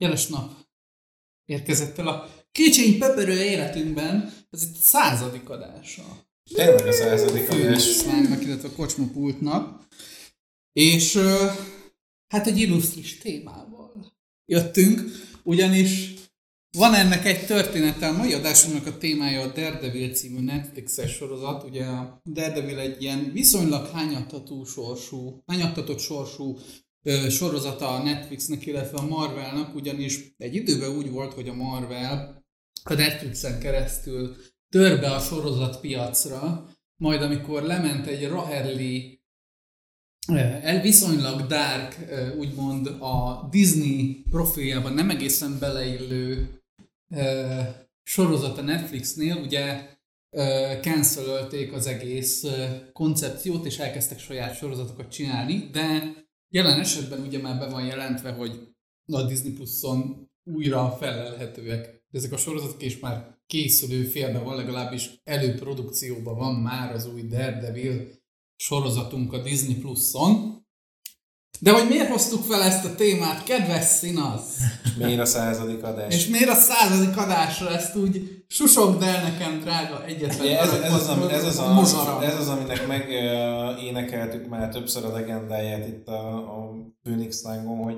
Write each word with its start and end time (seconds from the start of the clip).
Jeles 0.00 0.26
nap 0.26 0.52
érkezett 1.44 1.98
el 1.98 2.08
a 2.08 2.28
kicsiny 2.52 2.98
pöpörő 2.98 3.42
életünkben, 3.42 4.32
ez 4.50 4.62
itt 4.62 4.74
a 4.74 4.80
századik 4.80 5.48
adása. 5.48 6.26
Tényleg 6.54 6.86
a 6.86 6.92
századik 6.92 7.50
adás. 7.50 7.60
Főnöslámnak, 7.60 8.42
illetve 8.42 8.68
a 8.68 8.72
kocsmapultnak. 8.72 9.86
És 10.72 11.18
hát 12.28 12.46
egy 12.46 12.58
illusztris 12.58 13.18
témával 13.18 14.14
jöttünk, 14.44 15.00
ugyanis 15.42 16.14
van 16.76 16.94
ennek 16.94 17.24
egy 17.24 17.46
története, 17.46 18.08
a 18.08 18.16
mai 18.16 18.32
adásunknak 18.32 18.86
a 18.86 18.98
témája 18.98 19.40
a 19.40 19.52
Daredevil 19.52 20.14
című 20.14 20.40
Netflixes 20.40 21.12
sorozat. 21.12 21.64
Ugye 21.64 21.84
a 21.84 22.20
Daredevil 22.24 22.78
egy 22.78 23.02
ilyen 23.02 23.32
viszonylag 23.32 23.86
hányattató 23.86 24.64
sorsú, 24.64 25.42
hányattatott 25.46 25.98
sorsú 25.98 26.58
sorozata 27.28 27.88
a 27.88 28.02
Netflixnek, 28.02 28.66
illetve 28.66 28.98
a 28.98 29.06
Marvelnak, 29.06 29.74
ugyanis 29.74 30.34
egy 30.36 30.54
időben 30.54 30.90
úgy 30.90 31.10
volt, 31.10 31.32
hogy 31.32 31.48
a 31.48 31.54
Marvel 31.54 32.44
a 32.84 32.94
Netflixen 32.94 33.60
keresztül 33.60 34.36
tör 34.68 35.00
be 35.00 35.10
a 35.10 35.20
sorozatpiacra, 35.20 36.68
majd 36.96 37.22
amikor 37.22 37.62
lement 37.62 38.06
egy 38.06 38.28
Raherli 38.28 39.20
el 40.62 40.80
viszonylag 40.80 41.46
dark, 41.46 41.96
úgymond 42.38 42.86
a 42.86 43.48
Disney 43.50 44.24
profiljában 44.30 44.92
nem 44.92 45.10
egészen 45.10 45.58
beleillő 45.58 46.48
sorozat 48.02 48.58
a 48.58 48.62
Netflixnél, 48.62 49.36
ugye 49.36 49.88
cancelölték 50.80 51.72
az 51.72 51.86
egész 51.86 52.44
koncepciót, 52.92 53.66
és 53.66 53.78
elkezdtek 53.78 54.18
saját 54.18 54.56
sorozatokat 54.56 55.10
csinálni, 55.10 55.68
de 55.72 56.14
jelen 56.50 56.80
esetben 56.80 57.20
ugye 57.20 57.38
már 57.38 57.58
be 57.58 57.68
van 57.68 57.84
jelentve, 57.84 58.32
hogy 58.32 58.68
a 59.06 59.22
Disney 59.22 59.52
Plus-on 59.52 60.30
újra 60.44 60.90
felelhetőek 60.90 62.04
ezek 62.10 62.32
a 62.32 62.36
sorozatok, 62.36 62.82
és 62.82 62.98
már 62.98 63.38
készülő 63.46 64.04
félben 64.04 64.44
van, 64.44 64.56
legalábbis 64.56 65.20
előprodukcióban 65.24 66.36
van 66.36 66.54
már 66.54 66.94
az 66.94 67.06
új 67.06 67.22
Daredevil 67.22 68.08
sorozatunk 68.56 69.32
a 69.32 69.42
Disney 69.42 69.74
Plus-on. 69.74 70.59
De 71.58 71.72
hogy 71.72 71.88
miért 71.88 72.08
hoztuk 72.10 72.42
fel 72.42 72.62
ezt 72.62 72.84
a 72.84 72.94
témát, 72.94 73.44
kedves 73.44 73.84
színasz? 73.84 74.56
Miért 74.98 75.20
a 75.20 75.24
századik 75.24 75.82
adás? 75.82 76.14
És 76.14 76.26
miért 76.26 76.48
a 76.48 76.54
századik 76.54 77.16
adásra 77.16 77.70
ezt 77.70 77.96
úgy 77.96 78.44
susogd 78.48 79.02
el 79.02 79.22
nekem, 79.22 79.60
drága 79.60 80.04
egyetlen 80.04 80.40
Ugye 80.46 80.60
ez, 80.60 80.72
ez, 80.72 80.92
az, 80.92 81.08
ami- 81.08 81.32
ez, 81.32 81.44
az 81.44 81.58
a, 81.58 81.72
mozsara. 81.72 82.22
ez 82.24 82.38
az, 82.38 82.48
aminek 82.48 82.86
megénekeltük 82.86 84.48
már 84.48 84.68
többször 84.68 85.04
a 85.04 85.12
legendáját 85.12 85.86
itt 85.86 86.06
a, 86.08 86.34
a 86.36 86.70
Phoenix 87.02 87.42
Lángon, 87.42 87.76
hogy 87.84 87.96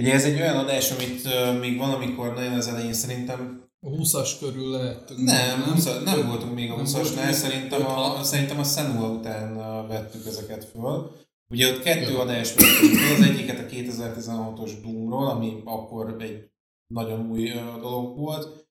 ugye 0.00 0.12
ez 0.12 0.24
egy 0.24 0.40
olyan 0.40 0.56
adás, 0.56 0.90
amit 0.90 1.24
ö, 1.24 1.52
még 1.58 1.78
van, 1.78 1.90
amikor 1.90 2.34
nagyon 2.34 2.52
az 2.52 2.66
elején 2.68 2.92
szerintem 2.92 3.64
A 3.80 3.88
20-as 3.88 4.30
körül 4.40 4.70
lehettünk. 4.70 5.20
nem, 5.22 5.62
20, 5.62 5.84
nem 6.04 6.26
voltunk 6.26 6.54
még 6.54 6.70
a 6.70 6.76
Nem 6.76 6.84
20-asnál, 6.84 6.92
voltunk. 7.02 7.32
szerintem 7.34 7.86
a, 7.86 8.22
szerintem 8.22 8.58
a 8.58 8.64
Senua 8.64 9.08
után 9.08 9.56
vettük 9.88 10.26
ezeket 10.26 10.64
föl. 10.72 11.10
Ugye 11.48 11.72
ott 11.72 11.82
kettő 11.82 12.12
Jó. 12.12 12.18
adás 12.18 12.50
föl, 12.50 12.66
az 13.14 13.22
egyiket 13.22 13.58
a 13.58 13.66
2016-os 13.74 14.72
Doomról, 14.82 15.28
ami 15.28 15.62
akkor 15.64 16.16
egy 16.18 16.50
nagyon 16.86 17.30
új 17.30 17.48
dolog 17.80 18.18
volt. 18.18 18.68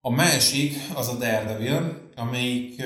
A 0.00 0.10
másik 0.10 0.72
az 0.94 1.08
a 1.08 1.16
Daredevil, 1.16 2.10
amelyik, 2.16 2.82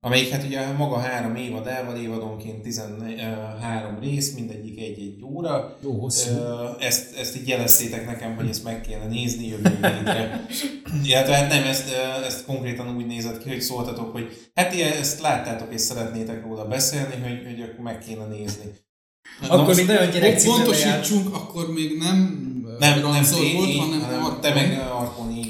amelyik 0.00 0.28
hát 0.28 0.44
ugye 0.44 0.72
maga 0.72 0.98
három 0.98 1.34
évadával, 1.34 1.96
évadonként 1.96 2.62
13 2.62 3.98
rész, 4.00 4.34
mindegyik 4.34 4.80
egy-egy 4.80 5.24
óra. 5.24 5.76
Jó 5.82 5.92
hosszú. 5.92 6.30
Ezt, 6.78 7.16
ezt 7.16 7.36
így 7.36 7.48
jeleztétek 7.48 8.06
nekem, 8.06 8.36
hogy 8.36 8.48
ezt 8.48 8.64
meg 8.64 8.80
kéne 8.80 9.06
nézni 9.06 9.46
jövő 9.46 9.70
hétre. 9.70 10.46
Illetve 11.04 11.34
hát 11.34 11.48
nem, 11.48 11.64
ezt, 11.64 11.88
ezt 12.26 12.44
konkrétan 12.44 12.96
úgy 12.96 13.06
nézett 13.06 13.42
ki, 13.42 13.48
hogy 13.48 13.60
szóltatok, 13.60 14.12
hogy 14.12 14.50
hát 14.54 14.74
ilyen, 14.74 14.92
ezt 14.92 15.20
láttátok 15.20 15.72
és 15.72 15.80
szeretnétek 15.80 16.42
róla 16.42 16.64
beszélni, 16.64 17.14
hogy, 17.22 17.42
hogy 17.44 17.62
akkor 17.62 17.84
meg 17.84 17.98
kéne 17.98 18.24
nézni. 18.24 18.64
Na 19.40 19.48
Akkor 19.48 19.74
még 19.74 19.86
nagyon 19.86 20.14
járt. 20.14 20.44
Pontosítsunk, 20.44 21.34
akkor 21.34 21.72
még 21.72 21.96
nem 21.98 22.46
nem, 22.78 23.00
nem, 23.00 23.24
én, 23.42 23.56
volt, 23.56 23.68
én, 23.68 23.78
hanem 23.78 24.00
hanem 24.00 24.40
te 24.40 24.54
meg 24.54 24.78
Arpon, 24.78 24.97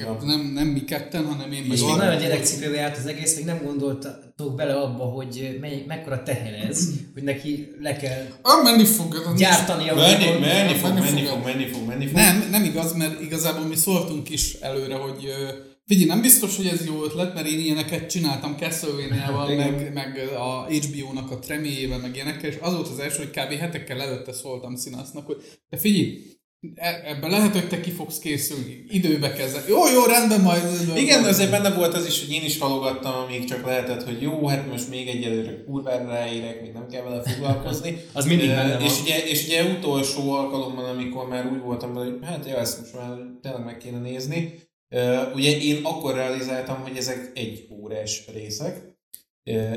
van. 0.09 0.27
Nem, 0.27 0.41
nem 0.55 0.67
mi 0.67 0.85
ketten, 0.85 1.25
hanem 1.27 1.53
én 1.53 1.65
És 1.73 1.81
még 1.83 1.95
nagyon 1.97 2.19
gyerekcipőbe 2.19 2.77
járt 2.77 2.97
az 2.97 3.07
egész, 3.07 3.37
még 3.37 3.45
nem 3.45 3.61
gondoltatok 3.65 4.55
bele 4.57 4.75
abba, 4.75 5.05
hogy 5.05 5.59
mely, 5.61 5.85
mekkora 5.87 6.23
teher 6.23 6.55
ez, 6.69 6.89
hogy 7.15 7.23
neki 7.23 7.69
le 7.81 7.97
kell 7.97 8.27
Ah, 8.43 8.63
menni 8.63 8.85
fog. 8.85 9.35
gyártani 9.37 9.89
a 9.89 9.95
Menni, 9.95 10.17
világon. 10.17 10.41
menni 10.41 10.75
fog, 10.75 10.93
menni 10.95 11.11
menni 11.11 11.27
fog. 11.27 11.45
menni 11.45 11.67
fog, 11.67 11.87
menni 11.87 12.07
fog. 12.07 12.15
Nem, 12.17 12.49
nem 12.51 12.65
igaz, 12.65 12.93
mert 12.93 13.21
igazából 13.21 13.67
mi 13.67 13.77
szóltunk 13.77 14.31
is 14.31 14.55
előre, 14.55 14.95
hogy 14.95 15.33
figyelj, 15.87 16.07
nem 16.09 16.21
biztos, 16.21 16.57
hogy 16.57 16.67
ez 16.67 16.87
jó 16.87 17.05
ötlet, 17.05 17.35
mert 17.35 17.47
én 17.47 17.59
ilyeneket 17.59 18.11
csináltam 18.11 18.57
Castlevania-val, 18.59 19.55
meg, 19.65 19.91
meg 19.95 20.29
a 20.37 20.67
HBO-nak 20.71 21.31
a 21.31 21.39
treméjével, 21.39 21.99
meg 21.99 22.15
ilyenekkel, 22.15 22.51
és 22.51 22.57
az 22.61 22.73
volt 22.75 22.89
az 22.89 22.99
első, 22.99 23.17
hogy 23.17 23.31
kb. 23.31 23.59
hetekkel 23.59 24.01
előtte 24.01 24.33
szóltam 24.33 24.77
Színasznak, 24.77 25.27
hogy 25.27 25.37
de 25.71 25.77
figyelj, 25.77 26.19
E, 26.75 27.03
ebben 27.05 27.31
lehet, 27.31 27.53
hogy 27.53 27.69
te 27.69 27.81
ki 27.81 27.91
fogsz 27.91 28.19
készülni, 28.19 28.85
időbe 28.89 29.33
kezded. 29.33 29.69
Jó, 29.69 29.89
jó, 29.89 30.05
rendben 30.05 30.41
majd. 30.41 30.63
Igen, 30.97 31.21
majd. 31.21 31.33
azért 31.33 31.51
benne 31.51 31.75
volt 31.75 31.95
az 31.95 32.07
is, 32.07 32.21
hogy 32.21 32.35
én 32.35 32.45
is 32.45 32.59
halogattam, 32.59 33.15
amíg 33.15 33.45
csak 33.45 33.67
lehetett, 33.67 34.03
hogy 34.05 34.23
jó, 34.23 34.47
hát 34.47 34.71
most 34.71 34.89
még 34.89 35.09
egyelőre 35.09 35.65
kurvára 35.65 36.09
ráérek, 36.09 36.63
még 36.63 36.73
nem 36.73 36.89
kell 36.89 37.03
vele 37.03 37.23
foglalkozni. 37.23 37.97
az 38.13 38.27
mindig 38.27 38.49
benne 38.49 38.73
van. 38.73 38.87
És 38.87 39.01
ugye, 39.03 39.27
és 39.27 39.45
ugye 39.45 39.65
utolsó 39.65 40.33
alkalommal, 40.33 40.85
amikor 40.85 41.29
már 41.29 41.53
úgy 41.53 41.61
voltam 41.61 41.95
vele, 41.95 42.05
hogy 42.05 42.19
hát 42.23 42.47
jó, 42.49 42.57
ezt 42.57 42.81
most 42.81 42.95
már 42.95 43.17
tényleg 43.43 43.65
meg 43.65 43.77
kéne 43.77 43.99
nézni. 43.99 44.55
Ugye 45.35 45.59
én 45.59 45.85
akkor 45.85 46.15
realizáltam, 46.15 46.83
hogy 46.83 46.97
ezek 46.97 47.31
egy 47.35 47.67
órás 47.71 48.25
részek, 48.33 48.97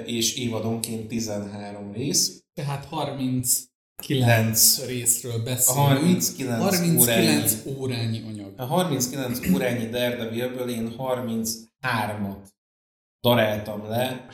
és 0.06 0.36
évadonként 0.36 1.08
13 1.08 1.94
rész. 1.94 2.44
Tehát 2.54 2.86
30 2.86 3.71
9 4.02 4.86
részről 4.86 5.44
beszélünk. 5.44 5.86
A 5.86 5.94
39, 5.94 6.60
39 6.60 7.54
órányi, 7.66 7.80
órányi 7.80 8.22
anyag. 8.28 8.54
A 8.58 8.66
39 8.66 9.40
órányi 9.54 9.90
Daredevilből 9.90 10.70
én 10.70 10.96
33-at 10.98 12.50
daráltam 13.22 13.86
le 13.90 14.28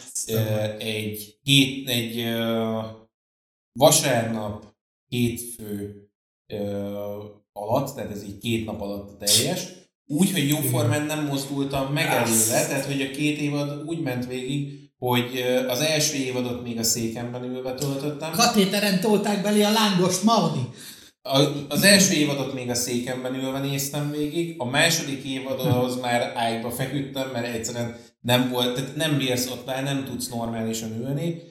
egy, 0.80 1.40
hét, 1.44 1.90
egy 1.90 2.36
vasárnap 3.72 4.76
hétfő 5.08 6.02
alatt, 7.52 7.96
tehát 7.96 8.12
ez 8.12 8.24
így 8.24 8.38
két 8.38 8.66
nap 8.66 8.82
alatt 8.82 9.20
teljes, 9.20 9.77
úgy, 10.08 10.32
hogy 10.32 10.48
jóformán 10.48 11.06
nem 11.06 11.26
mozdultam 11.26 11.94
meg 11.94 12.06
előle, 12.06 12.66
tehát 12.68 12.86
hogy 12.86 13.02
a 13.02 13.16
két 13.16 13.40
évad 13.40 13.84
úgy 13.86 14.00
ment 14.00 14.28
végig, 14.28 14.86
hogy 14.98 15.44
az 15.68 15.80
első 15.80 16.18
évadot 16.18 16.64
még 16.64 16.78
a 16.78 16.84
székemben 16.84 17.44
ülve 17.44 17.74
töltöttem. 17.74 18.32
Katéteren 18.32 19.00
tolták 19.00 19.42
belé 19.42 19.64
a 19.64 19.72
lángost, 19.72 20.24
Maudi. 20.24 20.70
A, 21.22 21.40
az 21.70 21.84
első 21.84 22.14
évadot 22.14 22.54
még 22.54 22.70
a 22.70 22.76
székemben 22.76 23.36
ülve 23.36 23.60
néztem 23.60 24.12
végig, 24.12 24.56
a 24.58 24.66
második 24.66 25.24
évadhoz 25.24 26.02
már 26.02 26.32
ágyba 26.36 26.72
feküdtem, 26.72 27.30
mert 27.34 27.56
egyszerűen 27.56 27.96
nem 28.22 28.50
volt, 28.50 28.76
tehát 28.76 28.96
nem 28.96 29.18
bírsz 29.18 29.50
ott 29.50 29.66
már, 29.66 29.84
nem 29.84 30.06
tudsz 30.06 30.30
normálisan 30.30 30.92
ülni, 31.00 31.42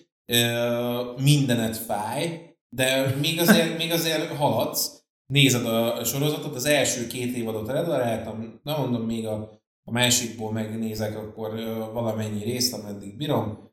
mindenet 1.17 1.76
fáj, 1.76 2.41
de 2.69 3.17
még 3.20 3.41
azért, 3.41 3.79
még 3.79 3.93
azért 3.93 4.37
haladsz, 4.37 5.05
nézed 5.26 5.67
a 5.67 6.05
sorozatot, 6.05 6.55
az 6.55 6.64
első 6.64 7.06
két 7.06 7.37
évadot 7.37 7.69
eldaráltam, 7.69 8.61
nem 8.62 8.81
mondom 8.81 9.02
még 9.02 9.26
a, 9.26 9.61
a 9.84 9.90
másikból 9.90 10.52
megnézek, 10.52 11.17
akkor 11.17 11.50
valamennyi 11.93 12.44
részt, 12.44 12.75
ameddig 12.75 13.17
bírom. 13.17 13.70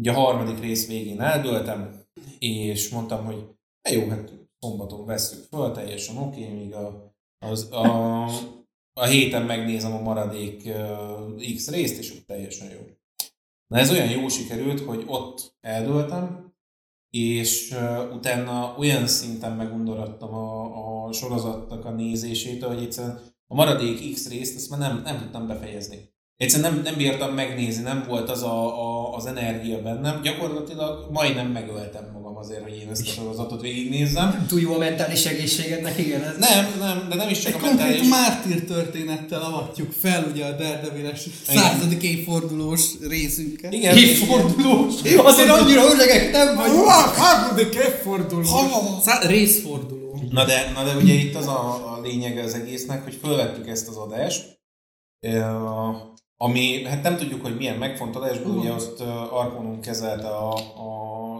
Ugye 0.00 0.10
a 0.10 0.14
harmadik 0.14 0.60
rész 0.60 0.86
végén 0.88 1.20
eldöltem, 1.20 2.00
és 2.38 2.90
mondtam, 2.90 3.24
hogy 3.24 3.46
"Na 3.82 3.94
jó, 3.94 4.08
hát 4.08 4.32
szombaton 4.58 5.06
veszük 5.06 5.44
föl, 5.44 5.72
teljesen 5.72 6.16
oké, 6.16 6.42
okay, 6.42 6.54
míg 6.54 6.74
a, 6.74 7.14
az, 7.38 7.72
a, 7.72 8.24
a 8.92 9.04
héten 9.04 9.42
megnézem 9.42 9.92
a 9.92 10.00
maradék 10.00 10.62
uh, 10.66 11.54
X 11.54 11.70
részt, 11.70 11.98
és 11.98 12.12
ott 12.12 12.26
teljesen 12.26 12.70
jó. 12.70 12.80
Na 13.66 13.78
ez 13.78 13.90
olyan 13.90 14.10
jó 14.10 14.28
sikerült, 14.28 14.80
hogy 14.80 15.04
ott 15.06 15.56
eldöltem, 15.60 16.41
és 17.12 17.70
uh, 17.70 18.14
utána 18.14 18.74
olyan 18.78 19.06
szinten 19.06 19.52
megundorodtam 19.52 20.34
a, 20.34 21.04
a 21.06 21.12
sorozatnak 21.12 21.84
a 21.84 21.90
nézésétől, 21.90 22.68
hogy 22.68 22.82
egyszerűen 22.82 23.20
a 23.46 23.54
maradék 23.54 24.12
X 24.12 24.28
részt 24.28 24.56
ezt 24.56 24.70
már 24.70 24.78
nem, 24.78 25.00
nem 25.04 25.18
tudtam 25.18 25.46
befejezni. 25.46 26.11
Egyszerűen 26.42 26.72
nem, 26.72 26.82
nem 26.82 26.94
bírtam 26.96 27.34
megnézni, 27.34 27.82
nem 27.82 28.04
volt 28.08 28.30
az 28.30 28.42
a, 28.42 28.80
a, 28.82 29.14
az 29.16 29.26
energia 29.26 29.82
bennem. 29.82 30.20
Gyakorlatilag 30.22 31.08
majdnem 31.12 31.46
megöltem 31.46 32.10
magam 32.12 32.36
azért, 32.36 32.62
hogy 32.62 32.76
én 32.82 32.88
ezt 32.90 33.08
a 33.08 33.10
sorozatot 33.10 33.60
végignézzem. 33.60 34.46
Túl 34.48 34.60
jó 34.60 34.74
a 34.74 34.78
mentális 34.78 35.24
egészségednek, 35.24 35.98
igen. 35.98 36.22
Ez 36.22 36.36
Nem, 36.38 36.66
nem, 36.78 37.06
de 37.08 37.14
nem 37.14 37.28
is 37.28 37.38
csak 37.38 37.52
Egy 37.52 37.58
a 37.58 37.66
konkrét 37.66 37.86
mentális... 37.86 38.08
mártír 38.08 38.64
történettel 38.64 39.42
avatjuk 39.42 39.92
fel 39.92 40.26
ugye 40.32 40.44
a 40.44 40.50
Daredeviles 40.50 41.26
századik 41.46 42.02
évfordulós 42.02 42.90
részünket. 43.08 43.72
Igen, 43.72 43.96
Évfordulós. 43.96 44.94
Azért 45.16 45.48
annyira 45.48 45.82
öregek 45.84 46.32
nem 46.32 46.56
vagy. 46.56 46.70
Harmadik 47.16 47.74
évforduló. 47.74 48.44
Szá- 49.02 49.24
részforduló. 49.24 50.20
Na 50.30 50.44
de, 50.44 50.72
na 50.74 50.84
de 50.84 50.96
ugye 50.96 51.14
itt 51.14 51.34
az 51.34 51.46
a, 51.46 51.94
a 51.96 52.00
lényege 52.02 52.42
az 52.42 52.54
egésznek, 52.54 53.04
hogy 53.04 53.18
felvettük 53.22 53.68
ezt 53.68 53.88
az 53.88 53.96
adást, 53.96 54.60
ami, 56.42 56.84
hát 56.84 57.02
nem 57.02 57.16
tudjuk, 57.16 57.42
hogy 57.42 57.56
milyen 57.56 57.78
megfontolásból, 57.78 58.50
uh-huh. 58.50 58.64
ugye 58.64 58.72
azt 58.72 59.00
Arkonunk 59.30 59.80
kezelte 59.80 60.28
a, 60.28 60.54
a 60.76 60.88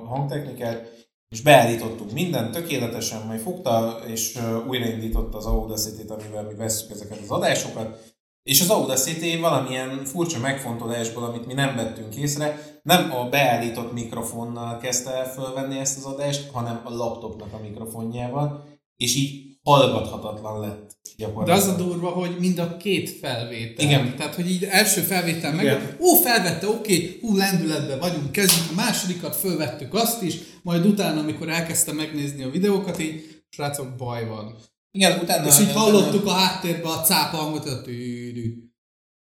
hangtechnikát, 0.06 1.06
és 1.28 1.43
beállítottuk 1.43 2.12
mindent 2.12 2.52
tökéletesen, 2.52 3.26
majd 3.26 3.40
fogta 3.40 4.00
és 4.06 4.38
újraindította 4.69 5.38
az 5.38 5.46
Audacity-t, 5.46 6.10
amivel 6.10 6.43
mi 6.43 6.54
vesszük 6.54 6.90
ezeket 6.90 7.19
az 7.19 7.31
adásokat, 7.31 8.14
és 8.43 8.60
az 8.60 8.70
Audacity 8.70 9.40
valamilyen 9.40 10.04
furcsa 10.04 10.38
megfontolásból, 10.38 11.25
amit 11.25 11.46
mi 11.46 11.52
nem 11.52 11.76
vettünk 11.76 12.16
észre, 12.16 12.81
nem 12.82 13.12
a 13.12 13.28
beállított 13.28 13.93
mikrofonnal 13.93 14.78
kezdte 14.78 15.10
el 15.10 15.32
fölvenni 15.32 15.78
ezt 15.78 15.98
az 15.98 16.05
adást, 16.05 16.50
hanem 16.50 16.81
a 16.84 16.90
laptopnak 16.90 17.52
a 17.52 17.62
mikrofonjával, 17.62 18.64
és 18.96 19.16
így 19.16 19.58
hallgathatatlan 19.62 20.60
lett 20.60 20.96
De 21.44 21.52
az 21.52 21.66
a 21.66 21.76
durva, 21.76 22.08
hogy 22.08 22.36
mind 22.38 22.58
a 22.58 22.76
két 22.76 23.10
felvétel. 23.10 23.86
Igen. 23.86 24.16
Tehát, 24.16 24.34
hogy 24.34 24.50
így 24.50 24.64
első 24.64 25.00
felvétel 25.00 25.54
meg, 25.54 25.96
ó, 26.00 26.14
felvette, 26.14 26.69
oké, 26.69 27.19
hú, 27.20 27.36
lendületben 27.36 27.98
vagyunk, 27.98 28.32
kezdjük 28.32 28.70
a 28.70 28.74
másodikat, 28.74 29.36
fölvettük 29.36 29.94
azt 29.94 30.22
is, 30.22 30.34
majd 30.62 30.86
utána, 30.86 31.20
amikor 31.20 31.48
elkezdte 31.48 31.92
megnézni 31.92 32.42
a 32.42 32.50
videókat, 32.50 33.00
így, 33.00 33.42
srácok, 33.48 33.96
baj 33.96 34.28
van. 34.28 34.56
Igen, 34.90 35.19
utána... 35.20 35.46
És 35.46 35.60
így 35.60 35.72
hallottuk 35.72 36.26
a 36.26 36.32
háttérbe 36.32 36.88
a 36.88 37.00
cápa 37.00 37.36
hangot, 37.36 37.66
a 37.66 37.82
tűdű. 37.82 38.54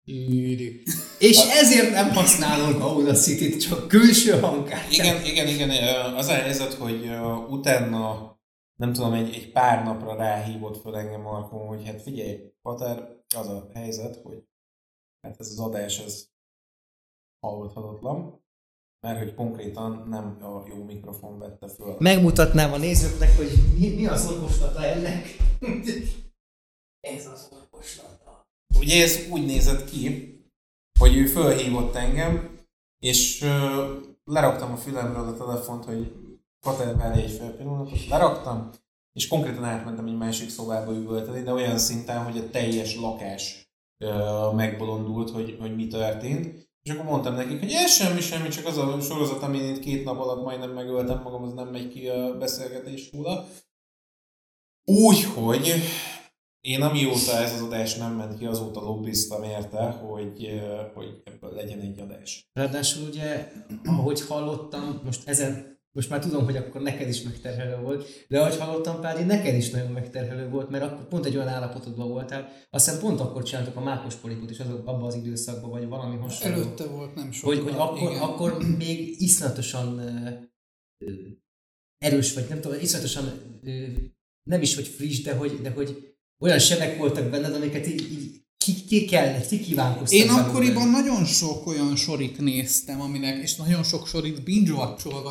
Tűdű. 0.05 0.83
És 1.19 1.39
ezért 1.39 1.91
nem 1.91 2.11
használunk 2.11 2.81
Audacity-t, 2.81 3.61
csak 3.61 3.89
külső 3.89 4.41
hangkártyát. 4.41 4.93
Igen, 4.93 5.25
igen, 5.25 5.49
igen, 5.49 5.71
az 6.15 6.29
a 6.29 6.33
helyzet, 6.33 6.73
hogy 6.73 7.11
utána 7.49 8.39
nem 8.81 8.93
tudom, 8.93 9.13
egy, 9.13 9.35
egy 9.35 9.53
pár 9.53 9.85
napra 9.85 10.15
ráhívott 10.15 10.81
föl 10.81 10.97
engem 10.97 11.21
Markon, 11.21 11.67
hogy 11.67 11.87
hát 11.87 12.03
figyelj, 12.03 12.53
Pater, 12.63 13.17
az 13.37 13.47
a 13.47 13.69
helyzet, 13.75 14.17
hogy 14.17 14.45
hát 15.21 15.41
ez 15.41 15.49
az 15.49 15.59
adás, 15.59 15.99
ez 15.99 16.29
hallgathatatlan, 17.47 18.43
mert 19.07 19.19
hogy 19.19 19.35
konkrétan 19.35 20.09
nem 20.09 20.45
a 20.45 20.65
jó 20.69 20.85
mikrofon 20.85 21.39
vette 21.39 21.69
föl. 21.69 21.97
Megmutatnám 21.99 22.73
a 22.73 22.77
nézőknek, 22.77 23.37
hogy 23.37 23.51
mi, 23.79 23.95
mi 23.95 24.07
az 24.07 24.31
orvoslata 24.31 24.85
ennek. 24.85 25.27
ez 27.15 27.27
az 27.27 27.49
orvoslata. 27.53 28.47
Ugye 28.79 29.03
ez 29.03 29.29
úgy 29.31 29.47
nézett 29.47 29.91
ki, 29.91 30.35
hogy 30.99 31.17
ő 31.17 31.27
fölhívott 31.27 31.95
engem, 31.95 32.59
és 32.99 33.43
ö, 33.43 33.99
leraktam 34.25 34.73
a 34.73 34.77
fülemről 34.77 35.29
a 35.29 35.37
telefont, 35.37 35.85
hogy 35.85 36.20
Várj 36.63 37.23
egy 37.23 37.31
fél 37.31 37.57
pillanatot, 37.57 38.07
leraktam, 38.07 38.71
és 39.13 39.29
konkrétan 39.29 39.65
átmentem 39.65 40.07
egy 40.07 40.17
másik 40.17 40.49
szobába 40.49 40.93
üvölteni, 40.93 41.43
de 41.43 41.53
olyan 41.53 41.79
szinten, 41.79 42.25
hogy 42.25 42.39
a 42.39 42.51
teljes 42.51 42.97
lakás 42.97 43.73
ö, 43.99 44.51
megbolondult, 44.55 45.31
hogy, 45.31 45.57
hogy 45.61 45.75
mi 45.75 45.87
történt. 45.87 46.69
És 46.83 46.91
akkor 46.91 47.05
mondtam 47.05 47.35
nekik, 47.35 47.59
hogy 47.59 47.73
ez 47.73 47.91
semmi, 47.91 48.21
semmi, 48.21 48.49
csak 48.49 48.67
az 48.67 48.79
a 48.79 49.01
sorozat, 49.01 49.43
amin 49.43 49.75
itt 49.75 49.81
két 49.81 50.05
nap 50.05 50.19
alatt 50.19 50.45
majdnem 50.45 50.71
megöltem 50.71 51.23
magam, 51.23 51.43
az 51.43 51.53
nem 51.53 51.69
megy 51.69 51.89
ki 51.89 52.09
a 52.09 52.37
beszélgetés 52.39 53.13
róla. 53.13 53.47
Úgyhogy 54.85 55.73
én 56.61 56.83
amióta 56.83 57.33
ez 57.33 57.53
az 57.53 57.63
adás 57.63 57.95
nem 57.95 58.13
ment 58.13 58.39
ki, 58.39 58.47
azóta 58.47 58.81
lobbiztam 58.81 59.43
érte, 59.43 59.91
hogy, 59.91 60.63
hogy 60.95 61.23
ebből 61.25 61.53
legyen 61.53 61.81
egy 61.81 62.01
adás. 62.01 62.51
Ráadásul 62.53 63.09
ugye, 63.09 63.53
ahogy 63.85 64.21
hallottam, 64.21 65.01
most 65.05 65.29
ezen, 65.29 65.80
most 65.93 66.11
már 66.11 66.21
tudom, 66.21 66.45
hogy 66.45 66.57
akkor 66.57 66.81
neked 66.81 67.09
is 67.09 67.23
megterhelő 67.23 67.83
volt, 67.83 68.27
de 68.29 68.41
ahogy 68.41 68.57
hallottam, 68.57 69.01
Pádi, 69.01 69.23
neked 69.23 69.55
is 69.55 69.71
nagyon 69.71 69.93
megterhelő 69.93 70.49
volt, 70.49 70.71
mert 70.71 70.85
akkor 70.85 71.09
pont 71.09 71.27
egy 71.27 71.37
olyan 71.37 71.49
állapotodban 71.49 72.09
voltál. 72.09 72.49
Azt 72.71 72.85
hiszem 72.85 73.01
pont 73.01 73.21
akkor 73.21 73.43
csináltuk 73.43 73.77
a 73.77 73.81
mákos 73.81 74.15
polipot 74.15 74.51
is 74.51 74.61
az, 74.61 74.69
abban 74.69 75.03
az 75.03 75.15
időszakban, 75.15 75.71
vagy 75.71 75.89
valami 75.89 76.17
hasonló. 76.17 76.55
Előtte 76.55 76.87
volt, 76.87 77.15
nem 77.15 77.33
sokkal. 77.33 77.55
hogy, 77.55 77.65
hogy 77.65 77.81
akkor, 77.81 78.11
igen. 78.11 78.23
akkor 78.23 78.59
még 78.79 79.21
iszonyatosan 79.21 80.01
erős, 81.99 82.35
vagy 82.35 82.47
nem 82.49 82.61
tudom, 82.61 82.81
iszonyatosan 82.81 83.25
nem 84.43 84.63
is, 84.63 84.75
hogy 84.75 84.87
friss, 84.87 85.23
de 85.23 85.35
hogy, 85.35 85.61
de 85.61 85.71
hogy 85.71 86.17
olyan 86.39 86.59
sebek 86.59 86.99
voltak 86.99 87.31
benned, 87.31 87.55
amiket 87.55 87.87
így, 87.87 88.13
így 88.13 88.45
ki, 88.75 88.85
ki 88.85 89.05
kellett, 89.05 89.49
ki 89.49 89.61
kívánkoztak 89.61 90.19
Én 90.19 90.27
belőle. 90.27 90.45
akkoriban 90.47 90.89
nagyon 90.89 91.25
sok 91.25 91.67
olyan 91.67 91.97
sorit 91.97 92.39
néztem, 92.39 93.01
aminek, 93.01 93.43
és 93.43 93.57
nagyon 93.57 93.83
sok 93.83 94.07
sorit 94.07 94.43
binge 94.43 94.73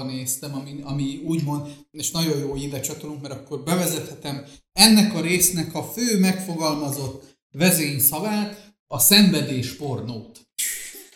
néztem, 0.05 0.55
ami, 0.55 0.79
ami 0.83 1.21
úgymond, 1.25 1.67
és 1.91 2.11
nagyon 2.11 2.37
jó 2.37 2.55
ide 2.55 2.79
csatolunk, 2.79 3.21
mert 3.21 3.33
akkor 3.33 3.63
bevezethetem 3.63 4.45
ennek 4.73 5.15
a 5.15 5.21
résznek 5.21 5.75
a 5.75 5.83
fő 5.83 6.19
megfogalmazott 6.19 7.37
vezényszavát, 7.51 8.73
a 8.87 8.99
szenvedés 8.99 9.75
pornót. 9.75 10.39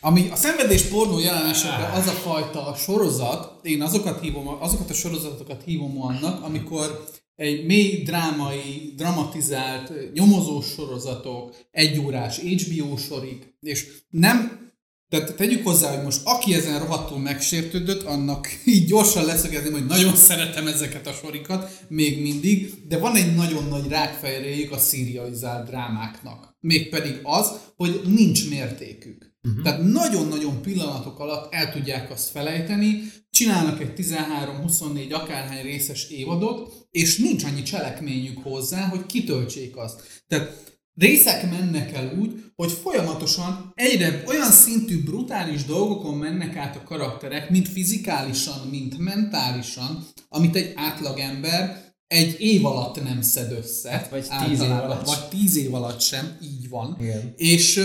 Ami 0.02 0.30
a 0.30 0.36
szenvedés 0.36 0.82
pornó 0.82 1.20
jelen 1.20 1.50
esetben 1.50 1.92
az 1.92 2.08
a 2.08 2.12
fajta 2.12 2.76
sorozat, 2.76 3.66
én 3.66 3.82
azokat 3.82 4.22
hívom, 4.22 4.48
azokat 4.60 4.90
a 4.90 4.94
sorozatokat 4.94 5.64
hívom 5.64 6.02
annak, 6.02 6.44
amikor 6.44 7.04
egy 7.36 7.66
mély 7.66 8.04
drámai, 8.04 8.94
dramatizált, 8.96 10.14
nyomozós 10.14 10.66
sorozatok, 10.66 11.56
egyórás 11.72 12.40
HBO 12.40 12.98
sorig, 12.98 13.54
és 13.60 13.88
nem, 14.10 14.62
tehát 15.10 15.36
tegyük 15.36 15.64
hozzá, 15.64 15.96
hogy 15.96 16.04
most 16.04 16.22
aki 16.24 16.54
ezen 16.54 16.80
rohadtul 16.80 17.20
megsértődött, 17.20 18.04
annak 18.04 18.48
így 18.66 18.86
gyorsan 18.86 19.26
leszögezném, 19.26 19.72
hogy 19.72 19.86
nagyon 19.86 20.16
szeretem 20.16 20.68
ezeket 20.68 21.08
a 21.08 21.14
sorikat, 21.14 21.86
még 21.88 22.22
mindig, 22.22 22.74
de 22.88 22.98
van 22.98 23.16
egy 23.16 23.36
nagyon 23.36 23.64
nagy 23.64 23.88
rákfejréjük 23.88 24.72
a 24.72 24.78
szírializált 24.78 25.68
drámáknak. 25.68 26.58
Mégpedig 26.60 27.20
az, 27.24 27.52
hogy 27.76 28.02
nincs 28.06 28.50
mértékük. 28.50 29.34
Uh-huh. 29.44 29.64
Tehát 29.64 29.84
nagyon-nagyon 29.84 30.62
pillanatok 30.62 31.20
alatt 31.20 31.54
el 31.54 31.72
tudják 31.72 32.12
azt 32.12 32.30
felejteni, 32.30 33.04
csinálnak 33.34 33.82
egy 33.82 33.94
13-24 33.98 35.14
akárhány 35.14 35.62
részes 35.62 36.10
évadot, 36.10 36.88
és 36.92 37.18
nincs 37.18 37.44
annyi 37.44 37.62
cselekményük 37.62 38.44
hozzá, 38.44 38.88
hogy 38.88 39.06
kitöltsék 39.06 39.78
azt. 39.78 40.24
Tehát 40.28 40.78
részek 40.96 41.50
mennek 41.50 41.94
el 41.94 42.14
úgy, 42.20 42.44
hogy 42.56 42.72
folyamatosan 42.72 43.72
egyre 43.76 44.24
olyan 44.28 44.52
szintű 44.52 45.04
brutális 45.04 45.66
dolgokon 45.66 46.18
mennek 46.18 46.56
át 46.56 46.76
a 46.76 46.84
karakterek, 46.84 47.50
mind 47.50 47.68
fizikálisan, 47.68 48.68
mind 48.70 48.98
mentálisan, 48.98 50.08
amit 50.30 50.56
egy 50.56 50.72
átlagember 50.76 51.92
egy 52.08 52.36
év 52.40 52.66
alatt 52.66 53.04
nem 53.04 53.22
szed 53.22 53.52
össze. 53.52 54.08
Vagy 54.10 54.28
tíz 54.46 54.62
év 54.62 54.72
alatt. 54.72 55.06
Vagy 55.06 55.28
tíz 55.30 55.56
év 55.56 55.74
alatt 55.74 56.02
sem, 56.02 56.38
így 56.42 56.70
van. 56.70 56.98
Igen. 57.00 57.34
És 57.36 57.82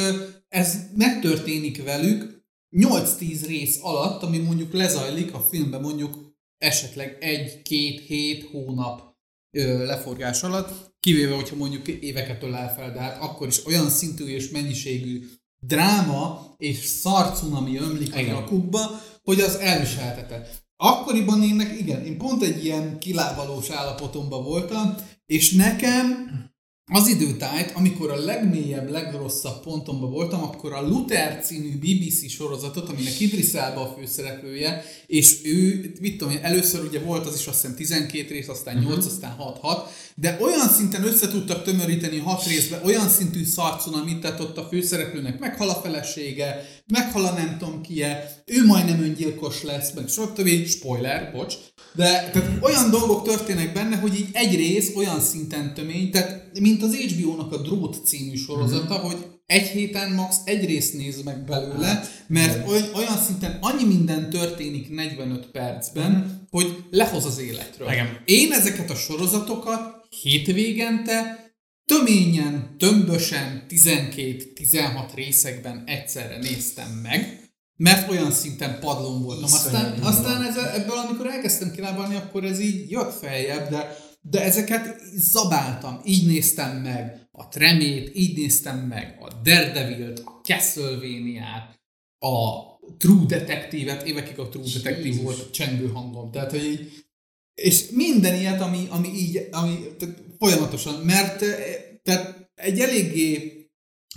ez 0.49 0.77
megtörténik 0.97 1.85
velük 1.85 2.38
8-10 2.77 3.45
rész 3.47 3.79
alatt, 3.83 4.23
ami 4.23 4.39
mondjuk 4.39 4.73
lezajlik 4.73 5.35
a 5.35 5.41
filmben 5.41 5.81
mondjuk 5.81 6.37
esetleg 6.59 7.17
egy-két 7.21 8.01
hét 8.01 8.49
hónap 8.51 9.17
ö, 9.51 9.85
leforgás 9.85 10.43
alatt, 10.43 10.97
kivéve, 11.01 11.35
hogyha 11.35 11.57
mondjuk 11.57 11.89
éveket 11.89 12.43
ölel 12.43 12.75
fel, 12.75 12.93
de 12.93 13.01
hát 13.01 13.23
akkor 13.23 13.47
is 13.47 13.67
olyan 13.67 13.89
szintű 13.89 14.25
és 14.25 14.51
mennyiségű 14.51 15.29
dráma 15.61 16.55
és 16.57 16.77
szarcunami 16.77 17.77
ömlik 17.77 18.15
a 18.15 18.21
nyakukba, 18.21 19.01
hogy 19.23 19.41
az 19.41 19.55
elviselhetetlen. 19.55 20.47
Akkoriban 20.77 21.43
én, 21.43 21.55
nek- 21.55 21.81
igen, 21.81 22.05
én 22.05 22.19
pont 22.19 22.43
egy 22.43 22.65
ilyen 22.65 22.99
kilábalós 22.99 23.71
állapotomban 23.71 24.45
voltam, 24.45 24.95
és 25.27 25.53
nekem 25.53 26.29
az 26.91 27.09
időtájt, 27.09 27.73
amikor 27.75 28.11
a 28.11 28.25
legmélyebb, 28.25 28.91
legrosszabb 28.91 29.63
pontomban 29.63 30.11
voltam, 30.11 30.43
akkor 30.43 30.73
a 30.73 30.89
Luther 30.89 31.41
című 31.43 31.79
BBC 31.79 32.31
sorozatot, 32.31 32.89
aminek 32.89 33.21
Idris 33.21 33.53
Elba 33.53 33.81
a 33.81 33.95
főszereplője, 33.99 34.85
és 35.07 35.41
ő, 35.45 35.93
mit 36.01 36.17
tudom 36.17 36.35
én, 36.35 36.41
először 36.43 36.85
ugye 36.85 36.99
volt 36.99 37.27
az 37.27 37.35
is 37.35 37.47
azt 37.47 37.61
hiszem 37.61 37.77
12 37.77 38.35
rész, 38.35 38.49
aztán 38.49 38.79
8, 38.79 39.07
aztán 39.07 39.37
6-6, 39.63 39.79
de 40.15 40.39
olyan 40.41 40.69
szinten 40.69 41.05
össze 41.05 41.29
tudtak 41.29 41.63
tömöríteni 41.63 42.19
6 42.19 42.47
részbe, 42.47 42.81
olyan 42.85 43.09
szintű 43.09 43.45
szarcon, 43.45 43.95
amit 43.95 44.21
tett 44.21 44.41
ott 44.41 44.59
a 44.59 44.69
főszereplőnek, 44.71 45.39
meghal 45.39 45.69
a 45.69 45.81
felesége, 45.83 46.69
meghal 46.87 47.25
a 47.25 47.33
nem 47.33 47.57
tudom 47.59 47.83
kie, 47.83 48.43
ő 48.47 48.65
majdnem 48.65 49.03
öngyilkos 49.03 49.63
lesz, 49.63 49.93
meg 49.93 50.09
stb. 50.09 50.67
Spoiler, 50.67 51.33
bocs. 51.33 51.55
De 51.99 52.31
tehát 52.33 52.59
olyan 52.61 52.91
dolgok 52.91 53.25
történnek 53.27 53.73
benne, 53.73 53.97
hogy 53.97 54.15
így 54.15 54.29
egy 54.33 54.55
rész 54.55 54.93
olyan 54.97 55.21
szinten 55.21 55.75
tömény, 55.75 56.11
tehát 56.11 56.51
mint 56.61 56.83
az 56.83 56.95
HBO-nak 56.95 57.53
a 57.53 57.57
Drót 57.57 58.01
című 58.05 58.35
sorozata, 58.37 58.95
Mhm. 58.99 59.07
hogy 59.07 59.27
egy 59.47 59.67
héten 59.67 60.13
max. 60.13 60.37
egy 60.45 60.65
részt 60.65 60.95
néz 60.95 61.23
meg 61.23 61.45
belőle, 61.45 62.09
mert 62.27 62.69
oly, 62.69 62.81
olyan 62.95 63.17
szinten 63.27 63.59
annyi 63.61 63.85
minden 63.85 64.31
történik 64.31 64.91
45 64.91 65.47
percben, 65.47 66.41
hogy 66.51 66.77
lehoz 66.91 67.25
az 67.25 67.39
életről. 67.39 67.91
Igen. 67.91 68.19
Én 68.25 68.53
ezeket 68.53 68.91
a 68.91 68.95
sorozatokat 68.95 69.81
hétvégente 70.23 71.47
töményen, 71.85 72.75
tömbösen 72.79 73.65
12-16 73.69 75.15
részekben 75.15 75.83
egyszerre 75.87 76.39
néztem 76.39 76.91
meg, 77.03 77.48
mert 77.79 78.11
olyan 78.11 78.31
szinten 78.31 78.79
padlón 78.81 79.23
voltam. 79.23 79.45
Aztán, 79.45 79.93
Iszonyat 79.93 80.09
aztán 80.09 80.43
ez, 80.43 80.57
ebből, 80.57 80.97
amikor 80.97 81.27
elkezdtem 81.27 81.71
kilábalni, 81.71 82.15
akkor 82.15 82.45
ez 82.45 82.61
így 82.61 82.91
jött 82.91 83.13
feljebb, 83.13 83.71
de, 83.71 83.97
de 84.21 84.43
ezeket 84.43 85.01
zabáltam, 85.17 86.01
így 86.05 86.27
néztem 86.27 86.77
meg 86.77 87.29
a 87.33 87.49
Tremét, 87.49 88.11
így 88.15 88.37
néztem 88.37 88.79
meg 88.79 89.17
a 89.21 89.33
Daredevil-t, 89.43 90.19
a 90.19 90.41
Castlevania-t, 90.43 91.81
a 92.19 92.67
True 92.99 93.27
Detective-et, 93.27 94.07
évekig 94.07 94.39
a 94.39 94.49
True 94.49 94.65
Detective 94.75 95.09
Jézus. 95.09 95.23
volt 95.23 95.41
a 95.41 95.51
csengő 95.51 95.89
hangom, 95.89 96.31
tehát 96.31 96.51
hogy 96.51 96.65
így, 96.65 97.07
és 97.55 97.91
minden 97.91 98.35
ilyet, 98.35 98.61
ami, 98.61 98.87
ami 98.91 99.09
így, 99.09 99.49
ami 99.51 99.79
tehát 99.99 100.23
folyamatosan, 100.39 100.95
mert 100.95 101.43
eh, 101.43 101.59
tehát 102.03 102.51
egy 102.55 102.81
eléggé, 102.81 103.53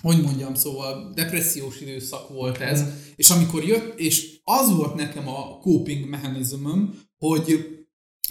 hogy 0.01 0.22
mondjam, 0.22 0.53
szóval 0.53 1.12
depressziós 1.15 1.82
időszak 1.82 2.30
volt 2.30 2.58
ez, 2.58 2.84
és 3.22 3.30
amikor 3.30 3.63
jött, 3.63 4.00
és 4.00 4.40
az 4.44 4.75
volt 4.75 4.96
nekem 4.96 5.28
a 5.28 5.58
coping 5.62 6.10
mechanizmum, 6.10 7.00
hogy 7.18 7.66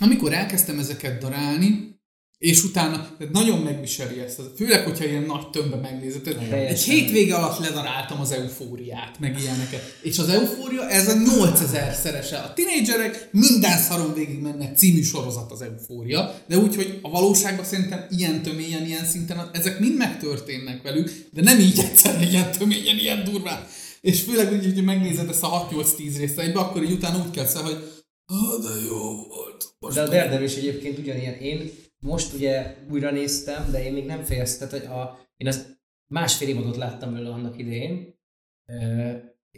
amikor 0.01 0.33
elkezdtem 0.33 0.79
ezeket 0.79 1.21
darálni, 1.21 1.99
és 2.39 2.65
utána 2.65 2.97
tehát 3.19 3.33
nagyon 3.33 3.59
megviseli 3.59 4.19
ezt, 4.21 4.41
főleg, 4.57 4.85
hogyha 4.85 5.05
ilyen 5.05 5.23
nagy 5.23 5.51
tömbbe 5.51 5.77
megnézed. 5.77 6.37
Egy 6.51 6.83
hétvége 6.83 7.35
alatt 7.35 7.59
ledaráltam 7.59 8.21
az 8.21 8.33
eufóriát, 8.33 9.19
meg 9.19 9.39
ilyeneket. 9.41 9.99
És 10.03 10.19
az 10.19 10.29
eufória, 10.29 10.89
ez 10.89 11.09
a 11.09 11.15
8000 11.15 11.95
szerese. 11.95 12.39
A 12.39 12.53
tinédzserek 12.53 13.29
minden 13.33 13.79
szaron 13.79 14.15
végig 14.15 14.41
mennek 14.41 14.77
című 14.77 15.03
sorozat 15.03 15.53
az 15.53 15.63
eufória, 15.63 16.35
de 16.47 16.57
úgy, 16.57 16.75
hogy 16.75 16.99
a 17.03 17.11
valóságban 17.11 17.65
szerintem 17.65 18.07
ilyen 18.11 18.43
töményen, 18.43 18.87
ilyen 18.87 19.05
szinten, 19.05 19.51
ezek 19.53 19.79
mind 19.79 19.97
megtörténnek 19.97 20.83
velük, 20.83 21.29
de 21.33 21.43
nem 21.43 21.59
így 21.59 21.79
egyszer 21.79 22.23
ilyen 22.23 22.51
töményen, 22.51 22.99
ilyen 22.99 23.25
durván. 23.25 23.67
És 24.01 24.23
főleg 24.23 24.53
úgy, 24.53 24.65
hogy 24.65 24.85
megnézed 24.85 25.29
ezt 25.29 25.43
a 25.43 25.69
6-8-10 25.71 26.15
részt 26.17 26.39
egybe, 26.39 26.59
akkor 26.59 26.83
így 26.83 26.93
utána 26.93 27.25
úgy 27.25 27.31
kezd 27.31 27.57
el, 27.57 27.63
hogy 27.63 28.03
ah, 28.27 28.63
de 28.63 28.87
jó 28.89 29.27
volt. 29.27 29.75
Most 29.79 29.95
De 29.95 30.03
a 30.03 30.09
Daredevil 30.09 30.47
is 30.47 30.57
egyébként 30.57 30.99
ugyanilyen. 30.99 31.35
Én 31.35 31.71
most 31.99 32.35
ugye 32.35 32.77
újra 32.91 33.11
néztem, 33.11 33.71
de 33.71 33.85
én 33.85 33.93
még 33.93 34.07
nem 34.07 34.23
fejeztem, 34.23 34.69
tehát 34.69 34.87
hogy 34.87 34.97
a, 34.97 35.29
én 35.37 35.49
az 35.49 35.79
másfél 36.07 36.49
évadot 36.49 36.77
láttam 36.77 37.13
belőle 37.13 37.31
annak 37.33 37.59
idején. 37.59 38.19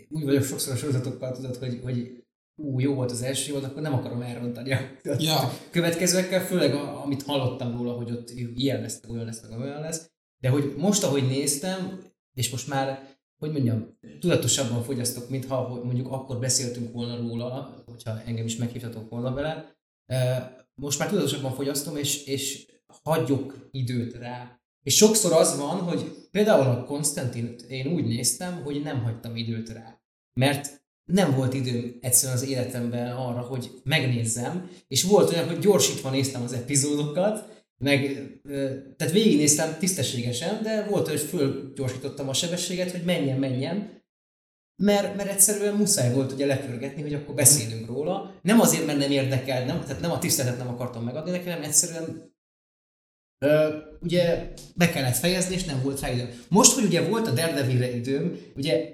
Úgy 0.08 0.24
vagyok 0.24 0.44
sokszor 0.44 0.72
a 0.72 0.76
sorozatokkal, 0.76 1.32
tudod, 1.32 1.56
hogy, 1.56 1.80
hogy 1.82 2.24
ú, 2.56 2.80
jó 2.80 2.94
volt 2.94 3.10
az 3.10 3.22
első 3.22 3.50
évad, 3.50 3.64
akkor 3.64 3.82
nem 3.82 3.94
akarom 3.94 4.22
elrontani 4.22 4.72
a 4.72 4.78
Ja. 5.18 5.58
következőekkel, 5.70 6.46
főleg 6.46 6.74
a, 6.74 7.02
amit 7.02 7.22
hallottam 7.22 7.76
róla, 7.76 7.92
hogy 7.92 8.10
ott 8.10 8.30
ilyen 8.30 8.80
lesz, 8.80 9.00
olyan 9.08 9.24
lesz, 9.24 9.42
meg 9.48 9.58
olyan 9.58 9.80
lesz. 9.80 10.10
De 10.38 10.48
hogy 10.48 10.74
most, 10.76 11.02
ahogy 11.02 11.26
néztem, 11.26 12.00
és 12.34 12.50
most 12.50 12.68
már, 12.68 13.11
hogy 13.42 13.52
mondjam, 13.52 13.98
tudatosabban 14.20 14.82
fogyasztok, 14.82 15.28
mintha 15.28 15.80
mondjuk 15.84 16.12
akkor 16.12 16.38
beszéltünk 16.38 16.92
volna 16.92 17.16
róla, 17.16 17.82
hogyha 17.86 18.22
engem 18.26 18.44
is 18.44 18.56
meghívtatok 18.56 19.10
volna 19.10 19.32
vele. 19.32 19.76
Most 20.74 20.98
már 20.98 21.08
tudatosabban 21.08 21.52
fogyasztom, 21.52 21.96
és, 21.96 22.26
és 22.26 22.66
hagyjuk 23.02 23.68
időt 23.70 24.14
rá. 24.14 24.60
És 24.82 24.96
sokszor 24.96 25.32
az 25.32 25.58
van, 25.58 25.78
hogy 25.78 26.28
például 26.30 26.66
a 26.66 26.84
Konstantin 26.84 27.54
én 27.68 27.86
úgy 27.86 28.04
néztem, 28.04 28.62
hogy 28.62 28.82
nem 28.82 29.02
hagytam 29.02 29.36
időt 29.36 29.68
rá. 29.68 30.00
Mert 30.40 30.84
nem 31.04 31.34
volt 31.34 31.54
időm 31.54 31.98
egyszerűen 32.00 32.38
az 32.38 32.48
életemben 32.48 33.16
arra, 33.16 33.40
hogy 33.40 33.80
megnézzem, 33.84 34.70
és 34.88 35.02
volt 35.02 35.30
olyan, 35.30 35.46
hogy 35.46 35.58
gyorsítva 35.58 36.10
néztem 36.10 36.42
az 36.42 36.52
epizódokat, 36.52 37.61
meg, 37.82 38.30
tehát 38.96 39.12
végignéztem 39.12 39.78
tisztességesen, 39.78 40.62
de 40.62 40.84
volt, 40.84 41.08
hogy 41.08 41.20
fölgyorsítottam 41.20 42.28
a 42.28 42.34
sebességet, 42.34 42.90
hogy 42.90 43.02
menjen, 43.04 43.38
menjen, 43.38 44.02
mert, 44.82 45.16
mert 45.16 45.30
egyszerűen 45.30 45.74
muszáj 45.74 46.12
volt 46.12 46.32
ugye 46.32 46.46
lepörgetni, 46.46 47.02
hogy 47.02 47.14
akkor 47.14 47.34
beszélünk 47.34 47.86
róla. 47.86 48.34
Nem 48.42 48.60
azért, 48.60 48.86
mert 48.86 48.98
nem 48.98 49.10
érdekel, 49.10 49.64
nem, 49.64 49.80
tehát 49.80 50.00
nem 50.00 50.10
a 50.10 50.18
tiszteletet 50.18 50.58
nem 50.58 50.68
akartam 50.68 51.04
megadni 51.04 51.30
neki, 51.30 51.48
hanem 51.48 51.62
egyszerűen 51.62 52.34
ö, 53.38 53.76
ugye 54.00 54.52
be 54.74 54.90
kellett 54.90 55.16
fejezni, 55.16 55.54
és 55.54 55.64
nem 55.64 55.82
volt 55.82 56.00
rá 56.00 56.10
időm. 56.10 56.28
Most, 56.48 56.72
hogy 56.72 56.84
ugye 56.84 57.08
volt 57.08 57.26
a 57.26 57.32
Daredevilre 57.32 57.94
időm, 57.94 58.38
ugye 58.56 58.92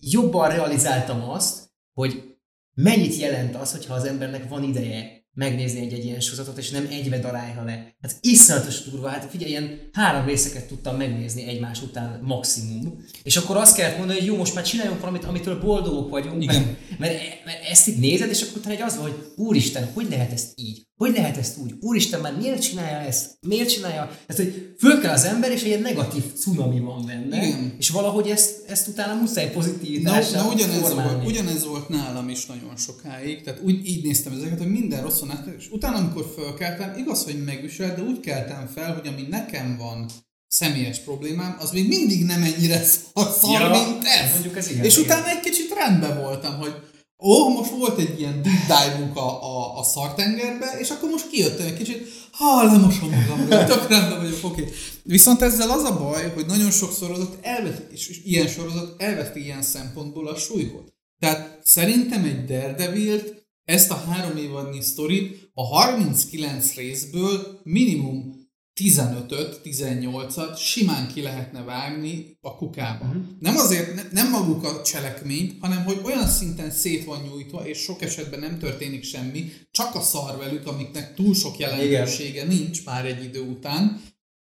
jobban 0.00 0.48
realizáltam 0.48 1.30
azt, 1.30 1.70
hogy 1.92 2.36
mennyit 2.74 3.16
jelent 3.16 3.56
az, 3.56 3.72
hogyha 3.72 3.94
az 3.94 4.04
embernek 4.04 4.48
van 4.48 4.62
ideje 4.62 5.21
megnézni 5.34 5.80
egy-egy 5.80 6.04
ilyen 6.04 6.20
sorozatot, 6.20 6.58
és 6.58 6.70
nem 6.70 6.86
egybe 6.90 7.18
darálja 7.18 7.64
le. 7.64 7.94
Hát 8.00 8.16
iszonyatos 8.20 8.82
durva, 8.82 9.08
hát 9.08 9.30
figyelj, 9.30 9.50
ilyen 9.50 9.88
három 9.92 10.26
részeket 10.26 10.66
tudtam 10.66 10.96
megnézni 10.96 11.48
egymás 11.48 11.82
után 11.82 12.20
maximum. 12.22 13.04
És 13.22 13.36
akkor 13.36 13.56
azt 13.56 13.76
kellett 13.76 13.98
mondani, 13.98 14.18
hogy 14.18 14.28
jó, 14.28 14.36
most 14.36 14.54
már 14.54 14.64
csináljunk 14.64 15.00
valamit, 15.00 15.24
amitől 15.24 15.60
boldogok 15.60 16.10
vagyunk, 16.10 16.42
Igen. 16.42 16.62
Mert, 16.62 16.78
mert, 16.98 17.44
mert 17.44 17.64
ezt 17.70 17.88
így 17.88 17.98
nézed, 17.98 18.30
és 18.30 18.42
akkor 18.42 18.56
utána 18.56 18.74
egy 18.74 18.82
az 18.82 18.96
van, 18.96 19.02
hogy 19.10 19.32
úristen, 19.36 19.90
hogy 19.94 20.06
lehet 20.10 20.32
ezt 20.32 20.52
így? 20.54 20.86
Hogy 21.02 21.14
lehet 21.14 21.36
ezt 21.36 21.58
úgy? 21.58 21.74
Úristen, 21.80 22.20
már 22.20 22.36
miért 22.36 22.62
csinálja 22.62 22.98
ezt? 22.98 23.30
Miért 23.46 23.68
csinálja? 23.68 24.10
Tehát, 24.26 24.42
hogy 24.42 24.74
föl 24.78 25.00
kell 25.00 25.12
az 25.12 25.24
ember, 25.24 25.50
és 25.50 25.60
egy 25.60 25.66
ilyen 25.66 25.80
negatív 25.80 26.22
cunami 26.34 26.80
van 26.80 27.06
benne. 27.06 27.46
Igen. 27.46 27.74
És 27.78 27.88
valahogy 27.88 28.28
ezt, 28.28 28.64
ezt 28.68 28.88
utána 28.88 29.20
muszáj 29.20 29.44
Na, 29.44 29.50
pozitivitással 29.50 30.42
na 30.42 30.52
ugyanez, 30.52 30.80
formálni. 30.80 31.12
volt, 31.12 31.26
ugyanez 31.26 31.66
volt 31.66 31.88
nálam 31.88 32.28
is 32.28 32.46
nagyon 32.46 32.76
sokáig, 32.76 33.42
tehát 33.42 33.60
úgy 33.62 33.86
így 33.86 34.04
néztem 34.04 34.32
ezeket, 34.32 34.58
hogy 34.58 34.70
minden 34.70 35.02
rosszon 35.02 35.30
át, 35.30 35.46
és 35.58 35.68
utána, 35.70 35.96
amikor 35.96 36.32
fölkeltem, 36.34 36.94
igaz, 36.96 37.24
hogy 37.24 37.44
megviselt, 37.44 37.96
de 37.96 38.02
úgy 38.02 38.20
keltem 38.20 38.66
fel, 38.74 38.94
hogy 38.94 39.06
ami 39.06 39.26
nekem 39.30 39.76
van 39.78 40.06
személyes 40.48 40.98
problémám, 40.98 41.56
az 41.60 41.70
még 41.70 41.88
mindig 41.88 42.24
nem 42.24 42.42
ennyire 42.42 42.82
szar 43.40 43.60
Ja, 43.60 43.68
mint 43.68 44.04
ez. 44.04 44.32
mondjuk 44.32 44.56
ez 44.56 44.70
igen, 44.70 44.84
és 44.84 44.96
igen. 44.96 45.04
utána 45.04 45.28
egy 45.30 45.40
kicsit 45.40 45.74
rendben 45.74 46.22
voltam, 46.22 46.58
hogy 46.58 46.74
ó, 47.22 47.48
most 47.48 47.70
volt 47.70 47.98
egy 47.98 48.20
ilyen 48.20 48.42
deep 48.42 48.60
dive 48.60 49.20
a, 49.20 49.42
a, 49.44 49.78
a 49.78 49.82
szartengerbe, 49.82 50.76
és 50.78 50.90
akkor 50.90 51.10
most 51.10 51.28
kijöttem 51.28 51.66
egy 51.66 51.76
kicsit, 51.76 52.08
ha 52.30 52.62
lemosom 52.62 53.10
magamról, 53.10 53.64
tök 53.64 53.88
rendben 53.88 54.20
vagyok, 54.20 54.44
oké. 54.44 54.68
Viszont 55.02 55.42
ezzel 55.42 55.70
az 55.70 55.84
a 55.84 55.98
baj, 55.98 56.32
hogy 56.34 56.46
nagyon 56.46 56.70
sok 56.70 56.92
sorozat 56.92 57.38
elveti, 57.42 57.82
és 57.92 58.20
ilyen 58.24 58.46
sorozat 58.46 59.02
elveti 59.02 59.40
ilyen 59.40 59.62
szempontból 59.62 60.28
a 60.28 60.36
súlyot. 60.36 60.94
Tehát 61.18 61.60
szerintem 61.64 62.24
egy 62.24 62.44
Daredevil-t, 62.44 63.40
ezt 63.64 63.90
a 63.90 63.94
három 63.94 64.36
évadnyi 64.36 64.80
sztorit 64.80 65.50
a 65.54 65.64
39 65.64 66.74
részből 66.74 67.60
minimum 67.62 68.41
15-öt, 68.80 69.60
18-at 69.64 70.58
simán 70.58 71.08
ki 71.08 71.22
lehetne 71.22 71.62
vágni 71.62 72.38
a 72.40 72.56
kukába. 72.56 73.04
Uh-huh. 73.04 73.22
Nem 73.40 73.56
azért, 73.56 73.94
ne, 73.94 74.02
nem 74.12 74.30
maguk 74.30 74.64
a 74.64 74.82
cselekményt, 74.82 75.56
hanem 75.60 75.84
hogy 75.84 76.00
olyan 76.04 76.26
szinten 76.26 76.70
szét 76.70 77.04
van 77.04 77.22
nyújtva, 77.22 77.66
és 77.66 77.78
sok 77.78 78.02
esetben 78.02 78.40
nem 78.40 78.58
történik 78.58 79.02
semmi, 79.04 79.52
csak 79.70 79.94
a 79.94 80.00
szar 80.00 80.36
velük, 80.36 80.66
amiknek 80.66 81.14
túl 81.14 81.34
sok 81.34 81.58
jelentősége 81.58 82.44
nincs 82.44 82.84
már 82.84 83.06
egy 83.06 83.24
idő 83.24 83.40
után. 83.40 84.02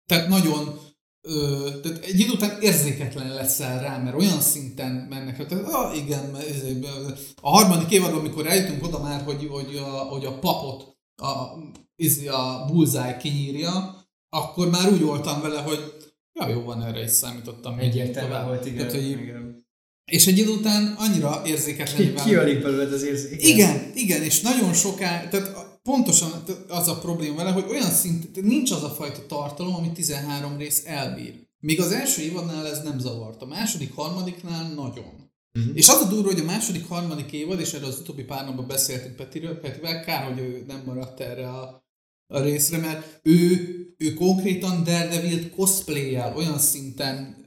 Tehát 0.07 0.29
nagyon 0.29 0.79
Ö, 1.27 1.69
tehát 1.83 2.05
egy 2.05 2.21
idő 2.21 2.31
után 2.31 2.61
érzéketlen 2.61 3.35
leszel 3.35 3.81
rá, 3.83 3.99
mert 3.99 4.17
olyan 4.17 4.41
szinten 4.41 4.93
mennek, 4.93 5.37
hogy 5.37 5.59
ah, 5.65 5.97
igen, 5.97 6.37
ez- 6.37 6.63
a 7.41 7.51
harmadik 7.51 7.91
évadban, 7.91 8.19
amikor 8.19 8.47
eljutunk 8.47 8.85
oda 8.85 8.99
már, 8.99 9.23
hogy, 9.23 9.47
hogy, 9.51 9.77
a, 9.77 9.89
hogy 9.89 10.25
a 10.25 10.39
papot 10.39 10.97
a, 11.17 11.33
izé, 11.97 12.27
a 12.27 12.65
bullseye 12.67 13.17
kinyírja, 13.17 14.04
akkor 14.35 14.71
már 14.71 14.93
úgy 14.93 15.01
voltam 15.01 15.41
vele, 15.41 15.61
hogy 15.61 15.93
ja, 16.33 16.49
jó 16.49 16.63
van, 16.63 16.83
erre 16.83 17.03
is 17.03 17.11
számítottam. 17.11 17.79
Egyértelmű 17.79 18.47
volt, 18.47 18.67
igen. 18.67 18.77
Tehát, 18.77 18.93
hogy, 18.93 19.11
igen. 19.11 19.67
és 20.05 20.27
egy 20.27 20.39
idő 20.39 20.51
után 20.51 20.95
annyira 20.99 21.43
érzéketlen 21.47 22.15
Ki, 22.15 22.23
kiölik 22.25 22.63
belőled 22.63 22.93
az 22.93 23.03
érzék. 23.03 23.43
igen, 23.43 23.91
igen, 23.95 24.23
és 24.23 24.41
nagyon 24.41 24.73
soká, 24.73 25.29
tehát 25.29 25.79
pontosan 25.83 26.31
az 26.69 26.89
a 26.89 26.99
probléma 26.99 27.35
vele, 27.35 27.51
hogy 27.51 27.65
olyan 27.69 27.91
szint, 27.91 28.43
nincs 28.43 28.71
az 28.71 28.83
a 28.83 28.89
fajta 28.89 29.27
tartalom, 29.27 29.75
ami 29.75 29.93
13 29.93 30.57
rész 30.57 30.83
elbír. 30.87 31.35
Még 31.61 31.81
az 31.81 31.93
első 31.93 32.23
évadnál 32.23 32.67
ez 32.67 32.83
nem 32.83 32.99
zavart, 32.99 33.43
a 33.43 33.47
második, 33.47 33.95
harmadiknál 33.95 34.73
nagyon. 34.75 35.33
Uh-huh. 35.59 35.77
És 35.77 35.89
az 35.89 36.01
a 36.01 36.09
durva, 36.09 36.31
hogy 36.31 36.41
a 36.41 36.45
második, 36.45 36.89
harmadik 36.89 37.33
évad, 37.33 37.61
és 37.61 37.73
erről 37.73 37.89
az 37.89 37.99
utóbbi 37.99 38.23
pár 38.23 38.45
napban 38.45 38.67
beszéltünk 38.67 39.17
Petiről, 39.17 39.61
Petivel, 39.61 40.05
kár, 40.05 40.25
hogy 40.25 40.39
ő 40.39 40.65
nem 40.67 40.83
maradt 40.87 41.21
erre 41.21 41.49
a, 41.49 41.85
a 42.27 42.41
részre, 42.41 42.79
mert 42.79 43.21
ő, 43.23 43.84
ő 44.05 44.15
konkrétan 44.15 44.85
Daredevil 44.85 45.51
cosplayel 45.51 46.37
olyan 46.37 46.59
szinten 46.59 47.43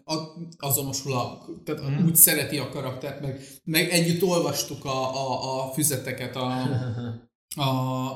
azonosul, 0.58 1.14
a, 1.14 1.46
tehát 1.64 1.82
uh-huh. 1.82 2.06
úgy 2.06 2.16
szereti 2.16 2.58
a 2.58 2.70
karaktert, 2.70 3.22
meg, 3.22 3.48
meg 3.64 3.90
együtt 3.90 4.24
olvastuk 4.24 4.86
a, 4.86 5.16
a, 5.16 5.64
a 5.64 5.72
füzeteket, 5.72 6.36
a, 6.36 6.48
a, 7.56 7.70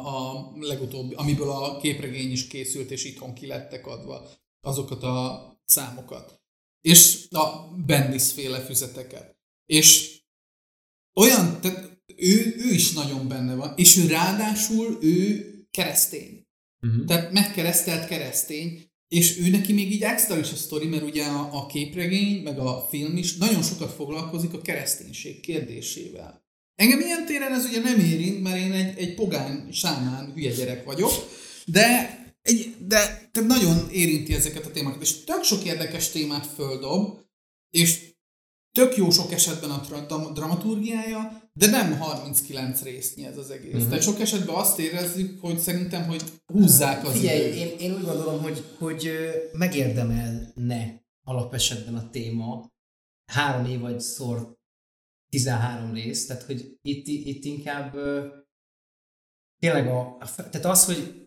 a 0.07 0.51
legutóbbi, 0.59 1.13
amiből 1.13 1.49
a 1.49 1.77
képregény 1.77 2.31
is 2.31 2.47
készült, 2.47 2.91
és 2.91 3.05
itthon 3.05 3.33
ki 3.33 3.47
lettek 3.47 3.87
adva 3.87 4.29
azokat 4.61 5.03
a 5.03 5.45
számokat. 5.65 6.41
És 6.81 7.27
a 7.29 7.75
Bendis 7.85 8.31
féle 8.31 8.59
füzeteket. 8.59 9.35
És 9.65 10.19
olyan, 11.13 11.61
tehát 11.61 12.01
ő, 12.15 12.55
ő 12.57 12.73
is 12.73 12.93
nagyon 12.93 13.27
benne 13.27 13.55
van, 13.55 13.73
és 13.75 13.97
ő 13.97 14.07
ráadásul 14.07 14.97
ő 15.01 15.45
keresztény. 15.71 16.40
Uh-huh. 16.81 17.05
Tehát 17.05 17.31
megkeresztelt 17.31 18.07
keresztény, 18.07 18.91
és 19.07 19.37
ő 19.39 19.49
neki 19.49 19.73
még 19.73 19.91
így 19.91 20.01
extra 20.01 20.37
is 20.37 20.51
a 20.51 20.55
sztori, 20.55 20.87
mert 20.87 21.03
ugye 21.03 21.25
a, 21.25 21.49
a 21.51 21.65
képregény, 21.65 22.43
meg 22.43 22.59
a 22.59 22.87
film 22.89 23.17
is 23.17 23.37
nagyon 23.37 23.63
sokat 23.63 23.93
foglalkozik 23.93 24.53
a 24.53 24.61
kereszténység 24.61 25.39
kérdésével. 25.39 26.43
Engem 26.75 26.99
ilyen 26.99 27.25
téren 27.25 27.53
ez 27.53 27.65
ugye 27.65 27.79
nem 27.79 27.99
érint, 27.99 28.43
mert 28.43 28.57
én 28.57 28.71
egy, 28.71 28.97
egy 28.97 29.13
pogány, 29.13 29.71
sámán, 29.71 30.31
hülye 30.33 30.51
gyerek 30.51 30.85
vagyok, 30.85 31.11
de 31.65 32.19
egy, 32.41 32.75
de 32.87 33.29
te 33.31 33.41
nagyon 33.41 33.89
érinti 33.91 34.33
ezeket 34.33 34.65
a 34.65 34.71
témákat, 34.71 35.01
és 35.01 35.23
tök 35.23 35.43
sok 35.43 35.65
érdekes 35.65 36.09
témát 36.09 36.45
földob, 36.45 37.19
és 37.69 38.10
tök 38.71 38.95
jó 38.95 39.09
sok 39.09 39.31
esetben 39.31 39.69
a 39.69 40.31
dramaturgiája, 40.33 41.49
de 41.53 41.67
nem 41.67 41.97
39 41.97 42.81
résznyi 42.81 43.25
ez 43.25 43.37
az 43.37 43.49
egész. 43.49 43.73
Uh-huh. 43.73 43.87
Tehát 43.87 44.03
sok 44.03 44.19
esetben 44.19 44.55
azt 44.55 44.79
érezzük, 44.79 45.41
hogy 45.41 45.59
szerintem, 45.59 46.07
hogy 46.07 46.23
húzzák 46.45 47.05
az 47.05 47.13
Figyelj, 47.13 47.39
időt. 47.39 47.55
én, 47.55 47.77
én 47.79 47.93
úgy 47.95 48.03
gondolom, 48.03 48.41
hogy, 48.41 48.63
hogy 48.77 49.11
megérdemelne 49.51 51.05
alapesetben 51.23 51.95
a 51.95 52.09
téma 52.09 52.71
három 53.25 53.65
év 53.65 53.79
vagy 53.79 53.99
szor 53.99 54.59
13 55.29 55.93
rész, 55.93 56.25
tehát 56.25 56.43
hogy 56.43 56.77
itt, 56.81 57.07
itt 57.07 57.43
inkább 57.43 57.97
tényleg 59.59 59.87
a, 59.87 60.17
tehát 60.35 60.65
az, 60.65 60.85
hogy 60.85 61.20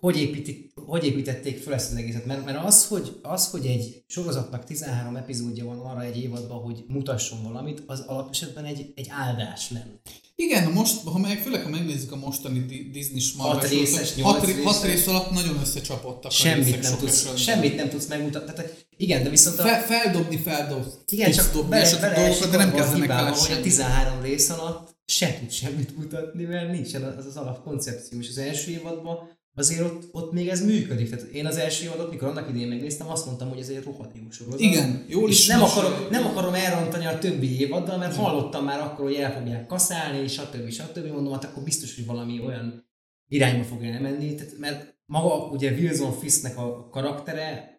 hogy, 0.00 0.16
építik, 0.16 0.72
hogy 0.74 1.04
építették 1.04 1.62
fel 1.62 1.74
ezt 1.74 1.90
az 1.90 1.96
egészet, 1.96 2.26
mert, 2.26 2.44
mert 2.44 2.64
az, 2.64 2.86
hogy, 2.86 3.18
az, 3.22 3.50
hogy 3.50 3.66
egy 3.66 4.02
sorozatnak 4.06 4.64
13 4.64 5.16
epizódja 5.16 5.64
van 5.64 5.78
arra 5.78 6.02
egy 6.02 6.22
évadban, 6.22 6.62
hogy 6.62 6.84
mutasson 6.88 7.42
valamit, 7.42 7.82
az 7.86 8.00
alapesetben 8.06 8.64
egy, 8.64 8.92
egy 8.94 9.06
áldás 9.10 9.70
lenne. 9.70 10.00
Igen, 10.34 10.72
most, 10.72 11.02
ha 11.04 11.18
meg, 11.18 11.38
főleg 11.38 11.62
ha 11.62 11.68
megnézzük 11.68 12.12
a 12.12 12.16
mostani 12.16 12.58
Di- 12.64 12.90
Disney-s 12.92 13.32
Marvel 13.32 13.58
Hat 13.58 13.68
részes, 13.68 14.20
hat, 14.22 14.44
ré- 14.44 14.64
hat 14.64 14.82
részes. 14.82 14.96
rész 14.96 15.06
alatt 15.06 15.30
nagyon 15.30 15.58
összecsapottak 15.60 16.30
a 16.30 16.34
Semmit 16.34 16.64
részek 16.64 16.82
nem, 16.82 16.98
tudsz, 16.98 17.12
esetben. 17.12 17.36
semmit 17.36 17.76
nem 17.76 17.88
tudsz 17.88 18.06
megmutatni. 18.06 18.52
Tehát, 18.52 18.86
igen, 18.96 19.22
de 19.22 19.28
viszont 19.28 19.58
a, 19.58 19.62
Fe, 19.62 19.80
feldobni, 19.80 20.36
feldobni. 20.36 20.90
Igen, 21.10 21.32
csak 21.32 21.52
dobni 21.52 21.70
bele, 21.70 21.98
bele 22.00 22.14
dolgokat, 22.14 22.50
de 22.50 22.56
nem 22.56 22.72
kezdenek 22.72 23.08
vele 23.08 23.28
hogy 23.28 23.38
a 23.38 23.44
semmit. 23.44 23.62
13 23.62 24.22
rész 24.22 24.50
alatt 24.50 24.98
se 25.04 25.38
tud 25.38 25.50
semmit 25.50 25.96
mutatni, 25.96 26.44
mert 26.44 26.70
nincsen 26.70 27.02
az 27.02 27.26
az 27.26 27.36
alapkoncepció. 27.36 28.18
És 28.18 28.28
az 28.28 28.38
első 28.38 28.70
évadban 28.70 29.38
azért 29.54 29.80
ott, 29.80 30.08
ott 30.12 30.32
még 30.32 30.48
ez 30.48 30.64
működik. 30.64 31.10
Tehát 31.10 31.24
én 31.26 31.46
az 31.46 31.56
első 31.56 31.84
évadot, 31.84 32.10
mikor 32.10 32.28
annak 32.28 32.48
idején 32.48 32.68
megnéztem, 32.68 33.08
azt 33.08 33.26
mondtam, 33.26 33.48
hogy 33.48 33.58
ez 33.58 33.68
egy 33.68 33.82
rohadt 33.84 34.16
jó 34.16 34.30
sorozat. 34.30 34.60
Igen, 34.60 35.04
és 35.08 35.16
is 35.28 35.46
nem 35.46 35.58
most- 35.58 35.76
akarom, 35.76 36.06
nem 36.10 36.26
akarom 36.26 36.54
elrontani 36.54 37.06
a 37.06 37.18
többi 37.18 37.60
évaddal, 37.60 37.98
mert 37.98 38.16
hallottam 38.16 38.64
már 38.64 38.80
akkor, 38.80 39.04
hogy 39.04 39.14
el 39.14 39.32
fogják 39.32 39.66
kaszálni, 39.66 40.28
stb. 40.28 40.70
stb. 40.70 41.06
Mondom, 41.06 41.32
hát 41.32 41.44
akkor 41.44 41.62
biztos, 41.62 41.94
hogy 41.94 42.06
valami 42.06 42.40
olyan 42.40 42.88
irányba 43.28 43.64
fog 43.64 43.84
elmenni. 43.84 44.34
Tehát, 44.34 44.58
mert 44.58 44.98
maga 45.06 45.34
ugye 45.34 45.70
Wilson 45.72 46.12
Fisknek 46.12 46.58
a 46.58 46.88
karaktere, 46.88 47.78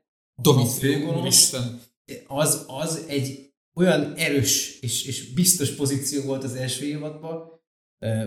úristen. 1.20 1.82
az, 2.28 2.66
az 2.68 3.04
egy 3.08 3.54
olyan 3.76 4.14
erős 4.16 4.80
és, 4.80 5.06
és 5.06 5.34
biztos 5.34 5.70
pozíció 5.72 6.22
volt 6.22 6.44
az 6.44 6.56
első 6.56 6.86
évadban, 6.86 7.61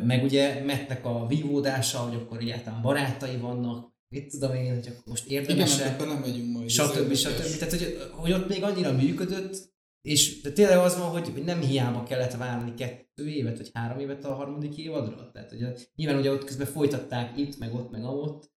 meg 0.04 0.22
ugye 0.22 0.64
Mettnek 0.64 1.04
a 1.06 1.26
vívódása, 1.26 1.98
hogy 1.98 2.14
akkor 2.14 2.38
egyáltalán 2.38 2.82
barátai 2.82 3.36
vannak, 3.36 3.92
mit 4.08 4.30
tudom 4.30 4.54
én, 4.54 4.74
hogy 4.74 4.86
akkor 4.86 5.02
most 5.06 5.26
Igen, 5.30 5.42
érdemes 5.42 5.80
ebben 5.80 6.08
nem 6.08 6.18
megyünk 6.18 6.52
majd. 6.52 6.68
stb. 6.70 6.96
érdekes. 6.96 7.20
stb. 7.20 7.58
Tehát, 7.58 7.70
hogy, 7.70 7.98
hogy 8.12 8.32
ott 8.32 8.48
még 8.48 8.62
annyira 8.62 8.92
működött, 8.92 9.72
és 10.02 10.40
de 10.40 10.50
tényleg 10.52 10.78
az 10.78 10.98
van, 10.98 11.08
hogy, 11.08 11.28
hogy 11.32 11.44
nem 11.44 11.60
hiába 11.60 12.02
kellett 12.02 12.36
várni 12.36 12.74
kettő 12.74 13.28
évet, 13.28 13.56
vagy 13.56 13.70
három 13.72 13.98
évet 13.98 14.24
a 14.24 14.34
harmadik 14.34 14.76
évadra. 14.76 15.30
Tehát 15.32 15.52
ugye, 15.52 15.74
nyilván 15.94 16.18
ugye 16.18 16.30
ott 16.30 16.44
közben 16.44 16.66
folytatták 16.66 17.38
itt, 17.38 17.58
meg 17.58 17.74
ott, 17.74 17.90
meg 17.90 18.04
ott. 18.04 18.52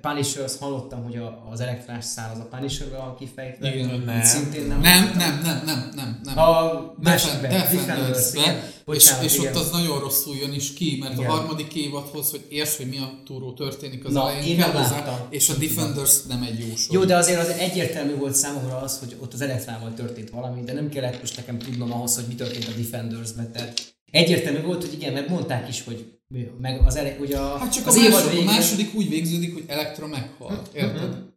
Punishers, 0.00 0.52
hallottam, 0.58 1.02
hogy 1.02 1.16
a, 1.16 1.48
az 1.50 1.60
elektrás 1.60 2.04
szál 2.04 2.30
az 2.34 2.38
a 2.38 2.44
Punisherbe 2.44 2.96
van 2.96 3.16
kifejtve. 3.16 3.74
Igen, 3.74 4.02
nem. 4.06 4.22
Szintén 4.22 4.66
nem. 4.66 4.80
Nem, 4.80 5.12
nem, 5.16 5.40
nem, 5.42 5.62
nem, 5.64 5.90
nem, 5.94 6.20
nem. 6.22 6.38
A 6.38 6.94
másik 7.02 7.30
Defen- 7.30 7.40
be, 7.40 7.48
Defenders-be, 7.48 8.40
Defenders, 8.40 9.20
és, 9.22 9.38
és 9.38 9.38
ott 9.38 9.54
az 9.54 9.70
nagyon 9.70 9.98
rosszul 9.98 10.36
jön 10.36 10.52
is 10.52 10.72
ki, 10.72 10.96
mert 11.00 11.12
Igen. 11.12 11.30
a 11.30 11.34
harmadik 11.34 11.74
évadhoz, 11.74 12.30
hogy 12.30 12.46
érts, 12.48 12.76
hogy 12.76 12.88
mi 12.88 12.98
a 12.98 13.22
túró 13.24 13.52
történik 13.52 14.04
az 14.04 14.12
Na, 14.12 14.30
elején, 14.30 14.42
én 14.48 14.56
kell 14.56 14.70
hozzá, 14.70 15.26
és 15.30 15.48
a 15.48 15.54
Defenders 15.54 16.22
nem 16.22 16.42
egy 16.42 16.58
jó 16.58 16.76
sor. 16.76 16.94
Jó, 16.94 17.04
de 17.04 17.16
azért 17.16 17.40
az 17.40 17.48
egyértelmű 17.48 18.14
volt 18.16 18.34
számomra 18.34 18.80
az, 18.80 18.98
hogy 18.98 19.16
ott 19.20 19.32
az 19.32 19.40
elektrával 19.40 19.94
történt 19.94 20.30
valami, 20.30 20.62
de 20.64 20.72
nem 20.72 20.88
kellett 20.88 21.20
most 21.20 21.36
nekem 21.36 21.58
tudnom 21.58 21.92
ahhoz, 21.92 22.14
hogy 22.14 22.24
mi 22.28 22.34
történt 22.34 22.68
a 22.68 22.72
Defenders-ben. 22.76 23.52
Tehát 23.52 23.94
egyértelmű 24.10 24.62
volt, 24.62 24.80
hogy 24.80 24.92
igen, 24.92 25.12
mert 25.12 25.28
mondták 25.28 25.68
is, 25.68 25.84
hogy 25.84 26.20
meg 26.60 26.80
az 26.84 26.96
ele, 26.96 27.16
ugye 27.20 27.38
a, 27.38 27.58
Hát 27.58 27.72
csak 27.72 27.86
az 27.86 27.96
a, 27.96 28.00
második, 28.00 28.26
a 28.26 28.30
végén, 28.30 28.44
második 28.44 28.94
úgy 28.94 29.08
végződik, 29.08 29.52
hogy 29.52 29.64
Elektra 29.66 30.06
meghalt. 30.06 30.70
Érted? 30.74 31.30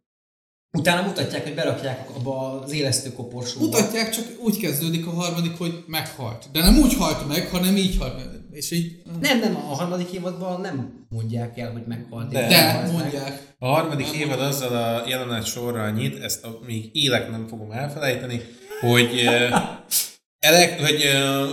utána 0.76 1.06
mutatják, 1.06 1.42
hogy 1.42 1.54
berakják 1.54 2.08
abba 2.16 2.60
az 2.60 2.72
élesztő 2.72 3.12
koporsóba. 3.12 3.64
Mutatják, 3.64 4.10
csak 4.10 4.24
úgy 4.38 4.58
kezdődik 4.58 5.06
a 5.06 5.10
harmadik, 5.10 5.58
hogy 5.58 5.84
meghalt. 5.86 6.48
De 6.52 6.60
nem 6.60 6.78
úgy 6.78 6.94
halt 6.94 7.28
meg, 7.28 7.48
hanem 7.48 7.76
így 7.76 7.96
halt 7.98 8.16
meg. 8.16 8.26
És 8.50 8.70
így... 8.70 9.02
Nem, 9.20 9.38
nem, 9.38 9.56
a 9.56 9.74
harmadik 9.74 10.10
évadban 10.10 10.60
nem 10.60 11.06
mondják 11.08 11.58
el, 11.58 11.72
hogy 11.72 11.82
meghalt. 11.86 12.32
De. 12.32 12.48
De, 12.48 12.64
meghalt 12.64 12.92
meg. 12.92 13.02
mondják. 13.02 13.54
A 13.58 13.66
harmadik 13.66 14.06
Nem 14.06 14.20
évad 14.20 14.40
azzal 14.40 14.76
a 14.76 15.08
jelenet 15.08 15.44
sorral 15.44 15.90
nyit, 15.90 16.22
ezt 16.22 16.44
a, 16.44 16.58
még 16.66 16.90
élek 16.92 17.30
nem 17.30 17.46
fogom 17.46 17.70
elfelejteni, 17.70 18.40
hogy 18.80 19.22
uh, 19.26 19.58
elek, 20.46 20.80
hogy 20.80 21.02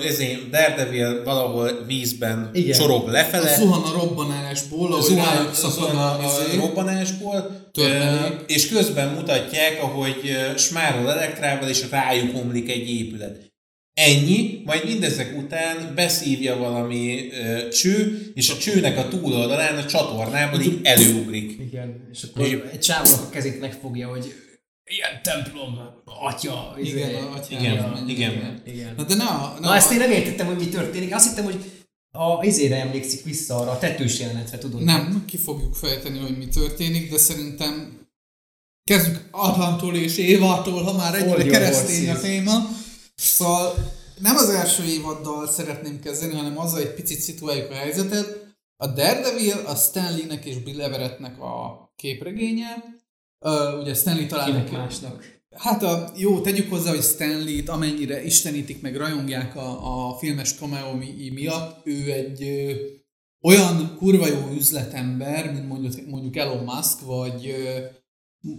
ezért 0.08 0.50
Daredevil 0.50 1.24
valahol 1.24 1.84
vízben 1.88 2.50
Igen. 2.54 2.80
Sorog 2.80 3.08
A 3.08 3.12
lefele, 3.12 3.56
zuhan 3.58 3.82
a 3.82 3.92
robbanásból, 3.94 4.92
ahogy 4.92 5.04
zuhan, 5.04 5.50
zuhan 5.54 5.96
a, 5.98 6.20
a 6.20 6.46
izé. 6.48 6.58
robbanásból, 6.58 7.70
Törmelék. 7.72 8.34
és 8.48 8.68
közben 8.70 9.14
mutatják, 9.14 9.82
ahogy 9.82 10.16
smárol 10.58 11.12
elektrával, 11.12 11.70
és 11.70 11.84
rájuk 11.90 12.36
omlik 12.38 12.70
egy 12.70 12.90
épület. 12.90 13.52
Ennyi, 13.94 14.62
majd 14.66 14.86
mindezek 14.86 15.38
után 15.38 15.92
beszívja 15.96 16.58
valami 16.58 17.30
ö, 17.32 17.68
cső, 17.70 18.22
és 18.34 18.50
a 18.50 18.58
csőnek 18.58 18.98
a 18.98 19.08
túloldalán 19.08 19.78
a 19.78 19.86
csatornában 19.86 20.62
így 20.62 20.80
előugrik. 20.84 21.58
Igen, 21.60 22.08
és 22.14 22.20
akkor 22.24 22.70
egy 22.72 22.80
csávónak 22.80 23.22
a 23.22 23.30
kezét 23.30 23.60
megfogja, 23.60 24.08
hogy 24.08 24.34
ilyen 24.96 25.22
templom, 25.24 25.80
atya. 26.06 26.76
izé. 26.82 26.98
Igen, 26.98 27.24
a 27.24 27.36
atyám, 27.36 27.62
Igen, 27.62 27.90
mennyire 27.90 28.32
igen. 28.32 28.62
igen. 28.66 28.94
Na 28.98 29.04
de 29.04 29.16
ne 29.16 29.24
a... 29.24 29.54
Ne 29.54 29.60
Na 29.60 29.72
a, 29.72 29.76
ezt 29.76 29.92
én 29.92 29.98
nem 29.98 30.12
értettem, 30.12 30.46
hogy 30.46 30.58
mi 30.58 30.70
történik. 30.70 31.16
Azt 31.16 31.30
hittem, 31.30 31.44
hogy 31.44 31.72
a 32.12 32.44
izére 32.44 32.80
emlékszik 32.80 33.24
vissza 33.24 33.56
arra 33.56 33.72
a 33.72 33.80
tetős 33.80 34.20
jelenetre, 34.20 34.58
tudod? 34.58 34.84
Nem, 34.84 35.24
ki 35.26 35.38
fogjuk 35.38 35.76
fejteni, 35.76 36.20
hogy 36.20 36.38
mi 36.38 36.48
történik, 36.48 37.12
de 37.12 37.18
szerintem 37.18 38.00
kezdjük 38.84 39.28
Adamtól 39.32 39.96
és 39.96 40.18
Évától, 40.18 40.84
ha 40.84 40.94
már 40.94 41.16
ennyire 41.16 41.38
your 41.38 41.52
keresztény 41.52 42.10
a 42.10 42.20
téma. 42.20 42.54
Szóval 43.16 43.92
nem 44.20 44.36
az 44.36 44.50
első 44.50 44.84
évaddal 44.84 45.48
szeretném 45.48 46.00
kezdeni, 46.00 46.36
hanem 46.36 46.60
azzal 46.60 46.80
egy 46.80 46.94
picit 46.94 47.20
szituáljuk 47.20 47.72
a 47.72 47.74
helyzetet. 47.74 48.56
A 48.78 48.88
Daredevil 48.88 49.58
a 49.66 49.76
Stanleynek 49.76 50.46
és 50.46 50.58
Bill 50.58 50.82
Everettnek 50.82 51.42
a 51.42 51.84
képregénye. 51.96 53.02
Uh, 53.44 53.80
ugye 53.82 53.94
Stanley 53.94 54.28
Kinek 54.28 54.72
másnak. 54.72 55.42
Hát 55.56 55.84
a, 55.84 56.12
jó, 56.18 56.42
tegyük 56.42 56.70
hozzá, 56.70 56.90
hogy 56.90 57.02
Stanley-t 57.02 57.70
amennyire 57.70 58.24
istenítik, 58.24 58.82
meg 58.82 58.96
rajongják 58.98 59.56
a, 59.56 60.10
a 60.10 60.18
filmes 60.18 60.54
cameo 60.54 60.96
mi- 60.96 61.30
miatt, 61.34 61.82
ő 61.88 62.12
egy 62.12 62.44
ö, 62.44 62.74
olyan 63.42 63.96
kurva 63.98 64.28
jó 64.28 64.50
üzletember, 64.56 65.52
mint 65.54 65.68
mondjuk, 65.68 66.08
mondjuk 66.10 66.36
Elon 66.36 66.64
Musk, 66.64 67.02
vagy 67.02 67.48
ö, 67.48 67.80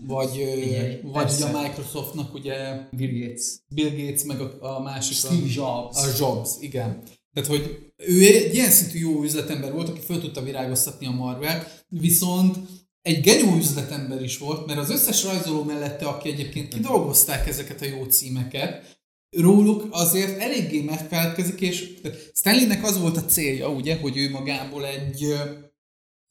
vagy, 0.07 0.31
Figyelj, 0.31 1.01
vagy 1.03 1.13
persze. 1.13 1.49
ugye 1.49 1.59
a 1.59 1.63
Microsoftnak 1.63 2.35
ugye 2.35 2.55
Bill 2.91 3.21
Gates. 3.21 3.45
Bill 3.69 3.91
Gates, 3.91 4.25
meg 4.25 4.41
a, 4.41 4.77
a 4.77 4.81
másik 4.83 5.17
Steve 5.17 5.35
a, 5.35 5.47
Jobs. 5.55 5.97
a 5.97 6.07
Jobs, 6.19 6.51
igen. 6.61 7.03
Tehát, 7.33 7.49
hogy 7.49 7.93
ő 7.97 8.21
egy 8.21 8.55
ilyen 8.55 8.71
szintű 8.71 8.99
jó 8.99 9.23
üzletember 9.23 9.73
volt, 9.73 9.89
aki 9.89 10.01
föl 10.01 10.21
tudta 10.21 10.43
virágoztatni 10.43 11.07
a 11.07 11.11
Marvel, 11.11 11.67
viszont 11.89 12.57
egy 13.05 13.21
genyó 13.21 13.57
üzletember 13.57 14.23
is 14.23 14.39
volt, 14.39 14.67
mert 14.67 14.79
az 14.79 14.91
összes 14.91 15.25
rajzoló 15.25 15.63
mellette, 15.63 16.07
aki 16.07 16.29
egyébként 16.29 16.69
kidolgozták 16.69 17.49
ezeket 17.49 17.81
a 17.83 17.85
jó 17.85 18.05
címeket, 18.05 18.99
róluk 19.37 19.87
azért 19.91 20.41
eléggé 20.41 20.81
megfelelkezik, 20.81 21.61
és 21.61 21.93
Stanleynek 22.35 22.85
az 22.85 23.01
volt 23.01 23.17
a 23.17 23.25
célja, 23.25 23.69
ugye, 23.69 23.97
hogy 23.97 24.17
ő 24.17 24.31
magából 24.31 24.87
egy, 24.87 25.37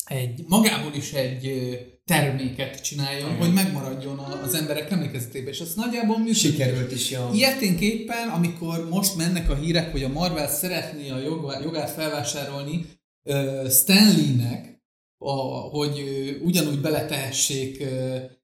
egy 0.06 0.44
magából 0.48 0.94
is 0.94 1.12
egy 1.12 1.78
terméket 2.06 2.82
csináljon, 2.82 3.30
Igen. 3.30 3.40
hogy 3.40 3.54
megmaradjon 3.54 4.20
az 4.20 4.54
emberek 4.54 4.92
emlékezetében, 4.92 5.54
és 5.54 5.60
az 5.60 5.74
nagyjából 5.74 6.18
működik. 6.18 6.38
Sikerült 6.38 6.92
is, 6.92 7.12
ja. 7.12 7.30
Ilyeténképpen, 7.34 8.30
amikor 8.30 8.90
most 8.90 9.16
mennek 9.16 9.50
a 9.50 9.56
hírek, 9.56 9.92
hogy 9.92 10.04
a 10.04 10.10
Marvel 10.10 10.48
szeretné 10.48 11.10
a 11.10 11.20
jogá- 11.20 11.64
jogát 11.64 11.90
felvásárolni 11.90 12.86
uh, 13.24 13.70
Stanleynek, 13.70 14.73
a, 15.24 15.32
hogy 15.60 16.04
ugyanúgy 16.44 16.82
beletehessék 16.82 17.84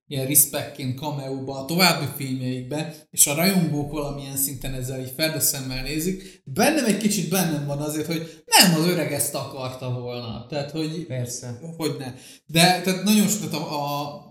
ilyen 0.08 0.28
respectként 0.28 1.00
cameo-ba 1.00 1.60
a 1.60 1.66
további 1.66 2.06
filmjeikbe, 2.18 3.08
és 3.12 3.28
a 3.28 3.36
rajongók 3.36 3.92
valamilyen 3.92 4.38
szinten 4.38 4.74
ezzel 4.74 5.00
így 5.00 5.14
ferdeszemmel 5.18 5.84
nézik, 5.84 6.42
bennem 6.46 6.86
egy 6.86 6.98
kicsit 6.98 7.30
bennem 7.30 7.66
van 7.66 7.78
azért, 7.78 8.06
hogy 8.08 8.44
nem 8.46 8.80
az 8.80 8.88
öreg 8.88 9.12
ezt 9.12 9.36
akarta 9.36 9.92
volna. 9.92 10.46
Tehát, 10.50 10.72
hogy 10.72 11.06
Persze. 11.06 11.60
hogy 11.78 11.96
ne. 12.00 12.14
De 12.46 12.82
tehát 12.82 13.04
nagyon 13.04 13.28
sok, 13.28 13.50
tehát 13.50 13.66
a, 13.66 14.12
a 14.12 14.29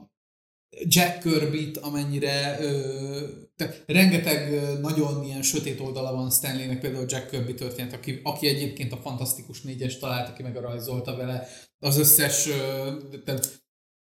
Jack 0.87 1.23
kirby 1.23 1.71
amennyire 1.81 2.59
ö, 2.61 3.21
tehát 3.57 3.85
rengeteg 3.87 4.53
ö, 4.53 4.79
nagyon 4.81 5.25
ilyen 5.25 5.43
sötét 5.43 5.81
oldala 5.81 6.12
van 6.12 6.31
Stanleynek, 6.31 6.81
például 6.81 7.05
Jack 7.09 7.31
Kirby 7.31 7.55
történet, 7.55 7.93
aki, 7.93 8.21
aki 8.23 8.47
egyébként 8.47 8.93
a 8.93 9.01
Fantasztikus 9.03 9.61
négyes 9.61 9.99
talált, 9.99 10.29
aki 10.29 10.43
meg 10.43 10.57
a 10.57 10.61
rajzolta 10.61 11.17
vele 11.17 11.49
az 11.79 11.99
összes, 11.99 12.47
ö, 12.47 12.93
tehát 13.25 13.67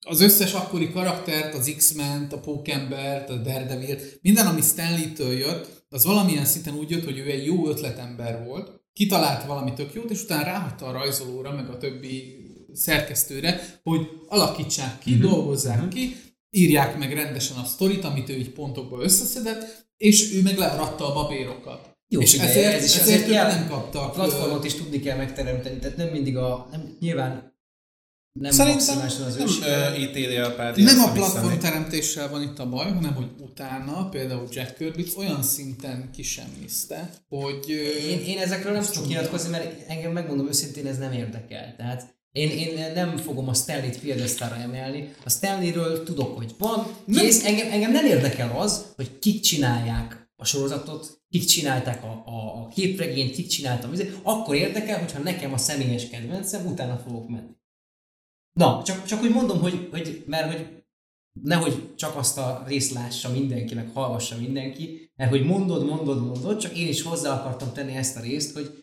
az 0.07 0.20
összes 0.20 0.53
akkori 0.53 0.90
karaktert, 0.90 1.55
az 1.55 1.73
X-Men-t, 1.77 2.33
a 2.33 2.40
Pókembert, 2.40 3.31
a 3.31 3.37
daredevil 3.37 3.99
minden, 4.23 4.46
ami 4.46 4.61
Stanley-től 4.61 5.33
jött, 5.33 5.85
az 5.88 6.05
valamilyen 6.05 6.44
szinten 6.44 6.75
úgy 6.75 6.90
jött, 6.90 7.05
hogy 7.05 7.18
ő 7.18 7.31
egy 7.31 7.46
jó 7.46 7.68
ötletember 7.68 8.44
volt, 8.44 8.81
kitalált 8.92 9.44
valami 9.44 9.73
tök 9.73 9.94
jót, 9.94 10.11
és 10.11 10.23
utána 10.23 10.44
ráhagyta 10.44 10.87
a 10.87 10.92
rajzolóra, 10.92 11.55
meg 11.55 11.68
a 11.68 11.77
többi 11.77 12.37
szerkesztőre, 12.73 13.81
hogy 13.83 14.09
alakítsák 14.29 14.99
ki, 14.99 15.14
uh-huh. 15.14 15.31
dolgozzák 15.31 15.77
uh-huh. 15.77 15.92
ki, 15.92 16.16
írják 16.50 16.98
meg 16.98 17.12
rendesen 17.12 17.56
a 17.56 17.64
sztorit, 17.64 18.04
amit 18.04 18.28
ő 18.28 18.36
így 18.36 18.50
pontokba 18.50 19.02
összeszedett, 19.02 19.88
és 19.96 20.32
ő 20.32 20.42
meg 20.42 20.58
learatta 20.58 21.10
a 21.10 21.12
babérokat. 21.12 21.98
Jó, 22.08 22.20
és 22.20 22.30
figyelj, 22.30 22.50
ezért, 22.50 22.74
ez 22.74 22.84
is 22.84 22.96
ezért 22.96 23.28
kell, 23.28 23.46
nem 23.46 23.68
kaptak. 23.68 24.02
A 24.02 24.10
platformot 24.10 24.64
is 24.64 24.74
tudni 24.74 25.00
kell 25.00 25.16
megteremteni, 25.16 25.78
tehát 25.78 25.96
nem 25.96 26.08
mindig 26.08 26.36
a, 26.36 26.68
nem, 26.70 26.96
nyilván 27.00 27.50
nem 28.32 28.52
Szerintem 28.52 28.98
az 29.00 29.36
nem 29.36 29.46
ős. 29.46 29.58
ítéli 29.98 30.36
a 30.36 30.54
pár 30.54 30.76
Nem 30.76 31.00
a 31.00 31.12
platform 31.12 31.58
teremtéssel 31.58 32.30
van 32.30 32.42
itt 32.42 32.58
a 32.58 32.68
baj, 32.68 32.92
hanem 32.92 33.14
hogy 33.14 33.30
utána 33.40 34.08
például 34.08 34.48
Jack 34.50 34.76
kirby 34.76 35.06
olyan 35.16 35.42
szinten 35.42 36.10
kisemmizte, 36.12 37.10
hogy... 37.28 37.68
Én, 38.08 38.20
én 38.20 38.38
ezekről 38.38 38.72
nem 38.72 38.82
tudok 38.82 39.08
nyilatkozni, 39.08 39.50
mert 39.50 39.88
engem 39.88 40.12
megmondom 40.12 40.48
őszintén, 40.48 40.86
ez 40.86 40.98
nem 40.98 41.12
érdekel. 41.12 41.74
Tehát 41.76 42.19
én, 42.32 42.50
én 42.50 42.92
nem 42.92 43.16
fogom 43.16 43.48
a 43.48 43.54
Stanley-t 43.54 44.00
piedesztára 44.00 44.54
emelni. 44.54 45.14
A 45.24 45.30
Stanley-ről 45.30 46.02
tudok, 46.02 46.36
hogy 46.36 46.54
van. 46.58 46.86
Kész, 47.12 47.44
engem, 47.44 47.70
engem 47.70 47.92
nem 47.92 48.06
érdekel 48.06 48.58
az, 48.58 48.92
hogy 48.96 49.18
kik 49.18 49.40
csinálják 49.40 50.30
a 50.36 50.44
sorozatot, 50.44 51.22
kik 51.28 51.44
csinálták 51.44 52.04
a, 52.04 52.22
a, 52.26 52.62
a 52.62 52.68
képregényt, 52.68 53.34
kik 53.34 53.46
csináltam. 53.46 53.92
izé. 53.92 54.12
Akkor 54.22 54.54
érdekel, 54.54 54.98
hogyha 54.98 55.18
nekem 55.18 55.52
a 55.52 55.58
személyes 55.58 56.08
kedvencem, 56.08 56.66
utána 56.66 56.96
fogok 56.96 57.28
menni. 57.28 57.58
Na, 58.52 58.82
csak, 58.84 59.04
csak 59.04 59.22
úgy 59.22 59.30
mondom, 59.30 59.60
hogy, 59.60 59.88
hogy 59.90 60.24
mert 60.26 60.52
hogy 60.52 60.84
nehogy 61.42 61.94
csak 61.94 62.16
azt 62.16 62.38
a 62.38 62.64
részt 62.66 62.92
lássa 62.92 63.30
mindenki, 63.30 63.74
meg 63.74 63.90
hallgassa 63.92 64.36
mindenki, 64.36 65.10
mert 65.16 65.30
hogy 65.30 65.44
mondod, 65.44 65.84
mondod, 65.84 66.26
mondod, 66.26 66.58
csak 66.58 66.76
én 66.76 66.88
is 66.88 67.02
hozzá 67.02 67.34
akartam 67.34 67.72
tenni 67.72 67.94
ezt 67.94 68.16
a 68.16 68.20
részt, 68.20 68.54
hogy 68.54 68.79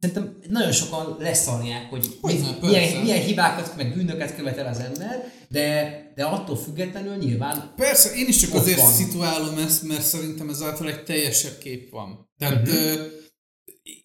szerintem 0.00 0.38
nagyon 0.48 0.72
sokan 0.72 1.16
leszarják, 1.18 1.90
hogy 1.90 2.18
Hogyne, 2.20 2.58
milyen, 2.60 3.02
milyen 3.02 3.22
hibákat, 3.22 3.76
meg 3.76 3.94
bűnöket 3.94 4.36
követel 4.36 4.66
az 4.66 4.78
ember, 4.78 5.32
de, 5.48 6.12
de 6.14 6.24
attól 6.24 6.56
függetlenül 6.56 7.16
nyilván 7.16 7.72
Persze, 7.76 8.14
én 8.14 8.26
is 8.26 8.36
csak 8.36 8.54
azért 8.54 8.80
van. 8.80 8.90
szituálom 8.90 9.58
ezt, 9.58 9.82
mert 9.82 10.02
szerintem 10.02 10.48
ezáltal 10.48 10.88
egy 10.88 11.02
teljesebb 11.02 11.58
kép 11.58 11.90
van. 11.90 12.30
Tehát 12.38 12.68
uh-huh. 12.68 13.06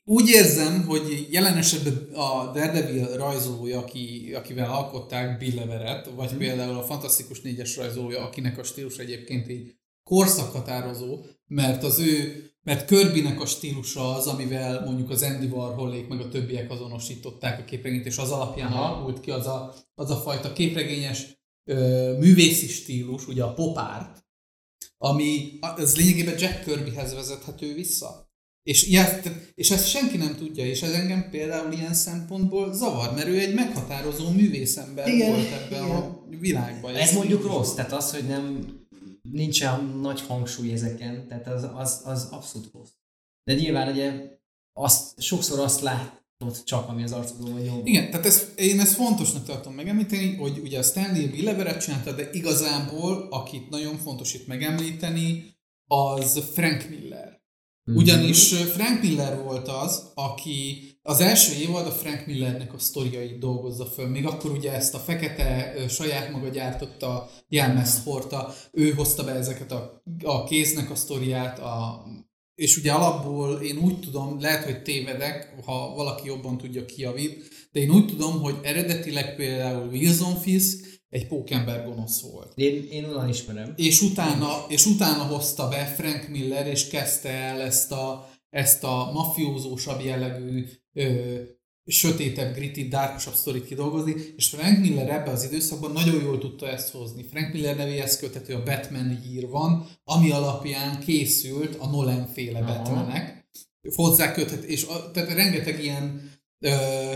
úgy 0.03 0.29
érzem, 0.29 0.83
hogy 0.87 1.27
jelen 1.31 1.57
esetben 1.57 2.09
a 2.13 2.51
Daredevil 2.53 3.17
rajzolója, 3.17 3.79
aki, 3.79 4.31
akivel 4.35 4.71
alkották 4.71 5.37
Bill 5.37 5.59
Everett, 5.59 6.05
vagy 6.05 6.25
uh-huh. 6.25 6.39
például 6.39 6.77
a 6.77 6.83
Fantasztikus 6.83 7.41
négyes 7.41 7.77
rajzolója, 7.77 8.25
akinek 8.25 8.57
a 8.57 8.63
stílus 8.63 8.97
egyébként 8.97 9.49
így 9.49 9.75
korszakhatározó, 10.03 11.19
mert 11.47 11.83
az 11.83 11.99
ő, 11.99 12.43
mert 12.65 12.85
Kirbynek 12.85 13.41
a 13.41 13.45
stílusa 13.45 14.15
az, 14.15 14.27
amivel 14.27 14.85
mondjuk 14.85 15.09
az 15.09 15.21
Andy 15.21 15.45
Warholék 15.45 16.07
meg 16.07 16.19
a 16.19 16.29
többiek 16.29 16.71
azonosították 16.71 17.59
a 17.59 17.63
képregényt, 17.63 18.05
és 18.05 18.17
az 18.17 18.31
alapján 18.31 18.71
Aha. 18.71 18.83
alakult 18.83 19.19
ki 19.19 19.31
az 19.31 19.47
a, 19.47 19.73
az 19.95 20.09
a 20.09 20.15
fajta 20.15 20.53
képregényes 20.53 21.25
ö, 21.69 22.17
művészi 22.19 22.67
stílus, 22.67 23.27
ugye 23.27 23.43
a 23.43 23.53
pop 23.53 23.77
art, 23.77 24.25
ami 24.97 25.57
az 25.59 25.97
lényegében 25.97 26.39
Jack 26.39 26.63
Kirbyhez 26.63 27.13
vezethető 27.13 27.73
vissza. 27.73 28.33
És, 28.63 28.87
ilyet, 28.87 29.29
és 29.53 29.71
ezt 29.71 29.87
senki 29.87 30.17
nem 30.17 30.35
tudja, 30.35 30.65
és 30.65 30.81
ez 30.81 30.91
engem 30.91 31.29
például 31.29 31.73
ilyen 31.73 31.93
szempontból 31.93 32.73
zavar, 32.73 33.13
mert 33.13 33.27
ő 33.27 33.39
egy 33.39 33.53
meghatározó 33.53 34.29
művészember 34.29 35.07
Igen, 35.07 35.29
volt 35.29 35.51
ebben 35.51 35.83
igen. 35.83 35.95
a 35.95 36.25
világban. 36.39 36.95
ez 36.95 37.13
mondjuk 37.13 37.45
rossz, 37.45 37.73
tehát 37.73 37.91
az, 37.91 38.11
hogy 38.11 38.27
nem 38.27 38.75
nincsen 39.31 39.85
nagy 39.85 40.21
hangsúly 40.21 40.71
ezeken, 40.71 41.27
tehát 41.27 41.47
az, 41.47 41.67
az, 41.75 42.01
az 42.05 42.27
abszolút 42.31 42.71
rossz. 42.73 42.89
De 43.43 43.53
nyilván 43.53 43.91
ugye 43.91 44.37
azt, 44.73 45.21
sokszor 45.21 45.59
azt 45.59 45.81
látod 45.81 46.63
csak, 46.63 46.89
ami 46.89 47.03
az 47.03 47.11
arcodon 47.11 47.51
van 47.51 47.61
nyomva. 47.61 47.85
Igen, 47.85 48.11
tehát 48.11 48.25
ez, 48.25 48.51
én 48.55 48.79
ezt 48.79 48.93
fontosnak 48.93 49.45
tartom 49.45 49.73
megemlíteni, 49.73 50.35
hogy 50.35 50.57
ugye 50.57 50.79
a 50.79 50.83
Stanley 50.83 51.29
Bill 51.29 51.47
Everett 51.47 51.79
csinálta, 51.79 52.11
de 52.11 52.29
igazából, 52.31 53.27
akit 53.29 53.69
nagyon 53.69 53.97
fontos 53.97 54.33
itt 54.33 54.47
megemlíteni, 54.47 55.53
az 55.87 56.49
Frank 56.53 56.89
Miller. 56.89 57.43
Ugyanis 57.85 58.51
ö, 58.51 58.55
Frank 58.55 59.01
Miller 59.01 59.43
volt 59.43 59.67
az, 59.67 60.11
aki 60.15 60.89
az 61.07 61.19
első 61.19 61.53
évad 61.61 61.87
a 61.87 61.91
Frank 61.91 62.25
Millernek 62.25 62.73
a 62.73 62.77
sztoriait 62.77 63.37
dolgozza 63.39 63.85
föl. 63.85 64.07
Még 64.07 64.25
akkor 64.25 64.51
ugye 64.51 64.73
ezt 64.73 64.93
a 64.93 64.97
fekete 64.97 65.73
saját 65.89 66.31
maga 66.31 66.47
gyártotta, 66.47 67.29
jelmezt 67.47 68.03
hordta, 68.03 68.53
ő 68.71 68.91
hozta 68.91 69.23
be 69.23 69.31
ezeket 69.31 69.71
a, 69.71 70.01
a 70.23 70.43
kéznek 70.43 70.91
a 70.91 70.95
sztoriát, 70.95 71.59
a, 71.59 72.05
és 72.55 72.77
ugye 72.77 72.91
alapból 72.91 73.61
én 73.61 73.77
úgy 73.77 73.99
tudom, 73.99 74.39
lehet, 74.39 74.63
hogy 74.63 74.81
tévedek, 74.81 75.55
ha 75.65 75.93
valaki 75.95 76.27
jobban 76.27 76.57
tudja 76.57 76.85
kijavít, 76.85 77.49
de 77.71 77.79
én 77.79 77.89
úgy 77.89 78.07
tudom, 78.07 78.39
hogy 78.41 78.55
eredetileg 78.61 79.35
például 79.35 79.87
Wilson 79.87 80.35
Fisk 80.35 81.03
egy 81.09 81.27
pókember 81.27 81.85
gonosz 81.85 82.21
volt. 82.21 82.51
Én, 82.55 82.87
én 82.89 83.05
onnan 83.05 83.29
ismerem. 83.29 83.73
És 83.75 84.01
utána, 84.01 84.65
és 84.67 84.85
utána 84.85 85.23
hozta 85.23 85.67
be 85.67 85.85
Frank 85.85 86.27
Miller, 86.27 86.67
és 86.67 86.87
kezdte 86.87 87.29
el 87.29 87.61
ezt 87.61 87.91
a, 87.91 88.29
ezt 88.49 88.83
a 88.83 89.11
mafiózósabb 89.13 90.01
jellegű, 90.01 90.65
ö, 90.95 91.41
sötétebb, 91.85 92.55
gritty, 92.55 92.87
darkosabb 92.89 93.33
sztorit 93.33 93.65
kidolgozni, 93.65 94.15
és 94.35 94.47
Frank 94.47 94.79
Miller 94.79 95.09
ebbe 95.09 95.31
az 95.31 95.43
időszakban 95.43 95.91
nagyon 95.91 96.23
jól 96.23 96.37
tudta 96.37 96.67
ezt 96.67 96.91
hozni. 96.91 97.23
Frank 97.23 97.53
Miller 97.53 97.75
nevéhez 97.75 98.17
köthető 98.17 98.53
a 98.53 98.63
Batman 98.63 99.21
ír 99.31 99.49
van, 99.49 99.87
ami 100.03 100.31
alapján 100.31 100.99
készült 100.99 101.75
a 101.75 101.87
Nolan 101.87 102.27
féle 102.27 102.59
Aha. 102.59 102.73
Batmanek. 102.73 103.47
Hozzá 103.95 104.31
köthet, 104.31 104.63
és 104.63 104.83
a, 104.83 105.11
tehát 105.11 105.33
rengeteg 105.33 105.83
ilyen 105.83 106.31
ö, 106.59 107.15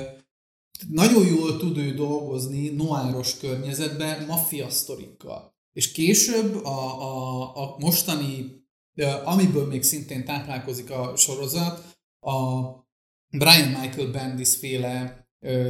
nagyon 0.87 1.27
jól 1.27 1.57
tud 1.57 1.77
ő 1.77 1.93
dolgozni 1.93 2.69
noáros 2.69 3.37
környezetben, 3.37 4.25
maffia 4.25 4.69
sztorikkal. 4.69 5.53
És 5.73 5.91
később 5.91 6.65
a, 6.65 7.01
a, 7.01 7.57
a 7.57 7.75
mostani, 7.79 8.63
amiből 9.23 9.67
még 9.67 9.83
szintén 9.83 10.25
táplálkozik 10.25 10.91
a 10.91 11.15
sorozat, 11.15 11.97
a 12.19 12.61
Brian 13.31 13.67
Michael 13.67 14.11
Bendis 14.11 14.55
féle 14.55 15.27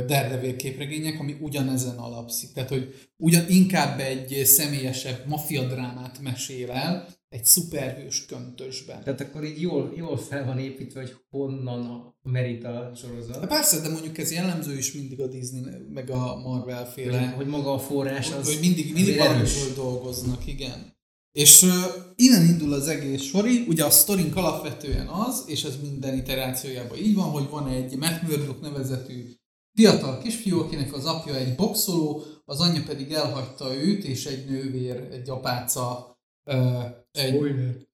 Daredevil 0.08 0.56
képregények, 0.56 1.20
ami 1.20 1.36
ugyanezen 1.40 1.98
alapszik. 1.98 2.52
Tehát, 2.54 2.70
hogy 2.70 3.10
ugyan 3.18 3.46
inkább 3.50 4.00
egy 4.00 4.42
személyesebb 4.46 5.28
maffia 5.28 5.68
drámát 5.68 6.20
mesél 6.22 6.72
el, 6.72 7.08
egy 7.30 7.46
szuperhős 7.46 8.26
köntösben. 8.26 9.04
Tehát 9.04 9.22
akkor 9.22 9.44
így 9.44 9.62
jól, 9.62 9.94
jól 9.96 10.18
fel 10.18 10.46
van 10.46 10.60
építve, 10.60 11.00
hogy 11.00 11.16
honnan 11.30 11.86
a 11.86 12.16
merít 12.22 12.64
a 12.64 12.90
De 12.90 12.96
sorozat. 12.96 13.48
persze, 13.48 13.82
de 13.82 13.90
mondjuk 13.90 14.18
ez 14.18 14.32
jellemző 14.32 14.78
is 14.78 14.94
mindig 14.94 15.22
a 15.22 15.28
Disney, 15.28 15.62
meg 15.94 16.10
a 16.10 16.36
Marvel 16.36 16.86
féle 16.86 17.20
Hogy, 17.20 17.36
hogy 17.36 17.48
maga 17.48 17.74
a 17.74 17.80
forrás 17.80 18.32
az 18.32 18.54
hogy 18.54 18.62
mindig, 18.62 18.94
mindig 18.94 19.18
valamiből 19.18 19.74
dolgoznak, 19.76 20.48
igen. 20.48 20.98
És 21.32 21.62
uh, 21.62 21.70
innen 22.16 22.48
indul 22.48 22.74
az 22.74 22.88
egész 22.88 23.22
sori, 23.22 23.66
ugye 23.68 23.86
a 23.86 23.90
sztorink 23.90 24.36
alapvetően 24.36 25.08
az, 25.08 25.44
és 25.48 25.64
ez 25.64 25.82
minden 25.82 26.18
iterációjában 26.18 26.98
így 26.98 27.16
van, 27.16 27.30
hogy 27.30 27.50
van 27.50 27.68
egy 27.68 27.98
Matt 27.98 28.22
Murdock 28.22 28.62
nevezetű 28.62 29.34
fiatal 29.74 30.18
kisfiú, 30.18 30.60
akinek 30.60 30.94
az 30.94 31.06
apja 31.06 31.36
egy 31.36 31.56
boxoló, 31.56 32.24
az 32.46 32.60
anyja 32.60 32.84
pedig 32.88 33.12
elhagyta 33.12 33.76
őt, 33.76 34.04
és 34.04 34.26
egy 34.26 34.46
nővér, 34.46 35.08
egy 35.12 35.30
apáca 35.30 36.18
uh, 36.46 36.86
egy, 37.12 37.38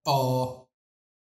a, 0.02 0.45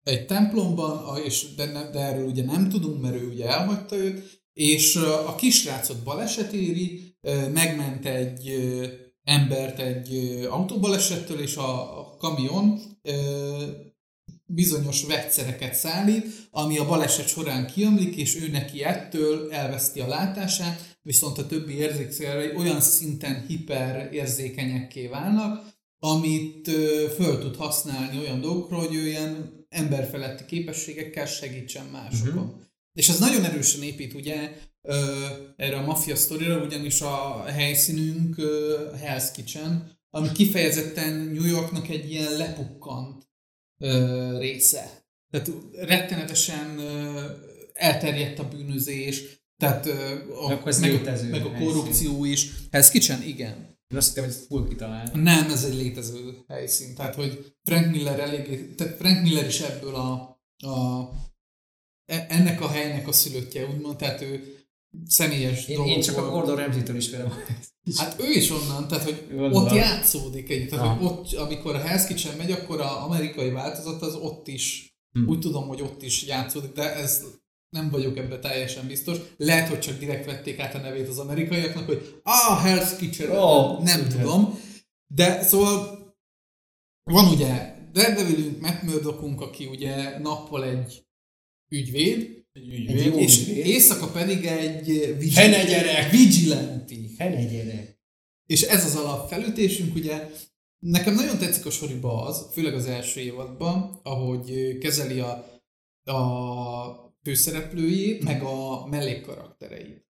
egy 0.02 0.26
templomban, 0.26 1.18
és 1.24 1.54
de, 1.54 1.64
ne, 1.64 1.90
de 1.90 1.98
erről 1.98 2.26
ugye 2.26 2.44
nem 2.44 2.68
tudunk, 2.68 3.02
mert 3.02 3.14
ő 3.14 3.28
ugye 3.28 3.48
elhagyta 3.48 3.96
őt, 3.96 4.42
és 4.52 4.96
ö, 4.96 5.12
a 5.12 5.34
kisrácot 5.34 6.02
baleset 6.02 6.52
éri, 6.52 7.16
megment 7.52 8.06
egy 8.06 8.48
embert 9.24 9.78
egy 9.78 10.40
autóbalesettől, 10.50 11.40
és 11.40 11.56
a, 11.56 11.98
a 11.98 12.16
kamion 12.16 12.80
ö, 13.02 13.66
bizonyos 14.46 15.04
vegyszereket 15.04 15.74
szállít, 15.74 16.26
ami 16.50 16.78
a 16.78 16.86
baleset 16.86 17.28
során 17.28 17.66
kiömlik, 17.66 18.16
és 18.16 18.36
ő 18.42 18.50
neki 18.50 18.82
ettől 18.82 19.52
elveszti 19.52 20.00
a 20.00 20.06
látását, 20.06 20.98
viszont 21.02 21.38
a 21.38 21.46
többi 21.46 21.74
érzékszervei 21.74 22.56
olyan 22.56 22.80
szinten 22.80 23.44
hiperérzékenyekké 23.46 25.06
válnak, 25.06 25.72
amit 25.98 26.68
ö, 26.68 27.06
föl 27.14 27.38
tud 27.38 27.56
használni 27.56 28.18
olyan 28.18 28.40
dolgokra, 28.40 28.76
hogy 28.76 28.94
ő 28.94 29.06
ilyen 29.06 29.64
emberfeletti 29.68 30.44
képességekkel 30.44 31.26
segítsen 31.26 31.86
másokon. 31.86 32.44
Uh-huh. 32.44 32.62
És 32.92 33.08
ez 33.08 33.18
nagyon 33.18 33.44
erősen 33.44 33.82
épít 33.82 34.14
ugye 34.14 34.52
ö, 34.86 35.26
erre 35.56 35.76
a 35.76 35.84
maffia 35.84 36.16
sztorira, 36.16 36.64
ugyanis 36.64 37.00
a 37.00 37.42
helyszínünk 37.44 38.38
ö, 38.38 38.78
Hell's 39.04 39.28
Kitchen, 39.34 39.92
ami 40.10 40.32
kifejezetten 40.32 41.12
New 41.14 41.44
Yorknak 41.46 41.88
egy 41.88 42.10
ilyen 42.10 42.36
lepukkant 42.36 43.28
ö, 43.78 44.38
része. 44.38 45.02
Tehát 45.30 45.50
rettenetesen 45.72 46.78
ö, 46.78 47.20
elterjedt 47.72 48.38
a 48.38 48.48
bűnözés, 48.48 49.22
tehát 49.56 49.86
ö, 49.86 50.14
a, 50.32 50.50
Akkor 50.52 50.68
ez 50.68 50.80
meg, 50.80 50.90
létező 50.90 51.30
meg 51.30 51.44
a 51.44 51.48
helyszín. 51.48 51.66
korrupció 51.66 52.24
is. 52.24 52.48
Hell's 52.72 52.88
Kitchen, 52.92 53.22
igen. 53.22 53.72
Én 53.88 53.98
azt 53.98 54.08
hittem, 54.08 54.24
hogy 54.24 54.32
ezt 54.32 54.46
full 54.46 54.68
kitalált. 54.68 55.12
Nem, 55.14 55.50
ez 55.50 55.64
egy 55.64 55.74
létező 55.74 56.44
helyszín. 56.48 56.94
Tehát, 56.94 57.14
hogy 57.14 57.54
Frank 57.62 57.90
Miller 57.90 58.20
elég, 58.20 58.74
tehát 58.74 58.96
Frank 58.96 59.22
Miller 59.22 59.46
is 59.46 59.60
ebből 59.60 59.94
a, 59.94 60.12
a 60.66 61.08
e- 62.06 62.26
ennek 62.28 62.60
a 62.60 62.68
helynek 62.68 63.08
a 63.08 63.12
szülöttje, 63.12 63.66
úgymond, 63.66 63.96
tehát 63.96 64.20
ő 64.20 64.53
személyes 65.06 65.66
Én, 65.68 65.84
én 65.84 66.00
csak 66.00 66.16
a 66.16 66.20
dolgokból- 66.20 66.44
Gordon 66.44 66.64
Ramsay-től 66.64 66.96
ismerem. 66.96 67.32
Hát 67.96 68.20
ő 68.20 68.30
is 68.30 68.50
onnan, 68.50 68.88
tehát 68.88 69.04
hogy 69.04 69.26
Gondolom. 69.28 69.52
ott 69.64 69.72
játszódik 69.74 70.50
egy, 70.50 70.68
tehát 70.68 70.84
Aha. 70.84 70.94
hogy 70.94 71.06
ott, 71.06 71.32
amikor 71.32 71.74
a 71.74 71.82
Hell's 71.82 72.04
Kitchen 72.08 72.36
megy, 72.36 72.50
akkor 72.50 72.80
a 72.80 73.04
amerikai 73.04 73.50
változat 73.50 74.02
az 74.02 74.14
ott 74.14 74.48
is, 74.48 74.92
Hm. 75.12 75.28
úgy 75.28 75.38
tudom, 75.38 75.68
hogy 75.68 75.82
ott 75.82 76.02
is 76.02 76.22
játszódik, 76.26 76.72
de 76.72 76.94
ez 76.94 77.24
nem 77.68 77.90
vagyok 77.90 78.16
ebben 78.16 78.40
teljesen 78.40 78.86
biztos. 78.86 79.18
Lehet, 79.36 79.68
hogy 79.68 79.80
csak 79.80 79.98
direkt 79.98 80.24
vették 80.26 80.58
át 80.58 80.74
a 80.74 80.78
nevét 80.78 81.08
az 81.08 81.18
amerikaiaknak, 81.18 81.86
hogy 81.86 82.20
ah, 82.22 82.64
Hell's 82.66 82.90
Kitchen, 82.98 83.30
Ó, 83.38 83.78
nem 83.82 83.98
igen. 84.00 84.08
tudom. 84.18 84.58
De 85.14 85.42
szóval 85.42 86.02
van 87.10 87.28
ugye 87.32 87.74
Daredevilünk, 87.92 88.60
Matt 88.60 88.82
Murdockunk, 88.82 89.40
aki 89.40 89.66
ugye 89.66 90.18
nappal 90.18 90.64
egy 90.64 91.06
ügyvéd, 91.68 92.33
ügyvéd. 92.54 93.14
és 93.16 93.40
ügyvéd. 93.40 93.66
éjszaka 93.66 94.10
pedig 94.10 94.44
egy 94.44 95.16
vigilante. 95.18 95.42
Hene 97.18 97.44
gyerek. 97.44 98.00
És 98.46 98.62
ez 98.62 98.84
az 98.84 98.96
alapfelütésünk, 98.96 99.94
ugye 99.94 100.30
nekem 100.78 101.14
nagyon 101.14 101.38
tetszik 101.38 101.66
a 101.66 101.70
soriba 101.70 102.22
az, 102.22 102.46
főleg 102.52 102.74
az 102.74 102.86
első 102.86 103.20
évadban, 103.20 104.00
ahogy 104.02 104.78
kezeli 104.78 105.20
a, 105.20 105.30
a 106.12 107.14
főszereplőjét, 107.22 108.22
meg 108.22 108.42
a 108.42 108.86
mellékkaraktereit. 108.86 110.04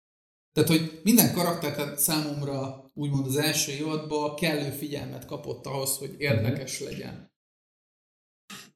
Tehát, 0.52 0.68
hogy 0.68 1.00
minden 1.02 1.32
karakter 1.32 1.74
tehát 1.74 1.98
számomra 1.98 2.90
úgymond 2.94 3.26
az 3.26 3.36
első 3.36 3.72
évadban 3.72 4.34
kellő 4.34 4.70
figyelmet 4.70 5.24
kapott 5.24 5.66
ahhoz, 5.66 5.96
hogy 5.96 6.14
érdekes 6.18 6.80
legyen. 6.80 7.32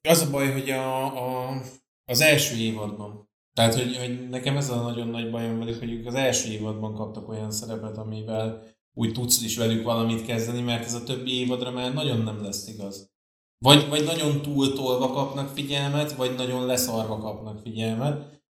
Az 0.09 0.21
a 0.21 0.31
baj, 0.31 0.53
hogy 0.53 0.71
a, 0.71 1.05
a, 1.49 1.63
az 2.05 2.21
első 2.21 2.57
évadban, 2.57 3.28
tehát 3.59 3.75
hogy, 3.75 3.97
hogy 3.97 4.29
nekem 4.29 4.57
ez 4.57 4.71
a 4.71 4.83
nagyon 4.83 5.09
nagy 5.09 5.31
bajom 5.31 5.59
velük, 5.59 5.79
hogy 5.79 5.93
ők 5.93 6.07
az 6.07 6.15
első 6.15 6.53
évadban 6.53 6.95
kaptak 6.95 7.29
olyan 7.29 7.51
szerepet, 7.51 7.97
amivel 7.97 8.63
úgy 8.95 9.13
tudsz 9.13 9.43
is 9.43 9.57
velük 9.57 9.85
valamit 9.85 10.27
kezdeni, 10.27 10.61
mert 10.61 10.85
ez 10.85 10.95
a 10.95 11.03
többi 11.05 11.39
évadra 11.41 11.71
már 11.71 11.95
nagyon 11.95 12.23
nem 12.23 12.43
lesz 12.43 12.69
igaz. 12.69 13.11
Vagy, 13.59 13.89
vagy 13.89 14.05
nagyon 14.05 14.43
túltolva 14.43 15.11
kapnak 15.11 15.49
figyelmet, 15.49 16.13
vagy 16.13 16.35
nagyon 16.35 16.67
leszarva 16.67 17.19
kapnak 17.19 17.61
figyelmet. 17.61 18.43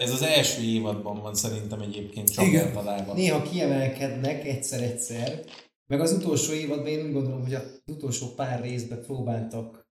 Ez 0.00 0.12
az 0.12 0.22
első 0.22 0.62
évadban 0.62 1.20
van 1.20 1.34
szerintem 1.34 1.80
egyébként 1.80 2.32
csak 2.32 2.44
Igen. 2.44 2.66
általában. 2.66 3.16
Néha 3.16 3.42
kiemelkednek 3.42 4.44
egyszer-egyszer, 4.44 5.44
meg 5.86 6.00
az 6.00 6.12
utolsó 6.12 6.52
évadban 6.52 6.86
én 6.86 7.06
úgy 7.06 7.12
gondolom, 7.12 7.42
hogy 7.42 7.54
az 7.54 7.82
utolsó 7.86 8.26
pár 8.26 8.60
részben 8.62 9.02
próbáltak 9.02 9.86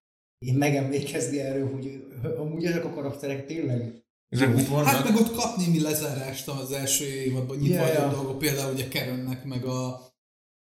én 0.46 0.54
megemlékezni 0.54 1.40
erről, 1.40 1.72
hogy 1.72 2.04
amúgy 2.38 2.66
ezek 2.66 2.86
a 2.86 2.94
karakterek 2.94 3.46
tényleg 3.46 4.01
Vannak. 4.40 4.86
Hát 4.86 5.04
meg 5.04 5.16
ott 5.16 5.36
kap 5.36 5.58
némi 5.58 5.82
lezárást 5.82 6.48
az 6.48 6.72
első 6.72 7.06
évadban, 7.06 7.58
nyitva 7.58 7.86
yeah, 7.86 7.94
ja. 7.94 8.10
dolgok, 8.10 8.38
például 8.38 8.74
ugye 8.74 8.88
Karennek, 8.88 9.44
meg 9.44 9.66
a 9.66 10.02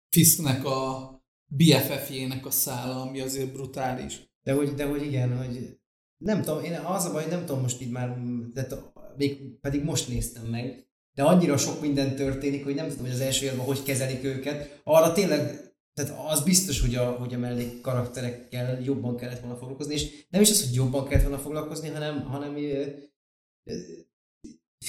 Fisknek 0.09 0.65
a 0.65 1.11
BFF-jének 1.45 2.45
a 2.45 2.51
szála, 2.51 3.01
ami 3.01 3.19
azért 3.19 3.53
brutális. 3.53 4.31
De 4.43 4.53
hogy, 4.53 4.73
de 4.73 4.85
hogy 4.85 5.05
igen, 5.05 5.37
hogy 5.37 5.79
nem 6.17 6.41
tudom, 6.41 6.63
én 6.63 6.73
az 6.73 7.05
a 7.05 7.11
baj, 7.11 7.25
nem 7.29 7.45
tudom 7.45 7.61
most 7.61 7.81
így 7.81 7.91
már, 7.91 8.17
de 8.53 8.63
t- 8.63 8.93
még 9.17 9.59
pedig 9.61 9.83
most 9.83 10.07
néztem 10.07 10.45
meg, 10.45 10.87
de 11.13 11.23
annyira 11.23 11.57
sok 11.57 11.81
minden 11.81 12.15
történik, 12.15 12.63
hogy 12.63 12.75
nem 12.75 12.87
tudom, 12.87 13.03
hogy 13.03 13.13
az 13.13 13.19
első 13.19 13.45
évadban 13.45 13.65
hogy 13.65 13.83
kezelik 13.83 14.23
őket. 14.23 14.81
Arra 14.83 15.13
tényleg, 15.13 15.73
tehát 15.93 16.19
az 16.29 16.43
biztos, 16.43 16.81
hogy 16.81 16.95
a, 16.95 17.11
hogy 17.11 17.33
a 17.33 17.37
mellék 17.37 17.81
karakterekkel 17.81 18.81
jobban 18.81 19.17
kellett 19.17 19.39
volna 19.39 19.57
foglalkozni, 19.57 19.93
és 19.93 20.25
nem 20.29 20.41
is 20.41 20.49
az, 20.49 20.65
hogy 20.65 20.75
jobban 20.75 21.07
kellett 21.07 21.23
volna 21.23 21.41
foglalkozni, 21.41 21.89
hanem, 21.89 22.21
hanem 22.21 22.57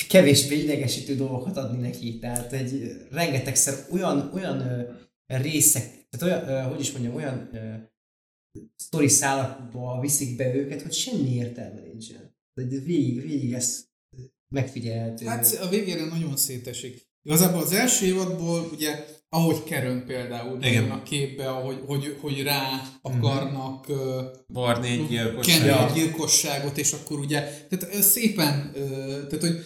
kevésbé 0.08 0.62
idegesítő 0.62 1.14
dolgokat 1.14 1.56
adni 1.56 1.80
neki. 1.80 2.18
Tehát 2.18 2.52
egy 2.52 3.06
rengetegszer 3.10 3.86
olyan, 3.90 4.30
olyan 4.34 4.62
részek, 5.26 6.08
tehát 6.10 6.48
olyan, 6.48 6.68
hogy 6.70 6.80
is 6.80 6.92
mondjam, 6.92 7.14
olyan 7.14 7.50
sztori 8.76 9.08
szálakba 9.08 10.00
viszik 10.00 10.36
be 10.36 10.54
őket, 10.54 10.82
hogy 10.82 10.92
semmi 10.92 11.34
értelme 11.34 11.80
nincsen. 11.80 12.36
De 12.54 12.78
végig, 12.78 13.22
végig 13.22 13.52
ez 13.52 13.86
megfigyelhető. 14.54 15.26
Hát 15.26 15.58
a 15.60 15.68
végére 15.68 16.04
nagyon 16.04 16.36
szétesik. 16.36 17.12
Igazából 17.22 17.62
az 17.62 17.72
első 17.72 18.06
évadból 18.06 18.68
ugye, 18.72 19.04
ahogy 19.34 19.62
Karen 19.68 20.04
például 20.06 20.62
Igen. 20.62 20.90
a 20.90 21.02
képbe, 21.02 21.48
ahogy, 21.48 21.80
hogy, 21.86 22.16
hogy 22.20 22.42
rá 22.42 22.82
akarnak 23.02 23.88
uh, 23.88 23.96
Varni 24.46 24.88
egy 24.88 25.06
gyilkosságot, 25.94 26.78
és 26.78 26.92
akkor 26.92 27.18
ugye, 27.18 27.66
tehát 27.68 28.02
szépen, 28.02 28.72
ö, 28.74 28.80
tehát 29.26 29.40
hogy 29.40 29.64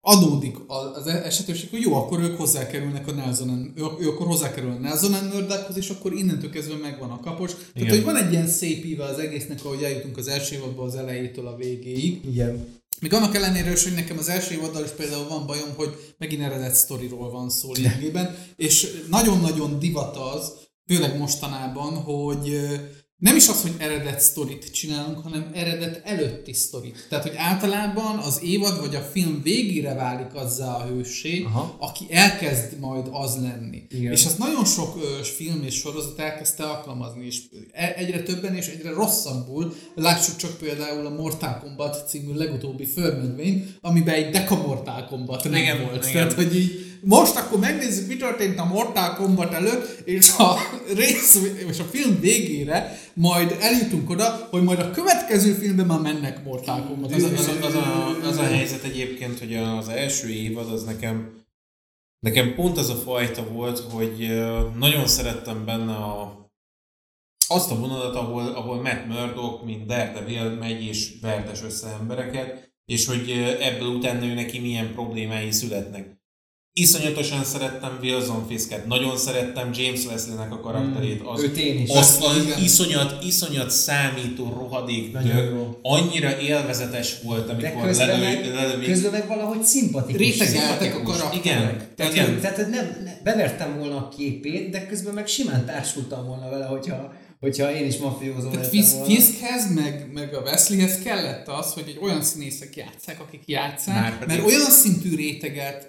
adódik 0.00 0.56
az 0.66 1.06
esetőség, 1.06 1.70
hogy 1.70 1.80
jó, 1.80 1.94
akkor 1.94 2.20
ők 2.20 2.36
hozzákerülnek 2.36 3.08
a 3.08 3.12
Nelson, 3.12 3.48
and- 3.48 3.78
ő, 3.78 3.82
ő 4.00 4.08
akkor 4.08 4.26
hozzákerül 4.26 4.70
a 4.70 4.78
Nelson 4.78 5.10
Nördekhoz, 5.32 5.76
és 5.76 5.88
akkor 5.88 6.12
innentől 6.12 6.50
kezdve 6.50 6.76
megvan 6.76 7.10
a 7.10 7.20
kapos. 7.20 7.50
Tehát, 7.50 7.70
Igen. 7.74 7.90
hogy 7.90 8.04
van 8.04 8.16
egy 8.16 8.32
ilyen 8.32 8.46
szép 8.46 8.84
íve 8.84 9.04
az 9.04 9.18
egésznek, 9.18 9.64
ahogy 9.64 9.82
eljutunk 9.82 10.16
az 10.16 10.28
első 10.28 10.54
évadba 10.54 10.82
az 10.82 10.94
elejétől 10.94 11.46
a 11.46 11.56
végéig. 11.56 12.20
Igen. 12.24 12.77
Még 13.00 13.12
annak 13.12 13.34
ellenére 13.34 13.72
is, 13.72 13.82
hogy 13.82 13.94
nekem 13.94 14.18
az 14.18 14.28
első 14.28 14.54
évaddal 14.54 14.84
is 14.84 14.90
például 14.90 15.28
van 15.28 15.46
bajom, 15.46 15.74
hogy 15.76 16.14
megint 16.18 16.42
eredet 16.42 16.74
sztoriról 16.74 17.30
van 17.30 17.50
szó 17.50 17.72
lényegében, 17.72 18.36
és 18.56 19.04
nagyon-nagyon 19.10 19.78
divat 19.78 20.16
az, 20.16 20.52
főleg 20.86 21.18
mostanában, 21.18 21.94
hogy 21.94 22.70
nem 23.18 23.36
is 23.36 23.48
az, 23.48 23.62
hogy 23.62 23.74
eredet 23.78 24.20
sztorit 24.20 24.70
csinálunk, 24.72 25.18
hanem 25.18 25.50
eredet 25.54 26.00
előtti 26.04 26.52
sztorit. 26.52 27.06
Tehát, 27.08 27.24
hogy 27.24 27.36
általában 27.36 28.18
az 28.18 28.40
évad 28.44 28.80
vagy 28.80 28.94
a 28.94 29.00
film 29.00 29.40
végére 29.42 29.94
válik 29.94 30.34
azzá 30.34 30.74
a 30.74 30.86
hősé, 30.86 31.42
Aha. 31.42 31.76
aki 31.78 32.06
elkezd 32.10 32.78
majd 32.80 33.06
az 33.10 33.36
lenni. 33.42 33.82
Igen. 33.90 34.12
És 34.12 34.24
azt 34.24 34.38
nagyon 34.38 34.64
sok 34.64 34.96
ö, 35.02 35.22
film 35.22 35.62
és 35.64 35.74
sorozat 35.74 36.18
elkezdte 36.18 36.64
alkalmazni, 36.64 37.26
és 37.26 37.40
e- 37.72 37.94
egyre 37.96 38.22
többen 38.22 38.54
és 38.54 38.66
egyre 38.66 38.90
rosszabbul. 38.90 39.74
Lássuk 39.94 40.36
csak 40.36 40.56
például 40.58 41.06
a 41.06 41.10
Mortal 41.10 41.58
Kombat 41.58 42.08
című 42.08 42.34
legutóbbi 42.34 42.84
fölmedvény, 42.84 43.74
amiben 43.80 44.14
egy 44.14 44.30
Deka 44.30 44.56
Mortal 44.56 45.04
Kombat 45.04 45.44
nem 45.44 45.54
Igen, 45.54 45.82
volt. 45.82 45.96
igen. 46.08 46.12
Tehát, 46.12 46.32
hogy 46.32 46.56
így 46.56 46.87
most 47.00 47.36
akkor 47.36 47.58
megnézzük, 47.58 48.08
mi 48.08 48.16
történt 48.16 48.58
a 48.58 48.64
Mortal 48.64 49.14
Kombat 49.14 49.52
előtt, 49.52 50.02
és 50.04 50.30
a 50.38 50.54
rész, 50.94 51.40
és 51.70 51.78
a 51.78 51.84
film 51.84 52.20
végére 52.20 52.98
majd 53.14 53.56
eljutunk 53.60 54.10
oda, 54.10 54.48
hogy 54.50 54.62
majd 54.62 54.78
a 54.78 54.90
következő 54.90 55.52
filmben 55.52 55.86
már 55.86 56.00
mennek 56.00 56.44
Mortal 56.44 56.82
Kombat. 56.82 57.12
Az, 57.12 57.22
az, 57.22 57.50
az, 57.62 57.74
a, 57.74 58.16
az 58.22 58.36
a 58.36 58.42
helyzet 58.42 58.82
egyébként, 58.82 59.38
hogy 59.38 59.54
az 59.56 59.88
első 59.88 60.28
évad 60.28 60.72
az 60.72 60.84
nekem 60.84 61.36
nekem 62.18 62.54
pont 62.54 62.78
az 62.78 62.90
a 62.90 62.94
fajta 62.94 63.48
volt, 63.52 63.78
hogy 63.78 64.28
nagyon 64.78 65.06
szerettem 65.06 65.64
benne 65.64 65.94
a, 65.94 66.46
azt 67.48 67.70
a 67.70 67.78
vonalat, 67.78 68.14
ahol, 68.14 68.46
ahol 68.46 68.82
Matt 68.82 69.06
Murdock, 69.06 69.64
mint 69.64 69.86
Daredevil 69.86 70.50
megy 70.50 70.82
és 70.82 71.12
verdes 71.20 71.62
össze 71.62 71.96
embereket, 72.00 72.72
és 72.84 73.06
hogy 73.06 73.30
ebből 73.60 73.88
utána 73.88 74.24
ő 74.24 74.34
neki 74.34 74.58
milyen 74.58 74.92
problémái 74.92 75.50
születnek. 75.50 76.17
Iszonyatosan 76.78 77.44
szerettem 77.44 77.98
Wilson 78.02 78.46
Fisket, 78.48 78.86
nagyon 78.86 79.16
szerettem 79.16 79.70
James 79.74 80.04
Wesley-nek 80.06 80.52
a 80.52 80.60
karakterét. 80.60 81.20
Az, 81.24 81.42
Őt 81.42 81.56
én 81.56 81.80
is. 81.80 81.90
az, 81.90 82.18
az 82.20 82.42
Igen. 82.44 82.62
iszonyat, 82.62 83.24
iszonyat 83.24 83.70
számító 83.70 84.44
rohadék 84.44 85.12
Nagyon 85.12 85.76
annyira 85.82 86.40
élvezetes 86.40 87.14
volt, 87.22 87.48
amikor 87.50 87.90
lelő, 87.90 88.22
meg, 88.22 88.54
lelövik. 88.54 88.88
közben 88.88 89.10
meg 89.10 89.26
valahogy 89.26 89.62
szimpatikus. 89.62 90.20
Rétegeltek 90.20 90.94
a 90.96 91.02
karakterek. 91.02 91.44
Igen, 91.44 91.88
Tehát, 91.96 92.12
igen. 92.12 92.40
Tehát 92.40 92.56
nem, 92.56 92.70
nem, 93.04 93.18
bevertem 93.24 93.78
volna 93.78 93.96
a 93.96 94.08
képét, 94.16 94.70
de 94.70 94.86
közben 94.86 95.14
meg 95.14 95.26
simán 95.26 95.66
társultam 95.66 96.26
volna 96.26 96.48
vele, 96.50 96.64
hogyha, 96.64 97.12
hogyha 97.40 97.74
én 97.74 97.86
is 97.86 97.96
mafiózó 97.96 98.48
Tehát 98.48 98.54
lettem 98.54 98.70
Fisk, 98.70 98.92
volna. 98.92 99.14
Fiskhez, 99.14 99.74
meg, 99.74 100.10
meg 100.12 100.34
a 100.34 100.40
Wesleyhez 100.40 100.98
kellett 100.98 101.48
az, 101.48 101.72
hogy 101.72 101.84
egy 101.86 101.98
olyan 102.02 102.22
színészek 102.22 102.76
játszák, 102.76 103.20
akik 103.20 103.42
játszák, 103.46 104.26
mert 104.26 104.44
olyan 104.44 104.70
szintű 104.70 105.16
réteget, 105.16 105.88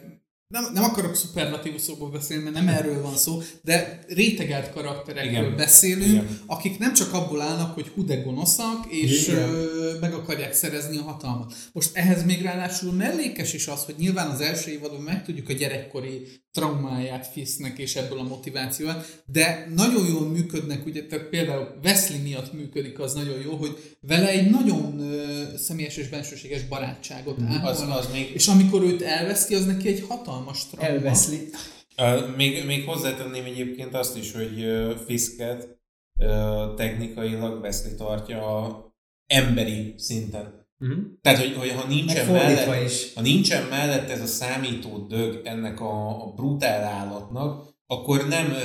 nem, 0.53 0.73
nem 0.73 0.83
akarok 0.83 1.15
szuperlatív 1.15 1.79
szóból 1.79 2.09
beszélni, 2.09 2.43
mert 2.43 2.55
nem 2.55 2.67
erről 2.67 3.01
van 3.01 3.17
szó, 3.17 3.41
de 3.61 4.03
rétegelt 4.07 4.71
karakterekről 4.71 5.43
Igen. 5.43 5.55
beszélünk, 5.55 6.11
Igen. 6.11 6.39
akik 6.45 6.77
nem 6.77 6.93
csak 6.93 7.13
abból 7.13 7.41
állnak, 7.41 7.73
hogy 7.73 7.87
hú 7.95 8.05
de 8.05 8.15
gonoszak, 8.15 8.85
és 8.91 9.27
Igen. 9.27 9.49
ö, 9.49 9.97
meg 9.99 10.13
akarják 10.13 10.53
szerezni 10.53 10.97
a 10.97 11.01
hatalmat. 11.01 11.53
Most 11.71 11.95
ehhez 11.95 12.23
még 12.23 12.41
ráadásul 12.41 12.91
mellékes 12.91 13.53
is 13.53 13.67
az, 13.67 13.85
hogy 13.85 13.95
nyilván 13.97 14.29
az 14.29 14.41
első 14.41 14.71
évadban 14.71 15.01
megtudjuk 15.01 15.49
a 15.49 15.53
gyerekkori 15.53 16.27
traumáját 16.51 17.27
Fisknek 17.27 17.77
és 17.77 17.95
ebből 17.95 18.19
a 18.19 18.23
motivációát, 18.23 19.23
de 19.25 19.67
nagyon 19.75 20.07
jól 20.07 20.27
működnek, 20.27 20.85
ugye, 20.85 21.05
tehát 21.05 21.25
például 21.25 21.79
Wesley 21.83 22.21
miatt 22.21 22.53
működik 22.53 22.99
az 22.99 23.13
nagyon 23.13 23.39
jó, 23.41 23.55
hogy 23.55 23.97
vele 24.01 24.29
egy 24.29 24.49
nagyon 24.49 24.99
ö, 24.99 25.43
személyes 25.57 25.97
és 25.97 26.09
bensőséges 26.09 26.67
barátságot 26.67 27.37
Az, 27.37 27.55
ápolnak, 27.55 27.97
az 27.97 28.11
még 28.11 28.31
és 28.33 28.47
amikor 28.47 28.83
őt 28.83 29.01
elveszti, 29.01 29.55
az 29.55 29.65
neki 29.65 29.87
egy 29.87 30.05
hatalmas 30.07 30.67
trauma. 30.67 30.87
Elveszli. 30.87 31.49
Uh, 31.97 32.35
még, 32.35 32.65
még 32.65 32.85
hozzátenném 32.85 33.45
egyébként 33.45 33.93
azt 33.95 34.17
is, 34.17 34.31
hogy 34.31 34.63
uh, 34.63 34.95
Fisket 35.05 35.79
uh, 36.17 36.75
technikailag 36.75 37.61
Wesley 37.61 37.95
tartja 37.95 38.83
emberi 39.27 39.93
szinten. 39.97 40.58
Uh-huh. 40.79 40.99
Tehát, 41.21 41.39
hogy, 41.39 41.55
hogy 41.55 41.71
ha 41.71 41.87
nincsen 41.87 42.31
mellett, 42.31 42.83
is. 42.85 43.13
ha 43.15 43.21
nincsen 43.21 43.63
mellett 43.63 44.09
ez 44.09 44.21
a 44.21 44.25
számító 44.25 45.05
dög 45.09 45.41
ennek 45.43 45.81
a, 45.81 46.23
a 46.23 46.33
brutál 46.35 46.83
állatnak, 46.83 47.67
akkor 47.91 48.27
nem, 48.27 48.55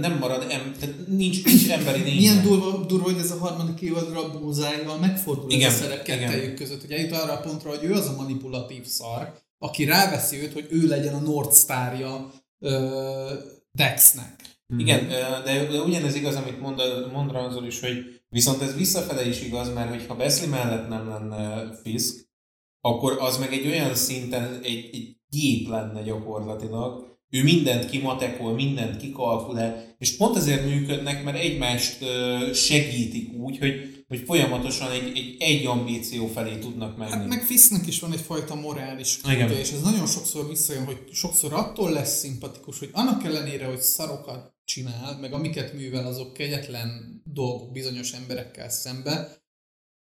nem 0.00 0.18
marad, 0.18 0.46
em, 0.50 0.72
tehát 0.80 0.94
nincs, 1.06 1.44
nincs 1.44 1.70
emberi 1.70 2.00
négy. 2.00 2.16
Milyen 2.16 2.42
durva, 2.42 2.84
durva, 2.86 3.04
hogy 3.04 3.18
ez 3.18 3.30
a 3.30 3.38
harmadik 3.38 3.80
évadra 3.80 4.38
búzájval 4.38 4.98
megfordul 4.98 5.50
Igen, 5.50 5.68
ez 5.68 5.80
a 5.80 5.82
szerep 5.82 6.02
kettejük 6.02 6.54
között, 6.54 6.80
hogy 6.80 6.90
eljut 6.90 7.12
arra 7.12 7.32
a 7.32 7.40
pontra, 7.40 7.70
hogy 7.70 7.84
ő 7.84 7.92
az 7.92 8.06
a 8.06 8.16
manipulatív 8.16 8.84
szar, 8.84 9.32
aki 9.58 9.84
ráveszi 9.84 10.42
őt, 10.42 10.52
hogy 10.52 10.66
ő 10.70 10.86
legyen 10.86 11.14
a 11.14 11.20
North 11.20 11.56
Starja 11.56 12.32
ö, 12.58 13.32
Dexnek. 13.72 14.34
Igen, 14.76 15.10
ö, 15.10 15.42
de, 15.44 15.66
de 15.66 15.80
ugyanez 15.80 16.14
igaz, 16.14 16.34
amit 16.34 16.60
mond, 16.60 16.80
mond 17.12 17.32
Ranzol 17.32 17.66
is, 17.66 17.80
hogy 17.80 18.19
viszont 18.30 18.62
ez 18.62 18.76
visszafele 18.76 19.28
is 19.28 19.42
igaz, 19.42 19.74
mert 19.74 19.90
hogyha 19.90 20.14
Wesley 20.14 20.48
mellett 20.48 20.88
nem 20.88 21.08
lenne 21.08 21.72
Fisk, 21.82 22.28
akkor 22.80 23.16
az 23.18 23.38
meg 23.38 23.52
egy 23.52 23.66
olyan 23.66 23.94
szinten 23.94 24.60
egy, 24.62 24.88
egy 24.92 25.16
gép 25.28 25.68
lenne 25.68 26.02
gyakorlatilag, 26.02 27.18
ő 27.30 27.42
mindent 27.42 27.90
kimatekol, 27.90 28.52
mindent 28.52 28.96
kikalkulál, 28.96 29.94
és 29.98 30.16
pont 30.16 30.36
ezért 30.36 30.64
működnek, 30.64 31.24
mert 31.24 31.38
egymást 31.38 32.04
segítik 32.54 33.32
úgy, 33.32 33.58
hogy, 33.58 33.89
hogy 34.10 34.22
folyamatosan 34.26 34.90
egy, 34.90 35.16
egy, 35.16 35.36
egy 35.38 35.66
ambíció 35.66 36.26
felé 36.26 36.58
tudnak 36.58 36.96
menni. 36.96 37.10
Hát 37.10 37.26
meg 37.26 37.42
Fisknek 37.42 37.86
is 37.86 38.00
van 38.00 38.12
egyfajta 38.12 38.54
morális 38.54 39.20
kódja, 39.20 39.58
és 39.58 39.70
ez 39.70 39.80
nagyon 39.80 40.06
sokszor 40.06 40.48
visszajön, 40.48 40.84
hogy 40.84 40.98
sokszor 41.12 41.52
attól 41.52 41.90
lesz 41.90 42.18
szimpatikus, 42.18 42.78
hogy 42.78 42.88
annak 42.92 43.24
ellenére, 43.24 43.66
hogy 43.66 43.80
szarokat 43.80 44.54
csinál, 44.64 45.18
meg 45.20 45.32
amiket 45.32 45.72
művel, 45.72 46.06
azok 46.06 46.32
kegyetlen 46.32 47.22
dolgok 47.24 47.72
bizonyos 47.72 48.12
emberekkel 48.12 48.70
szembe, 48.70 49.42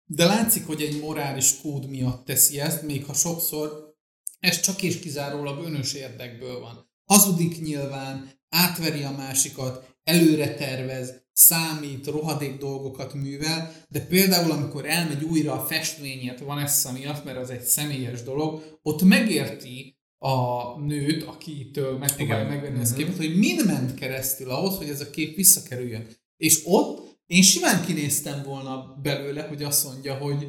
de 0.06 0.26
látszik, 0.26 0.66
hogy 0.66 0.82
egy 0.82 1.00
morális 1.02 1.62
kód 1.62 1.90
miatt 1.90 2.26
teszi 2.26 2.60
ezt, 2.60 2.82
még 2.82 3.06
ha 3.06 3.14
sokszor 3.14 3.96
ez 4.40 4.60
csak 4.60 4.82
és 4.82 5.00
kizárólag 5.00 5.66
önös 5.66 5.94
érdekből 5.94 6.60
van. 6.60 6.90
Hazudik 7.06 7.62
nyilván, 7.62 8.32
átveri 8.50 9.04
a 9.04 9.12
másikat, 9.12 9.96
előre 10.04 10.54
tervez, 10.54 11.28
számít, 11.40 12.08
rohadék 12.08 12.58
dolgokat 12.58 13.14
művel, 13.14 13.74
de 13.90 14.00
például 14.00 14.52
amikor 14.52 14.86
elmegy 14.86 15.24
újra 15.24 15.54
a 15.54 15.66
festményet 15.66 16.40
Vanessa 16.40 16.92
miatt, 16.92 17.24
mert 17.24 17.38
az 17.38 17.50
egy 17.50 17.62
személyes 17.62 18.24
dolog, 18.24 18.80
ott 18.84 19.02
megérti 19.02 19.98
a 20.18 20.64
nőt, 20.80 21.24
akitől 21.24 21.98
megpróbálja 21.98 22.48
megvenni 22.48 22.80
ezt 22.80 22.92
a 22.92 22.96
Mhm. 22.96 23.04
képet, 23.04 23.26
hogy 23.26 23.38
mind 23.38 23.66
ment 23.66 23.94
keresztül 23.94 24.50
ahhoz, 24.50 24.78
hogy 24.78 24.90
ez 24.90 25.02
a 25.02 25.10
kép 25.10 25.36
visszakerüljön. 25.36 26.08
És 26.38 26.62
ott 26.66 27.18
én 27.26 27.42
simán 27.42 27.86
kinéztem 27.86 28.44
volna 28.44 29.00
belőle, 29.02 29.42
hogy 29.42 29.64
azt 29.64 29.86
mondja, 29.86 30.14
hogy 30.16 30.48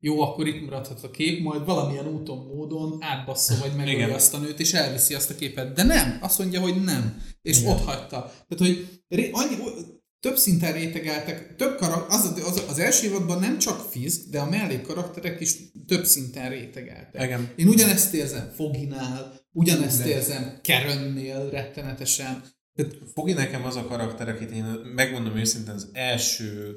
jó, 0.00 0.20
akkor 0.20 0.46
itt 0.46 0.64
maradhat 0.64 1.02
a 1.02 1.10
kép, 1.10 1.42
majd 1.42 1.64
valamilyen 1.64 2.06
úton, 2.08 2.38
módon 2.54 2.96
átbassza, 3.00 3.54
vagy 3.60 3.76
megöli 3.76 3.94
Igen. 3.96 4.10
azt 4.10 4.34
a 4.34 4.38
nőt, 4.38 4.60
és 4.60 4.72
elviszi 4.72 5.14
azt 5.14 5.30
a 5.30 5.34
képet. 5.34 5.72
De 5.74 5.82
nem, 5.82 6.18
azt 6.20 6.38
mondja, 6.38 6.60
hogy 6.60 6.82
nem. 6.84 7.22
És 7.42 7.58
Igen. 7.60 7.72
ott 7.72 7.84
hagyta. 7.84 8.32
Tehát, 8.48 8.58
hogy 8.58 9.02
annyi, 9.32 9.54
több 10.20 10.36
szinten 10.36 10.72
rétegeltek, 10.72 11.56
több 11.56 11.76
karak, 11.76 12.10
az, 12.10 12.32
az, 12.44 12.64
az 12.68 12.78
első 12.78 13.06
évadban 13.06 13.38
nem 13.38 13.58
csak 13.58 13.90
Fisk, 13.90 14.30
de 14.30 14.40
a 14.40 14.48
mellék 14.48 14.82
karakterek 14.82 15.40
is 15.40 15.56
több 15.86 16.04
szinten 16.04 16.50
rétegeltek. 16.50 17.22
Igen. 17.22 17.52
Én 17.56 17.68
ugyanezt 17.68 18.14
érzem 18.14 18.50
Foginál, 18.54 19.40
ugyanezt 19.52 20.02
De. 20.02 20.08
érzem 20.08 20.58
Kerennél 20.62 21.50
rettenetesen. 21.50 22.44
Tehát 22.74 22.96
Fogi 23.14 23.32
nekem 23.32 23.64
az 23.64 23.76
a 23.76 23.86
karakter, 23.86 24.28
akit 24.28 24.50
én 24.50 24.64
megmondom 24.94 25.36
őszintén 25.36 25.74
az 25.74 25.90
első 25.92 26.76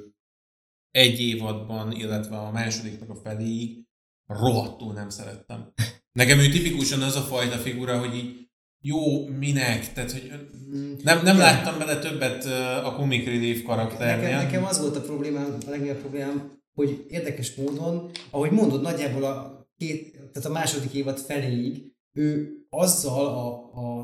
egy 0.91 1.19
évadban, 1.19 1.91
illetve 1.91 2.37
a 2.37 2.51
másodiknak 2.51 3.09
a 3.09 3.15
feléig 3.23 3.85
rohadtul 4.25 4.93
nem 4.93 5.09
szerettem. 5.09 5.73
Nekem 6.11 6.39
ő 6.39 6.49
tipikusan 6.49 7.01
az 7.01 7.15
a 7.15 7.21
fajta 7.21 7.57
figura, 7.57 7.99
hogy 7.99 8.15
így 8.15 8.40
jó, 8.81 9.27
minek? 9.27 9.93
Tehát, 9.93 10.11
hogy 10.11 10.31
nem, 11.03 11.23
nem 11.23 11.35
Igen. 11.35 11.37
láttam 11.37 11.77
bele 11.77 11.99
többet 11.99 12.45
a 12.85 12.93
comic 12.95 13.25
relief 13.25 13.61
karakternél. 13.63 14.29
Nekem, 14.29 14.43
nekem 14.43 14.63
az 14.63 14.79
volt 14.79 14.95
a 14.95 15.01
problémám, 15.01 15.57
a 15.67 15.69
legnagyobb 15.69 15.99
problémám, 15.99 16.59
hogy 16.73 17.05
érdekes 17.09 17.55
módon, 17.55 18.09
ahogy 18.29 18.51
mondod, 18.51 18.81
nagyjából 18.81 19.23
a 19.23 19.67
két, 19.77 20.11
tehát 20.11 20.49
a 20.49 20.51
második 20.51 20.93
évad 20.93 21.19
feléig 21.19 21.91
ő 22.17 22.51
azzal 22.69 23.25
a, 23.25 23.47
a, 23.79 23.99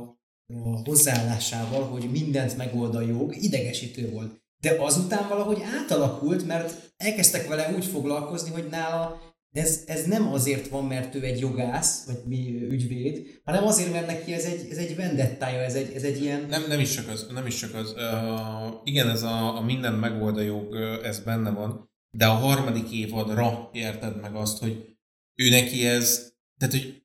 a 0.47 0.81
hozzáállásával, 0.85 1.83
hogy 1.83 2.11
mindent 2.11 2.57
megold 2.57 2.95
a 2.95 3.01
jog, 3.01 3.35
idegesítő 3.35 4.09
volt. 4.09 4.41
De 4.61 4.75
azután 4.79 5.27
valahogy 5.29 5.61
átalakult, 5.81 6.47
mert 6.47 6.93
elkezdtek 6.97 7.47
vele 7.47 7.73
úgy 7.75 7.85
foglalkozni, 7.85 8.51
hogy 8.51 8.67
nála 8.69 9.21
ez, 9.57 9.83
ez 9.85 10.05
nem 10.05 10.27
azért 10.27 10.67
van, 10.67 10.85
mert 10.85 11.15
ő 11.15 11.23
egy 11.23 11.39
jogász, 11.39 12.05
vagy 12.05 12.21
mi 12.25 12.67
ügyvéd, 12.69 13.39
hanem 13.43 13.63
azért, 13.63 13.91
mert 13.91 14.07
neki 14.07 14.33
ez 14.33 14.43
egy, 14.45 14.67
ez 14.71 14.77
egy 14.77 14.95
vendettája, 14.95 15.59
ez 15.59 15.73
egy, 15.75 15.93
ez 15.95 16.03
egy 16.03 16.21
ilyen... 16.21 16.45
Nem, 16.49 16.63
nem 16.67 16.79
is 16.79 16.93
csak 16.93 17.09
az, 17.09 17.27
nem 17.33 17.45
is 17.45 17.55
csak 17.55 17.73
az. 17.73 17.93
Uh, 17.93 18.81
igen, 18.83 19.09
ez 19.09 19.23
a, 19.23 19.57
a 19.57 19.61
minden 19.61 19.93
megold 19.93 20.37
a 20.37 20.41
jog, 20.41 20.75
ez 21.03 21.19
benne 21.19 21.49
van, 21.49 21.89
de 22.11 22.25
a 22.25 22.33
harmadik 22.33 22.91
évadra 22.91 23.69
érted 23.73 24.21
meg 24.21 24.35
azt, 24.35 24.57
hogy 24.57 24.97
ő 25.35 25.49
neki 25.49 25.85
ez, 25.85 26.33
tehát 26.57 26.73
hogy 26.73 27.03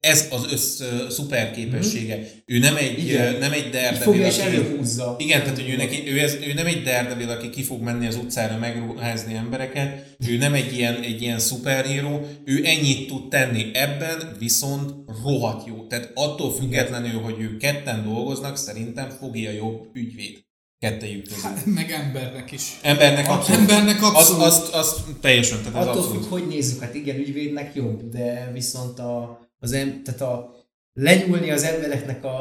ez 0.00 0.28
az 0.30 0.52
össz 0.52 0.82
szuper 1.08 1.50
képessége. 1.50 2.30
Ő 2.46 2.58
nem 2.58 2.76
egy, 2.76 2.98
Igen. 2.98 3.38
nem 3.38 3.52
egy 3.52 3.70
Daredevil, 3.70 4.00
fogja 4.00 4.26
és 4.26 4.38
aki- 4.38 4.46
előhúzza. 4.46 5.16
Igen, 5.18 5.40
tehát 5.42 5.60
hogy 5.60 5.70
ő, 5.70 5.76
neki, 5.76 6.10
ő, 6.12 6.18
ez, 6.20 6.34
ő 6.46 6.52
nem 6.52 6.66
egy 6.66 6.82
Daredevil, 6.82 7.30
aki 7.30 7.50
ki 7.50 7.62
fog 7.62 7.82
menni 7.82 8.06
az 8.06 8.16
utcára 8.16 8.58
megruházni 8.58 9.34
embereket, 9.34 10.16
ő 10.28 10.36
nem 10.36 10.54
egy 10.54 10.76
ilyen, 10.76 11.00
egy 11.02 11.22
ilyen 11.22 11.38
szuperhíró, 11.38 12.26
ő 12.44 12.64
ennyit 12.64 13.08
tud 13.08 13.28
tenni 13.28 13.70
ebben, 13.72 14.36
viszont 14.38 14.92
rohadt 15.24 15.66
jó. 15.66 15.86
Tehát 15.86 16.10
attól 16.14 16.54
függetlenül, 16.54 17.20
hogy 17.20 17.40
ők 17.40 17.58
ketten 17.58 18.04
dolgoznak, 18.04 18.56
szerintem 18.56 19.10
fogja 19.10 19.50
jobb 19.50 19.88
ügyvéd 19.92 20.46
kettejük 20.78 21.22
közül. 21.22 21.42
hát, 21.42 21.66
meg 21.66 21.90
embernek 21.90 22.52
is. 22.52 22.62
Embernek 22.82 23.28
abszolút. 23.30 23.60
Embernek 23.70 24.02
abszolút. 24.02 24.42
az, 24.42 24.68
az, 24.72 24.94
teljesen, 25.20 25.58
tehát 25.62 25.86
Attól 25.86 26.00
abszolút. 26.00 26.22
függ, 26.22 26.30
hogy 26.30 26.46
nézzük, 26.46 26.80
hát 26.80 26.94
igen, 26.94 27.16
ügyvédnek 27.16 27.74
jobb, 27.74 28.08
de 28.08 28.50
viszont 28.52 28.98
a, 28.98 29.46
az 29.58 29.72
em, 29.72 30.02
tehát 30.04 30.20
a 30.20 30.54
lenyúlni 30.92 31.50
az 31.50 31.62
embereknek 31.62 32.24
a, 32.24 32.40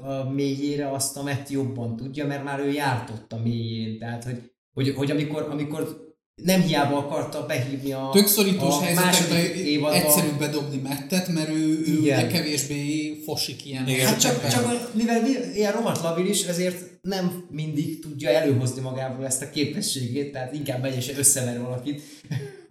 a 0.00 0.30
mélyére 0.34 0.90
azt 0.90 1.16
a 1.16 1.22
Matt 1.22 1.48
jobban 1.48 1.96
tudja, 1.96 2.26
mert 2.26 2.44
már 2.44 2.60
ő 2.60 2.70
járt 2.72 3.10
ott 3.10 3.32
a 3.32 3.40
mélyén. 3.42 3.98
Tehát, 3.98 4.24
hogy, 4.24 4.52
hogy, 4.74 4.94
hogy 4.96 5.10
amikor, 5.10 5.42
amikor 5.50 6.02
nem 6.42 6.60
hiába 6.60 6.96
akarta 6.96 7.46
behívni 7.46 7.92
a, 7.92 8.10
Tök 8.12 8.26
szorítós 8.26 8.74
a 8.74 8.80
helyzetekben 8.80 9.36
második 9.38 9.66
évadban. 9.66 10.00
egyszerűbb 10.00 10.38
bedobni 10.38 10.76
mettet, 10.76 11.28
mert 11.28 11.48
ő, 11.48 11.82
ő 11.86 11.98
ugye 11.98 12.26
kevésbé 12.26 13.14
fosik 13.24 13.66
ilyen 13.66 13.88
Igen. 13.88 14.06
Hát 14.06 14.20
csak, 14.20 14.48
csak 14.48 14.94
mivel 14.94 15.22
mi- 15.22 15.54
ilyen 15.56 15.72
rohadt 15.72 16.02
labilis, 16.02 16.42
ezért 16.42 16.98
nem 17.02 17.44
mindig 17.50 18.00
tudja 18.00 18.30
előhozni 18.30 18.80
magából 18.80 19.24
ezt 19.26 19.42
a 19.42 19.50
képességét, 19.50 20.32
tehát 20.32 20.54
inkább 20.54 20.80
megy 20.82 20.96
és 20.96 21.12
összever 21.18 21.60
valakit. 21.60 22.02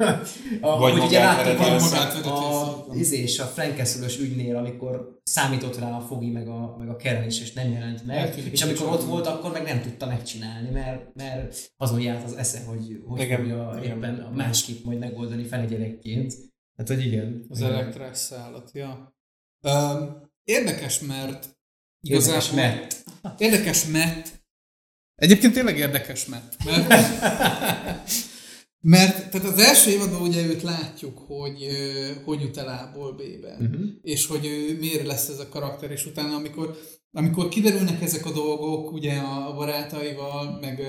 a, 0.62 0.78
Vagy 0.78 0.92
hogy 0.92 1.02
ugye 1.02 1.20
láttuk 1.20 2.26
a, 2.26 2.62
a, 2.62 2.86
össze. 2.90 3.00
izé, 3.00 3.22
és 3.22 3.40
a 3.40 3.46
Frankeszülös 3.46 4.20
ügynél, 4.20 4.56
amikor 4.56 5.20
számított 5.24 5.80
rá 5.80 5.98
a 5.98 6.02
Fogi 6.02 6.30
meg 6.30 6.48
a, 6.48 6.76
meg 6.78 6.90
a 6.90 6.96
Karen 6.96 7.26
is, 7.26 7.42
és 7.42 7.54
nem 7.54 7.72
jelent 7.72 8.06
meg, 8.06 8.18
Eltűnik 8.18 8.52
és 8.52 8.62
amikor 8.62 8.88
ott 8.88 9.04
volt, 9.04 9.28
akkor 9.28 9.52
meg 9.52 9.64
nem 9.64 9.82
tudta 9.82 10.06
megcsinálni, 10.06 10.70
mert, 10.70 11.16
mert 11.16 11.72
azon 11.78 12.00
járt 12.00 12.24
az 12.24 12.34
esze, 12.34 12.64
hogy 12.66 13.02
hogy 13.08 13.22
Igen, 13.22 13.40
fogja 13.40 13.80
igen. 13.82 13.98
éppen 13.98 14.32
másképp 14.36 14.84
majd 14.84 15.00
megoldani 15.00 15.44
felgyerekként. 15.44 16.34
Hát, 16.78 16.88
hogy 16.88 17.06
igen. 17.06 17.46
Az 17.50 17.62
elektrás 17.62 18.18
szállat, 18.18 18.72
ja. 18.74 19.16
Um, 19.62 20.32
érdekes, 20.44 21.00
mert 21.00 21.58
Érdekes, 22.02 22.50
igazából... 22.50 22.56
mert 22.56 23.04
Érdekes, 23.38 23.86
mert... 23.86 24.42
Egyébként 25.16 25.54
tényleg 25.54 25.78
érdekes, 25.78 26.26
mert... 26.26 26.56
Mert, 26.66 26.88
mert 28.86 29.32
tehát 29.32 29.48
az 29.48 29.60
első 29.60 29.92
évadban 29.92 30.22
ugye 30.22 30.46
őt 30.46 30.62
látjuk, 30.62 31.18
hogy 31.28 31.68
hogy 32.26 32.42
jut 32.42 32.58
el 32.58 32.68
A-ból 32.68 33.14
B-be. 33.14 33.58
uh-huh. 33.60 33.82
és 34.02 34.26
hogy 34.28 34.46
ő 34.46 34.78
miért 34.80 35.06
lesz 35.06 35.28
ez 35.28 35.40
a 35.40 35.50
karakter, 35.50 35.92
és 35.92 36.06
utána, 36.06 36.36
amikor, 36.36 36.78
amikor 37.12 37.48
kiderülnek 37.48 38.02
ezek 38.02 38.26
a 38.26 38.32
dolgok, 38.32 38.92
ugye 38.92 39.18
a 39.18 39.54
barátaival, 39.54 40.60
meg, 40.62 40.82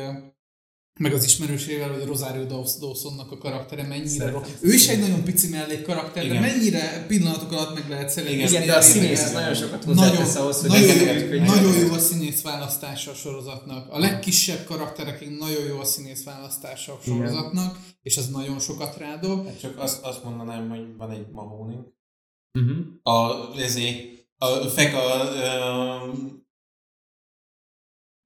meg 1.01 1.13
az 1.13 1.25
ismerősével, 1.25 1.93
hogy 1.93 2.05
Rosario 2.05 2.45
Daws- 2.45 2.79
Dawsonnak 2.79 3.31
a 3.31 3.39
karaktere 3.39 3.83
mennyire 3.83 4.31
rossz. 4.31 4.49
Ő 4.61 4.73
is 4.73 4.89
egy 4.89 5.01
nagyon 5.01 5.23
pici 5.25 5.49
mellék 5.49 5.83
karakter, 5.83 6.23
de 6.23 6.29
Igen. 6.29 6.43
mennyire 6.43 7.05
pillanatok 7.07 7.53
alatt 7.53 7.75
meg 7.75 7.89
lehet 7.89 8.11
szeretni. 8.11 8.37
Igen, 8.37 8.49
Igen, 8.49 8.67
de 8.67 8.77
a 8.77 8.81
színész 8.81 9.33
nagyon 9.33 9.55
sokat 9.55 9.87
nagyon, 9.87 9.97
hozzátesz 10.17 10.35
ahhoz, 10.37 10.61
hogy 10.61 10.71
nagyon, 10.71 10.97
jó, 11.29 11.45
nagyon 11.45 11.79
jó 11.79 11.93
a 11.93 11.99
színész 11.99 12.43
választása 12.43 13.11
a 13.11 13.15
sorozatnak. 13.15 13.93
A 13.93 13.99
legkisebb 13.99 14.65
karakterekig 14.65 15.29
nagyon 15.29 15.65
jó 15.65 15.79
a 15.79 15.85
színész 15.85 16.25
választása 16.25 16.93
a 16.93 16.99
Igen. 17.05 17.17
sorozatnak, 17.17 17.79
és 18.03 18.17
ez 18.17 18.29
nagyon 18.29 18.59
sokat 18.61 18.97
rádob. 18.97 19.47
Hát 19.47 19.61
Csak 19.61 19.79
azt, 19.79 20.03
azt 20.03 20.25
mondanám, 20.25 20.69
hogy 20.69 20.97
van 20.97 21.11
egy 21.11 21.27
mahóni. 21.33 21.77
Uh-huh. 22.59 22.77
A, 23.03 23.49
ezé, 23.59 24.11
a 24.39 24.47
feka, 24.69 24.99
ö, 25.35 26.13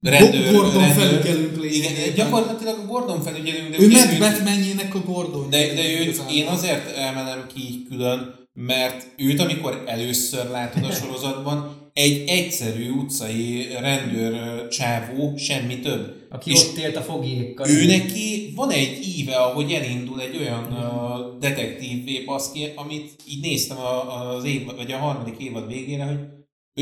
rendőr, 0.01 0.53
Gordon 0.53 0.81
rendőr. 0.81 1.03
felügyelőnk 1.03 1.51
Igen, 1.51 1.93
lényegében. 1.93 2.13
gyakorlatilag 2.15 2.77
a 2.83 2.85
Gordon 2.85 3.21
felügyelünk, 3.21 3.69
de 3.69 3.79
Ő 3.83 3.85
őt- 3.87 4.19
Batmanjének 4.19 4.95
a 4.95 4.99
Gordon. 5.05 5.49
De, 5.49 5.73
de 5.73 5.99
őt 5.99 6.21
én 6.31 6.47
azért 6.47 6.97
emelem 6.97 7.47
ki 7.53 7.61
így 7.61 7.87
külön, 7.89 8.35
mert 8.53 9.07
őt, 9.17 9.39
amikor 9.39 9.83
először 9.85 10.49
látod 10.49 10.83
a 10.83 10.91
sorozatban, 10.91 11.77
egy 11.93 12.23
egyszerű 12.27 12.89
utcai 12.89 13.67
rendőr 13.79 14.67
csávó, 14.67 15.37
semmi 15.37 15.79
több. 15.79 16.15
Aki 16.29 16.51
és 16.51 16.59
ott 16.65 16.77
élt 16.77 16.95
a 16.95 17.01
fogjékkal. 17.01 17.69
ő 17.69 17.85
neki 17.85 18.53
van 18.55 18.69
egy 18.71 19.17
íve, 19.17 19.35
ahogy 19.35 19.71
elindul 19.71 20.21
egy 20.21 20.37
olyan 20.37 20.63
uh, 20.71 21.39
detektív 21.39 22.25
baszki, 22.25 22.67
amit 22.75 23.11
így 23.29 23.41
néztem 23.41 23.77
a, 23.77 24.29
az 24.35 24.43
év, 24.43 24.65
vagy 24.75 24.91
a 24.91 24.97
harmadik 24.97 25.35
évad 25.39 25.67
végére, 25.67 26.05
hogy 26.05 26.17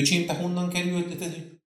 öcsém, 0.02 0.26
te 0.26 0.34
honnan 0.34 0.70
került, 0.70 1.08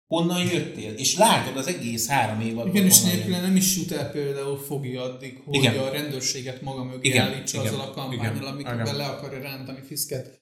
honnan 0.10 0.42
jöttél? 0.54 0.94
És 0.94 1.18
látod 1.18 1.58
az 1.58 1.68
egész 1.68 2.08
három 2.08 2.42
évadban. 2.42 2.76
Igen, 2.76 2.86
és 2.86 3.02
nélküle 3.02 3.36
jön. 3.36 3.46
nem 3.46 3.56
is 3.56 3.78
jut 3.78 3.92
el 3.92 4.12
például 4.12 4.58
Fogi 4.58 4.96
addig, 4.96 5.42
hogy 5.46 5.56
Igen. 5.56 5.78
a 5.78 5.90
rendőrséget 5.90 6.62
maga 6.62 6.84
mögé 6.84 7.10
Igen, 7.10 7.26
állítsa 7.26 7.62
igen, 7.62 7.74
azzal 7.74 7.86
a 7.86 7.92
kampányal, 7.92 8.46
amikben 8.48 8.80
igen. 8.80 8.96
le 8.96 9.06
akarja 9.06 9.40
rántani 9.42 9.80
Fisket. 9.88 10.42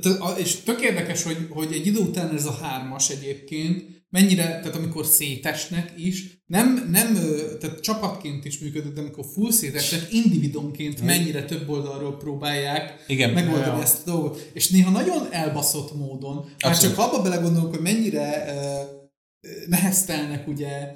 Tehát, 0.00 0.20
a- 0.20 0.38
és 0.38 0.54
tök 0.56 0.80
érdekes, 0.80 1.22
hogy, 1.22 1.36
hogy 1.50 1.72
egy 1.72 1.86
idő 1.86 1.98
után 1.98 2.34
ez 2.34 2.46
a 2.46 2.58
hármas 2.62 3.10
egyébként, 3.10 3.84
mennyire, 4.10 4.42
tehát 4.44 4.74
amikor 4.76 5.06
szétesnek 5.06 5.92
is, 5.96 6.42
nem, 6.46 6.88
nem 6.90 7.14
tehát 7.60 7.80
csapatként 7.80 8.44
is 8.44 8.58
működik, 8.58 8.92
de 8.92 9.00
amikor 9.00 9.24
full 9.34 9.50
szétesnek, 9.50 10.06
individumként 10.12 11.00
mennyire 11.02 11.44
több 11.44 11.68
oldalról 11.68 12.16
próbálják 12.16 13.04
Igen. 13.06 13.30
megoldani 13.30 13.76
Ja. 13.76 13.82
ezt 13.82 14.08
a 14.08 14.10
dolgot. 14.10 14.50
És 14.52 14.68
néha 14.70 14.90
nagyon 14.90 15.28
elbaszott 15.30 15.94
módon, 15.96 16.34
már 16.34 16.72
Abszolút. 16.72 16.96
csak 16.96 17.06
abba 17.06 17.22
belegondolok, 17.22 17.70
hogy 17.70 17.82
mennyire 17.82 18.44
ö, 18.48 18.96
neheztelnek 19.66 20.48
ugye 20.48 20.94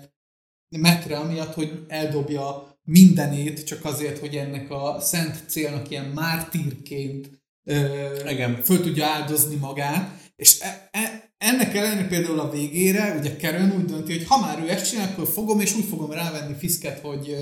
metre, 0.68 1.18
amiatt, 1.18 1.54
hogy 1.54 1.84
eldobja 1.88 2.76
mindenét, 2.84 3.64
csak 3.64 3.84
azért, 3.84 4.18
hogy 4.18 4.34
ennek 4.34 4.70
a 4.70 5.00
szent 5.00 5.44
célnak 5.46 5.90
ilyen 5.90 6.04
mártírként 6.04 7.30
ö, 7.64 8.28
Igen. 8.28 8.62
föl 8.62 8.80
tudja 8.80 9.06
áldozni 9.06 9.54
magát, 9.54 10.32
és 10.36 10.60
e, 10.60 10.88
e, 10.90 11.32
ennek 11.38 11.74
ellenére 11.74 12.06
például 12.06 12.40
a 12.40 12.50
végére, 12.50 13.16
ugye 13.18 13.36
Karen 13.36 13.72
úgy 13.76 13.84
dönti, 13.84 14.12
hogy 14.12 14.26
ha 14.26 14.40
már 14.40 14.62
ő 14.64 14.70
ezt 14.70 14.90
csinál, 14.90 15.08
akkor 15.08 15.28
fogom, 15.28 15.60
és 15.60 15.74
úgy 15.74 15.84
fogom 15.84 16.10
rávenni 16.10 16.54
Fisket, 16.58 17.00
hogy 17.00 17.36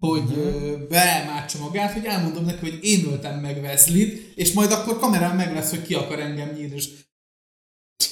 hogy 0.00 0.30
uh-huh. 0.30 0.88
beámátsa 0.88 1.58
magát, 1.58 1.92
hogy 1.92 2.04
elmondom 2.04 2.44
neki, 2.44 2.70
hogy 2.70 2.78
én 2.82 3.04
öltem 3.06 3.40
meg 3.40 3.62
Wesley-t, 3.62 4.32
és 4.34 4.52
majd 4.52 4.72
akkor 4.72 4.98
kamerán 4.98 5.36
meg 5.36 5.54
lesz, 5.54 5.70
hogy 5.70 5.82
ki 5.82 5.94
akar 5.94 6.20
engem 6.20 6.50
nyírni, 6.50 6.74
és 6.74 6.88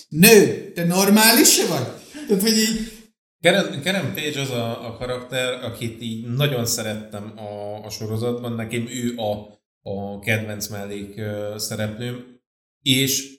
nő, 0.09 0.73
te 0.73 0.85
normális 0.85 1.67
vagy? 1.67 1.87
Tehát, 2.29 2.43
hogy 2.43 2.59
így, 2.59 2.99
Karen 3.83 4.15
Page 4.15 4.41
az 4.41 4.51
a, 4.51 4.87
a 4.87 4.97
karakter, 4.97 5.65
akit 5.65 6.03
így 6.03 6.27
nagyon 6.27 6.67
szerettem 6.67 7.39
a, 7.39 7.85
a 7.85 7.91
sorozatban, 7.91 8.53
nekem 8.53 8.87
ő 8.89 9.17
a, 9.17 9.61
a 9.91 10.19
kedvenc 10.19 10.69
mellék 10.69 11.21
szereplőm, 11.57 12.41
és 12.83 13.38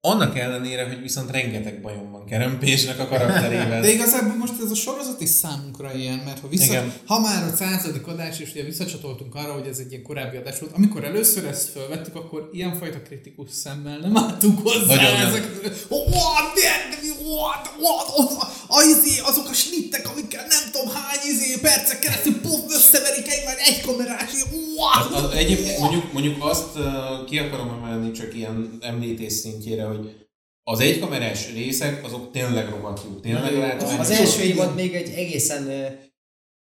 annak 0.00 0.38
ellenére, 0.38 0.86
hogy 0.88 1.00
viszont 1.00 1.30
rengeteg 1.30 1.80
bajom 1.80 2.10
van 2.10 2.26
Karen 2.28 2.58
Page-nek 2.58 2.98
a 2.98 3.06
karakterével. 3.06 3.80
De 3.80 3.92
igazából 3.92 4.34
most 4.34 4.52
ez 4.64 4.70
a 4.70 4.74
sorozat 4.74 5.20
is 5.20 5.28
számunkra 5.28 5.94
ilyen, 5.94 6.18
mert 6.24 6.40
ha, 6.40 6.48
vissza, 6.48 6.64
Igen. 6.64 6.92
ha 7.04 7.20
már 7.20 7.42
a 7.52 7.56
századik 7.56 8.06
adás, 8.06 8.38
és 8.38 8.50
ugye 8.50 8.62
visszacsatoltunk 8.64 9.34
arra, 9.34 9.52
hogy 9.52 9.66
ez 9.66 9.78
egy 9.78 9.90
ilyen 9.90 10.02
korábbi 10.02 10.36
adás 10.36 10.58
volt, 10.58 10.72
amikor 10.72 11.04
először 11.04 11.44
ezt 11.44 11.68
felvettük, 11.68 12.14
akkor 12.14 12.48
ilyenfajta 12.52 13.02
kritikus 13.02 13.50
szemmel 13.50 13.98
nem 13.98 14.16
álltunk 14.16 14.60
hozzá. 14.62 14.94
Nagyon 14.94 15.12
nem. 15.12 15.26
ezek, 15.26 15.48
oh, 15.88 16.08
what, 16.08 16.54
the- 16.54 16.90
what, 17.24 17.70
what, 17.80 18.06
what, 18.16 18.52
a, 18.68 18.82
izé, 18.82 19.20
azok 19.20 19.48
a 19.48 19.52
snittek, 19.52 20.08
amikkel 20.10 20.46
nem 20.46 20.70
tudom 20.72 20.94
hány 20.94 21.18
izé, 21.32 21.58
percek 21.60 21.98
keresztül 21.98 22.40
pont 22.40 22.72
összeverik 22.72 23.28
egymást 23.28 23.68
egy 23.68 23.80
kamerás, 23.80 24.32
what? 24.76 25.12
Az, 25.14 25.24
az, 25.24 25.30
egyébként 25.30 25.78
mondjuk, 25.78 26.12
mondjuk 26.12 26.44
azt 26.44 26.76
uh, 26.76 27.24
ki 27.24 27.38
akarom 27.38 27.68
emelni 27.68 28.10
csak 28.10 28.34
ilyen 28.34 28.78
említés 28.80 29.32
szintjére, 29.32 29.84
hogy 29.84 30.20
az 30.62 30.80
egykamerás 30.80 31.52
részek, 31.52 32.04
azok 32.04 32.30
tényleg 32.30 32.68
rohadt 32.68 33.04
jók. 33.04 33.20
Tényleg 33.20 33.52
jó. 33.52 33.58
látványos. 33.58 33.98
Az 33.98 34.10
első 34.10 34.42
évad 34.42 34.74
még 34.74 34.94
egy 34.94 35.08
egészen 35.08 35.68
ö, 35.68 35.86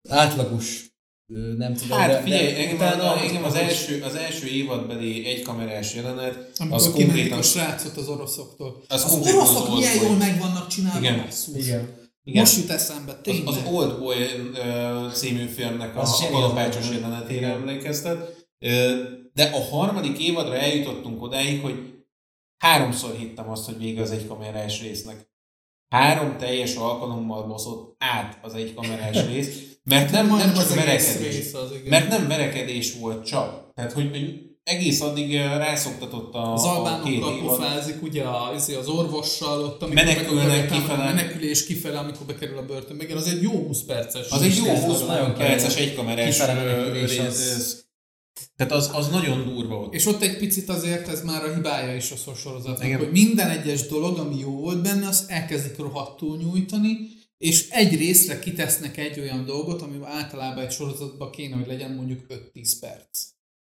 átlagos, 0.09 0.92
nem 1.57 1.73
tudom. 1.73 1.97
Hát 1.97 2.09
de- 2.09 2.21
figyelj, 2.21 2.45
de 2.51 2.57
engem, 2.57 2.75
utána 2.75 3.11
a, 3.13 3.17
engem 3.23 3.43
az, 3.43 3.53
az- 3.53 3.59
első, 3.59 4.01
az 4.03 4.15
első 4.15 4.47
évadbeli 4.47 5.25
egykamerás 5.25 5.95
jelenet, 5.95 6.51
Amikor 6.59 6.77
az 6.77 6.91
konkrétan... 6.91 7.37
a 7.37 7.41
srácot 7.41 7.97
az 7.97 8.07
oroszoktól. 8.07 8.83
Az 8.87 9.03
Az, 9.03 9.13
az 9.13 9.33
oroszok 9.33 9.67
Old 9.69 9.77
milyen 9.77 9.95
jól 10.03 10.15
meg 10.15 10.39
vannak 10.39 10.67
csinálva. 10.67 10.99
Igen. 10.99 11.27
Igen. 11.53 12.01
Igen. 12.23 12.39
Most 12.41 12.57
jut 12.57 12.69
eszembe, 12.69 13.11
Az, 13.11 13.17
tényleg. 13.21 13.47
az 13.47 13.57
Old 13.71 13.99
Boy 13.99 14.15
ö, 14.55 15.07
című 15.13 15.45
filmnek 15.45 15.95
a, 15.95 16.01
Az 16.01 16.21
a 16.21 16.29
kalapácsos 16.31 16.89
jelenetére 16.89 17.47
emlékeztet. 17.47 18.47
Ö, 18.59 19.03
De 19.33 19.43
a 19.43 19.59
harmadik 19.75 20.19
évadra 20.19 20.55
eljutottunk 20.57 21.21
odáig, 21.21 21.61
hogy 21.61 21.93
háromszor 22.57 23.15
hittem 23.17 23.49
azt, 23.49 23.65
hogy 23.65 23.77
vége 23.77 24.01
az 24.01 24.11
egykamerás 24.11 24.81
résznek. 24.81 25.31
Három 25.89 26.37
teljes 26.37 26.75
alkalommal 26.75 27.47
baszott 27.47 27.95
át 27.97 28.37
az 28.41 28.53
egykamerás 28.53 29.25
rész, 29.25 29.72
mert 29.83 30.11
nem, 30.11 30.27
nem 30.27 30.53
csak 30.53 30.57
az 30.57 30.75
verekedés. 30.75 31.53
az, 31.53 31.71
igen. 31.71 31.83
Mert 31.89 32.09
nem 32.09 32.27
verekedés 32.27 32.93
volt 32.99 33.25
csak. 33.25 33.73
Tehát, 33.75 33.91
hogy, 33.91 34.09
hogy 34.09 34.41
egész 34.63 35.01
addig 35.01 35.33
rászoktatott 35.35 36.33
a, 36.33 36.53
Az 36.53 36.63
albánokkal 36.63 37.39
pofázik, 37.39 38.01
ugye 38.03 38.23
az, 38.23 38.75
az 38.79 38.87
orvossal, 38.87 39.63
ott, 39.63 39.81
amikor 39.81 40.03
Menekülnek 40.03 40.71
kifele. 40.71 41.03
Menekülés 41.03 41.65
kifele, 41.65 41.97
amikor 41.99 42.25
bekerül 42.25 42.57
a 42.57 42.65
börtönbe. 42.65 43.03
Igen, 43.03 43.17
az 43.17 43.27
egy 43.27 43.41
jó 43.41 43.51
20 43.51 43.81
perces. 43.81 44.29
Az 44.29 44.41
egy 44.41 44.55
jó 44.55 44.65
Ez 44.65 44.83
20 44.83 44.93
az 45.01 45.07
nagyon 45.07 45.33
perces 45.33 45.75
egykamerás 45.75 46.39
rész. 46.91 47.19
az- 47.19 47.81
Tehát 48.55 48.73
az, 48.73 48.89
az 48.93 49.07
nagyon 49.09 49.43
durva 49.53 49.75
volt. 49.75 49.93
És 49.93 50.05
ott 50.05 50.21
egy 50.21 50.37
picit 50.37 50.69
azért 50.69 51.07
ez 51.07 51.23
már 51.23 51.43
a 51.43 51.53
hibája 51.53 51.95
is 51.95 52.11
a 52.11 52.33
sorozatnak, 52.35 52.95
hogy 52.97 53.11
minden 53.11 53.49
egyes 53.49 53.87
dolog, 53.87 54.17
ami 54.17 54.39
jó 54.39 54.49
volt 54.51 54.81
benne, 54.81 55.07
azt 55.07 55.29
elkezdik 55.31 55.77
rohadtul 55.77 56.37
nyújtani, 56.37 56.97
és 57.43 57.69
egy 57.69 57.95
részre 57.97 58.39
kitesznek 58.39 58.97
egy 58.97 59.19
olyan 59.19 59.45
dolgot, 59.45 59.81
ami 59.81 59.99
általában 60.03 60.63
egy 60.63 60.71
sorozatban 60.71 61.31
kéne, 61.31 61.55
hogy 61.55 61.67
legyen 61.67 61.91
mondjuk 61.91 62.25
5-10 62.29 62.71
perc. 62.79 63.23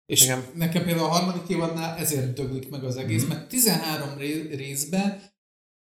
És 0.05 0.24
Igen. 0.24 0.43
nekem 0.55 0.84
például 0.84 1.05
a 1.05 1.11
harmadik 1.11 1.49
évadnál 1.49 1.97
ezért 1.97 2.34
döglik 2.34 2.70
meg 2.70 2.84
az 2.84 2.95
egész, 2.97 3.22
Mhm. 3.22 3.32
mert 3.32 3.47
13 3.49 4.18
ré- 4.18 4.53
részben 4.55 5.22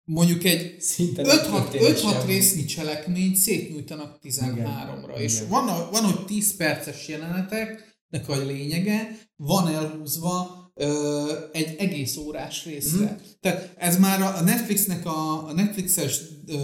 mondjuk 0.04 0.44
egy 0.44 0.82
Szinte 0.82 1.22
nem 1.22 1.38
5-6 1.38 1.70
történik 1.70 1.88
5-6 1.98 2.12
semmi. 2.20 2.32
résznyi 2.34 2.66
cselekményt 2.66 3.36
szétnyújtanak 3.36 4.20
13-ra. 4.24 5.10
Igen. 5.10 5.22
És 5.22 5.36
Igen. 5.36 5.50
van, 5.50 5.66
van, 5.92 6.04
hogy 6.04 6.26
10 6.26 6.56
perces 6.56 7.08
jeleneteknek 7.08 8.28
a 8.30 8.38
lényege, 8.46 9.20
van 9.36 9.68
elhúzva 9.68 10.57
ö, 10.78 11.34
egy 11.52 11.76
egész 11.78 12.18
órás 12.18 12.66
részre. 12.66 13.06
Mm. 13.12 13.26
Tehát 13.42 13.74
ez 13.78 13.98
már 13.98 14.22
a 14.22 14.42
Netflixnek, 14.42 15.06
a, 15.06 15.48
a 15.48 15.54
Netflixes 15.54 16.22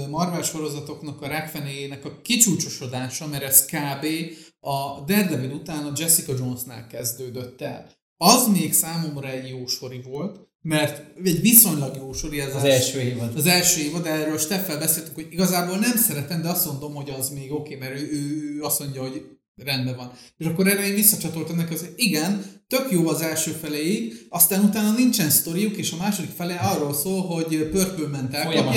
Marvel 0.10 0.42
sorozatoknak 0.42 1.22
a 1.22 1.28
rákfenéjének 1.28 2.06
a 2.06 2.22
kicsúcsosodása, 2.22 3.28
mert 3.28 3.44
ez 3.44 3.66
kb. 3.66 4.06
a 4.60 5.04
Daredevil 5.06 5.52
után 5.52 5.86
a 5.86 5.92
Jessica 5.96 6.34
Jonesnál 6.38 6.88
kezdődött 6.88 7.62
el. 7.62 7.92
Az 8.18 8.48
még 8.48 8.74
számomra 8.74 9.30
egy 9.30 9.50
jó 9.50 9.68
sori 9.68 10.02
volt, 10.02 10.40
mert 10.62 11.18
egy 11.24 11.42
viszonylag 11.42 11.96
jó 11.96 12.14
sori 12.14 12.40
ez 12.40 12.56
Az 12.56 12.64
első 12.64 13.00
évad. 13.02 13.36
az 13.36 13.46
első 13.46 13.82
évad, 13.82 14.06
erről 14.06 14.38
Steffel 14.38 14.80
beszéltünk, 14.80 15.16
hogy 15.16 15.28
igazából 15.30 15.78
nem 15.78 15.98
szeretem, 15.98 16.42
de 16.42 16.50
azt 16.50 16.66
mondom, 16.66 16.94
hogy 16.94 17.10
az 17.10 17.30
még 17.30 17.52
oké, 17.52 17.76
mert 17.76 18.00
ő, 18.00 18.10
ő, 18.12 18.56
ő 18.56 18.62
azt 18.62 18.80
mondja, 18.80 19.02
hogy 19.02 19.26
rendben 19.56 19.96
van. 19.96 20.12
És 20.38 20.46
akkor 20.46 20.68
erre 20.68 20.88
én 20.88 20.96
visszacsatoltam 20.96 21.56
neki, 21.56 21.76
hogy 21.76 21.94
igen, 21.96 22.53
tök 22.78 22.92
jó 22.92 23.08
az 23.08 23.22
első 23.22 23.52
feléig, 23.52 24.26
aztán 24.30 24.64
utána 24.64 24.92
nincsen 24.92 25.30
sztoriuk, 25.30 25.76
és 25.76 25.92
a 25.92 25.96
második 25.96 26.30
fele 26.38 26.54
arról 26.54 26.94
szól, 26.94 27.22
hogy 27.22 27.70
pörpölment 27.72 28.34
elkapják, 28.34 28.76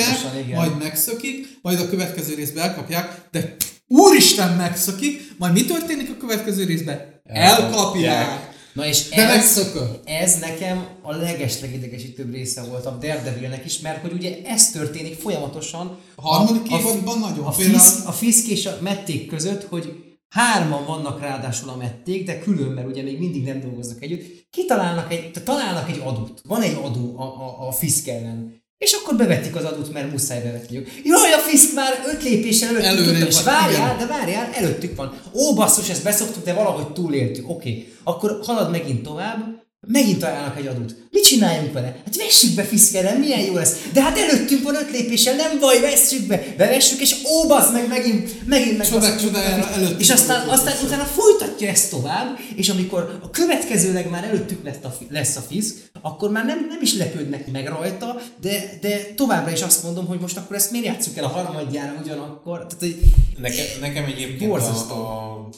majd 0.54 0.78
megszökik, 0.78 1.58
majd 1.62 1.80
a 1.80 1.88
következő 1.88 2.34
részben 2.34 2.68
elkapják, 2.68 3.28
de 3.30 3.56
úristen 3.86 4.56
megszökik, 4.56 5.34
majd 5.38 5.52
mi 5.52 5.64
történik 5.64 6.10
a 6.10 6.16
következő 6.16 6.64
részben? 6.64 7.20
Elkapják! 7.24 8.54
Na 8.72 8.86
és 8.86 9.08
De 9.08 9.28
ez, 9.28 9.60
ez 10.04 10.38
nekem 10.38 10.86
a 11.02 11.12
legeslegidegesítőbb 11.12 12.32
része 12.32 12.62
volt 12.62 12.86
a 12.86 12.98
Daredevilnek 13.00 13.64
is, 13.64 13.78
mert 13.80 14.00
hogy 14.00 14.12
ugye 14.12 14.36
ez 14.44 14.70
történik 14.70 15.18
folyamatosan 15.20 15.98
A 16.14 16.28
harmadik 16.28 16.72
évadban 16.72 17.18
nagyon. 17.18 17.44
a, 17.44 17.52
fisz, 17.52 18.02
a 18.06 18.12
fiszk 18.12 18.46
és 18.46 18.66
a 18.66 18.78
mették 18.80 19.28
között, 19.28 19.62
hogy 19.62 20.15
hárman 20.36 20.84
vannak 20.86 21.20
ráadásul 21.20 21.68
a 21.68 21.76
mették, 21.76 22.26
de 22.26 22.38
külön, 22.38 22.72
mert 22.72 22.86
ugye 22.86 23.02
még 23.02 23.18
mindig 23.18 23.44
nem 23.44 23.60
dolgoznak 23.60 24.02
együtt, 24.02 24.46
kitalálnak 24.50 25.12
egy, 25.12 25.30
találnak 25.44 25.90
egy 25.90 26.00
adót. 26.04 26.40
Van 26.44 26.62
egy 26.62 26.76
adó 26.82 27.18
a, 27.18 27.22
a, 27.22 27.68
a 27.68 27.72
fiszk 27.72 28.08
ellen. 28.08 28.64
És 28.78 28.92
akkor 28.92 29.16
bevetik 29.16 29.56
az 29.56 29.64
adót, 29.64 29.92
mert 29.92 30.10
muszáj 30.10 30.42
bevetniük. 30.42 30.88
Jaj, 31.04 31.32
a 31.32 31.38
fiszk 31.38 31.74
már 31.74 31.92
öt 32.06 32.22
lépéssel 32.22 32.68
előttük 32.68 32.88
Előrébb 32.88 33.12
tudtam, 33.12 33.28
és 33.28 33.42
várjál, 33.42 33.94
igen. 33.94 33.98
de 33.98 34.14
várjál, 34.14 34.52
előttük 34.52 34.96
van. 34.96 35.20
Ó, 35.34 35.54
basszus, 35.54 35.88
ezt 35.88 36.02
beszoktuk, 36.02 36.44
de 36.44 36.52
valahogy 36.52 36.92
túléltük. 36.92 37.48
Oké, 37.48 37.92
akkor 38.04 38.40
halad 38.42 38.70
megint 38.70 39.02
tovább, 39.02 39.65
Megint 39.80 40.18
találnak 40.18 40.58
egy 40.58 40.66
adót. 40.66 40.96
Mit 41.10 41.24
csináljunk 41.24 41.72
vele? 41.72 41.86
Hát 42.04 42.16
vessük 42.16 42.54
be 42.54 42.62
fiszkelen, 42.62 43.18
milyen 43.18 43.40
jó 43.40 43.54
lesz. 43.54 43.76
De 43.92 44.02
hát 44.02 44.18
előttünk 44.18 44.62
van 44.62 44.74
öt 44.74 44.90
lépéssel, 44.90 45.34
nem 45.34 45.58
baj, 45.60 45.80
vesszük 45.80 46.26
be. 46.26 46.44
Bevessük, 46.56 47.00
és 47.00 47.16
ó, 47.24 47.46
basz, 47.48 47.70
meg 47.72 47.88
megint, 47.88 48.46
megint 48.46 48.78
meg. 48.78 48.88
Csodák 48.88 49.20
csodájára 49.20 49.68
előttünk 49.70 50.00
És 50.00 50.10
aztán, 50.10 50.48
aztán 50.48 50.74
utána 50.84 51.04
folytatja 51.04 51.68
ezt 51.68 51.90
tovább, 51.90 52.38
és 52.56 52.68
amikor 52.68 53.18
a 53.22 53.30
következőleg 53.30 54.10
már 54.10 54.24
előttük 54.24 54.64
lesz 54.64 54.84
a, 54.84 54.96
lesz 55.10 55.36
a 55.36 55.40
fisz, 55.40 55.74
akkor 56.02 56.30
már 56.30 56.44
nem, 56.44 56.66
nem 56.68 56.78
is 56.82 56.94
lepődnek 56.94 57.50
meg 57.52 57.66
rajta, 57.66 58.20
de, 58.40 58.78
de 58.80 59.12
továbbra 59.14 59.52
is 59.52 59.62
azt 59.62 59.82
mondom, 59.82 60.06
hogy 60.06 60.20
most 60.20 60.36
akkor 60.36 60.56
ezt 60.56 60.70
miért 60.70 60.86
játsszuk 60.86 61.16
el 61.16 61.24
a 61.24 61.28
harmadjára 61.28 62.00
ugyanakkor. 62.02 62.56
Tehát, 62.66 62.78
hogy 62.78 62.96
Nekem, 63.40 63.64
nekem 63.80 64.04
egyébként 64.04 64.50
Borzasztó. 64.50 64.94
a, 64.94 65.32
a 65.32 65.48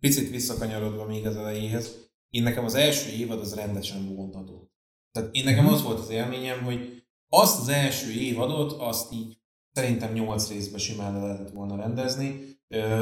picit 0.00 0.30
visszakanyarodva 0.30 1.06
még 1.06 1.26
az 1.26 1.36
elejéhez, 1.36 1.90
én 2.32 2.42
nekem 2.42 2.64
az 2.64 2.74
első 2.74 3.10
évad 3.10 3.40
az 3.40 3.54
rendesen 3.54 4.14
vontató. 4.14 4.70
Tehát 5.12 5.34
én 5.34 5.44
nekem 5.44 5.68
az 5.68 5.82
volt 5.82 5.98
az 5.98 6.10
élményem, 6.10 6.62
hogy 6.64 7.04
azt 7.28 7.60
az 7.60 7.68
első 7.68 8.12
évadot, 8.12 8.72
azt 8.72 9.12
így 9.12 9.38
szerintem 9.72 10.12
nyolc 10.12 10.48
részbe 10.48 10.78
simán 10.78 11.12
le 11.12 11.26
lehetett 11.26 11.50
volna 11.50 11.76
rendezni. 11.76 12.58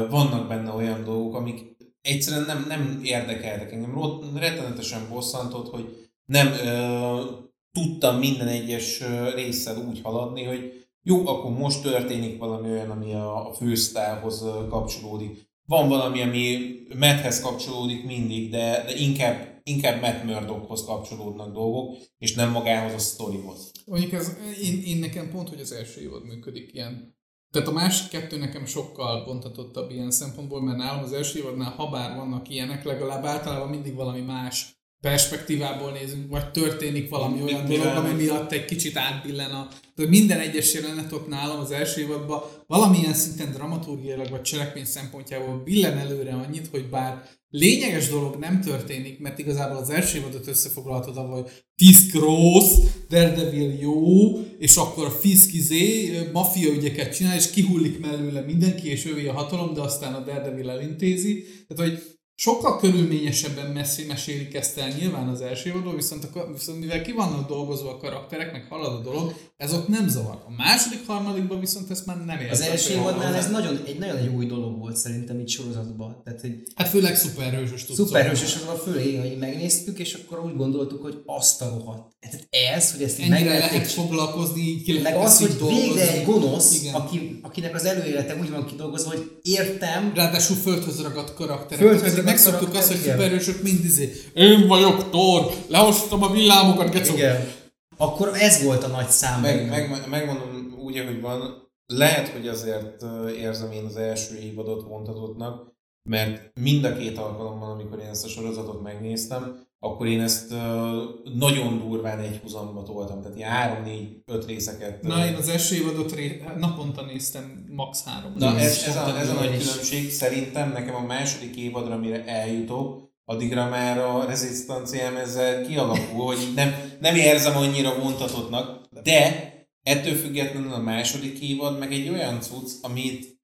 Vannak 0.09 0.47
benne 0.47 0.71
olyan 0.71 1.03
dolgok, 1.03 1.35
amik 1.35 1.75
egyszerűen 2.01 2.45
nem, 2.45 2.65
nem 2.67 2.99
érdekeltek 3.03 3.71
engem. 3.71 3.99
Rettenetesen 4.35 5.09
bosszantott, 5.09 5.69
hogy 5.69 6.09
nem 6.25 6.47
ö, 6.47 7.25
tudtam 7.71 8.17
minden 8.17 8.47
egyes 8.47 9.03
résszel 9.33 9.87
úgy 9.87 10.01
haladni, 10.01 10.43
hogy 10.43 10.87
jó, 11.03 11.27
akkor 11.27 11.51
most 11.51 11.81
történik 11.81 12.37
valami 12.37 12.69
olyan, 12.69 12.89
ami 12.89 13.13
a, 13.13 13.49
a 13.49 13.53
fősztárhoz 13.53 14.41
kapcsolódik. 14.69 15.49
Van 15.71 15.87
valami, 15.87 16.21
ami 16.21 16.75
Matthez 16.99 17.41
kapcsolódik 17.41 18.05
mindig, 18.05 18.49
de, 18.49 18.83
de 18.85 18.95
inkább, 18.95 19.59
inkább 19.63 20.01
Matt 20.01 20.23
Murdockhoz 20.23 20.85
kapcsolódnak 20.85 21.53
dolgok, 21.53 21.97
és 22.17 22.33
nem 22.33 22.51
magához 22.51 22.93
a 22.93 22.99
sztorihoz. 22.99 23.71
Mondjuk 23.85 24.11
ez, 24.11 24.37
én, 24.61 24.81
én 24.85 24.97
nekem 24.97 25.31
pont, 25.31 25.49
hogy 25.49 25.59
az 25.59 25.71
első 25.71 26.01
évad 26.01 26.25
működik 26.25 26.73
ilyen. 26.73 27.15
Tehát 27.51 27.67
a 27.67 27.71
másik 27.71 28.09
kettő 28.09 28.37
nekem 28.37 28.65
sokkal 28.65 29.25
bontatottabb 29.25 29.91
ilyen 29.91 30.11
szempontból, 30.11 30.61
mert 30.61 30.77
nálam 30.77 31.03
az 31.03 31.13
első 31.13 31.39
évadnál, 31.39 31.71
ha 31.71 31.89
bár 31.89 32.15
vannak 32.15 32.49
ilyenek, 32.49 32.83
legalább 32.83 33.25
általában 33.25 33.69
mindig 33.69 33.93
valami 33.93 34.21
más 34.21 34.80
perspektívából 35.01 35.91
nézünk, 35.91 36.29
vagy 36.29 36.51
történik 36.51 37.09
valami 37.09 37.35
Mi- 37.35 37.43
olyan 37.43 37.65
dolog, 37.65 37.85
ami 37.85 38.13
miatt 38.13 38.51
egy 38.51 38.65
kicsit 38.65 38.97
átbillen 38.97 39.51
a... 39.51 39.67
Tehát 39.95 40.11
minden 40.11 40.39
egyes 40.39 40.73
jelenet 40.73 41.11
ott 41.11 41.27
nálam 41.27 41.59
az 41.59 41.71
első 41.71 42.01
évadban 42.01 42.41
valamilyen 42.67 43.13
szinten 43.13 43.51
dramaturgiailag 43.51 44.29
vagy 44.29 44.41
cselekmény 44.41 44.85
szempontjából 44.85 45.61
billen 45.63 45.97
előre 45.97 46.33
annyit, 46.33 46.67
hogy 46.71 46.89
bár 46.89 47.23
lényeges 47.49 48.09
dolog 48.09 48.35
nem 48.35 48.61
történik, 48.61 49.19
mert 49.19 49.39
igazából 49.39 49.77
az 49.77 49.89
első 49.89 50.17
évadot 50.17 50.47
összefoglalhatod 50.47 51.17
avval, 51.17 51.41
hogy 51.41 51.51
Fisk 51.75 52.13
rossz, 52.13 52.73
Daredevil 53.09 53.73
jó, 53.79 54.39
és 54.59 54.75
akkor 54.75 55.05
a 55.05 55.11
Fisk 55.11 55.53
izé 55.53 56.11
maffia 56.33 56.73
ügyeket 56.73 57.15
csinál, 57.15 57.35
és 57.35 57.49
kihullik 57.49 57.99
mellőle 57.99 58.41
mindenki, 58.41 58.89
és 58.89 59.05
ővé 59.05 59.27
a 59.27 59.33
hatalom, 59.33 59.73
de 59.73 59.81
aztán 59.81 60.13
a 60.13 60.23
Daredevil 60.23 60.69
elintézi. 60.69 61.45
Tehát, 61.67 61.91
hogy 61.91 62.03
sokkal 62.41 62.77
körülményesebben 62.77 63.71
messzi 63.71 64.05
mesélik 64.05 64.53
ezt 64.53 64.77
el 64.77 64.87
nyilván 64.87 65.27
az 65.27 65.41
első 65.41 65.69
évadról, 65.69 65.95
viszont, 65.95 66.23
a, 66.23 66.51
viszont 66.51 66.79
mivel 66.79 67.01
ki 67.01 67.11
vannak 67.11 67.47
dolgozva 67.47 67.89
a 67.89 67.97
karakterek, 67.97 68.51
meg 68.51 68.65
halad 68.69 68.93
a 68.93 69.01
dolog, 69.01 69.33
ez 69.61 69.73
ott 69.73 69.87
nem 69.87 70.07
zavar. 70.07 70.43
A 70.47 70.51
második, 70.57 70.99
harmadikban 71.07 71.59
viszont 71.59 71.91
ezt 71.91 72.05
már 72.05 72.17
nem 72.25 72.29
értem. 72.39 72.51
az 72.51 72.61
első 72.61 72.93
évadnál 72.93 73.35
ez 73.35 73.49
nagyon, 73.49 73.81
egy 73.87 73.99
nagyon 73.99 74.17
egy 74.17 74.27
új 74.27 74.45
dolog 74.45 74.79
volt 74.79 74.95
szerintem 74.95 75.39
itt 75.39 75.47
sorozatban. 75.49 76.21
Tehát, 76.23 76.41
hogy 76.41 76.63
Hát 76.75 76.87
főleg 76.87 77.15
szuperhősös 77.15 77.85
tudsz. 77.85 77.97
szuperhősös 77.97 78.57
fölé, 78.83 79.15
hogy 79.17 79.37
megnéztük, 79.39 79.99
és 79.99 80.13
akkor 80.13 80.45
úgy 80.45 80.55
gondoltuk, 80.55 81.01
hogy 81.01 81.21
azt 81.25 81.61
a 81.61 81.69
rohadt. 81.69 82.15
Tehát 82.19 82.47
ez, 82.75 82.91
hogy 82.91 83.03
ezt 83.03 83.19
így 83.19 83.31
Ennyire 83.31 83.57
lehet 83.57 83.87
foglalkozni, 83.91 84.61
így 84.61 84.83
ki 84.83 84.99
meg 84.99 85.15
az, 85.15 85.39
hogy 85.39 85.55
dolgozni. 85.57 85.81
végre 85.87 86.11
egy 86.13 86.25
gonosz, 86.25 86.81
Igen. 86.81 86.93
aki, 86.93 87.39
akinek 87.41 87.75
az 87.75 87.85
előélete 87.85 88.35
úgy 88.41 88.49
van 88.49 88.65
kidolgozva, 88.65 89.09
hogy 89.09 89.31
értem, 89.41 90.11
Ráadásul 90.15 90.55
földhöz 90.55 91.01
ragadt 91.01 91.33
karakterek. 91.33 91.87
Földhöz 91.87 92.09
ragadt 92.09 92.25
megszoktuk 92.25 92.59
karakter, 92.71 92.81
azt, 92.81 92.91
hogy 92.91 93.11
szuperhősök 93.11 93.61
mind 93.63 93.85
izé. 93.85 94.13
Én 94.33 94.67
vagyok 94.67 95.09
Thor, 95.09 95.51
lehoztam 95.67 96.23
a 96.23 96.31
villámokat, 96.31 96.91
gecó. 96.91 97.13
igen, 97.13 97.59
akkor 98.01 98.31
ez 98.33 98.63
volt 98.63 98.83
a 98.83 98.87
nagy 98.87 99.09
szám. 99.09 99.41
Meg, 99.41 99.69
meg, 99.69 100.09
megmondom 100.09 100.75
úgy, 100.77 100.97
ahogy 100.97 101.21
van, 101.21 101.69
lehet, 101.85 102.27
hogy 102.27 102.47
azért 102.47 103.03
érzem 103.37 103.71
én 103.71 103.85
az 103.85 103.95
első 103.95 104.37
évadot 104.37 104.83
vontatottnak, 104.83 105.73
mert 106.09 106.51
mind 106.59 106.83
a 106.83 106.97
két 106.97 107.17
alkalommal, 107.17 107.71
amikor 107.71 107.99
én 107.99 108.09
ezt 108.09 108.25
a 108.25 108.27
sorozatot 108.27 108.81
megnéztem, 108.81 109.69
akkor 109.79 110.07
én 110.07 110.21
ezt 110.21 110.51
ö, 110.51 111.03
nagyon 111.35 111.79
durván 111.79 112.19
egy 112.19 112.37
húzamba 112.37 112.83
toltam, 112.83 113.21
tehát 113.21 113.37
ilyen 113.37 113.49
három, 113.49 113.83
négy, 113.83 114.23
öt 114.25 114.45
részeket. 114.45 115.01
Na, 115.01 115.25
én 115.25 115.35
az 115.35 115.49
első 115.49 115.75
évadot 115.75 116.11
ré... 116.11 116.43
naponta 116.57 117.05
néztem 117.05 117.65
max. 117.69 118.03
három. 118.05 118.33
Na 118.37 118.57
ez, 118.57 118.83
ez, 118.87 118.95
a, 118.95 119.17
ez 119.17 119.29
a 119.29 119.33
nagy 119.33 119.57
különbség. 119.57 120.11
Szerintem 120.11 120.71
nekem 120.71 120.95
a 120.95 121.05
második 121.05 121.55
évadra, 121.55 121.97
mire 121.97 122.25
eljutok, 122.25 123.10
addigra 123.31 123.69
már 123.69 123.97
a 123.97 124.25
rezisztanciám 124.25 125.15
ezzel 125.15 125.65
kialakul, 125.67 126.25
hogy 126.25 126.51
nem, 126.55 126.73
nem 126.99 127.15
érzem 127.15 127.57
annyira 127.57 127.99
vontatottnak, 127.99 128.87
de 129.03 129.49
ettől 129.83 130.13
függetlenül 130.13 130.73
a 130.73 130.81
második 130.81 131.41
évad 131.41 131.79
meg 131.79 131.91
egy 131.91 132.09
olyan 132.09 132.41
cucc, 132.41 132.71
amit 132.81 133.39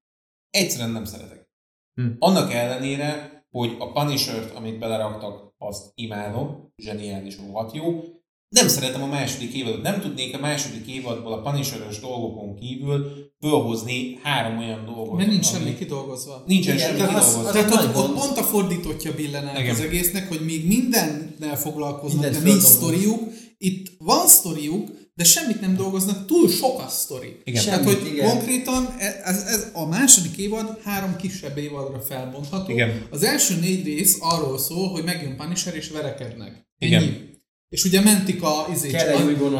egyszerűen 0.50 0.90
nem 0.90 1.04
szeretek. 1.04 1.48
Hm. 1.94 2.06
Annak 2.18 2.52
ellenére, 2.52 3.42
hogy 3.50 3.76
a 3.78 3.92
Punisher-t, 3.92 4.54
amit 4.54 4.78
beleraktak, 4.78 5.54
azt 5.58 5.92
imádom, 5.94 6.72
zseniális, 6.76 7.36
rohadt 7.36 7.74
jó, 7.74 8.02
nem 8.48 8.68
szeretem 8.68 9.02
a 9.02 9.06
második 9.06 9.52
évadot. 9.54 9.82
Nem 9.82 10.00
tudnék 10.00 10.34
a 10.34 10.38
második 10.38 10.86
évadból 10.86 11.32
a 11.32 11.40
punisher 11.50 11.78
dolgokon 12.00 12.54
kívül 12.54 13.06
fölhozni 13.40 14.18
három 14.22 14.58
olyan 14.58 14.84
dolgot. 14.84 15.16
Mert 15.16 15.28
nincs 15.30 15.46
ami- 15.48 15.58
semmi 15.58 15.74
kidolgozva. 15.76 16.42
Nincsen 16.46 16.74
Igen, 16.74 16.86
semmi 16.86 16.98
de 16.98 17.04
az- 17.04 17.10
kidolgozva. 17.14 17.48
az- 17.48 17.52
Tehát 17.54 17.72
ott, 17.94 17.96
ott 18.04 18.14
pont 18.14 18.38
a 18.38 18.42
fordítottja 18.42 19.14
billen 19.14 19.46
át 19.46 19.58
Igen. 19.58 19.74
az 19.74 19.80
egésznek, 19.80 20.28
hogy 20.28 20.40
még 20.44 20.66
mindennel 20.66 21.56
foglalkoznak, 21.56 22.22
Mindent 22.22 22.44
de 22.44 22.50
nincs 22.50 22.62
sztoriuk. 22.62 23.22
Itt 23.58 23.90
van 23.98 24.26
sztoriuk, 24.26 24.88
de 25.14 25.24
semmit 25.24 25.60
nem 25.60 25.76
dolgoznak, 25.76 26.26
túl 26.26 26.48
sok 26.48 26.78
a 26.80 26.88
sztori. 26.88 27.36
Igen. 27.44 27.64
Tehát, 27.64 27.82
Semmit, 27.84 27.98
hogy 27.98 28.12
igen. 28.12 28.28
konkrétan 28.30 28.94
ez, 29.24 29.42
ez 29.42 29.70
a 29.72 29.86
második 29.86 30.36
évad 30.36 30.78
három 30.84 31.16
kisebb 31.16 31.56
évadra 31.56 32.00
felbontható. 32.00 32.72
Igen. 32.72 33.06
Az 33.10 33.22
első 33.22 33.54
négy 33.60 33.84
rész 33.84 34.16
arról 34.20 34.58
szól, 34.58 34.88
hogy 34.88 35.04
megjön 35.04 35.36
Punisher 35.36 35.74
és 35.74 35.88
verekednek. 35.90 36.66
Igen. 36.78 37.27
És 37.68 37.84
ugye 37.84 38.00
mentik 38.00 38.42
a, 38.42 38.66
izé, 38.72 38.90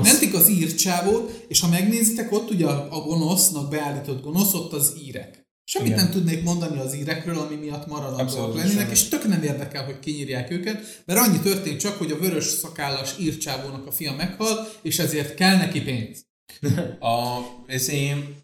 mentik 0.03 0.35
az 0.35 0.49
írcsávót, 0.49 1.45
és 1.49 1.61
ha 1.61 1.69
megnézitek, 1.69 2.33
ott 2.33 2.51
ugye 2.51 2.67
a 2.67 3.01
gonosznak 3.01 3.71
beállított 3.71 4.23
gonosz, 4.23 4.55
ott 4.55 4.73
az 4.73 4.95
írek. 5.03 5.47
Semmit 5.65 5.89
Igen. 5.89 6.03
nem 6.03 6.11
tudnék 6.11 6.43
mondani 6.43 6.79
az 6.79 6.95
írekről, 6.95 7.39
ami 7.39 7.55
miatt 7.55 7.87
maradandóak 7.87 8.55
lennének, 8.55 8.91
és 8.91 9.09
tök 9.09 9.29
nem 9.29 9.43
érdekel, 9.43 9.85
hogy 9.85 9.99
kinyírják 9.99 10.51
őket, 10.51 11.03
mert 11.05 11.21
annyi 11.21 11.41
történt 11.41 11.81
csak, 11.81 11.99
hogy 11.99 12.11
a 12.11 12.19
vörös 12.19 12.45
szakállas 12.45 13.19
írcsávónak 13.19 13.87
a 13.87 13.91
fia 13.93 14.15
meghal, 14.15 14.69
és 14.83 14.99
ezért 14.99 15.35
kell 15.35 15.57
neki 15.57 15.83
pénz. 15.83 16.27
A, 17.01 17.41
ez 17.67 17.89
én, 17.89 18.37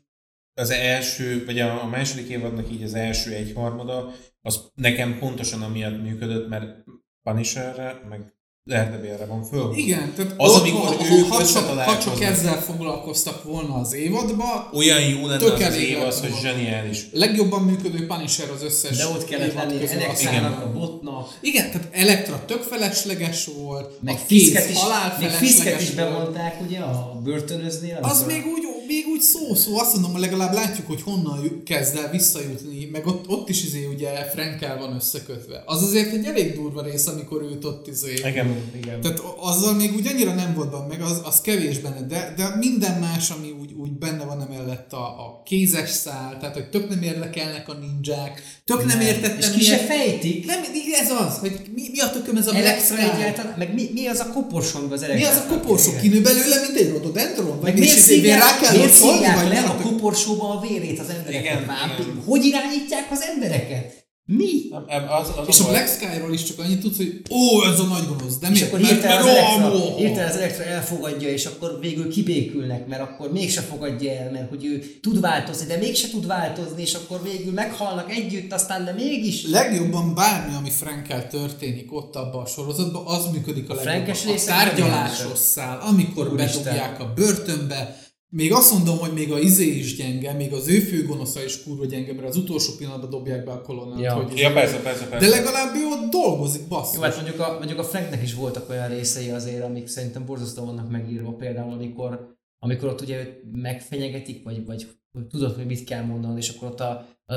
az 0.55 0.71
első, 0.71 1.45
vagy 1.45 1.59
a, 1.59 1.83
a 1.83 1.87
második 1.87 2.29
évadnak 2.29 2.73
így 2.73 2.83
az 2.83 2.95
első 2.95 3.33
egyharmada, 3.33 4.15
az 4.41 4.61
nekem 4.75 5.19
pontosan 5.19 5.63
amiatt 5.63 6.03
működött, 6.03 6.49
mert 6.49 6.85
Punisherre, 7.23 8.07
meg 8.09 8.35
Daredevilre 8.67 9.27
van 9.27 9.43
föl. 9.45 9.73
Igen, 9.77 10.13
tehát 10.17 10.35
Az, 10.37 10.53
ott, 10.53 10.61
amikor 10.61 10.81
ha, 10.97 11.05
ők 11.17 11.27
ha, 11.33 11.47
csak, 11.47 11.67
ha 11.79 11.99
csak 11.99 12.23
ezzel 12.23 12.61
foglalkoztak 12.63 13.43
volna 13.45 13.75
az 13.75 13.93
évadba, 13.95 14.71
Olyan 14.73 15.01
jó 15.01 15.27
lenne 15.27 15.45
az, 15.53 15.61
az 15.61 15.77
év 15.77 16.01
az, 16.01 16.21
hogy 16.21 16.33
zseniális. 16.43 17.07
legjobban 17.13 17.63
működő 17.63 18.07
Punisher 18.07 18.51
az 18.51 18.63
összes 18.63 18.97
De 18.97 19.07
ott 19.07 19.25
kellett 19.25 19.55
lenni 19.55 19.79
hiszem. 19.79 20.45
a 20.63 20.73
botnak, 20.79 21.29
Igen, 21.41 21.71
tehát 21.71 21.89
Elektra 21.93 22.45
tök 22.47 22.63
felesleges 22.63 23.49
volt, 23.63 23.99
meg 24.03 24.15
a 24.15 24.27
kéz 24.27 24.43
Fisket 24.43 24.71
is, 24.71 24.77
halál 24.79 25.11
felesleges 25.11 25.39
Fisket 25.39 25.81
is 25.81 25.91
bevonták 25.91 26.61
ugye 26.67 26.79
a 26.79 27.21
börtönöznél. 27.25 27.99
Az 28.03 28.11
amikor- 28.21 28.33
még 28.35 28.45
úgy, 28.53 28.63
még 28.87 29.04
úgy 29.15 29.21
szó-szó, 29.21 29.79
azt 29.79 29.93
mondom, 29.93 30.13
hogy 30.13 30.21
legalább 30.21 30.53
látjuk, 30.55 30.87
hogy 30.87 31.03
honnan 31.03 31.63
kezd 31.65 31.97
el 31.97 32.11
visszajutni, 32.11 32.89
meg 32.93 33.07
ott, 33.07 33.29
ott 33.29 33.49
is 33.49 33.65
izé 33.65 33.85
ugye 33.85 34.11
Frankel 34.35 34.79
van 34.79 34.95
összekötve. 34.95 35.63
Az 35.67 35.83
azért 35.83 36.13
egy 36.13 36.25
elég 36.25 36.55
durva 36.55 36.83
rész, 36.83 37.07
amikor 37.07 37.43
őt 37.43 37.65
ott 37.65 37.87
izé... 37.87 38.13
Igen. 38.13 38.57
Igen. 38.83 39.01
Tehát 39.01 39.23
azzal 39.41 39.75
még 39.75 39.95
úgy 39.95 40.07
annyira 40.07 40.35
nem 40.35 40.55
volt 40.55 40.71
benne, 40.71 40.87
meg 40.87 41.03
az, 41.03 41.21
az 41.25 41.41
kevés 41.41 41.79
benne, 41.79 42.07
de, 42.07 42.35
de 42.37 42.57
minden 42.59 42.99
más, 43.01 43.31
ami 43.31 43.55
úgy, 43.61 43.73
úgy 43.73 43.93
benne 43.93 44.25
van 44.25 44.41
emellett 44.41 44.93
a, 44.93 45.05
a 45.07 45.43
kézes 45.45 45.91
szál, 45.91 46.37
tehát 46.41 46.55
hogy 46.55 46.69
tök 46.71 46.89
nem 46.89 47.03
érdekelnek 47.03 47.69
a 47.69 47.73
ninják, 47.73 48.43
tök 48.65 48.85
nem, 48.85 49.01
értettem 49.01 49.39
És 49.39 49.51
ki 49.51 49.61
se 49.61 49.75
miért- 49.75 49.87
fejtik. 49.87 50.47
Nem, 50.47 50.63
ez 51.01 51.11
az, 51.11 51.39
hogy 51.39 51.61
mi, 51.75 51.83
mi 51.93 52.01
a 52.01 52.11
tököm 52.11 52.37
ez 52.37 52.47
a 52.47 52.51
Black 52.51 52.67
Elektra 52.67 52.97
egyáltalán, 52.99 53.55
meg 53.59 53.75
mi, 53.75 53.91
mi 53.93 54.07
az 54.07 54.19
a 54.19 54.27
koporsong 54.33 54.93
az 54.93 55.01
Mi 55.01 55.07
elektra? 55.07 55.29
az 55.29 55.37
a 55.37 55.47
koporsó? 55.47 55.91
Kinő 56.01 56.21
belőle, 56.21 56.61
mint 56.67 56.79
egy 56.79 56.91
rododendron? 56.91 57.47
Meg 57.47 57.61
Vagy 57.61 57.75
miért 57.79 57.97
és 57.97 58.01
izé 58.01 58.21
miért 58.21 58.43
ott 58.43 58.91
szólni, 58.91 59.04
szívják 59.13 59.49
le 59.49 59.61
a 59.61 59.77
koporsóba 59.83 60.49
a 60.51 60.61
vérét 60.61 60.99
az 61.01 61.09
embereket? 61.09 61.43
Igen, 61.43 61.67
Vámpír? 61.67 62.07
igen. 62.07 62.23
Hogy 62.27 62.45
irányítják 62.45 63.07
az 63.11 63.21
embereket? 63.35 64.03
Mi? 64.27 64.51
Nem, 64.71 65.05
az, 65.21 65.29
az 65.37 65.49
És 65.49 65.61
a. 65.61 65.69
Black 65.69 65.89
Sky-ról 65.89 66.33
is 66.33 66.43
csak 66.43 66.59
annyit 66.59 66.81
tudsz, 66.81 66.97
hogy 66.97 67.23
ó, 67.31 67.65
ez 67.73 67.81
a 67.81 67.85
nagy 67.85 68.07
gonosz, 68.09 68.39
de 68.39 68.47
És 68.49 68.53
miért? 68.53 68.67
akkor 68.75 68.87
hirtelen 68.87 69.19
az, 69.19 69.27
Elektra, 69.27 69.97
hirtelen 69.97 70.29
az 70.31 70.37
Elektra 70.37 70.65
elfogadja, 70.65 71.29
és 71.29 71.47
akkor 71.47 71.79
végül 71.81 72.11
kibékülnek, 72.11 72.87
mert 72.87 73.03
akkor 73.03 73.33
mégse 73.33 73.61
fogadja 73.61 74.13
el, 74.13 74.31
mert 74.31 74.49
hogy 74.49 74.65
ő 74.65 74.83
tud 75.03 75.21
változni, 75.21 75.67
de 75.67 75.77
mégse 75.77 76.09
tud 76.09 76.27
változni, 76.27 76.83
és 76.83 76.95
akkor 76.95 77.23
végül 77.23 77.53
meghalnak 77.53 78.11
együtt, 78.13 78.53
aztán 78.53 78.85
de 78.85 78.93
mégis. 78.93 79.47
legjobban 79.47 80.15
bármi, 80.15 80.55
ami 80.55 80.71
Frankel 80.71 81.29
történik 81.29 81.93
ott 81.93 82.17
abban 82.17 82.43
a 82.43 82.47
sorozatban, 82.47 83.07
az 83.07 83.27
működik 83.33 83.71
a 83.71 83.75
legjobban. 83.75 84.15
A 84.37 84.45
tárgyalásos 84.47 85.39
szál, 85.39 85.79
amikor 85.81 86.33
Úristen. 86.33 86.63
bedobják 86.63 87.01
a 87.01 87.13
börtönbe, 87.15 88.03
még 88.29 88.53
azt 88.53 88.73
mondom, 88.73 88.99
hogy 88.99 89.13
még 89.13 89.33
a 89.33 89.39
izé 89.39 89.67
is 89.67 89.97
gyenge, 89.97 90.33
még 90.33 90.53
az 90.53 90.69
ő 90.69 90.79
főgonosza 90.79 91.45
is 91.45 91.63
kurva 91.63 91.85
gyenge, 91.85 92.13
mert 92.13 92.29
az 92.29 92.37
utolsó 92.37 92.73
pillanatban 92.79 93.11
dobják 93.11 93.45
be 93.45 93.53
a 93.53 93.61
kolonnát. 93.61 94.01
Ja. 94.01 94.15
hogy 94.15 94.39
Ja, 94.39 94.53
persze, 94.53 94.81
persze, 94.81 95.07
persze. 95.09 95.29
De 95.29 95.37
legalább 95.37 95.75
ő 95.75 95.87
ott 95.87 96.11
dolgozik, 96.11 96.69
basszus. 96.69 96.97
Jó, 96.97 97.03
hát 97.03 97.15
mondjuk 97.17 97.41
a, 97.41 97.53
mondjuk 97.59 97.79
a 97.79 97.85
Franknek 97.85 98.23
is 98.23 98.35
voltak 98.35 98.69
olyan 98.69 98.89
részei 98.89 99.31
azért, 99.31 99.65
amik 99.65 99.87
szerintem 99.87 100.25
borzasztóan 100.25 100.67
vannak 100.67 100.91
megírva, 100.91 101.33
például 101.33 101.73
amikor, 101.73 102.37
amikor 102.59 102.89
ott 102.89 103.01
ugye 103.01 103.21
őt 103.21 103.41
megfenyegetik, 103.53 104.45
vagy, 104.45 104.65
vagy 104.65 104.87
tudod, 105.29 105.55
hogy 105.55 105.67
mit 105.67 105.85
kell 105.85 106.05
mondanod, 106.05 106.37
és 106.37 106.49
akkor 106.49 106.69
ott 106.69 106.81
a, 106.81 106.91
a 107.27 107.35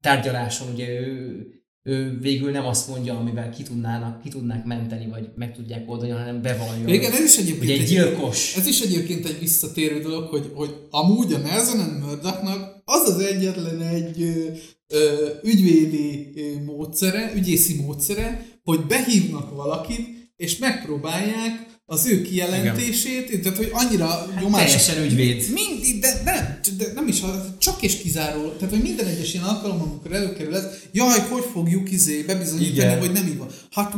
tárgyaláson 0.00 0.72
ugye 0.72 0.88
ő, 0.88 1.46
ő 1.86 2.18
végül 2.20 2.50
nem 2.50 2.66
azt 2.66 2.88
mondja, 2.88 3.18
amivel 3.18 3.50
ki, 3.50 3.62
tudnának, 3.62 4.22
ki 4.22 4.28
tudnák 4.28 4.64
menteni, 4.64 5.06
vagy 5.06 5.28
meg 5.36 5.54
tudják 5.54 5.90
oldani, 5.90 6.10
hanem 6.10 6.42
bevallja. 6.42 6.94
Igen, 6.94 7.12
ez 7.12 7.20
is 7.20 7.36
egyébként 7.36 7.70
egy 7.70 7.80
egy, 7.80 7.88
gyilkos. 7.88 8.56
ez 8.56 8.66
is 8.66 8.80
egyébként 8.80 9.26
egy 9.26 9.38
visszatérő 9.38 10.00
dolog, 10.00 10.28
hogy, 10.28 10.50
hogy 10.54 10.74
amúgy 10.90 11.32
a 11.32 11.38
Nelson 11.38 11.78
Murdochnak 11.78 12.82
az 12.84 13.08
az 13.08 13.18
egyetlen 13.18 13.80
egy 13.80 14.22
ö, 14.22 14.50
ö, 14.88 15.28
ügyvédi 15.42 16.32
módszere, 16.66 17.32
ügyészi 17.34 17.82
módszere, 17.82 18.46
hogy 18.62 18.80
behívnak 18.86 19.54
valakit, 19.54 20.32
és 20.36 20.58
megpróbálják 20.58 21.73
az 21.94 22.06
ő 22.06 22.22
kijelentését, 22.22 23.28
Igen. 23.28 23.42
tehát 23.42 23.56
hogy 23.58 23.70
annyira 23.72 24.06
hát 24.06 24.40
nyomás... 24.40 24.62
Teljesen 24.62 25.02
ügyvéd. 25.04 25.44
Mindig, 25.52 26.00
de 26.00 26.20
nem, 26.24 26.58
de 26.78 26.84
nem 26.94 27.08
is, 27.08 27.22
csak 27.58 27.82
és 27.82 27.96
kizárólag. 27.96 28.56
Tehát, 28.56 28.74
hogy 28.74 28.82
minden 28.82 29.06
egyes 29.06 29.34
ilyen 29.34 29.44
alkalom, 29.44 29.80
amikor 29.80 30.12
előkerül 30.12 30.56
ez, 30.56 30.64
jaj, 30.92 31.18
hogy 31.30 31.44
fogjuk 31.52 31.92
izé 31.92 32.22
bebizonyítani, 32.22 32.76
Igen. 32.76 32.98
hogy 32.98 33.12
nem 33.12 33.26
így 33.26 33.38
van. 33.38 33.48
Hát 33.70 33.94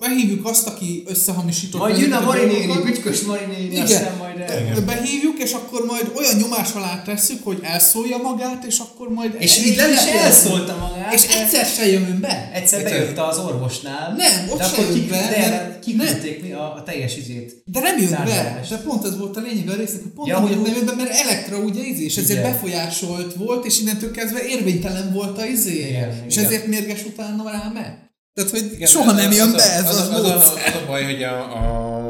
behívjuk 0.00 0.46
azt, 0.46 0.66
aki 0.66 1.02
összehamisított. 1.06 1.80
Majd 1.80 1.98
jön 1.98 2.12
a 2.12 2.20
Marinéni, 2.20 2.82
bütykös 2.84 3.20
Marinéni, 3.20 3.64
Igen, 3.64 3.82
aztán 3.82 4.16
majd 4.18 4.40
el. 4.40 4.74
de 4.74 4.80
behívjuk, 4.80 5.38
és 5.38 5.52
akkor 5.52 5.84
majd 5.86 6.12
olyan 6.16 6.36
nyomás 6.36 6.72
alá 6.72 7.02
tesszük, 7.02 7.44
hogy 7.44 7.58
elszólja 7.62 8.16
magát, 8.16 8.64
és 8.64 8.78
akkor 8.78 9.08
majd... 9.08 9.36
És 9.38 9.64
így 9.66 9.76
nem 9.76 9.92
is 9.92 9.98
elszólta 9.98 10.76
magát. 10.76 11.14
És 11.14 11.26
de- 11.26 11.40
egyszer 11.40 11.66
se 11.66 11.86
jön 11.86 12.18
be. 12.20 12.50
Egyszer 12.54 12.82
bejött 12.82 13.18
az 13.18 13.38
orvosnál. 13.38 14.14
Nem, 14.16 14.48
ott 14.50 14.58
de 14.58 14.64
se 14.64 14.92
kik, 14.92 15.08
be, 15.08 15.16
de 15.16 15.78
kiküldték 15.82 16.42
mi 16.42 16.52
a, 16.52 16.74
a 16.74 16.82
teljes 16.82 17.16
izét. 17.40 17.62
De 17.64 17.80
nem 17.80 17.98
jön 17.98 18.10
be. 18.10 18.60
De 18.68 18.76
pont 18.76 19.04
ez 19.04 19.18
volt 19.18 19.36
a 19.36 19.40
lényeg 19.40 19.68
a 19.68 19.74
résznek, 19.74 20.02
hogy 20.02 20.12
pont 20.12 20.28
Ja, 20.28 20.38
hogy 20.38 20.60
nem 20.62 20.74
jön 20.74 20.86
be, 20.86 20.94
mert 20.94 21.10
Elektra 21.10 21.58
ugye 21.58 21.82
izé, 21.82 22.04
és 22.04 22.16
ezért 22.16 22.38
Igen. 22.38 22.52
befolyásolt 22.52 23.34
volt, 23.34 23.64
és 23.64 23.80
innentől 23.80 24.10
kezdve 24.10 24.46
érvénytelen 24.46 25.12
volt 25.12 25.38
a 25.38 25.44
izé. 25.44 25.88
Igen, 25.88 26.24
és 26.26 26.34
igen. 26.34 26.44
ezért 26.44 26.66
mérges 26.66 27.04
utána 27.04 27.50
rá 27.50 27.70
meg. 27.74 28.10
Tehát, 28.34 28.50
hogy 28.50 28.72
Igen, 28.72 28.88
soha 28.88 29.12
nem 29.12 29.32
jön 29.32 29.46
az 29.46 29.54
be 29.54 29.72
ez 29.72 29.88
az, 29.88 29.96
az, 29.96 30.08
a, 30.08 30.34
az, 30.34 30.40
az 30.40 30.74
a 30.82 30.86
baj, 30.86 31.04
hogy 31.04 31.22
a, 31.22 31.36
a 31.56 32.00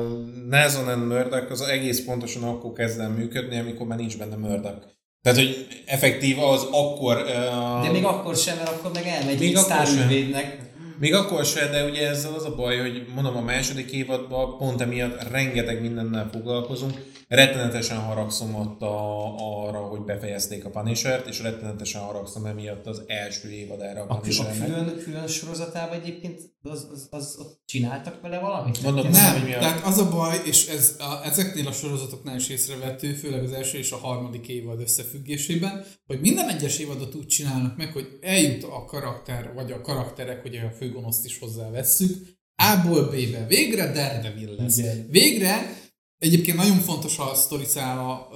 Nelson 0.49 0.89
and 0.89 1.07
Murdoch 1.07 1.51
az 1.51 1.61
egész 1.61 2.05
pontosan 2.05 2.43
akkor 2.43 2.73
kezd 2.73 3.01
el 3.01 3.09
működni, 3.09 3.59
amikor 3.59 3.87
már 3.87 3.99
nincs 3.99 4.19
benne 4.19 4.37
Murdoch. 4.37 4.99
Tehát, 5.23 5.39
hogy 5.39 5.67
effektív 5.87 6.39
az 6.39 6.67
akkor... 6.71 7.17
Uh, 7.17 7.83
De 7.85 7.91
még 7.91 8.05
akkor 8.05 8.37
sem, 8.37 8.57
mert 8.57 8.69
akkor 8.69 8.91
meg 8.95 9.07
elmegy 9.07 9.39
Még 9.39 9.57
egy. 9.57 10.70
Még 11.01 11.15
akkor 11.15 11.45
se, 11.45 11.69
de 11.69 11.85
ugye 11.85 12.09
ezzel 12.09 12.35
az 12.35 12.45
a 12.45 12.55
baj, 12.55 12.79
hogy 12.79 13.07
mondom 13.15 13.37
a 13.37 13.41
második 13.41 13.91
évadban 13.91 14.57
pont 14.59 14.81
emiatt 14.81 15.29
rengeteg 15.31 15.81
mindennel 15.81 16.29
foglalkozunk. 16.33 17.09
Rettenetesen 17.29 17.97
haragszom 17.99 18.55
ott 18.55 18.81
a, 18.83 19.35
arra, 19.69 19.79
hogy 19.79 20.01
befejezték 20.01 20.65
a 20.65 20.71
Punisher-t, 20.71 21.27
és 21.29 21.41
rettenetesen 21.43 22.01
haragszom 22.01 22.47
emiatt 22.47 22.87
az 22.87 23.03
első 23.07 23.51
évadára 23.51 24.01
a 24.01 24.07
A, 24.09 24.15
a 24.15 24.19
Punishernek. 24.21 24.67
külön, 24.67 24.97
külön 25.05 25.27
sorozatában 25.27 26.01
egyébként 26.01 26.41
az, 26.63 26.89
az, 26.93 27.07
az, 27.11 27.37
ott 27.41 27.61
csináltak 27.65 28.21
vele 28.21 28.39
valamit? 28.39 28.83
Mondom, 28.83 29.05
hogy 29.05 29.13
Nem, 29.15 29.43
mi 29.43 29.55
a- 29.55 29.59
tehát 29.59 29.85
az 29.87 29.99
a 29.99 30.11
baj, 30.11 30.41
és 30.45 30.69
ez 30.69 30.97
a, 30.99 31.27
ezeknél 31.27 31.67
a 31.67 31.73
sorozatoknál 31.73 32.37
is 32.37 32.49
észrevettő, 32.49 33.13
főleg 33.13 33.43
az 33.43 33.53
első 33.53 33.79
és 33.79 33.93
a 33.93 33.97
harmadik 33.97 34.49
évad 34.49 34.81
összefüggésében, 34.81 35.85
hogy 36.07 36.21
minden 36.21 36.49
egyes 36.49 36.79
évadot 36.79 37.15
úgy 37.15 37.27
csinálnak 37.27 37.77
meg, 37.77 37.93
hogy 37.93 38.19
eljut 38.21 38.63
a 38.65 38.85
karakter, 38.85 39.53
vagy 39.55 39.73
a 39.73 39.81
karakterek, 39.81 40.43
hogy 40.43 40.57
a 40.57 40.71
főgonoszt 40.91 41.25
is 41.25 41.39
hozzávesszük, 41.39 42.39
A-ból 42.55 43.05
B-be. 43.05 43.47
Végre 43.47 43.93
Daredevil 43.93 44.55
lesz. 44.55 44.79
Igen. 44.79 45.07
Végre, 45.11 45.81
egyébként 46.19 46.57
nagyon 46.57 46.79
fontos 46.79 47.19
a 47.19 47.35
sztoriszála 47.35 48.29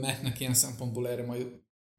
Mattnek 0.00 0.40
ilyen 0.40 0.54
szempontból 0.54 1.08
erre 1.08 1.24
majd 1.24 1.46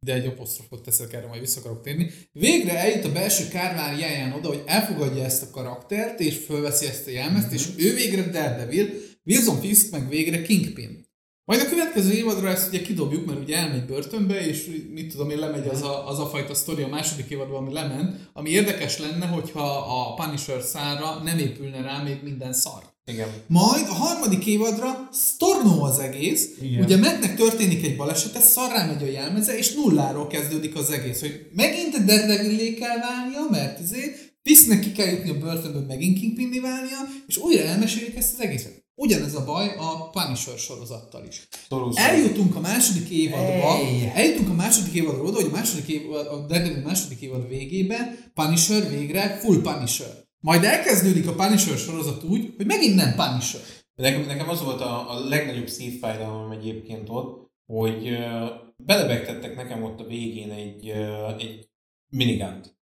de 0.06 0.14
egy 0.14 0.26
apostrofot 0.26 0.84
teszek, 0.84 1.14
erre 1.14 1.28
majd 1.28 1.42
vissza 1.42 1.60
akarok 1.60 1.82
térni. 1.82 2.12
Végre 2.32 2.78
eljut 2.78 3.06
a 3.06 3.12
belső 3.12 3.48
kárváriáján 3.48 4.34
oda, 4.34 4.48
hogy 4.48 4.64
elfogadja 4.66 5.24
ezt 5.24 5.44
a 5.44 5.50
karaktert, 5.50 6.20
és 6.20 6.38
fölveszi 6.38 6.86
ezt 6.86 7.08
a 7.08 7.10
jelmezt, 7.10 7.52
és 7.52 7.68
ő 7.78 7.94
végre 7.94 8.22
Daredevil, 8.22 8.90
Wilson 9.24 9.60
Fisk 9.60 9.92
meg 9.92 10.10
végre 10.10 10.42
Kingpin. 10.42 11.07
Majd 11.48 11.62
a 11.62 11.70
következő 11.70 12.12
évadra 12.14 12.50
ezt 12.50 12.68
ugye 12.68 12.82
kidobjuk, 12.82 13.26
mert 13.26 13.40
ugye 13.40 13.58
elmegy 13.58 13.86
börtönbe, 13.86 14.48
és 14.48 14.70
mit 14.94 15.12
tudom 15.12 15.30
én, 15.30 15.38
lemegy 15.38 15.68
az 15.68 15.82
a, 15.82 16.08
az 16.08 16.20
a 16.20 16.26
fajta 16.26 16.54
sztori 16.54 16.84
a 16.84 16.88
második 16.88 17.30
évadban, 17.30 17.64
ami 17.64 17.74
lement, 17.74 18.30
ami 18.34 18.50
érdekes 18.50 19.00
lenne, 19.00 19.26
hogyha 19.26 19.64
a 19.78 20.14
Punisher 20.14 20.62
szára 20.62 21.22
nem 21.24 21.38
épülne 21.38 21.82
rá 21.82 22.04
még 22.04 22.20
minden 22.24 22.54
szar. 22.54 22.84
Igen. 23.06 23.28
Majd 23.48 23.86
a 23.90 23.94
harmadik 23.94 24.46
évadra 24.46 25.08
sztornó 25.12 25.84
az 25.84 26.00
egész. 26.00 26.50
Igen. 26.62 26.84
Ugye 26.84 26.98
Mattnek 26.98 27.36
történik 27.36 27.86
egy 27.86 27.96
balesete, 27.96 28.40
szarrá 28.40 28.86
megy 28.86 29.04
a 29.04 29.12
jelmeze, 29.12 29.58
és 29.58 29.74
nulláról 29.74 30.28
kezdődik 30.28 30.76
az 30.76 30.90
egész. 30.90 31.20
Hogy 31.20 31.48
megint 31.54 32.06
Daredevillé 32.06 32.74
kell 32.74 32.98
válnia, 33.00 33.48
mert 33.50 33.80
izé, 33.80 34.16
Fisknek 34.44 34.80
ki 34.80 34.92
kell 34.92 35.08
jutni 35.08 35.30
a 35.30 35.38
börtönből, 35.38 35.86
megint 35.88 36.20
Kingpinné 36.20 36.60
válnia, 36.60 36.98
és 37.28 37.38
újra 37.38 37.64
elmesélik 37.64 38.16
ezt 38.16 38.34
az 38.34 38.46
egészet. 38.46 38.77
Ugyanez 39.00 39.36
a 39.36 39.46
baj 39.46 39.76
a 39.78 40.10
Punisher 40.10 40.58
sorozattal 40.58 41.26
is. 41.28 41.48
Szorul 41.70 41.92
Eljutunk 41.96 42.56
a 42.56 42.60
második 42.60 43.10
évadba, 43.10 43.76
Hey. 43.76 44.12
eljutunk 44.14 44.50
a 44.50 44.54
második 44.54 44.94
évadra 44.94 45.22
oda, 45.24 45.36
hogy 45.36 45.50
a 45.52 45.56
második 45.56 45.88
évad, 45.88 46.28
a 46.28 46.46
Daredevil 46.46 46.84
második 46.84 47.22
évad 47.22 47.48
végében 47.48 48.32
Punisher 48.34 48.90
végre 48.90 49.38
full 49.38 49.62
Punisher. 49.62 50.08
Majd 50.40 50.64
elkezdődik 50.64 51.28
a 51.28 51.34
Punisher 51.34 51.78
sorozat 51.78 52.24
úgy, 52.24 52.54
hogy 52.58 52.66
megint 52.66 52.96
nem 52.96 53.16
Punisher. 53.16 53.62
Nekem, 53.96 54.26
nekem 54.26 54.50
az 54.50 54.64
volt 54.64 54.82
a, 54.82 55.12
a 55.12 55.28
legnagyobb 55.28 55.68
szívfájdalmam 55.68 56.52
egyébként 56.52 57.10
ott, 57.10 57.52
hogy 57.66 58.10
uh, 58.10 58.50
belebegtettek 58.78 59.56
nekem 59.56 59.84
ott 59.84 60.00
a 60.00 60.08
végén 60.08 60.52
egy, 60.52 60.90
uh, 60.90 61.42
egy 61.42 61.70
minigunt. 62.10 62.77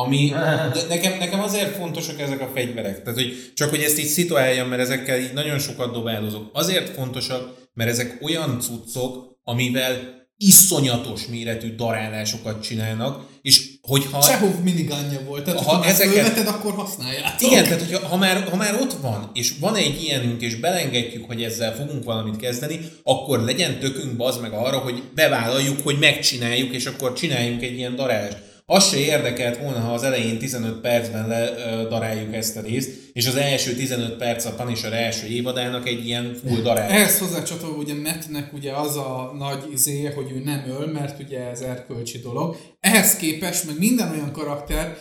Ami 0.00 0.28
de 0.74 0.82
nekem, 0.88 1.18
nekem 1.18 1.40
azért 1.40 1.76
fontosak 1.76 2.20
ezek 2.20 2.40
a 2.40 2.50
fegyverek. 2.54 3.02
Tehát, 3.02 3.18
hogy 3.18 3.52
csak 3.54 3.70
hogy 3.70 3.82
ezt 3.82 3.98
így 3.98 4.06
szituáljam, 4.06 4.68
mert 4.68 4.80
ezekkel 4.80 5.18
így 5.18 5.32
nagyon 5.32 5.58
sokat 5.58 5.92
dobálozok. 5.92 6.50
Azért 6.52 6.88
fontosak, 6.88 7.54
mert 7.74 7.90
ezek 7.90 8.18
olyan 8.22 8.60
cuccok, 8.60 9.36
amivel 9.44 10.16
iszonyatos 10.36 11.26
méretű 11.26 11.74
darálásokat 11.74 12.62
csinálnak, 12.62 13.26
és 13.42 13.70
hogyha... 13.82 14.22
Csehov 14.22 14.62
miniganja 14.62 15.20
volt, 15.26 15.44
tehát 15.44 15.60
Ha 15.60 15.74
ha 15.76 15.84
ezeket- 15.84 16.14
fölveted, 16.14 16.46
akkor 16.46 16.72
használjátok. 16.72 17.50
Igen, 17.50 17.64
tehát 17.64 17.80
hogyha, 17.80 18.06
ha, 18.06 18.16
már, 18.16 18.48
ha 18.50 18.56
már 18.56 18.74
ott 18.80 18.92
van, 18.92 19.30
és 19.34 19.52
van 19.60 19.74
egy 19.76 20.02
ilyenünk, 20.02 20.40
és 20.40 20.54
belengedjük, 20.54 21.24
hogy 21.26 21.42
ezzel 21.42 21.74
fogunk 21.74 22.04
valamit 22.04 22.36
kezdeni, 22.36 22.80
akkor 23.02 23.40
legyen 23.40 23.78
tökünk 23.78 24.16
bazd 24.16 24.40
meg 24.40 24.52
arra, 24.52 24.78
hogy 24.78 25.02
bevállaljuk, 25.14 25.80
hogy 25.82 25.98
megcsináljuk, 25.98 26.74
és 26.74 26.86
akkor 26.86 27.12
csináljunk 27.12 27.62
egy 27.62 27.76
ilyen 27.76 27.96
darálást. 27.96 28.46
Az 28.70 28.88
se 28.88 28.96
érdekelt 28.96 29.58
volna, 29.58 29.78
ha 29.78 29.92
az 29.92 30.02
elején 30.02 30.38
15 30.38 30.80
percben 30.80 31.28
le, 31.28 31.50
daráljuk 31.88 32.34
ezt 32.34 32.56
a 32.56 32.60
részt, 32.60 32.90
és 33.12 33.26
az 33.26 33.36
első 33.36 33.74
15 33.74 34.16
perc 34.16 34.44
a 34.44 34.54
Punisher 34.54 34.92
első 34.92 35.26
évadának 35.26 35.88
egy 35.88 36.06
ilyen 36.06 36.34
full 36.34 36.60
darálás. 36.60 36.90
Ehhez 36.90 37.18
hozzácsatolva 37.18 37.76
ugye 37.76 37.94
Mattnek 37.94 38.52
ugye 38.52 38.72
az 38.72 38.96
a 38.96 39.34
nagy 39.38 39.72
izé, 39.72 40.04
hogy 40.04 40.30
ő 40.30 40.42
nem 40.44 40.64
öl, 40.68 40.86
mert 40.86 41.22
ugye 41.22 41.38
ez 41.50 41.60
erkölcsi 41.60 42.18
dolog. 42.18 42.56
Ehhez 42.80 43.16
képest 43.16 43.66
meg 43.66 43.78
minden 43.78 44.10
olyan 44.10 44.32
karakter 44.32 44.96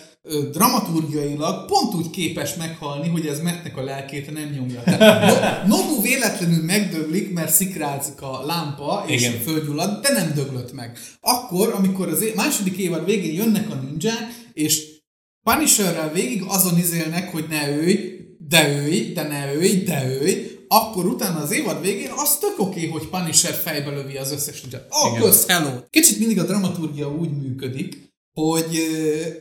dramaturgiailag 0.52 1.66
pont 1.66 1.94
úgy 1.94 2.10
képes 2.10 2.56
meghalni, 2.56 3.10
hogy 3.10 3.26
ez 3.26 3.42
Mattnek 3.42 3.78
a 3.78 3.84
lelkét 3.84 4.34
nem 4.34 4.50
nyomja. 4.50 4.84
Tehát 4.84 5.22
No- 5.68 5.78
Nobu 5.78 6.02
véletlenül 6.02 6.64
megdöglik, 6.64 7.34
mert 7.34 7.52
szikrázik 7.52 8.22
a 8.22 8.46
lámpa, 8.46 9.04
és 9.08 9.22
Igen. 9.22 9.40
földgyullad, 9.40 10.02
de 10.02 10.12
nem 10.12 10.32
döglött 10.36 10.74
meg. 10.74 10.98
Akkor, 11.22 11.74
amikor 11.76 12.08
az 12.08 12.22
é- 12.22 12.36
második 12.36 12.78
évad 12.78 13.06
végén 13.06 13.34
jönnek 13.34 13.70
a 13.70 13.76
ninják, 13.76 14.50
és 14.54 14.96
Punisherrel 15.44 16.12
végig 16.12 16.44
azon 16.48 16.78
izélnek, 16.78 17.32
hogy 17.32 17.46
ne 17.50 17.70
őj, 17.70 18.20
de 18.50 18.70
őj, 18.70 19.12
de 19.14 19.24
ne 19.24 19.54
őj, 19.54 19.84
de 19.84 20.06
őj, 20.22 20.52
akkor 20.68 21.06
utána 21.06 21.40
az 21.40 21.52
évad 21.52 21.82
végén 21.82 22.12
az 22.16 22.38
tök 22.38 22.60
oké, 22.60 22.88
hogy 22.88 23.08
Punisher 23.08 23.54
fejbe 23.54 23.90
lövi 23.90 24.18
az 24.18 24.32
összes 24.32 24.62
ninját. 24.62 24.88
Oh, 24.90 25.20
kösz, 25.20 25.48
hello! 25.48 25.70
Kicsit 25.90 26.20
mindig 26.20 26.40
a 26.40 26.44
dramaturgia 26.44 27.12
úgy 27.12 27.30
működik, 27.32 28.07
hogy 28.42 28.78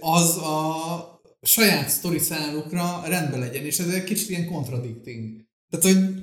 az 0.01 0.37
a 0.37 1.21
saját 1.43 1.89
sztori 1.89 2.19
számukra 2.19 3.03
rendben 3.07 3.41
legyen, 3.41 3.65
és 3.65 3.79
ez 3.79 3.89
egy 3.89 4.05
kicsit 4.05 4.29
ilyen 4.29 4.47
contradicting. 4.47 5.45
Tehát, 5.71 5.85
hogy 5.85 6.19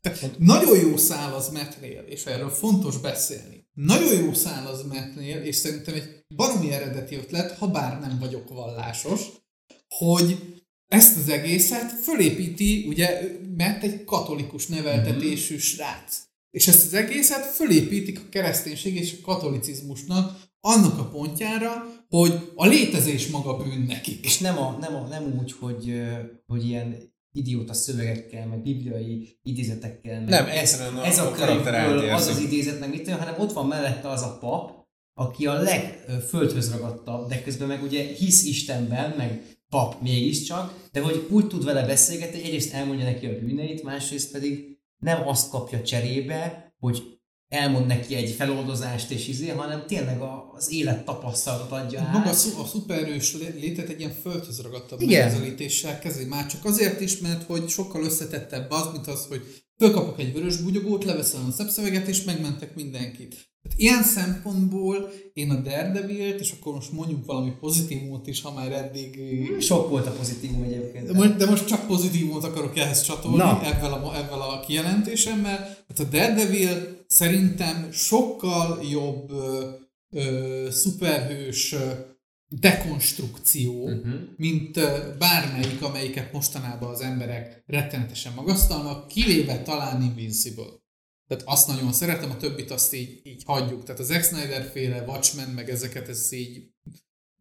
tehát 0.00 0.38
nagyon 0.38 0.78
jó 0.78 0.96
szál 0.96 1.34
az 1.34 1.48
Metnél, 1.48 2.00
és 2.00 2.24
erről 2.24 2.48
fontos 2.48 2.98
beszélni. 2.98 3.68
Nagyon 3.72 4.24
jó 4.24 4.32
szál 4.32 4.66
az 4.66 4.82
Metnél, 4.82 5.36
és 5.42 5.56
szerintem 5.56 5.94
egy 5.94 6.24
baromi 6.36 6.72
eredeti 6.72 7.14
ötlet, 7.14 7.58
ha 7.58 7.68
bár 7.68 8.00
nem 8.00 8.18
vagyok 8.18 8.48
vallásos, 8.48 9.20
hogy 9.88 10.38
ezt 10.86 11.16
az 11.16 11.28
egészet 11.28 11.92
fölépíti, 11.92 12.84
ugye, 12.88 13.38
mert 13.56 13.82
egy 13.82 14.04
katolikus 14.04 14.66
neveltetésű 14.66 15.58
srác. 15.58 16.22
És 16.50 16.68
ezt 16.68 16.86
az 16.86 16.94
egészet 16.94 17.44
fölépítik 17.44 18.18
a 18.18 18.28
kereszténység 18.28 18.96
és 18.96 19.12
a 19.12 19.24
katolicizmusnak 19.24 20.49
annak 20.60 20.98
a 20.98 21.04
pontjára, 21.08 21.72
hogy 22.08 22.52
a 22.54 22.66
létezés 22.66 23.26
maga 23.26 23.56
bűn 23.56 23.84
nekik. 23.88 24.24
És 24.24 24.38
nem, 24.38 24.58
a, 24.58 24.76
nem, 24.80 24.94
a, 24.94 25.06
nem 25.08 25.36
úgy, 25.40 25.52
hogy, 25.60 26.02
hogy 26.46 26.66
ilyen 26.66 26.96
idióta 27.32 27.72
szövegekkel, 27.72 28.46
meg 28.46 28.62
bibliai 28.62 29.38
idézetekkel. 29.42 30.20
Meg 30.20 30.28
Nem, 30.28 30.46
ez, 30.46 30.80
a- 30.80 31.04
ez 31.04 31.18
a, 31.18 31.26
a 31.26 31.30
karakter 31.30 31.88
az 32.12 32.26
az 32.26 32.38
idézet, 32.40 32.80
meg 32.80 32.88
mit 32.90 33.02
tudom, 33.02 33.18
hanem 33.18 33.34
ott 33.40 33.52
van 33.52 33.66
mellette 33.66 34.08
az 34.08 34.22
a 34.22 34.38
pap, 34.40 34.78
aki 35.14 35.46
a 35.46 35.52
legföldhöz 35.62 36.70
ragadtabb, 36.70 37.28
de 37.28 37.42
közben 37.42 37.68
meg 37.68 37.82
ugye 37.82 38.02
hisz 38.04 38.44
Istenben, 38.44 39.14
meg 39.16 39.58
pap 39.68 40.02
mégiscsak, 40.02 40.88
de 40.92 41.00
hogy 41.00 41.26
úgy 41.30 41.46
tud 41.46 41.64
vele 41.64 41.86
beszélgetni, 41.86 42.36
hogy 42.38 42.46
egyrészt 42.46 42.72
elmondja 42.74 43.04
neki 43.04 43.26
a 43.26 43.38
bűneit, 43.38 43.82
másrészt 43.82 44.32
pedig 44.32 44.78
nem 44.98 45.28
azt 45.28 45.50
kapja 45.50 45.82
cserébe, 45.82 46.72
hogy 46.80 47.19
elmond 47.50 47.86
neki 47.86 48.14
egy 48.14 48.30
feloldozást 48.30 49.10
és 49.10 49.28
izé, 49.28 49.48
hanem 49.48 49.86
tényleg 49.86 50.20
a, 50.20 50.52
az 50.56 50.72
élet 50.72 51.04
tapasztalatot 51.04 51.72
adja 51.72 52.00
át. 52.00 52.12
Maga 52.12 52.28
a, 52.28 52.62
a 52.62 52.66
szupererős 52.66 53.34
lé- 53.34 53.60
létet 53.60 53.88
egy 53.88 53.98
ilyen 53.98 54.14
földhöz 54.22 54.60
ragadtabb 54.60 55.00
megközelítéssel 55.22 55.98
kezeli. 55.98 56.24
Már 56.24 56.46
csak 56.46 56.64
azért 56.64 57.00
is, 57.00 57.18
mert 57.18 57.42
hogy 57.42 57.68
sokkal 57.68 58.04
összetettebb 58.04 58.70
az, 58.70 58.88
mint 58.92 59.06
az, 59.06 59.26
hogy 59.26 59.62
fölkapok 59.78 60.20
egy 60.20 60.32
vörös 60.32 60.56
bugyogót, 60.56 61.04
leveszem 61.04 61.46
a 61.48 61.52
szepszöveget, 61.52 62.08
és 62.08 62.22
megmentek 62.22 62.74
mindenkit. 62.74 63.49
Tehát 63.62 63.78
ilyen 63.78 64.02
szempontból 64.02 65.10
én 65.32 65.50
a 65.50 65.54
Daredevil-t, 65.54 66.40
és 66.40 66.52
akkor 66.52 66.72
most 66.74 66.92
mondjuk 66.92 67.26
valami 67.26 67.52
pozitívumot 67.60 68.26
is, 68.26 68.40
ha 68.40 68.52
már 68.52 68.72
eddig... 68.72 69.20
Sok 69.60 69.88
volt 69.88 70.06
a 70.06 70.10
pozitívum 70.10 70.62
egyébként. 70.62 71.06
De 71.06 71.12
most, 71.12 71.36
de 71.36 71.46
most 71.46 71.66
csak 71.66 71.86
pozitívumot 71.86 72.44
akarok 72.44 72.78
ehhez 72.78 73.02
csatolni 73.02 73.36
Na. 73.36 73.60
ebben 73.64 73.92
a, 73.92 74.16
ebben 74.16 74.38
a 74.38 74.60
kijelentésemmel. 74.60 75.76
Hát 75.88 75.98
a 75.98 76.04
Daredevil 76.04 77.04
szerintem 77.06 77.88
sokkal 77.92 78.80
jobb 78.90 79.30
ö, 79.30 79.68
ö, 80.10 80.68
szuperhős 80.70 81.72
ö, 81.72 81.90
dekonstrukció, 82.48 83.84
Uh-huh. 83.84 84.12
mint 84.36 84.76
ö, 84.76 84.98
bármelyik, 85.18 85.82
amelyiket 85.82 86.32
mostanában 86.32 86.90
az 86.90 87.00
emberek 87.00 87.62
rettenetesen 87.66 88.32
magasztalnak, 88.36 89.08
kivéve 89.08 89.62
talán 89.62 90.02
Invincible. 90.02 90.64
Tehát 91.30 91.44
azt 91.46 91.66
nagyon 91.66 91.92
szeretem, 91.92 92.30
a 92.30 92.36
többit 92.36 92.70
azt 92.70 92.94
így, 92.94 93.20
így 93.22 93.42
hagyjuk. 93.46 93.84
Tehát 93.84 94.00
az 94.00 94.06
Zack 94.06 94.24
Snyder 94.24 94.70
féle 94.72 95.04
Watchmen, 95.06 95.48
meg 95.48 95.70
ezeket, 95.70 96.08
ez 96.08 96.32
így 96.32 96.62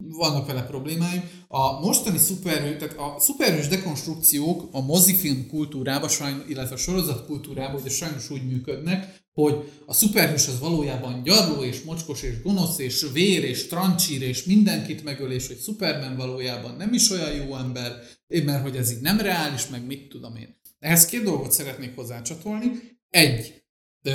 vannak 0.03 0.47
vele 0.47 0.63
problémáim. 0.63 1.29
A 1.47 1.79
mostani 1.79 2.17
szuperhő, 2.17 2.77
tehát 2.77 2.97
a 2.97 3.19
szuperhős 3.19 3.67
dekonstrukciók 3.67 4.67
a 4.71 4.81
mozifilm 4.81 5.47
kultúrában, 5.47 6.09
sajnos, 6.09 6.43
illetve 6.47 6.75
a 6.75 6.77
sorozat 6.77 7.25
kultúrában 7.25 7.81
ugye 7.81 7.89
sajnos 7.89 8.29
úgy 8.29 8.47
működnek, 8.47 9.23
hogy 9.33 9.71
a 9.85 9.93
szuperhős 9.93 10.47
az 10.47 10.59
valójában 10.59 11.23
gyarló 11.23 11.63
és 11.63 11.81
mocskos 11.81 12.23
és 12.23 12.41
gonosz 12.41 12.79
és 12.79 13.05
vér 13.13 13.43
és 13.43 13.67
trancsír 13.67 14.21
és 14.21 14.43
mindenkit 14.43 15.03
megöl, 15.03 15.31
és 15.31 15.47
hogy 15.47 15.59
Superman 15.59 16.15
valójában 16.15 16.75
nem 16.75 16.93
is 16.93 17.09
olyan 17.09 17.33
jó 17.33 17.55
ember, 17.55 17.91
mert 18.27 18.61
hogy 18.61 18.75
ez 18.75 18.91
így 18.91 19.01
nem 19.01 19.19
reális, 19.19 19.67
meg 19.67 19.85
mit 19.85 20.09
tudom 20.09 20.35
én. 20.35 20.61
Ehhez 20.79 21.05
két 21.05 21.23
dolgot 21.23 21.51
szeretnék 21.51 21.95
hozzácsatolni. 21.95 22.97
Egy, 23.09 23.59
ö, 24.01 24.11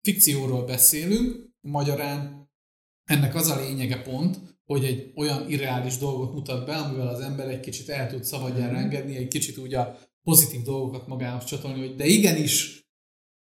fikcióról 0.00 0.64
beszélünk, 0.64 1.50
magyarán 1.60 2.50
ennek 3.04 3.34
az 3.34 3.48
a 3.48 3.60
lényege 3.60 4.02
pont, 4.02 4.38
hogy 4.64 4.84
egy 4.84 5.12
olyan 5.14 5.50
irreális 5.50 5.96
dolgot 5.96 6.32
mutat 6.32 6.66
be, 6.66 6.76
amivel 6.76 7.08
az 7.08 7.20
ember 7.20 7.48
egy 7.48 7.60
kicsit 7.60 7.88
el 7.88 8.08
tud 8.08 8.24
szabadjára 8.24 8.76
engedni, 8.76 9.16
egy 9.16 9.28
kicsit 9.28 9.58
úgy 9.58 9.74
a 9.74 9.98
pozitív 10.22 10.62
dolgokat 10.62 11.06
magához 11.06 11.44
csatolni, 11.44 11.78
hogy 11.78 11.96
de 11.96 12.06
igenis, 12.06 12.82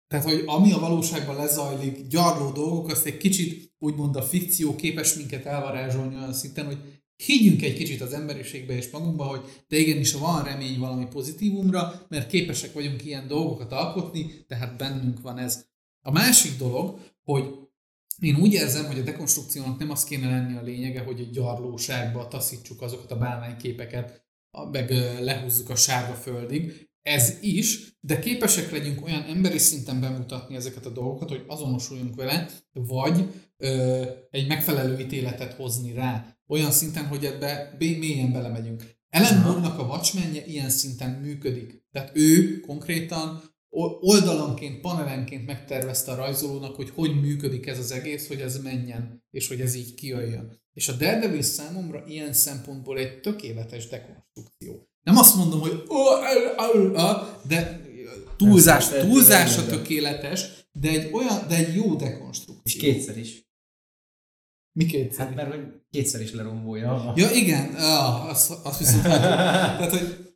tehát, 0.08 0.26
hogy 0.26 0.44
ami 0.46 0.72
a 0.72 0.80
valóságban 0.80 1.36
lezajlik, 1.36 2.08
gyarló 2.08 2.52
dolgok, 2.52 2.90
azt 2.90 3.06
egy 3.06 3.18
kicsit 3.18 3.74
úgymond 3.78 4.16
a 4.16 4.22
fikció 4.22 4.76
képes 4.76 5.14
minket 5.14 5.46
elvarázsolni 5.46 6.16
olyan 6.16 6.34
szinten, 6.34 6.66
hogy 6.66 6.99
higgyünk 7.26 7.62
egy 7.62 7.74
kicsit 7.74 8.02
az 8.02 8.14
emberiségbe 8.14 8.76
és 8.76 8.90
magunkba, 8.90 9.24
hogy 9.24 9.42
de 9.68 9.78
igenis 9.78 10.14
van 10.14 10.44
remény 10.44 10.80
valami 10.80 11.06
pozitívumra, 11.06 12.06
mert 12.10 12.30
képesek 12.30 12.74
vagyunk 12.74 13.06
ilyen 13.06 13.28
dolgokat 13.28 13.72
alkotni, 13.72 14.46
tehát 14.48 14.78
bennünk 14.78 15.22
van 15.22 15.38
ez. 15.38 15.66
A 16.02 16.12
másik 16.12 16.58
dolog, 16.58 17.00
hogy 17.24 17.44
én 18.20 18.36
úgy 18.36 18.54
érzem, 18.54 18.86
hogy 18.86 19.00
a 19.00 19.04
dekonstrukciónak 19.04 19.80
nem 19.80 19.92
az 19.92 20.04
kéne 20.04 20.30
lenni 20.30 20.58
a 20.58 20.62
lényege, 20.62 21.04
hogy 21.04 21.20
egy 21.20 21.30
gyarlóságba 21.30 22.28
taszítsuk 22.28 22.82
azokat 22.82 23.12
a 23.12 23.18
bálványképeket, 23.18 24.26
meg 24.72 24.90
lehúzzuk 25.22 25.70
a 25.70 25.76
sárga 25.76 26.14
földig. 26.14 26.90
Ez 27.02 27.38
is, 27.42 27.98
de 28.00 28.20
képesek 28.20 28.72
legyünk 28.72 29.06
olyan 29.06 29.24
emberi 29.24 29.58
szinten 29.58 30.00
bemutatni 30.00 30.56
ezeket 30.56 30.86
a 30.86 30.90
dolgokat, 30.90 31.30
hogy 31.30 31.44
azonosuljunk 31.48 32.16
vele, 32.16 32.50
vagy 32.74 33.26
ö, 33.60 34.04
egy 34.32 34.48
megfelelő 34.48 35.00
ítéletet 35.00 35.54
hozni 35.54 35.94
rá. 35.94 36.38
Olyan 36.48 36.72
szinten, 36.72 37.06
hogy 37.06 37.26
ebbe 37.26 37.76
mélyen 37.80 38.32
belemegyünk. 38.32 38.84
Ellen 39.10 39.42
Moore-nak 39.42 39.80
a 39.80 39.84
Watchmenje 39.84 40.46
ilyen 40.46 40.70
szinten 40.70 41.10
működik. 41.10 41.84
Tehát 41.92 42.12
ő 42.14 42.60
konkrétan 42.60 43.42
oldalanként, 44.00 44.82
panelenként 44.82 45.46
megtervezte 45.46 46.12
a 46.12 46.16
rajzolónak, 46.16 46.76
hogy 46.76 46.90
hogy 46.90 47.22
működik 47.22 47.68
ez 47.68 47.80
az 47.80 47.92
egész, 47.92 48.28
hogy 48.28 48.42
ez 48.42 48.62
menjen, 48.62 49.24
és 49.32 49.48
hogy 49.48 49.62
ez 49.62 49.76
így 49.76 49.94
kijöjjön. 49.94 50.62
És 50.74 50.88
a 50.88 50.94
Daredevil 50.94 51.42
számomra 51.42 52.04
ilyen 52.08 52.34
szempontból 52.34 52.98
egy 52.98 53.20
tökéletes 53.20 53.88
dekonstrukció. 53.88 54.88
Nem 55.04 55.18
azt 55.18 55.36
mondom, 55.36 55.60
hogy 55.60 55.84
de 57.48 57.82
túlzás, 58.38 58.90
nem. 59.56 59.68
tökéletes, 59.68 60.46
de 60.72 60.90
egy 60.90 61.14
olyan, 61.14 61.48
de 61.48 61.56
egy 61.56 61.76
jó 61.76 61.94
És 61.94 62.00
dekonstrukció. 62.00 62.82
kétszer 62.82 63.18
is. 63.18 63.49
Mi 64.80 64.86
kétszer? 64.86 65.26
Hát 65.26 65.36
mert 65.36 65.54
hogy 65.54 65.82
kétszer 65.90 66.22
is 66.22 66.34
lerombolja. 66.34 67.14
Ja, 67.16 67.32
igen, 67.32 67.76
ah, 67.76 68.30
azt, 68.30 68.52
azt 68.64 68.80
viszont 68.80 69.02
tehát, 69.02 69.92
hogy, 69.92 70.36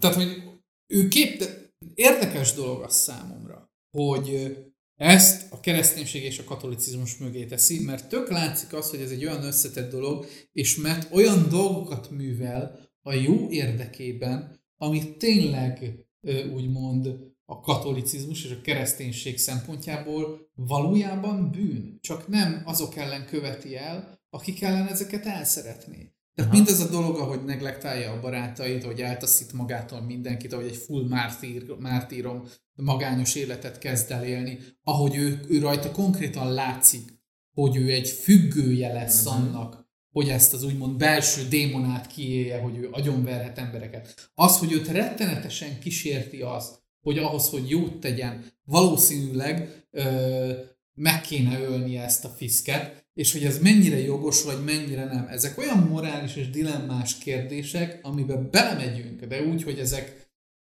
tehát, 0.00 0.16
hogy 0.16 0.42
ő 0.86 1.08
kép, 1.08 1.38
de 1.38 1.72
érdekes 1.94 2.52
dolog 2.52 2.82
az 2.82 2.94
számomra, 2.94 3.70
hogy 3.90 4.56
ezt 4.96 5.52
a 5.52 5.60
kereszténység 5.60 6.22
és 6.22 6.38
a 6.38 6.44
katolicizmus 6.44 7.16
mögé 7.16 7.44
teszi, 7.44 7.84
mert 7.84 8.08
tök 8.08 8.30
látszik 8.30 8.72
az, 8.72 8.90
hogy 8.90 9.00
ez 9.00 9.10
egy 9.10 9.24
olyan 9.24 9.44
összetett 9.44 9.90
dolog, 9.90 10.26
és 10.52 10.76
mert 10.76 11.14
olyan 11.14 11.48
dolgokat 11.48 12.10
művel 12.10 12.90
a 13.02 13.12
jó 13.12 13.50
érdekében, 13.50 14.60
amit 14.76 15.18
tényleg 15.18 16.06
úgymond 16.54 17.08
a 17.52 17.60
katolicizmus 17.60 18.44
és 18.44 18.50
a 18.50 18.60
kereszténység 18.60 19.38
szempontjából 19.38 20.50
valójában 20.54 21.50
bűn, 21.50 21.98
csak 22.00 22.28
nem 22.28 22.62
azok 22.64 22.96
ellen 22.96 23.26
követi 23.26 23.76
el, 23.76 24.20
akik 24.30 24.62
ellen 24.62 24.86
ezeket 24.86 25.26
el 25.26 25.44
szeretné. 25.44 26.14
Tehát 26.34 26.50
Aha. 26.52 26.62
mindez 26.62 26.80
a 26.80 26.88
dolog, 26.88 27.16
ahogy 27.18 27.44
neglektálja 27.44 28.12
a 28.12 28.20
barátait, 28.20 28.84
hogy 28.84 29.00
eltaszít 29.00 29.52
magától 29.52 30.00
mindenkit, 30.00 30.52
ahogy 30.52 30.66
egy 30.66 30.76
full 30.76 31.08
mártír, 31.08 31.76
mártírom 31.78 32.42
magányos 32.74 33.34
életet 33.34 33.78
kezd 33.78 34.10
el 34.10 34.24
élni, 34.24 34.58
ahogy 34.82 35.16
ő, 35.16 35.40
ő 35.48 35.58
rajta 35.58 35.90
konkrétan 35.90 36.52
látszik, 36.52 37.20
hogy 37.54 37.76
ő 37.76 37.90
egy 37.92 38.08
függője 38.08 38.92
lesz 38.92 39.24
Mhm. 39.24 39.34
annak, 39.34 39.90
hogy 40.12 40.28
ezt 40.28 40.52
az 40.54 40.62
úgymond 40.64 40.96
belső 40.96 41.48
démonát 41.48 42.06
kiélje, 42.06 42.60
hogy 42.60 42.76
ő 42.76 42.88
agyonverhet 42.90 43.58
embereket. 43.58 44.30
Az, 44.34 44.58
hogy 44.58 44.72
őt 44.72 44.88
rettenetesen 44.88 45.78
kísérti 45.78 46.40
az, 46.40 46.81
hogy 47.02 47.18
ahhoz, 47.18 47.48
hogy 47.48 47.70
jót 47.70 48.00
tegyen, 48.00 48.44
valószínűleg 48.64 49.84
ö, 49.90 50.52
meg 50.94 51.20
kéne 51.20 51.60
ölnie 51.60 52.02
ezt 52.02 52.24
a 52.24 52.28
fiszket, 52.28 53.04
és 53.14 53.32
hogy 53.32 53.44
ez 53.44 53.58
mennyire 53.58 53.98
jogos, 53.98 54.44
vagy 54.44 54.64
mennyire 54.64 55.04
nem. 55.04 55.26
Ezek 55.30 55.58
olyan 55.58 55.78
morális 55.78 56.36
és 56.36 56.50
dilemmás 56.50 57.18
kérdések, 57.18 57.98
amiben 58.02 58.48
belemegyünk, 58.50 59.24
de 59.24 59.42
úgy, 59.42 59.62
hogy 59.62 59.78
ezek 59.78 60.30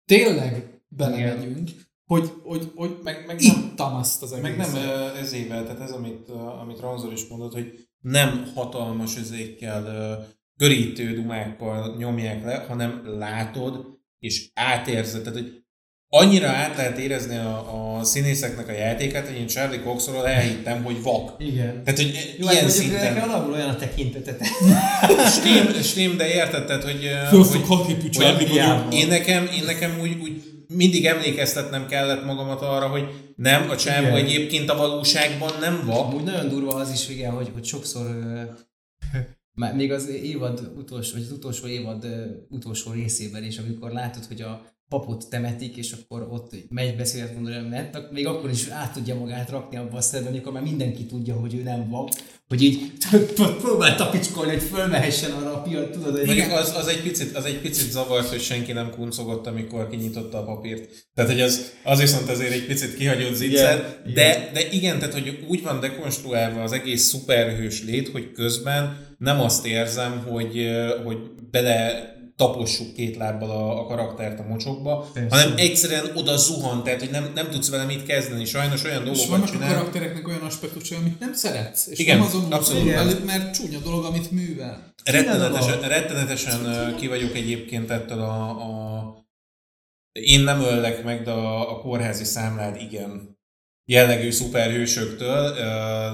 tényleg 0.05 0.83
belemegyünk, 0.89 1.71
hogy, 2.05 2.31
hogy, 2.43 2.71
hogy 2.75 2.99
Meg, 3.03 3.27
meg 3.27 3.41
nem, 3.41 3.71
ittam 3.71 3.95
azt 3.95 4.23
az 4.23 4.31
meg 4.31 4.53
egészet. 4.53 4.73
nem 4.73 4.83
ö, 4.83 5.17
ezével, 5.17 5.65
tehát 5.65 5.81
ez, 5.81 5.91
amit, 5.91 6.29
amit 6.29 6.81
Ranzor 6.81 7.13
is 7.13 7.27
mondott, 7.27 7.53
hogy 7.53 7.89
nem 8.01 8.51
hatalmas 8.55 9.17
özékkel, 9.17 10.27
görítő 10.57 11.15
dumákkal 11.15 11.97
nyomják 11.97 12.45
le, 12.45 12.57
hanem 12.57 13.19
látod 13.19 13.99
és 14.19 14.51
átérzed, 14.55 15.23
tehát 15.23 15.39
hogy 15.39 15.64
annyira 16.17 16.49
át 16.49 16.77
lehet 16.77 16.99
érezni 16.99 17.37
a, 17.37 17.97
a 17.99 18.05
színészeknek 18.05 18.69
a 18.69 18.73
játékát, 18.73 19.27
hogy 19.27 19.37
én 19.37 19.47
Charlie 19.47 19.81
Coxról 19.81 20.29
elhittem, 20.29 20.83
hogy 20.83 21.03
vak. 21.03 21.35
Igen. 21.39 21.85
Tehát, 21.85 22.01
hogy 22.01 22.35
Jó, 22.39 22.51
ilyen 22.51 22.63
hát 22.63 22.71
szinten... 22.71 23.15
nekem 23.15 23.31
alapul 23.31 23.53
olyan 23.53 23.69
a 23.69 23.77
tekintetet. 23.77 24.47
Stim, 25.39 25.83
stim, 25.83 26.17
de 26.17 26.35
érted, 26.35 26.67
tehát, 26.67 26.83
hogy... 26.83 26.93
hogy, 26.93 27.29
Fölfoghatni 27.29 28.09
Charlie 28.09 28.47
vagyok. 28.47 28.95
én 28.95 29.07
nekem, 29.07 29.47
én 29.47 29.65
nekem 29.65 29.99
úgy, 30.01 30.17
úgy 30.23 30.43
mindig 30.69 31.07
emlékeztetnem 31.07 31.87
kellett 31.87 32.25
magamat 32.25 32.63
arra, 32.63 32.89
hogy 32.89 33.05
nem, 33.37 33.71
a 33.71 33.77
csávó 33.77 34.15
egyébként 34.15 34.71
a 34.71 34.77
valóságban 34.77 35.51
nem 35.61 35.83
vak. 35.87 36.07
Amúgy 36.07 36.23
nagyon 36.23 36.49
durva 36.49 36.75
az 36.75 36.91
is, 36.93 37.09
igen, 37.09 37.33
hogy, 37.33 37.51
hogy 37.53 37.65
sokszor 37.65 38.07
ö, 38.07 38.41
már 39.53 39.75
még 39.75 39.93
az 39.93 40.09
évad 40.09 40.73
utolsó, 40.77 41.13
vagy 41.13 41.23
az 41.23 41.33
utolsó 41.33 41.67
évad 41.67 42.05
ö, 42.05 42.25
utolsó 42.49 42.91
részében 42.93 43.45
is, 43.45 43.59
amikor 43.59 43.91
látod, 43.91 44.25
hogy 44.25 44.41
a 44.41 44.74
papot 44.89 45.29
temetik, 45.29 45.77
és 45.77 45.93
akkor 45.93 46.29
ott 46.31 46.51
megy 46.69 46.97
beszélet 46.97 47.35
mondani, 47.35 47.55
nem 47.55 47.71
lett, 47.71 48.11
még 48.13 48.27
akkor 48.27 48.51
is 48.51 48.69
át 48.69 48.93
tudja 48.93 49.15
magát 49.15 49.51
rakni 49.51 49.77
abba 49.77 49.97
a 49.97 50.01
szerbe, 50.01 50.29
amikor 50.29 50.53
már 50.53 50.63
mindenki 50.63 51.07
tudja, 51.07 51.35
hogy 51.35 51.55
ő 51.55 51.63
nem 51.63 51.89
van, 51.89 52.09
hogy 52.49 52.63
így 52.63 52.93
próbál 53.63 53.97
tapicskolni, 53.97 54.51
hogy 54.51 54.63
fölmehessen 54.63 55.31
arra 55.31 55.55
a 55.55 55.63
piac, 55.63 55.93
tudod, 55.93 56.17
hogy 56.17 56.27
Mondjuk 56.27 56.51
az, 56.51 56.75
az, 56.77 56.87
egy 56.87 57.03
picit, 57.03 57.37
az 57.37 57.45
egy 57.45 57.61
picit 57.61 57.91
zavart, 57.91 58.29
hogy 58.29 58.41
senki 58.41 58.73
nem 58.73 58.91
kuncogott, 58.91 59.47
amikor 59.47 59.89
kinyitotta 59.89 60.39
a 60.39 60.45
papírt. 60.45 60.89
Tehát, 61.15 61.31
hogy 61.31 61.41
az, 61.41 61.73
az 61.85 62.01
viszont 62.01 62.29
azért 62.29 62.53
egy 62.53 62.67
picit 62.67 62.97
kihagyott 62.97 63.35
zicser. 63.35 64.01
Igen, 64.05 64.15
De, 64.15 64.51
de 64.53 64.71
igen, 64.71 64.99
tehát, 64.99 65.15
hogy 65.15 65.45
úgy 65.49 65.63
van 65.63 65.81
dekonstruálva 65.81 66.63
az 66.63 66.73
egész 66.73 67.03
szuperhős 67.03 67.85
lét, 67.85 68.09
hogy 68.09 68.33
közben 68.33 69.15
nem 69.19 69.41
azt 69.41 69.67
érzem, 69.67 70.25
hogy, 70.29 70.69
hogy 71.05 71.19
bele 71.51 72.13
tapossuk 72.37 72.93
két 72.95 73.17
lábbal 73.17 73.51
a, 73.51 73.81
a 73.81 73.87
karaktert 73.87 74.39
a 74.41 74.43
mocsokba, 74.43 75.11
Persze. 75.13 75.37
hanem 75.37 75.55
egyszerűen 75.57 76.11
oda 76.15 76.37
zuhan, 76.37 76.83
tehát 76.85 77.01
hogy 77.01 77.11
nem, 77.11 77.31
nem 77.35 77.51
tudsz 77.51 77.71
vele 77.71 77.85
mit 77.85 78.07
kezdeni. 78.07 78.45
Sajnos 78.45 78.85
olyan 78.85 79.07
És 79.07 79.19
dolgokat 79.27 79.51
vannak 79.51 79.71
a 79.71 79.75
karaktereknek 79.75 80.29
olyan 80.29 80.41
aspektusai, 80.41 80.99
amit 80.99 81.19
nem 81.21 81.33
szeretsz. 81.33 81.87
És 81.87 81.99
Igen, 81.99 82.17
nem 82.19 82.27
azon 82.27 82.53
abszolút. 82.53 82.83
múlik, 82.83 82.97
mert- 82.97 83.25
mert 83.25 83.55
csúnya 83.55 83.79
dolog, 83.79 84.05
amit 84.05 84.31
művel. 84.31 84.95
Rettenetesen, 85.05 85.81
rettenetesen 85.81 86.95
ki 86.97 87.07
vagyok 87.09 87.35
egyébként 87.35 87.91
ettől 87.91 88.21
a, 88.21 88.49
a 88.49 89.23
én 90.13 90.41
nem 90.41 90.61
öllek 90.61 91.05
meg, 91.05 91.23
de 91.23 91.31
a, 91.31 91.71
a 91.71 91.81
kórházi 91.81 92.25
számlád 92.25 92.81
igen 92.81 93.39
jellegű 93.85 94.31
szuperhősöktől. 94.31 95.55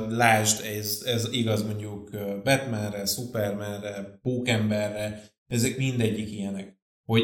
Lásd, 0.09 0.65
ez, 0.65 1.03
ez 1.05 1.29
igaz 1.31 1.63
mondjuk 1.63 2.11
Batmanre, 2.45 3.07
Supermanre, 3.07 4.19
Pókemberre, 4.23 5.23
ezek 5.51 5.77
mindegyik 5.77 6.33
ilyenek. 6.33 6.79
Hogy 7.05 7.23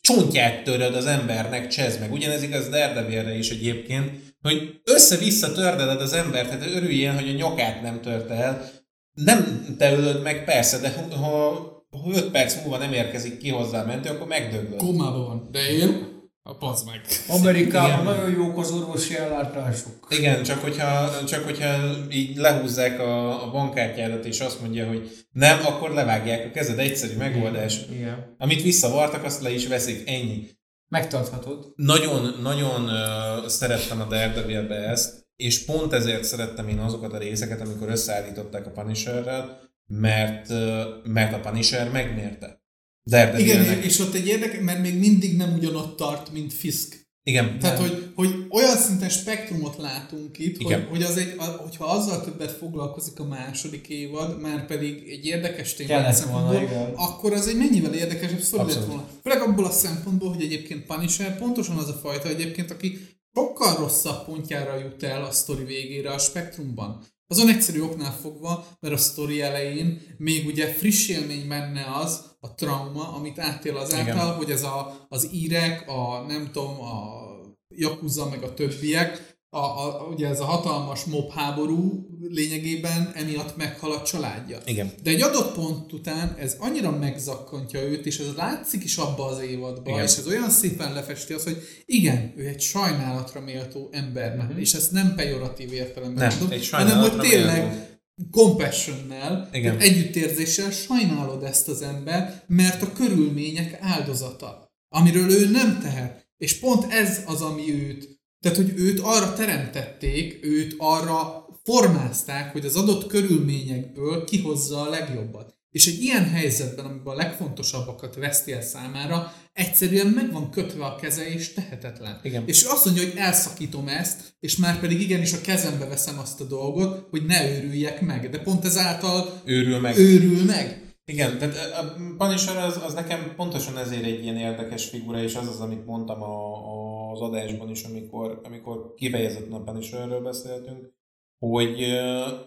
csontját 0.00 0.64
töröd 0.64 0.94
az 0.94 1.06
embernek, 1.06 1.68
csezd 1.68 2.00
meg. 2.00 2.12
Ugyanez 2.12 2.42
igaz 2.42 2.68
Daredevilre 2.68 3.36
is 3.38 3.50
egyébként, 3.50 4.10
hogy 4.42 4.80
össze-vissza 4.84 5.52
tördeled 5.52 6.00
az 6.00 6.12
embert, 6.12 6.48
tehát 6.48 6.74
örüljél, 6.74 7.12
hogy 7.12 7.28
a 7.28 7.32
nyakát 7.32 7.82
nem 7.82 8.00
törte 8.00 8.34
el, 8.34 8.70
nem 9.12 9.64
te 9.78 9.92
ölöd 9.92 10.22
meg, 10.22 10.44
persze, 10.44 10.78
de 10.78 10.94
ha 11.16 11.84
5 12.14 12.30
perc 12.30 12.62
múlva 12.62 12.78
nem 12.78 12.92
érkezik 12.92 13.38
ki 13.38 13.48
hozzá 13.48 13.82
a 13.82 13.86
mentő, 13.86 14.10
akkor 14.10 14.26
megdöglöd. 14.26 14.78
Komában 14.78 15.26
van. 15.26 15.48
De 15.50 15.70
én? 15.70 16.15
A 16.48 16.54
pazd 16.54 16.86
meg. 16.86 17.00
Amerikában 17.28 17.90
Igen. 17.90 18.04
nagyon 18.04 18.30
jók 18.30 18.58
az 18.58 18.70
orvosi 18.70 19.16
ellátások. 19.16 20.06
Igen, 20.08 20.42
csak 20.42 20.60
hogyha, 20.60 21.24
csak 21.24 21.44
hogyha 21.44 21.68
így 22.10 22.36
lehúzzák 22.36 23.00
a, 23.00 23.44
a 23.46 23.50
bankkártyádat, 23.50 24.24
és 24.24 24.40
azt 24.40 24.60
mondja, 24.60 24.86
hogy 24.86 25.10
nem, 25.32 25.58
akkor 25.64 25.90
levágják 25.90 26.46
a 26.46 26.50
kezed, 26.50 26.78
egyszerű 26.78 27.16
megoldás. 27.16 27.80
Igen. 27.90 28.34
Amit 28.38 28.62
visszavartak, 28.62 29.24
azt 29.24 29.42
le 29.42 29.50
is 29.50 29.66
veszik, 29.66 30.08
ennyi. 30.08 30.48
Megtarthatod. 30.88 31.72
Nagyon, 31.76 32.34
nagyon 32.42 32.84
uh, 32.84 33.46
szerettem 33.46 34.00
a 34.00 34.04
Daredevilbe 34.04 34.74
ezt, 34.74 35.26
és 35.36 35.64
pont 35.64 35.92
ezért 35.92 36.24
szerettem 36.24 36.68
én 36.68 36.78
azokat 36.78 37.12
a 37.12 37.18
részeket, 37.18 37.60
amikor 37.60 37.88
összeállították 37.88 38.66
a 38.66 38.70
Punisherrel, 38.70 39.60
mert, 39.86 40.50
uh, 40.50 40.82
mert 41.04 41.34
a 41.34 41.40
Punisher 41.40 41.90
megmérte. 41.90 42.64
Daredevilnek. 43.06 43.66
Igen, 43.66 43.82
és 43.82 43.98
ott 43.98 44.14
egy 44.14 44.26
érdekes, 44.26 44.60
mert 44.60 44.82
még 44.82 44.98
mindig 44.98 45.36
nem 45.36 45.54
ugyanott 45.54 45.96
tart, 45.96 46.32
mint 46.32 46.52
Fisk. 46.52 47.04
Igen. 47.22 47.58
Tehát, 47.58 47.78
hogy, 47.78 48.12
hogy 48.14 48.46
olyan 48.50 48.76
szinten 48.76 49.08
spektrumot 49.08 49.76
látunk 49.76 50.38
itt, 50.38 50.56
hogy, 50.56 50.66
Igen. 50.66 50.86
hogy 50.86 51.02
az 51.02 51.16
egy, 51.16 51.34
a, 51.38 51.44
hogyha 51.44 51.84
azzal 51.84 52.24
többet 52.24 52.50
foglalkozik 52.50 53.20
a 53.20 53.24
második 53.24 53.88
évad, 53.88 54.40
már 54.40 54.66
pedig 54.66 55.08
egy 55.08 55.26
érdekes 55.26 55.74
téma 55.74 55.88
Kellett 55.88 56.14
szempontból, 56.14 56.52
volna, 56.52 56.66
igen. 56.66 56.92
akkor 56.94 57.32
az 57.32 57.48
egy 57.48 57.56
mennyivel 57.56 57.94
érdekesebb 57.94 58.40
sztori 58.40 58.72
lett 58.72 58.84
volna. 58.84 59.08
Főleg 59.22 59.42
abból 59.42 59.64
a 59.64 59.70
szempontból, 59.70 60.32
hogy 60.32 60.42
egyébként 60.42 60.86
Punisher 60.86 61.38
pontosan 61.38 61.76
az 61.76 61.88
a 61.88 61.98
fajta 62.02 62.28
egyébként, 62.28 62.70
aki 62.70 62.98
sokkal 63.34 63.76
rosszabb 63.76 64.24
pontjára 64.24 64.78
jut 64.78 65.02
el 65.02 65.24
a 65.24 65.30
sztori 65.30 65.64
végére 65.64 66.10
a 66.10 66.18
spektrumban. 66.18 67.04
Azon 67.28 67.48
egyszerű 67.48 67.80
oknál 67.80 68.12
fogva, 68.20 68.66
mert 68.80 68.94
a 68.94 68.98
sztori 68.98 69.40
elején 69.40 70.00
még 70.18 70.46
ugye 70.46 70.66
friss 70.66 71.08
élmény 71.08 71.48
benne 71.48 71.86
az, 71.94 72.35
a 72.46 72.54
trauma, 72.54 73.14
amit 73.14 73.38
átél 73.38 73.76
azáltal, 73.76 74.14
Igen. 74.14 74.34
hogy 74.34 74.50
ez 74.50 74.62
a, 74.62 75.06
az 75.08 75.28
írek, 75.32 75.88
a 75.88 76.24
nem 76.28 76.50
tudom, 76.52 76.80
a 76.80 77.24
Yakuza 77.68 78.28
meg 78.28 78.42
a 78.42 78.54
többiek, 78.54 79.36
a, 79.50 79.58
a, 79.58 80.08
ugye 80.12 80.28
ez 80.28 80.40
a 80.40 80.44
hatalmas 80.44 81.04
mob 81.04 81.30
háború 81.30 82.06
lényegében 82.28 83.12
emiatt 83.14 83.56
meghal 83.56 83.92
a 83.92 84.02
családja. 84.02 84.58
Igen. 84.64 84.92
De 85.02 85.10
egy 85.10 85.22
adott 85.22 85.54
pont 85.54 85.92
után 85.92 86.34
ez 86.38 86.56
annyira 86.58 86.90
megzakkantja 86.90 87.82
őt, 87.82 88.06
és 88.06 88.18
ez 88.18 88.34
látszik 88.36 88.84
is 88.84 88.96
abba 88.96 89.26
az 89.26 89.40
évadban, 89.40 89.92
Igen. 89.92 90.04
és 90.04 90.16
ez 90.16 90.26
olyan 90.26 90.50
szépen 90.50 90.92
lefesti 90.92 91.32
az, 91.32 91.44
hogy 91.44 91.62
igen, 91.84 92.32
ő 92.36 92.46
egy 92.46 92.60
sajnálatra 92.60 93.40
méltó 93.40 93.88
ember, 93.92 94.36
uh-huh. 94.36 94.60
és 94.60 94.74
ezt 94.74 94.92
nem 94.92 95.14
pejoratív 95.14 95.72
értelemben 95.72 96.28
Nem, 96.28 96.38
mondom, 96.38 96.58
egy 96.58 96.70
hanem 96.70 96.98
hogy 96.98 97.16
tényleg 97.16 97.62
méltó. 97.62 97.95
Compassionnel, 98.30 99.48
Igen. 99.52 99.78
együttérzéssel 99.78 100.70
sajnálod 100.70 101.42
ezt 101.42 101.68
az 101.68 101.82
ember, 101.82 102.44
mert 102.46 102.82
a 102.82 102.92
körülmények 102.92 103.78
áldozata, 103.80 104.70
amiről 104.88 105.30
ő 105.30 105.50
nem 105.50 105.80
tehet. 105.80 106.28
És 106.36 106.58
pont 106.58 106.92
ez 106.92 107.22
az, 107.26 107.42
ami 107.42 107.72
őt, 107.72 108.20
tehát 108.40 108.56
hogy 108.56 108.72
őt 108.76 109.00
arra 109.00 109.32
teremtették, 109.32 110.44
őt 110.44 110.74
arra 110.78 111.46
formázták, 111.62 112.52
hogy 112.52 112.64
az 112.64 112.76
adott 112.76 113.06
körülményekből 113.06 114.24
kihozza 114.24 114.80
a 114.80 114.88
legjobbat. 114.88 115.55
És 115.76 115.86
egy 115.86 116.02
ilyen 116.02 116.28
helyzetben, 116.30 116.84
amiben 116.84 117.14
a 117.14 117.16
legfontosabbakat 117.16 118.14
veszti 118.14 118.52
el 118.52 118.60
számára, 118.62 119.32
egyszerűen 119.52 120.06
meg 120.06 120.32
van 120.32 120.50
kötve 120.50 120.84
a 120.84 120.96
keze, 120.96 121.28
és 121.28 121.52
tehetetlen. 121.52 122.20
Igen. 122.22 122.42
És 122.46 122.62
azt 122.62 122.84
mondja, 122.84 123.04
hogy 123.04 123.12
elszakítom 123.16 123.88
ezt, 123.88 124.36
és 124.40 124.56
már 124.56 124.80
pedig 124.80 125.00
igenis 125.00 125.32
a 125.32 125.40
kezembe 125.40 125.86
veszem 125.86 126.18
azt 126.18 126.40
a 126.40 126.44
dolgot, 126.44 127.06
hogy 127.10 127.26
ne 127.26 127.50
őrüljek 127.50 128.00
meg. 128.00 128.30
De 128.30 128.38
pont 128.38 128.64
ezáltal 128.64 129.40
Őrül 129.44 129.80
meg. 129.80 129.98
őrül 129.98 130.44
meg. 130.44 130.94
Igen, 131.04 131.38
tehát 131.38 131.54
a 131.54 131.96
Punisher 132.16 132.56
az, 132.56 132.80
az 132.82 132.94
nekem 132.94 133.32
pontosan 133.36 133.78
ezért 133.78 134.04
egy 134.04 134.22
ilyen 134.22 134.36
érdekes 134.36 134.84
figura, 134.84 135.22
és 135.22 135.34
az 135.34 135.48
az, 135.48 135.60
amit 135.60 135.86
mondtam 135.86 136.22
a, 136.22 136.54
a, 136.54 137.10
az 137.12 137.20
adásban 137.20 137.70
is, 137.70 137.82
amikor, 137.82 138.40
amikor 138.44 138.94
kifejezetten 138.94 139.52
a 139.52 139.62
Punisherről 139.62 140.20
beszéltünk, 140.20 140.94
hogy 141.38 141.80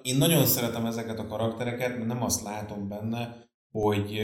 én 0.02 0.18
nagyon 0.18 0.46
szeretem 0.46 0.86
ezeket 0.86 1.20
a 1.20 1.28
karaktereket, 1.28 1.96
mert 1.96 2.08
nem 2.08 2.24
azt 2.24 2.44
látom 2.44 2.88
benne, 2.88 3.48
hogy 3.72 4.20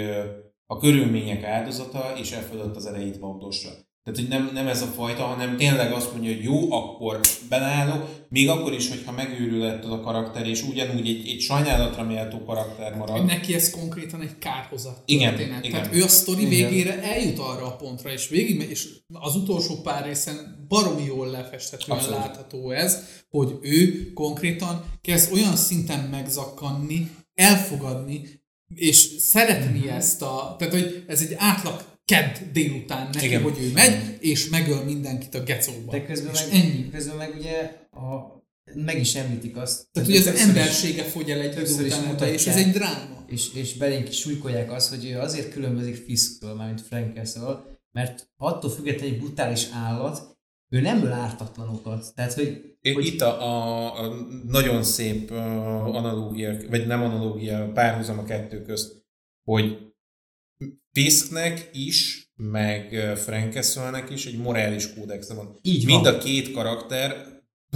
a 0.65 0.77
körülmények 0.77 1.43
áldozata, 1.43 2.17
és 2.17 2.31
e 2.31 2.39
fölött 2.39 2.75
az 2.75 2.85
erejét 2.85 3.17
vagdossa. 3.17 3.69
Tehát, 4.05 4.19
hogy 4.19 4.29
nem, 4.29 4.49
nem 4.53 4.67
ez 4.67 4.81
a 4.81 4.85
fajta, 4.85 5.23
hanem 5.23 5.57
tényleg 5.57 5.91
azt 5.93 6.11
mondja, 6.11 6.33
hogy 6.33 6.43
jó, 6.43 6.71
akkor 6.71 7.19
beleállok, 7.49 8.25
még 8.29 8.49
akkor 8.49 8.73
is, 8.73 8.89
hogyha 8.89 9.11
megőrül 9.11 9.65
ettől 9.65 9.91
a 9.91 9.99
karakter, 10.01 10.47
és 10.47 10.63
ugyanúgy 10.63 11.07
egy, 11.07 11.27
egy 11.27 11.39
sajnálatra 11.41 12.03
méltó 12.03 12.43
karakter 12.43 12.95
marad. 12.95 13.25
Neki 13.25 13.53
ez 13.53 13.69
konkrétan 13.69 14.21
egy 14.21 14.37
kárhozat 14.37 15.01
Igen, 15.05 15.35
történet. 15.35 15.65
igen. 15.65 15.81
Tehát 15.81 15.95
ő 15.95 16.03
a 16.03 16.07
sztori 16.07 16.45
Igen. 16.45 16.69
végére 16.69 17.01
eljut 17.03 17.39
arra 17.39 17.65
a 17.65 17.75
pontra, 17.75 18.11
és 18.11 18.27
végig, 18.29 18.69
és 18.69 18.87
az 19.13 19.35
utolsó 19.35 19.81
pár 19.81 20.05
részen 20.05 20.65
baromi 20.67 21.03
jól 21.03 21.27
lefestetően 21.27 21.97
Abszolút. 21.97 22.19
látható 22.19 22.71
ez, 22.71 23.03
hogy 23.29 23.57
ő 23.61 24.11
konkrétan 24.13 24.85
kezd 25.01 25.33
olyan 25.33 25.55
szinten 25.55 25.99
megzakkanni, 26.09 27.09
elfogadni, 27.33 28.21
és 28.75 28.95
szeretni 29.19 29.79
Mhm. 29.79 29.87
ezt 29.87 30.21
a... 30.21 30.55
Tehát, 30.59 30.73
hogy 30.73 31.03
ez 31.07 31.21
egy 31.21 31.33
átlag 31.37 31.83
kedd 32.05 32.35
délután 32.53 33.09
neki, 33.13 33.25
Igen. 33.25 33.41
hogy 33.41 33.57
ő 33.59 33.71
megy, 33.71 34.17
és 34.19 34.49
megöl 34.49 34.83
mindenkit 34.83 35.35
a 35.35 35.43
gecóba. 35.43 35.91
De 35.91 36.05
közben 36.05 36.33
és 36.33 36.45
meg, 36.51 36.59
ennyi. 36.61 36.89
közben 36.89 37.15
meg 37.15 37.35
ugye 37.37 37.61
a, 37.91 38.33
meg 38.73 38.99
is 38.99 39.15
említik 39.15 39.57
azt. 39.57 39.87
Tehát, 39.91 40.09
hogy 40.09 40.17
az 40.17 40.23
többször 40.23 40.41
is- 40.49 40.55
embersége 40.55 41.03
fogy 41.03 41.31
el 41.31 41.39
egy 41.39 41.51
idő 41.51 41.85
után 42.11 42.33
és 42.33 42.47
ez 42.47 42.55
egy 42.55 42.71
dráma. 42.71 43.25
és, 43.27 43.53
és 43.53 43.77
belénk 43.77 44.07
is 44.09 44.17
súlykolják 44.17 44.71
azt, 44.71 44.89
hogy 44.89 45.05
ő 45.05 45.19
azért 45.19 45.51
különbözik 45.51 45.95
Fisktől, 45.95 46.53
mármint 46.53 46.81
Frank 46.81 47.15
Castle, 47.15 47.63
mert 47.91 48.29
attól 48.37 48.69
függetlenül 48.71 49.13
egy 49.13 49.19
brutális 49.19 49.67
állat, 49.73 50.37
ő 50.69 50.81
nem 50.81 51.03
öl 51.03 51.11
ártatlanokat. 51.11 52.13
Tehát, 52.15 52.33
hogy, 52.33 52.77
Hogy... 52.81 52.93
hogy 52.93 53.05
Itt 53.05 53.21
a, 53.21 53.41
a, 53.41 53.99
a 54.03 54.13
nagyon 54.47 54.83
szép 54.83 55.31
uh, 55.31 55.37
analógia, 55.95 56.57
vagy 56.69 56.87
nem 56.87 57.01
analógia, 57.03 57.71
párhuzam 57.73 58.19
a 58.19 58.23
kettő 58.23 58.61
közt, 58.61 59.03
hogy 59.43 59.93
Fisknek 60.99 61.69
is 61.73 62.29
meg 62.35 62.93
ö, 62.93 63.15
Frank 63.15 63.53
Castle-nek 63.53 64.09
is 64.09 64.25
egy 64.25 64.37
morális 64.37 64.93
kódexe 64.93 65.33
van. 65.33 65.59
Így 65.61 65.85
Mind 65.85 66.03
van. 66.03 66.13
a 66.13 66.17
két 66.17 66.51
karakter 66.51 67.25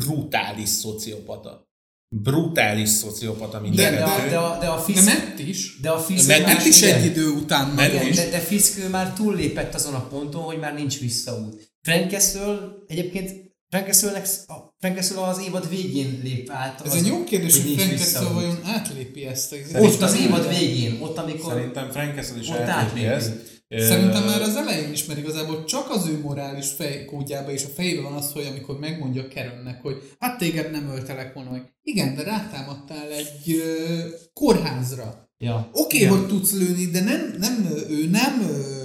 brutális 0.05 0.69
szociopata. 0.69 1.67
Brutális 2.15 2.89
szociopata 2.89 3.59
mind 3.59 3.75
De- 3.75 3.87
a 3.87 3.91
De, 3.91 4.03
a, 4.03 4.29
de, 4.29 4.37
a, 4.37 4.59
de 4.59 4.67
a 4.67 4.75
De 4.75 4.81
Fisk... 4.81 5.05
Matt 5.05 5.39
is. 5.39 5.79
De 5.81 5.89
a 5.89 5.99
Fisk 5.99 6.27
Matt 6.27 6.39
már- 6.41 6.53
Matt 6.53 6.65
is 6.65 6.81
igen. 6.81 6.97
egy 6.99 7.05
idő 7.05 7.29
után 7.29 7.73
nagyon. 7.73 7.95
Igen, 7.95 8.07
is. 8.07 8.15
de, 8.15 8.29
de 8.29 8.39
Fisk 8.39 8.89
már 8.89 9.13
túllépett 9.13 9.73
azon 9.73 9.93
a 9.93 10.07
ponton, 10.07 10.41
hogy 10.41 10.59
már 10.59 10.73
nincs 10.73 10.99
visszaút. 10.99 11.71
Frank 11.81 12.11
Castle 12.11 12.59
egyébként 12.87 13.48
Frank 13.69 13.85
Castle-nek, 13.85 14.27
a 14.47 14.75
Frank 14.79 14.95
Castle 14.95 15.21
az 15.21 15.41
évad 15.47 15.69
végén 15.69 16.19
lép 16.23 16.49
át. 16.51 16.81
Ez 16.85 16.93
az, 16.93 17.01
egy 17.01 17.07
jó 17.07 17.23
kérdés, 17.23 17.55
hogy 17.55 17.65
nincs 17.65 17.81
Frank 17.81 17.97
Castle 17.97 18.19
visszaút. 18.19 18.41
vajon 18.41 18.59
átlépi 18.63 19.25
ezt 19.25 19.51
a 19.51 19.79
Ott 19.79 20.01
az 20.01 20.19
évad 20.19 20.57
végén, 20.57 21.01
ott 21.01 21.17
amikor... 21.17 21.53
Szerintem 21.53 21.89
Frank 21.89 22.15
Castle 22.15 22.39
is 22.39 22.49
Ott 22.49 22.57
átlépi 22.57 23.05
átlépi. 23.05 23.05
ezt. 23.05 23.57
Szerintem 23.77 24.23
már 24.23 24.41
az 24.41 24.55
elején 24.55 24.91
is, 24.91 25.05
mert 25.05 25.19
igazából 25.19 25.63
csak 25.63 25.89
az 25.89 26.07
ő 26.07 26.19
morális 26.19 26.67
fejkódjában 26.67 27.53
és 27.53 27.63
a 27.63 27.67
fejében 27.67 28.03
van 28.03 28.13
az, 28.13 28.31
hogy 28.31 28.45
amikor 28.45 28.79
megmondja 28.79 29.27
Kerennek, 29.27 29.81
hogy 29.81 30.11
hát 30.19 30.37
téged 30.37 30.71
nem 30.71 30.89
öltelek 30.89 31.33
volna 31.33 31.51
meg. 31.51 31.73
Igen, 31.83 32.15
de 32.15 32.23
rátámadtál 32.23 33.11
egy 33.11 33.51
ö, 33.51 34.07
kórházra. 34.33 35.27
Ja. 35.37 35.69
Oké, 35.73 36.05
okay, 36.05 36.17
hogy 36.17 36.27
tudsz 36.27 36.51
lőni, 36.51 36.85
de 36.85 37.03
nem, 37.03 37.35
nem, 37.39 37.69
ő 37.89 38.07
nem 38.09 38.41
ö, 38.41 38.78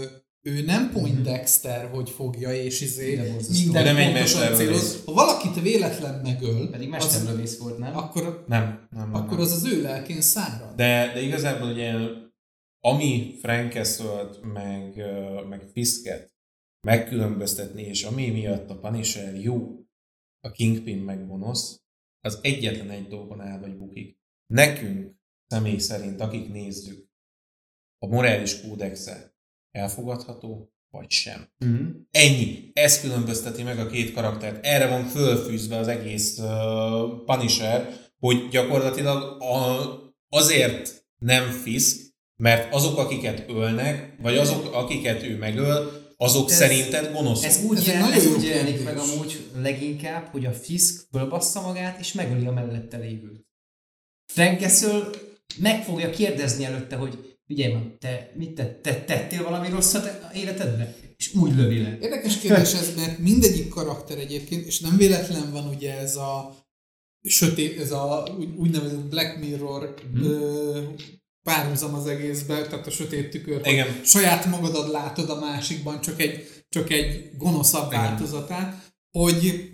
ő 0.46 0.64
nem 0.64 0.90
Poindexter, 0.90 1.90
hogy 1.90 2.10
fogja 2.10 2.54
és 2.54 2.80
izé 2.80 3.14
minden 3.14 3.72
De 3.72 3.82
nem 3.82 3.96
egy 3.96 4.12
pontosan 4.12 4.54
céloz. 4.54 5.04
Ha 5.04 5.12
valakit 5.12 5.60
véletlen 5.60 6.20
megöl, 6.20 6.70
Pedig 6.70 6.92
az, 6.94 7.04
mesterlövész 7.04 7.58
volt, 7.58 7.78
nem? 7.78 7.96
akkor, 7.96 8.44
Nem, 8.48 8.62
nem, 8.62 9.10
nem. 9.10 9.14
akkor 9.14 9.36
nem. 9.36 9.40
az 9.40 9.52
az 9.52 9.64
ő 9.64 9.82
lelkén 9.82 10.20
szárad. 10.20 10.74
De, 10.74 11.12
de 11.12 11.20
igazából 11.20 11.68
ugye, 11.70 11.94
ami 12.80 13.36
Frank 13.40 13.72
Castle-t, 13.72 14.42
meg, 14.52 14.96
meg 15.48 15.68
Fisket 15.72 16.32
megkülönböztetni, 16.86 17.82
és 17.82 18.02
ami 18.02 18.30
miatt 18.30 18.70
a 18.70 18.78
Punisher 18.78 19.40
jó, 19.40 19.84
a 20.40 20.50
Kingpin 20.50 20.98
meg 20.98 21.26
gonosz, 21.26 21.80
az 22.20 22.38
egyetlen 22.42 22.90
egy 22.90 23.06
dolgon 23.08 23.40
áll 23.40 23.58
vagy 23.58 23.76
bukik. 23.76 24.18
Nekünk 24.46 25.16
személy 25.46 25.78
szerint, 25.78 26.20
akik 26.20 26.48
nézzük, 26.48 27.08
a 27.98 28.06
morális 28.06 28.60
kódexe 28.60 29.33
elfogadható, 29.74 30.72
vagy 30.90 31.10
sem. 31.10 31.48
Mhm. 31.58 31.84
Ennyi. 32.10 32.70
Ez 32.72 33.00
különbözteti 33.00 33.62
meg 33.62 33.78
a 33.78 33.86
két 33.86 34.12
karaktert. 34.12 34.66
Erre 34.66 34.88
van 34.88 35.04
fölfűzve 35.04 35.76
az 35.76 35.88
egész 35.88 36.38
uh, 36.38 37.24
Punisher, 37.24 37.96
hogy 38.18 38.48
gyakorlatilag 38.50 39.42
a, 39.42 39.86
azért 40.28 41.04
nem 41.18 41.50
Fisk, 41.50 42.12
mert 42.36 42.74
azok, 42.74 42.98
akiket 42.98 43.44
ölnek, 43.48 44.16
vagy 44.22 44.36
azok, 44.36 44.74
akiket 44.74 45.22
ő 45.22 45.36
megöl, 45.36 46.02
azok 46.16 46.50
Ez- 46.50 46.56
szerinted 46.56 47.12
gonoszok. 47.12 47.44
Ez 47.44 47.64
úgy, 47.64 47.78
Ez 47.78 47.86
nagyon 47.86 48.12
ez 48.12 48.26
úgy 48.26 48.44
jelenik 48.44 48.84
meg 48.84 48.98
amúgy 48.98 49.50
leginkább, 49.56 50.26
hogy 50.26 50.46
a 50.46 50.52
Fisk 50.52 51.06
fölbassza 51.12 51.60
magát, 51.60 51.98
és 51.98 52.12
megöli 52.12 52.46
a 52.46 52.52
mellette 52.52 52.96
lévőt. 52.96 53.46
Frank 54.32 54.60
Castle 54.60 55.08
meg 55.58 55.84
fogja 55.84 56.10
kérdezni 56.10 56.64
előtte, 56.64 56.96
hogy 56.96 57.33
figyelj 57.46 57.72
már, 57.72 57.82
te 57.98 58.32
mit 58.36 58.54
te, 58.54 58.80
te 58.82 59.04
tettél 59.04 59.42
valami 59.42 59.68
rosszat 59.68 60.34
életedbe? 60.34 60.94
És 61.16 61.34
úgy 61.34 61.54
lövi 61.56 61.82
le. 61.82 61.98
Érdekes 62.00 62.38
kérdés 62.38 62.72
ez, 62.72 62.94
mert 62.96 63.18
mindegyik 63.18 63.68
karakter 63.68 64.18
egyébként, 64.18 64.66
és 64.66 64.80
nem 64.80 64.96
véletlen 64.96 65.52
van 65.52 65.68
ugye 65.68 65.98
ez 65.98 66.16
a 66.16 66.56
sötét, 67.22 67.80
ez 67.80 67.92
a 67.92 68.34
úgy- 68.38 68.54
úgynevezett 68.56 69.04
Black 69.04 69.38
Mirror 69.38 69.94
Mhm. 70.12 70.24
ö, 70.24 70.80
párhuzam 71.42 71.94
az 71.94 72.06
egészben, 72.06 72.68
tehát 72.68 72.86
a 72.86 72.90
sötét 72.90 73.30
tükör, 73.30 73.66
Igen. 73.66 74.00
saját 74.04 74.46
magadat 74.46 74.90
látod 74.90 75.30
a 75.30 75.38
másikban, 75.40 76.00
csak 76.00 76.20
egy, 76.20 76.48
csak 76.68 76.90
egy 76.90 77.30
gonoszabb 77.36 77.92
Igen. 77.92 78.02
változatát, 78.02 78.92
hogy 79.10 79.70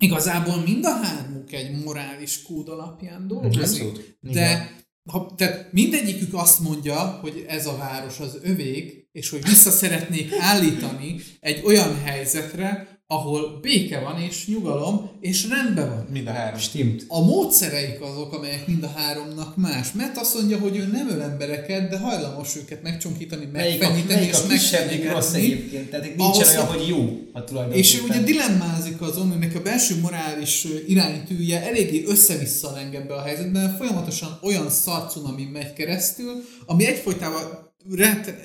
igazából 0.00 0.56
mind 0.62 0.84
a 0.84 0.92
hármuk 0.92 1.52
egy 1.52 1.84
morális 1.84 2.42
kód 2.42 2.68
alapján 2.68 3.26
dolgozik. 3.26 3.60
Abszolút. 3.62 4.16
De 4.20 4.76
ha, 5.08 5.34
tehát 5.36 5.72
mindegyikük 5.72 6.34
azt 6.34 6.60
mondja, 6.60 6.98
hogy 6.98 7.44
ez 7.48 7.66
a 7.66 7.76
város 7.76 8.20
az 8.20 8.38
övék, 8.42 9.08
és 9.12 9.30
hogy 9.30 9.44
vissza 9.44 9.70
szeretnék 9.70 10.32
állítani 10.38 11.20
egy 11.40 11.62
olyan 11.64 12.02
helyzetre, 12.02 12.97
ahol 13.10 13.58
béke 13.62 13.98
van, 14.00 14.20
és 14.20 14.46
nyugalom, 14.46 15.10
és 15.20 15.48
rendben 15.48 15.88
van. 15.88 16.06
Mind 16.10 16.26
a 16.26 16.30
három. 16.30 16.58
Stimmt. 16.58 17.04
A 17.08 17.20
módszereik 17.24 18.00
azok, 18.00 18.32
amelyek 18.32 18.66
mind 18.66 18.82
a 18.82 18.92
háromnak 18.96 19.56
más. 19.56 19.92
Mert 19.92 20.16
azt 20.16 20.34
mondja, 20.34 20.58
hogy 20.58 20.76
ő 20.76 20.86
nem 20.92 21.08
öl 21.10 21.22
embereket, 21.22 21.90
de 21.90 21.98
hajlamos 21.98 22.56
őket 22.56 22.82
megcsonkítani, 22.82 23.48
megfenyíteni 23.52 24.14
melyik 24.14 24.28
és 24.28 24.38
a 24.38 24.46
kisebbik 24.46 25.10
rossz 25.10 25.32
megfenyegetni. 25.32 25.52
egyébként? 25.56 25.90
Tehát 25.90 26.16
nincsen 26.16 26.48
olyan, 26.48 26.66
hogy- 26.66 26.88
jó 26.88 27.18
a 27.32 27.44
tulajdonképpen. 27.44 27.84
És 27.84 27.98
ő 27.98 28.02
ugye 28.08 28.22
dilemmázik 28.22 29.00
azon, 29.00 29.28
hogy 29.30 29.38
neki 29.38 29.56
a 29.56 29.62
belső 29.62 30.00
morális 30.00 30.66
iránytűje 30.86 31.66
eléggé 31.66 32.04
össze-vissza 32.06 32.70
leng 32.72 32.94
ebbe 32.94 33.14
a 33.14 33.22
helyzetben, 33.22 33.76
folyamatosan 33.76 34.38
olyan 34.42 34.70
szarcunami 34.70 35.44
megy 35.52 35.72
keresztül, 35.72 36.32
ami 36.66 36.86
egyfolytában, 36.86 37.42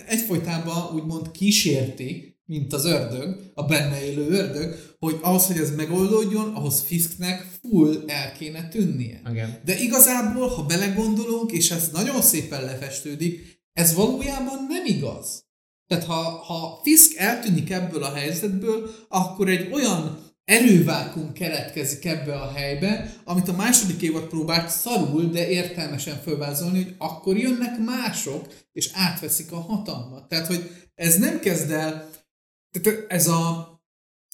egyfolytában 0.08 0.96
úgymond 0.96 1.32
kísérti, 1.32 2.33
mint 2.46 2.74
az 2.74 2.86
ördög, 2.86 3.52
a 3.54 3.64
benne 3.64 4.06
élő 4.06 4.30
ördög, 4.30 4.96
hogy 5.00 5.20
ahhoz, 5.22 5.46
hogy 5.46 5.58
ez 5.58 5.76
megoldódjon, 5.76 6.56
ahhoz 6.56 6.82
Fisknek 6.82 7.48
full 7.62 8.04
el 8.08 8.32
kéne 8.32 8.68
tűnnie. 8.68 9.22
Igen. 9.30 9.62
De 9.66 9.78
igazából, 9.78 10.48
ha 10.48 10.64
belegondolunk, 10.64 11.52
és 11.52 11.72
ez 11.72 11.90
nagyon 11.94 12.22
szépen 12.22 12.64
lefestődik, 12.64 13.62
ez 13.74 13.94
valójában 13.94 14.66
nem 14.70 14.86
igaz. 14.86 15.46
Tehát 15.88 16.04
ha, 16.04 16.22
ha 16.22 16.80
Fisk 16.84 17.16
eltűnik 17.16 17.70
ebből 17.70 18.04
a 18.04 18.14
helyzetből, 18.14 18.90
akkor 19.08 19.50
egy 19.50 19.74
olyan 19.74 20.32
erővákum 20.46 21.34
keletkezik 21.34 22.06
ebbe 22.06 22.34
a 22.34 22.52
helybe, 22.52 23.14
amit 23.24 23.48
a 23.48 23.56
második 23.56 24.02
évad 24.02 24.24
próbált 24.24 24.70
szarul, 24.70 25.24
de 25.26 25.50
értelmesen 25.50 26.22
fölvázolni, 26.22 26.84
hogy 26.84 26.96
akkor 26.98 27.38
jönnek 27.38 27.80
mások, 27.80 28.54
és 28.72 28.90
átveszik 28.94 29.52
a 29.52 29.60
hatalmat. 29.60 30.28
Tehát, 30.28 30.48
hogy 30.48 30.72
ez 30.96 31.18
nem 31.18 31.40
kezd 31.40 31.72
el, 31.72 32.10
tehát 32.82 33.06
ez 33.08 33.28
a 33.28 33.72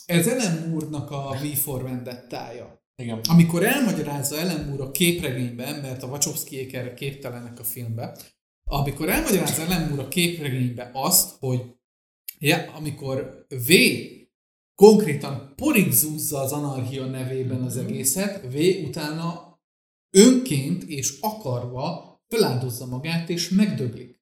ez 0.05 0.27
Ellen 0.27 0.69
Moore-nak 0.69 1.11
a 1.11 1.37
V 1.41 1.57
for 1.57 1.83
Vendettája. 1.83 2.83
Igen. 2.95 3.19
Amikor 3.29 3.65
elmagyarázza 3.65 4.37
Ellen 4.37 4.65
Moore 4.65 4.83
a 4.83 4.91
képregényben, 4.91 5.79
mert 5.79 6.03
a 6.03 6.07
Wachowskiék 6.07 6.73
erre 6.73 6.93
képtelenek 6.93 7.59
a 7.59 7.63
filmbe, 7.63 8.17
amikor 8.63 9.09
elmagyarázza 9.09 9.61
Ellen 9.61 9.87
Moore 9.87 10.03
a 10.03 10.07
képregénybe 10.07 10.89
azt, 10.93 11.37
hogy 11.39 11.61
ja, 12.39 12.71
amikor 12.71 13.45
V 13.67 13.73
konkrétan 14.75 15.53
porig 15.55 15.91
zúzza 15.91 16.39
az 16.39 16.51
anarchia 16.51 17.05
nevében 17.05 17.61
az 17.61 17.77
egészet, 17.77 18.53
V 18.53 18.85
utána 18.85 19.59
önként 20.17 20.83
és 20.83 21.19
akarva 21.21 22.17
feláldozza 22.27 22.85
magát 22.85 23.29
és 23.29 23.49
megdöglik. 23.49 24.18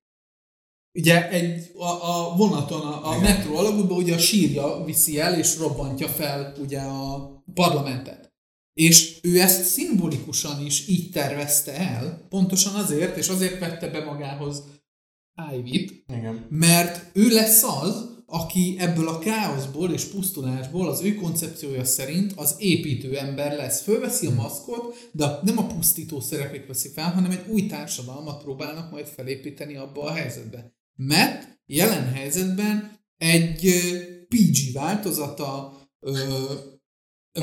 Ugye 0.93 1.29
egy, 1.29 1.71
a, 1.75 1.85
a 1.85 2.35
vonaton, 2.35 2.81
a, 2.81 3.09
a 3.09 3.19
metró 3.19 3.55
alagútban 3.55 3.97
ugye 3.97 4.13
a 4.13 4.17
sírja 4.17 4.83
viszi 4.85 5.19
el 5.19 5.39
és 5.39 5.57
robbantja 5.57 6.07
fel 6.07 6.53
ugye 6.61 6.79
a 6.79 7.31
parlamentet. 7.53 8.31
És 8.73 9.19
ő 9.21 9.39
ezt 9.39 9.63
szimbolikusan 9.63 10.65
is 10.65 10.87
így 10.87 11.11
tervezte 11.11 11.73
el, 11.73 12.25
pontosan 12.29 12.75
azért, 12.75 13.17
és 13.17 13.27
azért 13.27 13.59
vette 13.59 13.87
be 13.87 14.03
magához 14.03 14.63
Ivy-t, 15.53 16.05
mert 16.49 17.09
ő 17.13 17.29
lesz 17.29 17.63
az, 17.63 18.15
aki 18.25 18.75
ebből 18.79 19.07
a 19.07 19.19
káoszból 19.19 19.91
és 19.91 20.03
pusztulásból 20.03 20.87
az 20.87 21.01
ő 21.01 21.15
koncepciója 21.15 21.85
szerint 21.85 22.33
az 22.35 22.55
építő 22.59 23.17
ember 23.17 23.55
lesz. 23.55 23.81
Fölveszi 23.81 24.27
a 24.27 24.33
maszkot, 24.33 25.09
de 25.11 25.39
nem 25.43 25.57
a 25.57 25.65
pusztító 25.65 26.19
szerepét 26.19 26.67
veszi 26.67 26.89
fel, 26.89 27.11
hanem 27.11 27.31
egy 27.31 27.47
új 27.49 27.65
társadalmat 27.65 28.43
próbálnak 28.43 28.91
majd 28.91 29.05
felépíteni 29.05 29.75
abba 29.75 30.01
a 30.01 30.13
helyzetbe. 30.13 30.76
Mert 30.97 31.59
jelen 31.65 32.13
helyzetben 32.13 32.99
egy 33.17 33.71
PG 34.27 34.73
változata. 34.73 35.77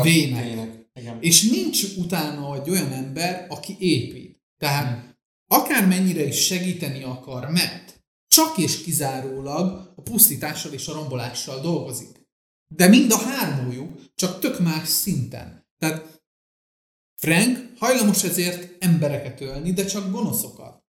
Vének. 0.02 0.88
És 1.20 1.50
nincs 1.50 1.96
utána 1.96 2.54
egy 2.54 2.70
olyan 2.70 2.92
ember, 2.92 3.46
aki 3.48 3.76
épít. 3.78 4.42
Tehát 4.58 5.18
akármennyire 5.46 6.26
is 6.26 6.44
segíteni 6.44 7.02
akar, 7.02 7.50
mert 7.50 8.04
csak 8.28 8.58
és 8.58 8.82
kizárólag 8.82 9.92
a 9.96 10.02
pusztítással 10.02 10.72
és 10.72 10.88
a 10.88 10.92
rombolással 10.92 11.60
dolgozik. 11.60 12.28
De 12.68 12.88
mind 12.88 13.12
a 13.12 13.18
hármójuk, 13.18 14.14
csak 14.14 14.40
tök 14.40 14.60
más 14.60 14.88
szinten. 14.88 15.66
Tehát 15.78 16.22
Frank 17.14 17.72
hajlamos 17.78 18.24
ezért 18.24 18.84
embereket 18.84 19.40
ölni, 19.40 19.72
de 19.72 19.84
csak 19.84 20.10
gonoszokat. 20.10 20.83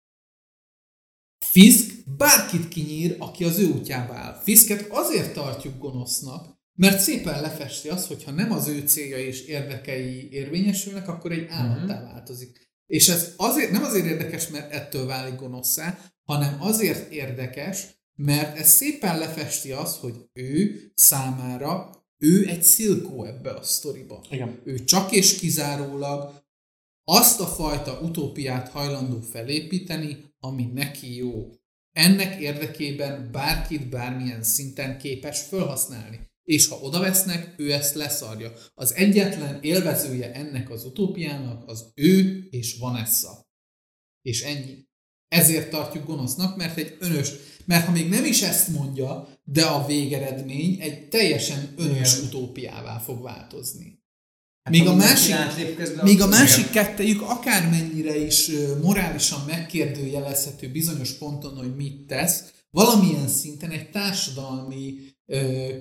Fisk 1.53 1.93
bárkit 2.17 2.67
kinyír, 2.67 3.15
aki 3.19 3.43
az 3.43 3.57
ő 3.57 3.65
útjába 3.65 4.13
áll. 4.13 4.41
Fisket 4.43 4.87
azért 4.89 5.33
tartjuk 5.33 5.77
gonosznak, 5.77 6.57
mert 6.73 6.99
szépen 6.99 7.41
lefesti 7.41 7.89
azt, 7.89 8.07
hogy 8.07 8.23
ha 8.23 8.31
nem 8.31 8.51
az 8.51 8.67
ő 8.67 8.83
célja 8.85 9.17
és 9.17 9.45
érdekei 9.45 10.31
érvényesülnek, 10.31 11.07
akkor 11.07 11.31
egy 11.31 11.47
állattá 11.49 12.03
változik. 12.03 12.71
És 12.87 13.09
ez 13.09 13.33
azért, 13.37 13.71
nem 13.71 13.83
azért 13.83 14.05
érdekes, 14.05 14.47
mert 14.47 14.71
ettől 14.71 15.05
válik 15.05 15.35
gonoszszá, 15.35 15.99
hanem 16.23 16.61
azért 16.61 17.11
érdekes, 17.11 17.87
mert 18.15 18.57
ez 18.57 18.69
szépen 18.69 19.17
lefesti 19.17 19.71
azt, 19.71 19.99
hogy 19.99 20.15
ő 20.33 20.91
számára, 20.95 21.89
ő 22.17 22.47
egy 22.47 22.63
szilkó 22.63 23.25
ebbe 23.25 23.51
a 23.51 23.63
sztoriba. 23.63 24.21
Igen. 24.29 24.61
Ő 24.63 24.83
csak 24.83 25.11
és 25.11 25.35
kizárólag 25.35 26.43
azt 27.03 27.39
a 27.39 27.45
fajta 27.45 27.99
utópiát 27.99 28.69
hajlandó 28.69 29.19
felépíteni, 29.21 30.31
ami 30.43 30.63
neki 30.73 31.15
jó. 31.15 31.51
Ennek 31.91 32.41
érdekében 32.41 33.31
bárkit 33.31 33.89
bármilyen 33.89 34.43
szinten 34.43 34.97
képes 34.97 35.41
felhasználni. 35.41 36.31
És 36.43 36.67
ha 36.67 36.75
odavesznek, 36.75 37.53
ő 37.57 37.71
ezt 37.71 37.95
leszarja. 37.95 38.53
Az 38.73 38.93
egyetlen 38.93 39.61
élvezője 39.61 40.33
ennek 40.33 40.69
az 40.69 40.85
utópiának 40.85 41.67
az 41.67 41.91
ő 41.95 42.47
és 42.49 42.77
Vanessa. 42.77 43.45
És 44.21 44.41
ennyi. 44.41 44.87
Ezért 45.27 45.69
tartjuk 45.69 46.05
gonosznak, 46.05 46.57
mert 46.57 46.77
egy 46.77 46.97
önös, 46.99 47.31
mert 47.65 47.85
ha 47.85 47.91
még 47.91 48.09
nem 48.09 48.25
is 48.25 48.41
ezt 48.41 48.67
mondja, 48.67 49.27
de 49.43 49.65
a 49.65 49.85
végeredmény 49.85 50.81
egy 50.81 51.09
teljesen 51.09 51.73
önös 51.77 52.17
Igen. 52.17 52.25
utópiává 52.25 52.99
fog 52.99 53.21
változni. 53.21 54.02
Hát 54.63 54.73
Még 54.73 54.87
a 54.87 54.95
másik, 54.95 55.35
még 56.01 56.21
a 56.21 56.27
másik 56.27 56.69
kettejük 56.69 57.21
akármennyire 57.21 58.17
is 58.25 58.51
morálisan 58.81 59.43
megkérdőjelezhető 59.47 60.71
bizonyos 60.71 61.11
ponton, 61.11 61.55
hogy 61.55 61.75
mit 61.75 62.07
tesz, 62.07 62.43
valamilyen 62.71 63.27
szinten 63.27 63.69
egy 63.69 63.89
társadalmi 63.89 65.12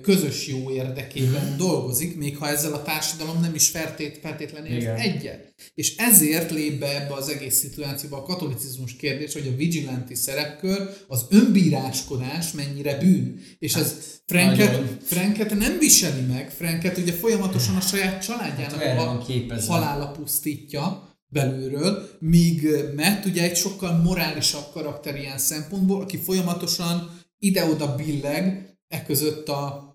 közös 0.01 0.47
jó 0.47 0.71
érdekében 0.71 1.57
dolgozik, 1.57 2.17
még 2.17 2.37
ha 2.37 2.47
ezzel 2.47 2.73
a 2.73 2.81
társadalom 2.81 3.41
nem 3.41 3.55
is 3.55 3.69
feltét, 3.69 4.19
feltétlenül 4.21 4.69
ért 4.69 4.99
egyet. 4.99 5.53
És 5.73 5.95
ezért 5.95 6.51
lép 6.51 6.79
be 6.79 7.01
ebbe 7.01 7.13
az 7.13 7.29
egész 7.29 7.55
szituációba 7.55 8.17
a 8.17 8.23
katolicizmus 8.23 8.95
kérdés, 8.95 9.33
hogy 9.33 9.47
a 9.47 9.55
vigilanti 9.55 10.15
szerepkör, 10.15 10.89
az 11.07 11.25
önbíráskodás 11.29 12.51
mennyire 12.51 12.97
bűn. 12.97 13.41
És 13.59 13.73
ez 13.75 13.95
Franket, 14.25 14.71
nagyon. 14.71 14.97
Franket 15.01 15.57
nem 15.57 15.77
viseli 15.79 16.21
meg, 16.21 16.51
Franket 16.51 16.97
ugye 16.97 17.11
folyamatosan 17.11 17.75
a 17.75 17.81
saját 17.81 18.25
családjának 18.25 18.81
Hát 18.81 19.49
a 19.49 19.61
halála 19.67 20.11
pusztítja 20.11 21.11
belülről, 21.27 22.09
míg 22.19 22.67
Matt 22.95 23.25
ugye 23.25 23.43
egy 23.43 23.55
sokkal 23.55 24.01
morálisabb 24.01 24.65
karakter 24.73 25.15
ilyen 25.15 25.37
szempontból, 25.37 26.01
aki 26.01 26.17
folyamatosan 26.17 27.19
ide-oda 27.39 27.95
billeg, 27.95 28.72
e 28.93 29.03
között 29.03 29.47
a 29.47 29.93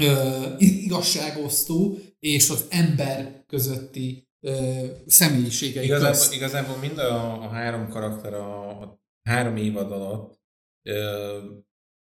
ö, 0.00 0.44
igazságosztó 0.58 1.98
és 2.18 2.50
az 2.50 2.66
ember 2.70 3.44
közötti 3.46 4.28
ö, 4.40 4.86
személyiségei 5.06 5.84
Igazából, 5.84 6.10
közt. 6.10 6.34
igazából 6.34 6.76
mind 6.76 6.98
a, 6.98 7.42
a 7.42 7.48
három 7.48 7.88
karakter 7.88 8.34
a, 8.34 8.80
a 8.82 9.00
három 9.22 9.56
évad 9.56 9.92
alatt 9.92 10.40
ö, 10.82 11.38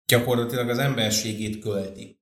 gyakorlatilag 0.05 0.69
az 0.69 0.77
emberségét 0.77 1.59
költi. 1.59 2.21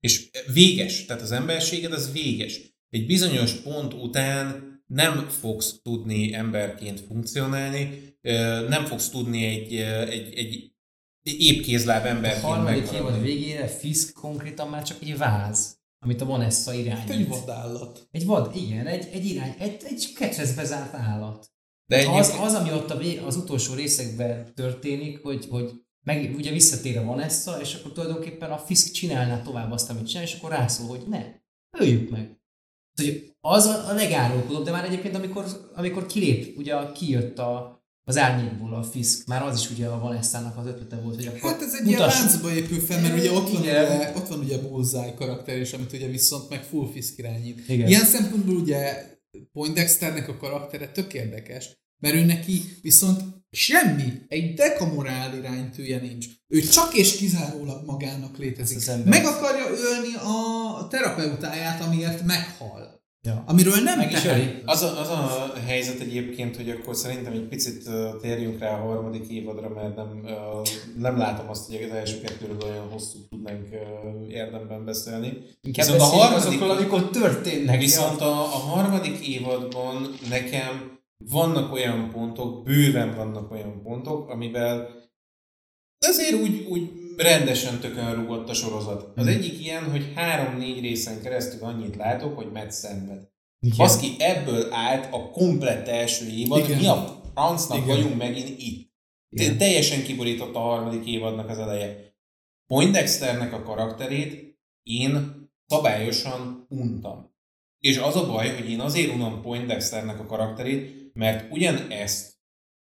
És 0.00 0.30
véges, 0.52 1.04
tehát 1.04 1.22
az 1.22 1.32
emberséged 1.32 1.92
az 1.92 2.12
véges. 2.12 2.60
Egy 2.88 3.06
bizonyos 3.06 3.52
pont 3.52 3.92
után 3.94 4.74
nem 4.86 5.28
fogsz 5.28 5.80
tudni 5.82 6.34
emberként 6.34 7.00
funkcionálni, 7.00 8.14
nem 8.68 8.84
fogsz 8.84 9.08
tudni 9.08 9.44
egy, 9.44 9.74
ö, 9.74 10.00
egy, 10.06 10.72
egy 11.26 11.40
épkézláb 11.40 12.04
A 12.04 12.08
emberként 12.08 12.42
harmadik 12.42 12.90
évad 12.92 13.22
végére 13.22 13.66
Fisk 13.66 14.12
konkrétan 14.12 14.68
már 14.68 14.82
csak 14.82 15.02
egy 15.02 15.16
váz, 15.18 15.78
amit 15.98 16.20
a 16.20 16.24
Vanessa 16.24 16.72
irányít. 16.72 17.10
Egy 17.10 17.28
vadállat. 17.28 18.08
Egy 18.10 18.26
vad, 18.26 18.56
igen, 18.56 18.86
egy, 18.86 19.08
egy 19.12 19.26
irány, 19.26 19.54
egy, 19.58 19.82
egy 19.84 20.12
ketrecbe 20.14 20.64
zárt 20.64 20.94
állat. 20.94 21.50
De 21.86 22.02
De 22.02 22.10
az, 22.10 22.34
az, 22.40 22.54
ami 22.54 22.72
ott 22.72 22.90
a 22.90 22.96
vé, 22.96 23.16
az 23.16 23.36
utolsó 23.36 23.74
részekben 23.74 24.54
történik, 24.54 25.22
hogy, 25.22 25.46
hogy 25.50 25.70
meg 26.06 26.34
ugye 26.36 26.50
visszatér 26.50 26.98
a 26.98 27.04
Vanessa, 27.04 27.60
és 27.60 27.74
akkor 27.74 27.92
tulajdonképpen 27.92 28.50
a 28.50 28.58
Fisk 28.58 28.92
csinálná 28.92 29.42
tovább 29.42 29.72
azt, 29.72 29.90
amit 29.90 30.06
csinál, 30.06 30.24
és 30.24 30.34
akkor 30.34 30.50
rászól, 30.50 30.86
hogy 30.86 31.02
ne, 31.08 31.24
öljük 31.78 32.10
meg. 32.10 32.40
Hogy 32.96 33.32
az 33.40 33.64
a, 33.64 33.88
a 33.88 33.92
legárulkodóbb, 33.92 34.64
de 34.64 34.70
már 34.70 34.84
egyébként 34.84 35.14
amikor, 35.16 35.44
amikor 35.74 36.06
kilép, 36.06 36.58
ugye 36.58 36.74
a- 36.74 36.92
kijött 36.92 37.38
a, 37.38 37.75
az 38.08 38.16
árnyékból 38.16 38.74
a 38.74 38.82
Fisk, 38.82 39.26
már 39.26 39.42
az 39.42 39.60
is 39.60 39.70
ugye 39.70 39.86
a 39.86 39.98
Vanessa-nak 39.98 40.56
az 40.56 40.66
ötlete 40.66 40.96
volt, 40.96 41.14
hogy 41.14 41.26
akkor 41.26 41.50
Hát 41.50 41.62
ez 41.62 41.74
egy 41.80 41.86
ilyen 41.86 42.00
mutassuk- 42.00 42.30
láncba 42.30 42.52
épül 42.54 42.80
fel, 42.80 43.00
mert 43.00 43.18
ugye 43.18 43.32
ott 43.32 43.50
van, 43.50 43.62
Igen. 43.62 43.96
ugye, 43.96 44.12
ott 44.16 44.28
van 44.28 44.38
ugye 44.38 44.58
Bullseye 44.58 45.14
karakter, 45.14 45.56
és 45.56 45.72
amit 45.72 45.92
ugye 45.92 46.06
viszont 46.06 46.48
meg 46.48 46.62
Full 46.62 46.90
Fisk 46.92 47.18
irányít. 47.18 47.68
Igen. 47.68 47.88
Ilyen 47.88 48.04
szempontból 48.04 48.54
ugye 48.56 49.04
Poindexternek 49.52 50.28
a 50.28 50.36
karaktere 50.36 50.88
tök 50.88 51.14
érdekes, 51.14 51.70
mert 51.98 52.14
ő 52.14 52.24
neki 52.24 52.62
viszont 52.82 53.20
semmi, 53.50 54.12
egy 54.28 54.54
deka 54.54 54.86
morál 54.86 55.36
iránytűje 55.36 55.98
nincs. 55.98 56.26
Ő 56.48 56.60
csak 56.60 56.94
és 56.94 57.16
kizárólag 57.16 57.86
magának 57.86 58.38
létezik. 58.38 59.04
Meg 59.04 59.24
akarja 59.24 59.66
ölni 59.70 60.14
a 60.14 60.86
terapeutáját, 60.88 61.82
amiért 61.82 62.24
meghal. 62.24 62.85
Ja. 63.26 63.42
Amiről 63.46 63.74
nem 63.82 63.98
Meg 63.98 64.12
is 64.12 64.20
tehet. 64.20 64.62
Az 64.64 64.82
a, 64.82 65.00
az 65.00 65.08
a 65.08 65.52
helyzet 65.66 66.00
egyébként, 66.00 66.56
hogy 66.56 66.70
akkor 66.70 66.96
szerintem 66.96 67.32
egy 67.32 67.48
picit 67.48 67.86
uh, 67.86 68.20
térjünk 68.20 68.58
rá 68.58 68.70
a 68.70 68.86
harmadik 68.86 69.28
évadra, 69.28 69.68
mert 69.68 69.96
nem, 69.96 70.20
uh, 70.24 70.66
nem 70.96 71.18
látom 71.18 71.48
azt, 71.48 71.66
hogy 71.66 71.82
az 71.82 71.96
első 71.96 72.20
kettőről 72.20 72.56
olyan 72.62 72.88
hosszú 72.90 73.18
tudnánk 73.28 73.66
uh, 73.70 74.32
érdemben 74.32 74.84
beszélni. 74.84 75.26
Inkább 75.62 75.86
Viszont 75.86 76.00
a 76.00 76.04
harmadik- 76.04 76.46
azokról, 76.46 76.70
amikor 76.70 77.10
történnek. 77.10 77.78
Viszont 77.78 78.20
a, 78.20 78.40
a 78.40 78.58
harmadik 78.58 79.28
évadban 79.28 80.14
nekem 80.28 80.98
vannak 81.24 81.72
olyan 81.72 82.10
pontok, 82.12 82.64
bőven 82.64 83.14
vannak 83.16 83.50
olyan 83.50 83.82
pontok, 83.82 84.28
amivel 84.28 84.88
azért 85.98 86.42
úgy, 86.42 86.66
úgy 86.68 86.90
rendesen 87.16 87.80
tökön 87.80 88.14
rúgott 88.14 88.48
a 88.48 88.54
sorozat. 88.54 89.12
Az 89.16 89.26
egyik 89.26 89.60
ilyen, 89.60 89.90
hogy 89.90 90.12
három-négy 90.14 90.80
részen 90.80 91.22
keresztül 91.22 91.62
annyit 91.62 91.96
látok, 91.96 92.36
hogy 92.36 92.50
Matt 92.52 92.70
szenved. 92.70 93.28
Igen. 93.60 93.76
Baszki, 93.76 94.14
ebből 94.18 94.72
állt 94.72 95.12
a 95.12 95.30
komplett 95.30 95.88
első 95.88 96.28
évad, 96.28 96.58
Igen. 96.58 96.78
mi 96.78 96.86
a 96.86 97.22
francnak 97.34 97.82
Igen. 97.82 97.96
vagyunk 97.96 98.16
megint 98.16 98.48
itt. 98.58 98.92
Igen. 99.28 99.58
Teljesen 99.58 100.02
kiborított 100.02 100.54
a 100.54 100.58
harmadik 100.58 101.06
évadnak 101.06 101.48
az 101.48 101.58
eleje. 101.58 102.14
Poindexternek 102.66 103.52
a 103.52 103.62
karakterét 103.62 104.58
én 104.82 105.44
szabályosan 105.66 106.66
untam. 106.68 107.34
És 107.78 107.98
az 107.98 108.16
a 108.16 108.26
baj, 108.26 108.54
hogy 108.54 108.70
én 108.70 108.80
azért 108.80 109.14
unom 109.14 109.42
Poindexternek 109.42 110.20
a 110.20 110.26
karakterét, 110.26 111.10
mert 111.14 111.52
ugyanezt 111.52 112.34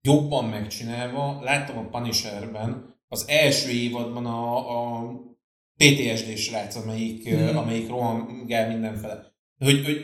jobban 0.01 0.45
megcsinálva 0.45 1.43
láttam 1.43 1.79
a 1.79 1.89
Punisherben 1.89 3.01
az 3.13 3.25
első 3.29 3.71
évadban 3.71 4.27
a, 4.27 4.57
a 4.57 5.11
PTSD 5.77 6.37
srác, 6.37 6.77
amelyik, 6.77 7.29
Hmm. 7.29 7.57
amelyik 7.57 7.89
rohangál 7.89 8.69
mindenfele. 8.69 9.33
Hogy, 9.59 9.85
hogy 9.85 9.97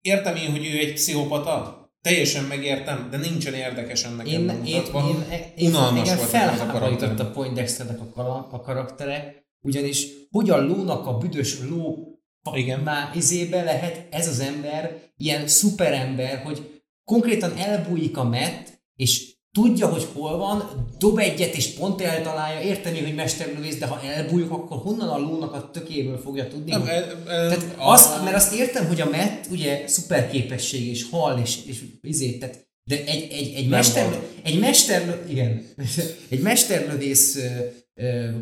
értem 0.00 0.36
én, 0.36 0.50
hogy 0.50 0.66
ő 0.66 0.78
egy 0.78 0.92
pszichopata, 0.92 1.82
teljesen 2.00 2.44
megértem, 2.44 3.08
de 3.10 3.16
nincsen 3.16 3.54
érdekesen 3.54 4.12
nekem 4.12 4.32
Én, 4.32 4.40
én, 4.40 4.46
bemutatva. 4.46 5.08
én, 5.08 5.42
én, 5.56 5.68
Unalmas 5.68 6.08
engem 6.10 6.16
volt 6.30 6.52
az 6.52 6.60
a 6.60 6.66
karakter. 6.66 7.26
a 7.26 7.30
Poindexternek 7.30 8.00
a, 8.00 8.10
kara- 8.14 8.52
a 8.52 8.60
karaktere, 8.60 9.44
ugyanis 9.60 10.06
hogyan 10.30 10.66
lónak 10.66 11.06
a 11.06 11.16
büdös 11.18 11.60
ló 11.68 12.08
Igen. 12.54 12.80
már 12.80 13.16
izébe 13.16 13.62
lehet 13.62 14.06
ez 14.14 14.28
az 14.28 14.40
ember, 14.40 15.02
ilyen 15.16 15.46
szuperember, 15.48 16.42
hogy 16.42 16.82
konkrétan 17.04 17.56
elbújik 17.56 18.16
a 18.16 18.24
Matt, 18.24 18.82
és 18.96 19.33
tudja, 19.54 19.86
hogy 19.88 20.06
hol 20.12 20.36
van, 20.36 20.86
dob 20.98 21.18
egyet, 21.18 21.54
és 21.54 21.66
pont 21.68 22.00
eltalálja, 22.00 22.60
érteni, 22.60 23.00
hogy 23.00 23.14
mesterlövész, 23.14 23.78
de 23.78 23.86
ha 23.86 24.00
elbújik, 24.02 24.50
akkor 24.50 24.78
honnan 24.78 25.08
a 25.08 25.18
lónak 25.18 25.54
a 25.54 25.70
tökéből 25.70 26.18
fogja 26.18 26.48
tudni, 26.48 26.70
Nem, 26.70 26.80
hogy 26.80 26.90
e, 26.90 26.94
e, 26.94 27.14
tehát 27.26 27.74
a- 27.78 27.90
azt, 27.90 28.24
mert 28.24 28.36
azt 28.36 28.54
értem, 28.54 28.86
hogy 28.86 29.00
a 29.00 29.04
Matt 29.10 29.46
ugye 29.50 29.82
szuper 29.86 30.30
képesség 30.30 30.86
és 30.86 31.06
hal 31.10 31.38
és, 31.38 31.58
és 31.66 31.82
izé, 32.02 32.38
tehát 32.38 32.66
de 32.84 33.04
egy, 33.04 33.32
egy, 33.32 33.52
egy, 33.54 33.68
mester, 33.68 34.20
egy 34.42 34.58
mester, 34.58 35.24
igen, 35.28 35.64
egy 36.30 36.40
mesterlövész 36.40 37.38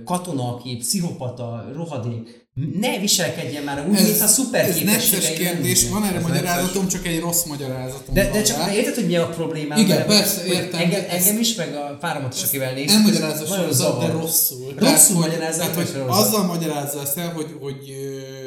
katona, 0.04 0.54
aki 0.54 0.76
pszichopata, 0.76 1.70
rohadék, 1.74 2.41
ne 2.54 2.98
viselkedjen 2.98 3.62
már 3.62 3.88
úgy, 3.88 4.02
mint 4.02 4.20
a 4.20 4.26
szuper 4.26 4.68
ez 4.68 4.74
képességei 4.74 5.36
kérdés, 5.36 5.88
van 5.88 6.04
erre 6.04 6.16
Ez 6.16 6.22
magyarázatom, 6.22 6.88
csak 6.88 7.06
egy 7.06 7.20
rossz 7.20 7.44
magyarázatom 7.44 8.14
De, 8.14 8.30
de 8.30 8.42
csak 8.42 8.64
de 8.64 8.74
érted, 8.74 8.94
hogy 8.94 9.06
mi 9.06 9.16
a 9.16 9.28
problémám? 9.28 9.78
Igen, 9.78 9.96
vele? 9.96 10.18
persze, 10.18 10.44
értem, 10.44 10.80
Engem, 10.80 11.04
engem 11.08 11.38
is, 11.38 11.54
meg 11.54 11.74
a 11.74 11.96
páromat 12.00 12.34
is, 12.34 12.42
akivel 12.42 12.74
néztük. 12.74 12.96
Elmagyarázza 12.96 13.44
a 13.44 13.48
nagyon 13.48 13.62
sorozat, 13.62 14.00
de 14.00 14.06
rosszul. 14.06 14.74
Rosszul 14.76 15.18
magyarázza 15.18 15.58
Tehát, 15.58 15.74
hogy 15.74 16.02
azzal 16.06 16.44
magyarázza 16.44 17.00
ezt 17.00 17.18
el, 17.18 17.32
hogy, 17.32 17.56
hogy 17.60 17.94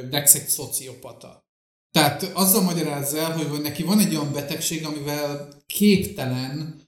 Dex 0.09 0.35
egy 0.35 0.47
szociopata. 0.47 1.43
Tehát 1.91 2.31
azzal 2.33 2.61
magyarázza 2.61 3.17
el, 3.17 3.31
hogy, 3.31 3.61
neki 3.61 3.83
van 3.83 3.99
egy 3.99 4.15
olyan 4.15 4.33
betegség, 4.33 4.85
amivel 4.85 5.47
képtelen, 5.67 6.83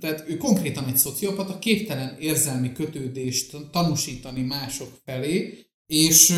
tehát 0.00 0.24
ő 0.26 0.36
konkrétan 0.36 0.86
egy 0.86 0.96
szociopata, 0.96 1.58
képtelen 1.58 2.16
érzelmi 2.20 2.72
kötődést 2.72 3.56
tanúsítani 3.72 4.42
mások 4.42 4.88
felé, 5.04 5.65
és 5.86 6.32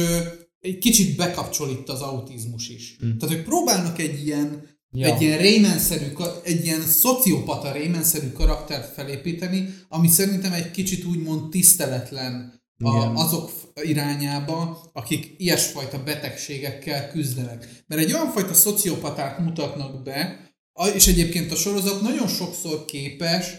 egy 0.60 0.78
kicsit 0.78 1.16
bekapcsol 1.16 1.70
itt 1.70 1.88
az 1.88 2.00
autizmus 2.00 2.68
is. 2.68 2.96
Hm. 3.00 3.16
Tehát, 3.16 3.34
hogy 3.34 3.44
próbálnak 3.44 3.98
egy 3.98 4.26
ilyen 4.26 4.76
Ja. 4.92 5.14
egy 5.14 5.22
ilyen 5.22 5.38
Rayman-szerű, 5.38 6.12
ka- 6.12 6.40
egy 6.46 6.64
ilyen 6.64 6.80
szociopata 6.80 7.72
Rayman-szerű 7.72 8.32
karaktert 8.32 8.92
felépíteni, 8.92 9.74
ami 9.88 10.08
szerintem 10.08 10.52
egy 10.52 10.70
kicsit 10.70 11.04
úgymond 11.04 11.50
tiszteletlen 11.50 12.62
a, 12.84 12.96
Igen. 12.96 13.16
azok 13.16 13.50
irányába, 13.82 14.90
akik 14.92 15.34
ilyesfajta 15.36 16.02
betegségekkel 16.02 17.08
küzdenek. 17.10 17.84
Mert 17.86 18.02
egy 18.02 18.12
olyan 18.12 18.30
fajta 18.30 18.54
szociopatát 18.54 19.38
mutatnak 19.38 20.02
be, 20.02 20.50
és 20.94 21.06
egyébként 21.06 21.52
a 21.52 21.56
sorozat 21.56 22.02
nagyon 22.02 22.28
sokszor 22.28 22.84
képes 22.84 23.56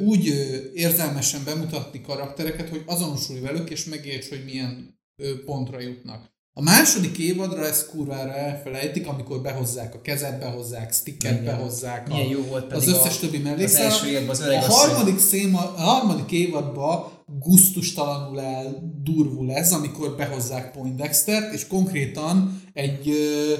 úgy 0.00 0.26
érzelmesen 0.74 1.44
bemutatni 1.44 2.00
karaktereket, 2.00 2.68
hogy 2.68 2.82
azonosulj 2.86 3.40
velük, 3.40 3.70
és 3.70 3.84
megérts, 3.84 4.28
hogy 4.28 4.44
milyen 4.44 4.97
pontra 5.44 5.80
jutnak. 5.80 6.36
A 6.52 6.62
második 6.62 7.18
évadra 7.18 7.66
ezt 7.66 7.90
kurvára 7.90 8.32
elfelejtik, 8.34 9.06
amikor 9.06 9.40
behozzák 9.40 9.94
a 9.94 10.00
kezet, 10.00 10.38
behozzák, 10.38 10.92
sticket, 10.92 11.32
Igen. 11.32 11.44
behozzák 11.44 12.10
a, 12.10 12.18
jó 12.30 12.42
volt 12.42 12.72
az 12.72 12.88
összes 12.88 13.16
a- 13.16 13.20
többi 13.20 13.36
az 13.36 13.42
mellékszál. 13.42 13.84
első 13.84 14.08
évadban 14.08 14.30
az 14.30 14.40
öreg 14.40 14.62
A 14.62 14.66
harmadik, 14.72 15.18
széma, 15.18 15.58
a 15.58 15.80
harmadik 15.80 16.30
évadban 16.30 17.04
guztustalanul 17.26 18.40
el 18.40 18.92
durvul 19.02 19.52
ez, 19.52 19.72
amikor 19.72 20.16
behozzák 20.16 20.72
Poindextert, 20.72 21.52
és 21.54 21.66
konkrétan 21.66 22.62
egy 22.72 23.08
ö, 23.08 23.52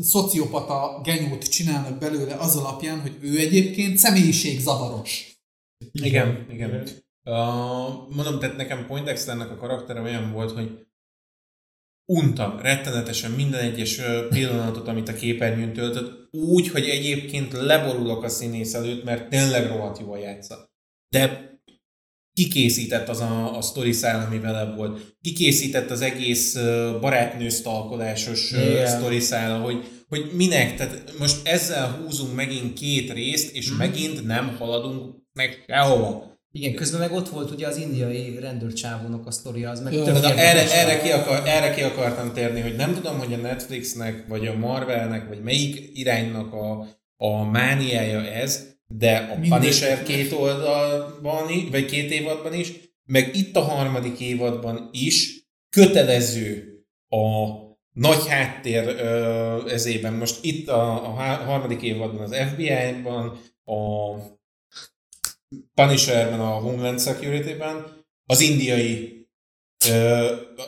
szociopata 0.00 1.00
genyót 1.04 1.42
csinálnak 1.48 1.98
belőle 1.98 2.34
az 2.34 2.56
alapján, 2.56 3.00
hogy 3.00 3.16
ő 3.22 3.38
egyébként 3.38 3.98
személyiségzavaros. 3.98 5.40
Igen, 5.92 6.46
igen. 6.50 6.88
Uh, 7.24 7.34
mondom, 8.14 8.38
tehát 8.38 8.56
nekem 8.56 8.86
Poindexternek 8.86 9.50
a 9.50 9.56
karaktere 9.56 10.00
olyan 10.00 10.32
volt, 10.32 10.50
hogy 10.52 10.85
untam 12.06 12.58
rettenetesen 12.58 13.30
minden 13.30 13.60
egyes 13.60 14.00
pillanatot, 14.28 14.88
amit 14.88 15.08
a 15.08 15.14
képernyőn 15.14 15.72
töltött, 15.72 16.28
úgy, 16.30 16.68
hogy 16.68 16.84
egyébként 16.88 17.52
leborulok 17.52 18.22
a 18.22 18.28
színész 18.28 18.74
előtt, 18.74 19.04
mert 19.04 19.28
tényleg 19.28 19.66
rohadt 19.66 19.98
jól 19.98 20.18
játsza. 20.18 20.70
De 21.08 21.54
kikészített 22.32 23.08
az 23.08 23.20
a, 23.20 23.56
a 23.56 23.60
sztori 23.62 23.92
szál, 23.92 24.26
ami 24.26 24.38
vele 24.38 24.74
volt. 24.74 25.16
Kikészített 25.20 25.90
az 25.90 26.00
egész 26.00 26.54
barátnő 27.00 27.48
stalkolásos 27.48 28.50
Igen. 28.52 28.86
sztori 28.86 29.20
szál, 29.20 29.60
hogy, 29.60 29.84
hogy 30.08 30.30
minek, 30.32 30.76
tehát 30.76 31.12
most 31.18 31.46
ezzel 31.46 31.90
húzunk 31.90 32.34
megint 32.34 32.78
két 32.78 33.12
részt, 33.12 33.54
és 33.54 33.68
Mhm. 33.68 33.78
megint 33.78 34.26
nem 34.26 34.56
haladunk 34.58 35.14
meg 35.32 35.64
sehova. 35.66 36.35
Igen, 36.56 36.74
közben 36.74 37.00
meg 37.00 37.12
ott 37.12 37.28
volt 37.28 37.50
ugye 37.50 37.66
az 37.66 37.76
indiai 37.76 38.38
rendőrcsávónak 38.40 39.26
a 39.26 39.30
sztoria, 39.30 39.70
az 39.70 39.80
meg 39.80 39.92
de 39.92 40.12
Na, 40.12 40.34
erre, 40.34 40.72
erre, 40.72 41.00
ki 41.00 41.10
akar, 41.10 41.42
erre 41.46 41.74
ki 41.74 41.82
akartam 41.82 42.32
térni, 42.32 42.60
hogy 42.60 42.76
nem 42.76 42.94
tudom, 42.94 43.18
hogy 43.18 43.32
a 43.32 43.36
Netflixnek, 43.36 44.24
vagy 44.28 44.46
a 44.46 44.56
Marvelnek, 44.56 45.28
vagy 45.28 45.42
melyik 45.42 45.90
iránynak 45.94 46.52
a, 46.52 46.86
a 47.16 47.44
mániája 47.44 48.22
ez, 48.22 48.74
de 48.86 49.16
a 49.16 49.38
Minden- 49.38 49.60
Punisher 49.60 50.02
két 50.02 50.32
oldalban, 50.32 51.46
vagy 51.70 51.84
két 51.84 52.10
évadban 52.10 52.54
is, 52.54 52.72
meg 53.04 53.36
itt 53.36 53.56
a 53.56 53.60
harmadik 53.60 54.20
évadban 54.20 54.88
is 54.92 55.46
kötelező 55.70 56.80
a 57.08 57.46
nagy 57.92 58.28
háttér 58.28 58.86
ö, 58.86 59.70
ezében. 59.70 60.12
Most 60.12 60.44
itt 60.44 60.68
a, 60.68 61.06
a 61.06 61.10
harmadik 61.46 61.82
évadban 61.82 62.22
az 62.22 62.36
FBI-ban, 62.52 63.40
a 63.64 64.14
Punisherben, 65.74 66.40
a 66.40 66.58
Homeland 66.58 67.00
Security-ben, 67.00 68.04
az 68.26 68.40
indiai 68.40 69.14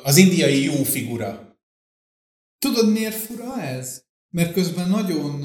az 0.02 0.16
indiai 0.16 0.64
jó 0.64 0.82
figura. 0.82 1.58
Tudod, 2.58 2.92
miért 2.92 3.14
fura 3.14 3.62
ez? 3.62 4.02
Mert 4.30 4.52
közben 4.52 4.88
nagyon 4.88 5.42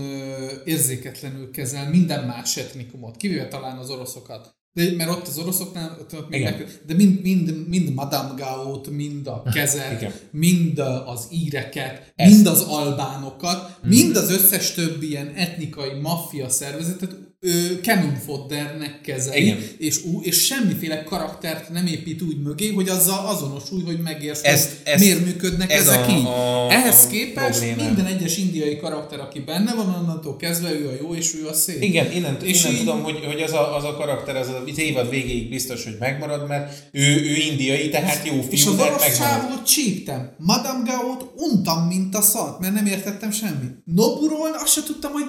érzéketlenül 0.65 1.51
kezel 1.51 1.89
minden 1.89 2.25
más 2.25 2.57
etnikumot, 2.57 3.17
kivéve 3.17 3.47
talán 3.47 3.77
az 3.77 3.89
oroszokat. 3.89 4.55
De, 4.73 4.95
mert 4.95 5.09
ott 5.09 5.27
az 5.27 5.37
oroszoknál, 5.37 5.97
ott, 5.99 6.13
ott 6.15 6.29
meg, 6.29 6.81
de 6.85 6.93
mind, 6.93 7.21
mind, 7.21 7.67
mind 7.67 7.93
Madame 7.93 8.33
Gaot, 8.37 8.89
mind 8.89 9.27
a 9.27 9.43
kezet, 9.53 10.01
Igen. 10.01 10.13
mind 10.31 10.79
az 11.05 11.27
íreket, 11.31 12.13
Ez- 12.15 12.31
mind 12.33 12.45
az 12.47 12.61
albánokat, 12.61 13.79
mind 13.83 14.15
az 14.15 14.31
összes 14.31 14.71
többi 14.73 15.07
ilyen 15.07 15.33
etnikai 15.35 15.99
maffia 15.99 16.49
szervezetet 16.49 17.15
ö, 17.45 17.49
cannon 17.81 18.15
foddernek 18.25 19.01
kezeli, 19.01 19.41
Igen. 19.43 19.57
és, 19.77 20.03
ú, 20.03 20.21
és 20.21 20.45
semmiféle 20.45 21.03
karaktert 21.03 21.69
nem 21.69 21.85
épít 21.85 22.21
úgy 22.21 22.41
mögé, 22.41 22.71
hogy 22.71 22.89
azzal 22.89 23.25
azonosulj, 23.25 23.83
hogy 23.83 23.99
megértsd, 23.99 24.45
Ezt- 24.45 24.71
ezt- 24.83 25.03
miért 25.03 25.25
működnek 25.25 25.71
ez 25.71 25.87
ezek 25.87 26.07
a- 26.07 26.11
így. 26.11 26.25
a- 26.25 26.67
Ehhez 26.71 27.03
a 27.05 27.07
képest 27.07 27.59
problémám. 27.59 27.85
minden 27.85 28.05
egyes 28.05 28.37
indiai 28.37 28.77
karakter, 28.77 29.19
aki 29.19 29.39
benne 29.39 29.73
van, 29.73 29.89
onnantól 29.89 30.35
kezdve 30.35 30.71
ő 30.71 30.87
a 30.87 30.91
jó, 31.01 31.13
és 31.15 31.33
ő 31.35 31.47
a 31.47 31.53
szép. 31.53 31.81
Igen, 31.83 32.11
innen, 32.11 32.37
És 32.43 32.59
innen 32.61 32.73
így- 32.73 32.79
tudom, 32.79 33.03
hogy, 33.03 33.19
hogy 33.25 33.41
az, 33.41 33.51
a, 33.51 33.75
az 33.75 33.83
a 33.83 33.95
karakter 33.95 34.35
az 34.35 34.47
az 34.71 34.77
évad 34.79 35.09
végéig 35.09 35.49
biztos, 35.49 35.83
hogy 35.83 35.95
megmarad, 35.99 36.47
mert 36.47 36.73
ő, 36.91 37.01
ő 37.15 37.35
indiai, 37.35 37.89
tehát 37.89 38.25
jó 38.27 38.45
És 38.49 38.63
fiú, 38.63 38.71
orosz 38.73 38.79
megmarad. 38.99 39.15
csávót 39.17 39.65
csíptem. 39.65 40.31
Madame 40.37 40.83
Gaot 40.91 41.31
untam, 41.37 41.87
mint 41.87 42.15
a 42.15 42.21
szart, 42.21 42.59
mert 42.59 42.73
nem 42.73 42.85
értettem 42.85 43.31
semmit. 43.31 43.71
Noburól 43.85 44.49
azt 44.63 44.73
se 44.73 44.83
tudtam, 44.83 45.11
hogy 45.11 45.23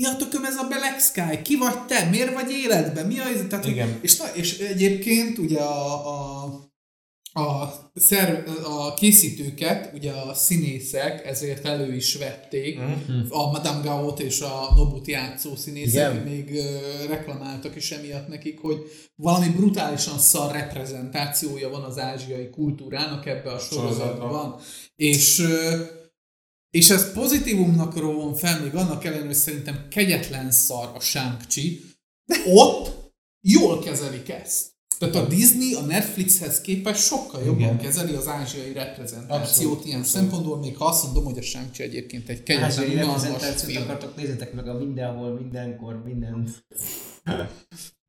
mi 0.00 0.06
a 0.06 0.16
tököm 0.16 0.44
ez 0.44 0.56
a 0.56 0.66
Black 0.68 1.00
Sky? 1.00 1.42
Ki 1.42 1.56
vagy 1.56 1.78
te? 1.86 2.04
Miért 2.04 2.32
vagy 2.34 2.50
életben? 2.50 3.06
Mi 3.06 3.18
a... 3.18 3.46
Tehát, 3.48 3.64
hogy- 3.64 3.72
Igen. 3.74 3.98
És, 4.02 4.16
na, 4.16 4.24
és 4.34 4.58
egyébként 4.58 5.38
ugye 5.38 5.58
a, 5.60 6.08
a, 6.08 6.44
a, 7.40 7.72
szerv, 7.94 8.48
a 8.64 8.94
készítőket, 8.94 9.90
ugye 9.94 10.12
a 10.12 10.34
színészek 10.34 11.26
ezért 11.26 11.64
elő 11.66 11.94
is 11.94 12.14
vették, 12.14 12.78
Mhm. 12.78 13.18
a 13.28 13.50
Madame 13.50 13.80
Gaot 13.84 14.20
és 14.20 14.40
a 14.40 14.72
Nobut 14.76 15.06
játszó 15.06 15.56
színészek 15.56 16.12
Igen. 16.12 16.22
még 16.24 16.54
ö, 16.54 16.64
reklamáltak 17.08 17.76
is 17.76 17.90
emiatt 17.90 18.28
nekik, 18.28 18.58
hogy 18.60 18.76
valami 19.16 19.48
brutálisan 19.48 20.18
szar 20.18 20.52
reprezentációja 20.52 21.68
van 21.68 21.82
az 21.82 21.98
ázsiai 21.98 22.50
kultúrának 22.50 23.26
ebbe 23.26 23.50
a 23.50 23.58
sorozatban 23.58 24.08
Sorozatban. 24.18 24.60
És 24.96 25.38
ö, 25.38 25.80
és 26.70 26.90
ez 26.90 27.12
pozitívumnak 27.12 27.96
róvom 27.96 28.34
fel, 28.34 28.60
még 28.60 28.74
annak 28.74 29.04
ellenére, 29.04 29.26
hogy 29.26 29.34
szerintem 29.34 29.86
kegyetlen 29.90 30.50
szar 30.50 30.90
a 30.94 31.00
Shang-Chi, 31.00 31.84
ott 32.46 33.12
jól 33.40 33.78
kezelik 33.78 34.28
ezt. 34.28 34.68
Tehát 34.98 35.14
a 35.14 35.26
Disney 35.26 35.74
a 35.74 35.80
Netflixhez 35.80 36.60
képest 36.60 37.02
sokkal 37.02 37.44
jobban 37.44 37.60
Igen. 37.60 37.78
kezeli 37.78 38.14
az 38.14 38.28
ázsiai 38.28 38.72
reprezentációt 38.72 39.40
Abszolút, 39.40 39.84
ilyen 39.84 39.98
abszolút. 39.98 40.28
szempontból, 40.28 40.58
még 40.58 40.76
ha 40.76 40.84
azt 40.84 41.04
mondom, 41.04 41.24
hogy 41.24 41.38
a 41.38 41.42
Shang-Chi 41.42 41.82
egyébként 41.82 42.28
egy 42.28 42.42
kegyetlen, 42.42 42.90
unalmas 42.90 43.62
film. 43.62 43.82
akartok, 43.82 44.16
nézzétek 44.16 44.52
meg 44.52 44.68
a 44.68 44.78
mindenhol, 44.78 45.32
mindenkor, 45.32 46.02
minden... 46.04 46.54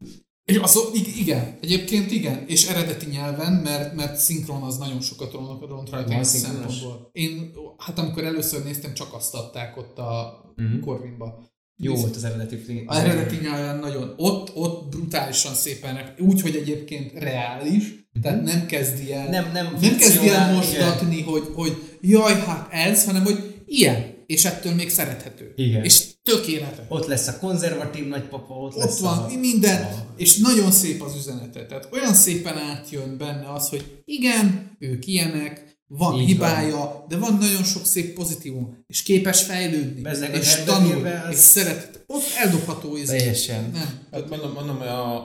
És 0.46 0.58
az, 0.58 0.90
ig- 0.94 1.18
igen, 1.20 1.58
egyébként 1.62 2.12
igen, 2.12 2.44
és 2.48 2.68
eredeti 2.68 3.06
nyelven, 3.06 3.54
mert, 3.54 3.94
mert 3.96 4.16
szinkron 4.18 4.62
az 4.62 4.78
nagyon 4.78 5.02
sokat 5.02 5.32
ront, 5.34 5.90
rajta 5.90 6.10
ilyen 6.12 6.24
szempontból. 6.24 7.10
Én, 7.12 7.52
hát 7.78 8.00
amikor 8.00 8.24
először 8.24 8.64
néztem, 8.64 8.94
csak 8.94 9.14
azt 9.14 9.36
adták 9.36 9.78
ott 9.78 9.98
a 9.98 10.40
Mhm. 10.56 10.80
Corvinba. 10.80 11.50
Jó 11.84 11.96
volt 11.96 12.16
az 12.16 12.24
eredeti 12.24 12.58
film. 12.58 12.84
A 12.88 12.96
eredeti 12.96 13.36
nyelven 13.42 13.80
nagyon. 13.80 14.14
Ott, 14.18 14.56
ott 14.56 14.90
brutálisan 14.90 15.54
szépen, 15.54 15.96
rep- 15.96 16.20
úgy, 16.20 16.42
hogy 16.42 16.56
egyébként 16.56 17.12
reális, 17.14 17.84
tehát 18.22 18.44
nem 18.44 18.66
kezdi 18.66 19.14
el, 19.14 19.30
Nem- 19.30 19.52
nem 19.52 19.78
nem 19.82 19.98
kezdi 19.98 20.30
el 20.30 20.54
mosdatni, 20.54 21.22
hogy, 21.22 21.44
hogy 21.54 21.98
jaj, 22.02 22.34
hát 22.40 22.68
ez, 22.72 23.06
hanem 23.06 23.24
hogy 23.24 23.64
ilyen, 23.66 24.11
és 24.32 24.46
ettől 24.46 24.74
még 24.74 24.90
szerethető. 24.90 25.54
Igen. 25.56 25.84
És 25.84 26.04
tökéletes. 26.24 26.86
Ott 26.88 27.06
lesz 27.08 27.28
a 27.28 27.38
konzervatív 27.40 28.08
nagypapa, 28.08 28.54
ott, 28.54 28.76
Ott 28.76 28.84
lesz 28.84 29.00
van 29.00 29.18
a... 29.18 29.28
minden, 29.40 29.84
a- 29.84 30.06
és 30.18 30.38
nagyon 30.38 30.72
szép 30.72 31.02
az 31.02 31.16
üzenete. 31.16 31.66
Tehát 31.66 31.90
olyan 31.92 32.14
szépen 32.14 32.58
átjön 32.58 33.18
benne 33.18 33.54
az, 33.54 33.70
hogy 33.70 34.02
igen, 34.06 34.76
ők 34.80 35.06
ilyenek, 35.08 35.70
van 35.88 36.20
Így 36.20 36.28
hibája, 36.28 37.06
de 37.08 37.18
van 37.18 37.34
nagyon 37.40 37.64
sok 37.64 37.86
szép 37.86 38.14
pozitívum, 38.14 38.84
és 38.88 39.04
képes 39.04 39.44
fejlődni, 39.44 40.02
Bezzeg 40.02 40.34
a 40.34 40.38
és 40.38 40.56
tanul, 40.66 41.06
az- 41.06 41.32
és 41.32 41.38
szeret. 41.38 42.04
Ott 42.08 42.24
eldobható 42.44 42.98
izé. 42.98 43.18
Teljesen. 43.18 43.70
Nem. 43.74 44.00
Hát 44.12 44.30
mondom, 44.30 44.52
mondom 44.54 44.78
hogy 44.78 44.88
a, 44.88 45.16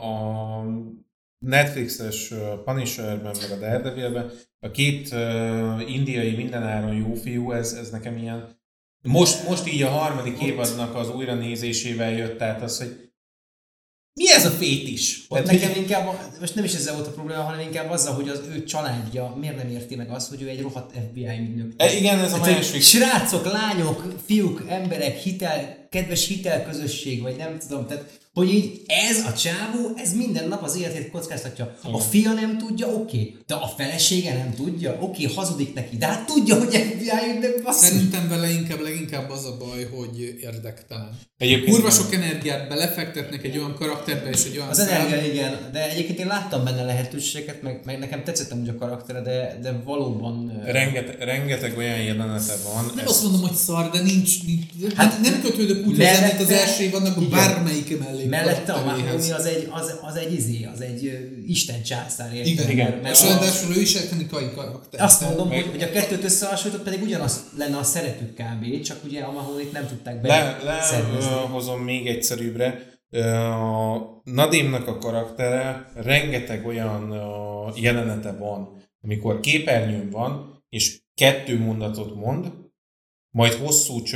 a 0.61 0.65
Netflixes 1.39 2.33
Punisherben, 2.65 3.35
meg 3.41 3.51
a 3.51 3.61
Daredevilben, 3.61 4.31
a 4.61 4.71
két 4.71 5.13
uh, 5.13 5.91
indiai 5.95 6.35
mindenáron 6.37 6.95
jó 6.95 7.15
fiú, 7.15 7.53
ez, 7.53 7.73
ez 7.73 7.91
nekem 7.91 8.17
ilyen... 8.17 8.56
Most, 9.07 9.49
most 9.49 9.67
így 9.73 9.83
a 9.83 9.89
harmadik 9.89 10.43
évadnak 10.43 10.95
az 10.95 11.11
újranézésével 11.11 12.13
jött 12.13 12.43
át 12.43 12.63
az, 12.63 12.79
hogy 12.79 13.05
mi 14.21 14.33
ez 14.33 14.47
a 14.47 14.51
fétis? 14.51 15.25
Ott 15.29 15.45
nekem 15.45 15.71
inkább, 15.77 16.07
a- 16.07 16.31
most 16.41 16.55
nem 16.55 16.65
is 16.65 16.75
ezzel 16.75 16.95
volt 16.95 17.07
a 17.07 17.11
probléma, 17.11 17.43
hanem 17.43 17.61
inkább 17.61 17.91
azzal, 17.91 18.15
hogy 18.15 18.29
az 18.29 18.41
ő 18.53 18.65
családja 18.65 19.37
miért 19.41 19.57
nem 19.57 19.69
érti 19.69 19.95
meg 19.97 20.11
azt, 20.11 20.29
hogy 20.29 20.43
ő 20.43 20.49
egy 20.49 20.61
rohadt 20.61 20.93
FBI 21.11 21.27
ügynök. 21.41 21.73
E, 21.77 21.93
igen, 21.93 22.19
ez 22.19 22.33
a 22.33 22.37
Hát, 22.39 22.51
másik. 22.51 22.83
Srácok, 22.83 23.45
lányok, 23.53 24.05
fiúk, 24.27 24.65
emberek, 24.69 25.17
hitel, 25.19 25.89
kedves 25.91 26.27
hitelközösség, 26.27 27.23
vagy 27.23 27.37
nem 27.37 27.59
tudom, 27.59 27.87
tehát 27.87 28.26
hogy 28.37 28.55
így 28.55 28.81
ez 28.87 29.25
a 29.27 29.33
csávó, 29.33 29.93
ez 29.97 30.15
minden 30.15 30.49
nap 30.49 30.63
az 30.63 30.77
életét 30.77 31.11
kockáztatja. 31.11 31.75
A 31.83 31.99
fia 31.99 32.33
nem 32.33 32.59
tudja, 32.59 32.87
oké, 32.87 33.37
de 33.47 33.55
a 33.55 33.67
felesége 33.77 34.35
nem 34.35 34.55
tudja, 34.55 34.97
oké, 35.01 35.25
hazudik 35.25 35.75
neki, 35.75 35.97
de 35.97 36.07
hát 36.07 36.27
tudja, 36.27 36.59
hogy 36.59 36.75
FBI 36.75 37.11
ügynök 37.35 37.63
basszus. 37.63 37.89
Szerintem 37.89 38.29
vele 38.29 38.51
inkább 38.51 38.81
leginkább 38.81 39.31
az 39.31 39.45
a 39.45 39.57
baj, 39.57 39.89
hogy 39.95 40.39
érdektelen. 40.41 41.19
Egyébként 41.39 41.75
Kurva 41.77 41.91
sok 41.91 42.15
energiát 42.15 42.69
belefektetnek 42.69 43.45
egy 43.45 43.59
olyan 43.59 43.75
karakterbe 43.75 44.29
és 44.29 44.45
egy 44.45 44.57
olyan 44.57 44.69
Az 44.69 44.79
energia, 44.79 45.33
igen, 45.33 45.71
de 45.73 45.91
egyébként 45.91 46.19
én 46.19 46.27
láttam 46.27 46.65
benne 46.65 46.83
lehetőséget, 46.83 47.63
meg, 47.63 47.81
meg 47.85 47.99
nekem 47.99 48.25
tetszett 48.25 48.51
amúgy 48.51 48.69
a 48.69 48.75
karaktere, 48.75 49.21
de, 49.21 49.59
de 49.63 49.83
valóban... 49.85 50.63
rengeteg, 50.65 51.21
rengeteg 51.21 51.77
olyan 51.77 51.99
jelenete 51.99 52.55
van. 52.65 52.85
Nem 52.85 53.05
ez- 53.05 53.11
azt 53.11 53.23
mondom, 53.23 53.41
hogy 53.41 53.55
szar, 53.55 53.91
de 53.91 54.01
nincs, 54.03 54.45
nincs 54.45 54.95
Hát 54.95 55.13
hát 55.13 55.21
nem 55.21 55.41
kötődök 55.41 55.87
úgy 55.87 55.97
mint 55.97 56.41
az 56.41 56.51
első 56.51 56.83
évadnak, 56.83 57.29
bármelyik 57.29 57.99
mellé. 57.99 58.26
Mellette 58.29 58.73
a. 58.73 58.85
Mahoney 58.85 59.31
az 59.31 59.45
egy, 59.45 59.69
az, 59.71 59.99
az 60.03 60.17
egy 60.17 60.33
izé, 60.33 60.65
az 60.65 60.81
egy 60.81 61.29
Isten 61.47 61.83
császár, 61.83 62.35
érted? 62.35 62.47
Igen, 62.53 62.71
Igen. 62.71 62.87
igen. 62.89 63.01
Mert 63.03 63.15
És 63.15 63.23
a- 63.23 63.27
ráadásul 63.29 63.77
ő 63.77 63.81
is 63.81 63.95
etnikai 63.95 64.51
karakter. 64.55 65.01
Azt 65.03 65.21
mondom, 65.21 65.49
hogy, 65.51 65.67
hogy 65.71 65.83
a 65.83 65.91
kettőt 65.91 66.25
összehasonlított, 66.25 66.85
pedig 66.85 67.03
ugyanaz 67.03 67.45
lenne 67.57 67.77
a 67.77 67.83
szerepük 67.83 68.35
kb. 68.35 68.81
Csak 68.83 69.05
ugye 69.05 69.23
a 69.23 69.33
Mahoney-t 69.33 69.73
nem 69.73 69.87
tudták 69.87 70.23
Le, 70.27 70.59
be 70.65 70.79
szervezni. 70.83 71.31
lehozom 71.31 71.81
még 71.81 72.07
egyszerűbbre. 72.07 72.95
A 73.11 73.97
Nadimnak 74.25 74.87
a 74.87 74.99
karaktere 74.99 75.91
rengeteg 75.95 76.67
olyan 76.67 77.15
jelenete 77.77 78.33
van, 78.33 78.83
amikor 79.03 79.41
képernyőn 79.41 80.11
van, 80.11 80.65
és 80.69 81.01
kettő 81.15 81.59
mondatot 81.59 82.15
mond, 82.15 82.53
majd 83.31 83.53
hosszú 83.53 84.03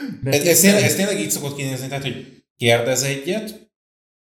csöndnézés. 0.00 0.40
Ez, 0.40 0.46
ez, 0.46 0.60
tényleg, 0.60 0.82
ez 0.82 0.94
tényleg 0.94 1.20
így 1.20 1.30
szokott 1.30 1.56
kinézni, 1.56 1.88
tehát, 1.88 2.02
hogy 2.02 2.44
kérdez 2.56 3.02
egyet, 3.02 3.68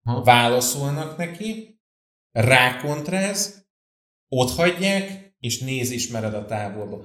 Ha. 0.04 0.22
válaszolnak 0.22 1.16
neki, 1.16 1.80
rákontráz, 2.32 3.66
ott 4.28 4.50
hagyják, 4.50 5.34
és 5.40 5.58
néz 5.58 5.90
ismered 5.90 6.34
a 6.34 6.46
távolba. 6.46 7.04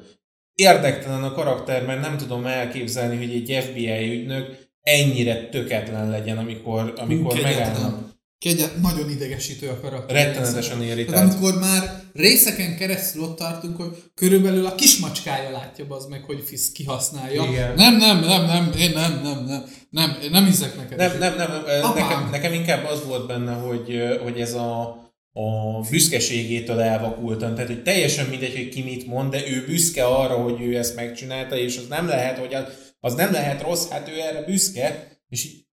Érdektelen 0.54 1.24
a 1.24 1.32
karakter, 1.32 1.86
mert 1.86 2.02
nem 2.02 2.18
tudom 2.18 2.46
elképzelni, 2.46 3.18
hogy 3.18 3.32
egy 3.32 3.64
FBI 3.64 4.20
ügynök 4.20 4.70
ennyire 4.82 5.50
töketlen 5.50 6.10
legyen, 6.10 6.38
amikor, 6.38 6.94
amikor 6.98 7.41
megállnak. 7.41 8.09
Kegyet, 8.40 8.82
nagyon 8.82 9.10
idegesítő 9.10 9.70
a 9.70 9.80
karakter. 9.80 10.16
Rettenetesen 10.16 10.78
Tehát 10.78 10.98
irritált. 10.98 11.34
amikor 11.34 11.60
már 11.60 12.03
részeken 12.14 12.78
keresztül 12.78 13.24
ott 13.24 13.38
tartunk, 13.38 13.78
hogy 13.78 14.03
körülbelül 14.16 14.66
a 14.66 14.76
kismacskája 14.76 15.49
látja 15.49 15.86
az 15.90 16.06
meg, 16.06 16.24
hogy 16.24 16.44
Fisz 16.45 16.72
kihasználja. 16.72 17.44
Igen. 17.44 17.76
Nem, 17.76 17.98
nem, 17.98 18.20
nem, 18.20 18.45
nem, 18.45 18.72
én 18.78 18.91
nem, 18.91 19.22
nem, 19.24 19.45
nem, 19.45 19.64
nem, 19.90 20.18
én 20.24 20.30
nem 20.30 20.45
hiszek 20.45 20.76
neked. 20.76 20.98
Nem, 20.98 21.18
nem, 21.18 21.36
nem, 21.38 21.64
nem 21.66 21.84
Apám. 21.84 22.07
nekem, 22.07 22.30
nekem 22.30 22.53
inkább 22.53 22.86
az 22.86 23.06
volt 23.06 23.28
benne, 23.28 23.53
hogy, 23.53 24.03
hogy 24.24 24.40
ez 24.40 24.53
a, 24.53 24.82
a 25.34 25.80
büszkeségétől 25.90 26.80
elvakultam. 26.80 27.53
Tehát, 27.53 27.70
hogy 27.70 27.84
teljesen 27.84 28.26
mindegy, 28.26 28.56
hogy 28.56 28.70
ki 28.70 28.82
mit 28.82 29.07
mond, 29.07 29.32
de 29.32 29.48
ő 29.48 29.66
büszke 29.66 30.06
arra, 30.06 30.34
hogy 30.36 30.61
ő 30.61 30.78
ezt 30.78 30.95
megcsinálta, 30.95 31.57
és 31.57 31.78
az 31.78 31.86
nem 31.90 32.07
lehet, 32.07 32.38
hogy 32.38 32.53
az, 32.53 32.64
az 32.99 33.14
nem 33.14 33.32
lehet 33.32 33.61
rossz, 33.61 33.88
hát 33.90 34.10
ő 34.10 34.20
erre 34.20 34.41
büszke, 34.41 35.18
és 35.30 35.45
így 35.45 35.68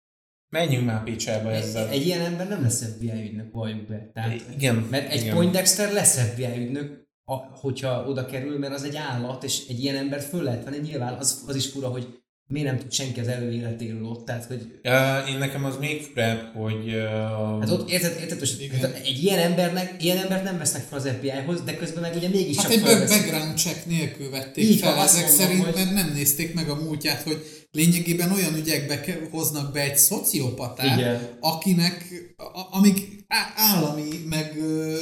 menjünk 0.55 0.87
már 0.87 1.03
Pécselbe 1.03 1.51
ezzel. 1.51 1.89
Egy, 1.89 2.01
egy 2.01 2.07
ilyen 2.07 2.21
ember 2.21 2.49
nem 2.49 2.63
lesz 2.63 2.85
FBI 2.85 3.23
ügynök, 3.23 3.53
valljuk 3.53 3.87
be. 3.87 4.11
Tehát, 4.15 4.33
Igen, 4.55 4.75
Mert 4.91 5.11
egy 5.11 5.21
igen. 5.21 5.35
Poindexter 5.35 5.93
lesz 5.93 6.19
FBI 6.21 6.65
ügynök, 6.65 7.09
a, 7.25 7.35
hogyha 7.35 8.05
oda 8.09 8.27
kerül, 8.27 8.59
mert 8.59 8.75
az 8.75 8.85
egy 8.85 8.97
állat, 8.97 9.45
és 9.45 9.67
egy 9.69 9.81
ilyen 9.83 9.97
embert 9.97 10.25
föl 10.25 10.43
lehet 10.43 10.65
venni. 10.65 10.79
Nyilván 10.79 11.15
az, 11.15 11.45
az 11.47 11.57
is 11.57 11.71
fura, 11.71 11.89
hogy 11.89 12.23
miért 12.47 12.67
nem 12.67 12.79
tud 12.79 12.93
senki 12.93 13.21
az 13.21 13.29
előéletéről 13.29 14.05
ott. 14.05 14.25
Tehát, 14.27 14.45
hogy 14.45 14.81
Uh, 14.85 15.31
én 15.31 15.39
nekem 15.39 15.65
az 15.65 15.77
még 15.81 16.03
furább, 16.03 16.55
hogy 16.55 16.87
uh, 16.89 17.61
Hát 17.61 17.71
ott 17.71 17.91
érted, 17.91 18.17
érted 18.21 18.39
hogy 18.39 18.57
Igen. 18.61 18.81
hát 18.81 18.95
egy 19.05 19.23
ilyen 19.23 19.39
embernek, 19.39 20.03
ilyen 20.03 20.17
embert 20.17 20.45
nem 20.45 20.59
vesznek 20.59 20.83
fel 20.83 20.99
az 20.99 21.09
FBI-hoz, 21.09 21.61
de 21.63 21.77
közben 21.77 22.03
meg 22.03 22.15
ugye 22.17 22.29
mégis 22.29 22.57
Hát 22.57 22.71
egy 22.71 22.83
background 22.83 23.59
check 23.59 23.87
nélkül 23.87 24.31
vették 24.31 24.65
Így 24.65 24.79
fel 24.79 24.99
ezek 24.99 25.21
mondom, 25.21 25.39
szerint, 25.47 25.65
hogy- 25.65 25.75
mert 25.75 25.93
nem 25.93 26.13
nézték 26.15 26.55
meg 26.55 26.69
a 26.69 26.75
múltját, 26.83 27.23
hogy 27.23 27.67
lényegében 27.71 28.33
olyan 28.33 28.55
ügyekbe 28.57 29.05
hoznak 29.31 29.73
be 29.73 29.81
egy 29.81 29.97
szociopatát, 29.97 30.99
Igen. 30.99 31.29
akinek, 31.41 32.05
a- 32.37 32.77
amik 32.77 32.99
állami, 33.57 34.09
meg 34.29 34.57
ö, 34.59 34.97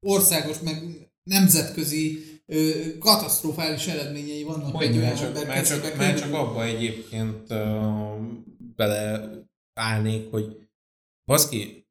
országos, 0.00 0.56
meg 0.64 0.82
nemzetközi 1.22 2.24
ö, 2.46 2.70
katasztrofális 2.98 3.86
eredményei 3.86 4.42
vannak. 4.42 4.76
Hogy 4.76 4.86
egy 4.86 4.96
olyan 4.96 5.14
csak, 5.14 5.46
már 5.46 5.66
csak, 5.66 5.96
már 5.96 6.18
csak 6.18 6.34
abba 6.34 6.64
egyébként 6.64 7.50
uh, 7.50 8.16
bele 8.76 9.30
állnék, 9.74 10.30
hogy 10.30 10.56
baszki, 11.24 11.84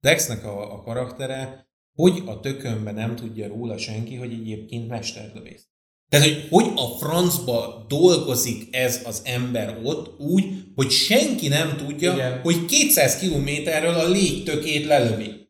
Dexnek 0.00 0.44
a, 0.44 0.72
a 0.72 0.82
karaktere, 0.82 1.68
hogy 1.94 2.22
a 2.26 2.40
tökönbe 2.40 2.92
nem 2.92 3.16
tudja 3.16 3.48
róla 3.48 3.78
senki, 3.78 4.14
hogy 4.14 4.32
egyébként 4.32 4.88
mesterlövész. 4.88 5.66
Tehát, 6.08 6.26
hogy 6.26 6.46
hogy 6.50 6.72
a 6.74 6.98
francba 6.98 7.84
dolgozik 7.88 8.76
ez 8.76 9.02
az 9.04 9.22
ember 9.24 9.80
ott 9.82 10.20
úgy, 10.20 10.44
hogy 10.74 10.90
senki 10.90 11.48
nem 11.48 11.76
tudja, 11.76 12.12
Igen. 12.12 12.40
hogy 12.40 12.64
200 12.64 13.18
kilométerről 13.18 13.94
a 13.94 14.08
légtökét 14.08 14.84
lelövi. 14.84 15.48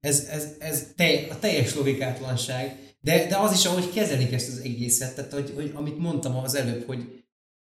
Ez, 0.00 0.26
ez, 0.30 0.54
ez 0.58 0.92
tej, 0.96 1.28
a 1.30 1.38
teljes 1.38 1.74
logikátlanság. 1.74 2.85
De, 3.06 3.26
de 3.28 3.36
az 3.36 3.52
is, 3.52 3.64
ahogy 3.64 3.92
kezelik 3.92 4.32
ezt 4.32 4.48
az 4.48 4.60
egészet, 4.64 5.14
tehát 5.14 5.32
hogy, 5.32 5.52
hogy 5.54 5.72
amit 5.74 5.98
mondtam 5.98 6.36
az 6.36 6.54
előbb, 6.54 6.86
hogy 6.86 7.24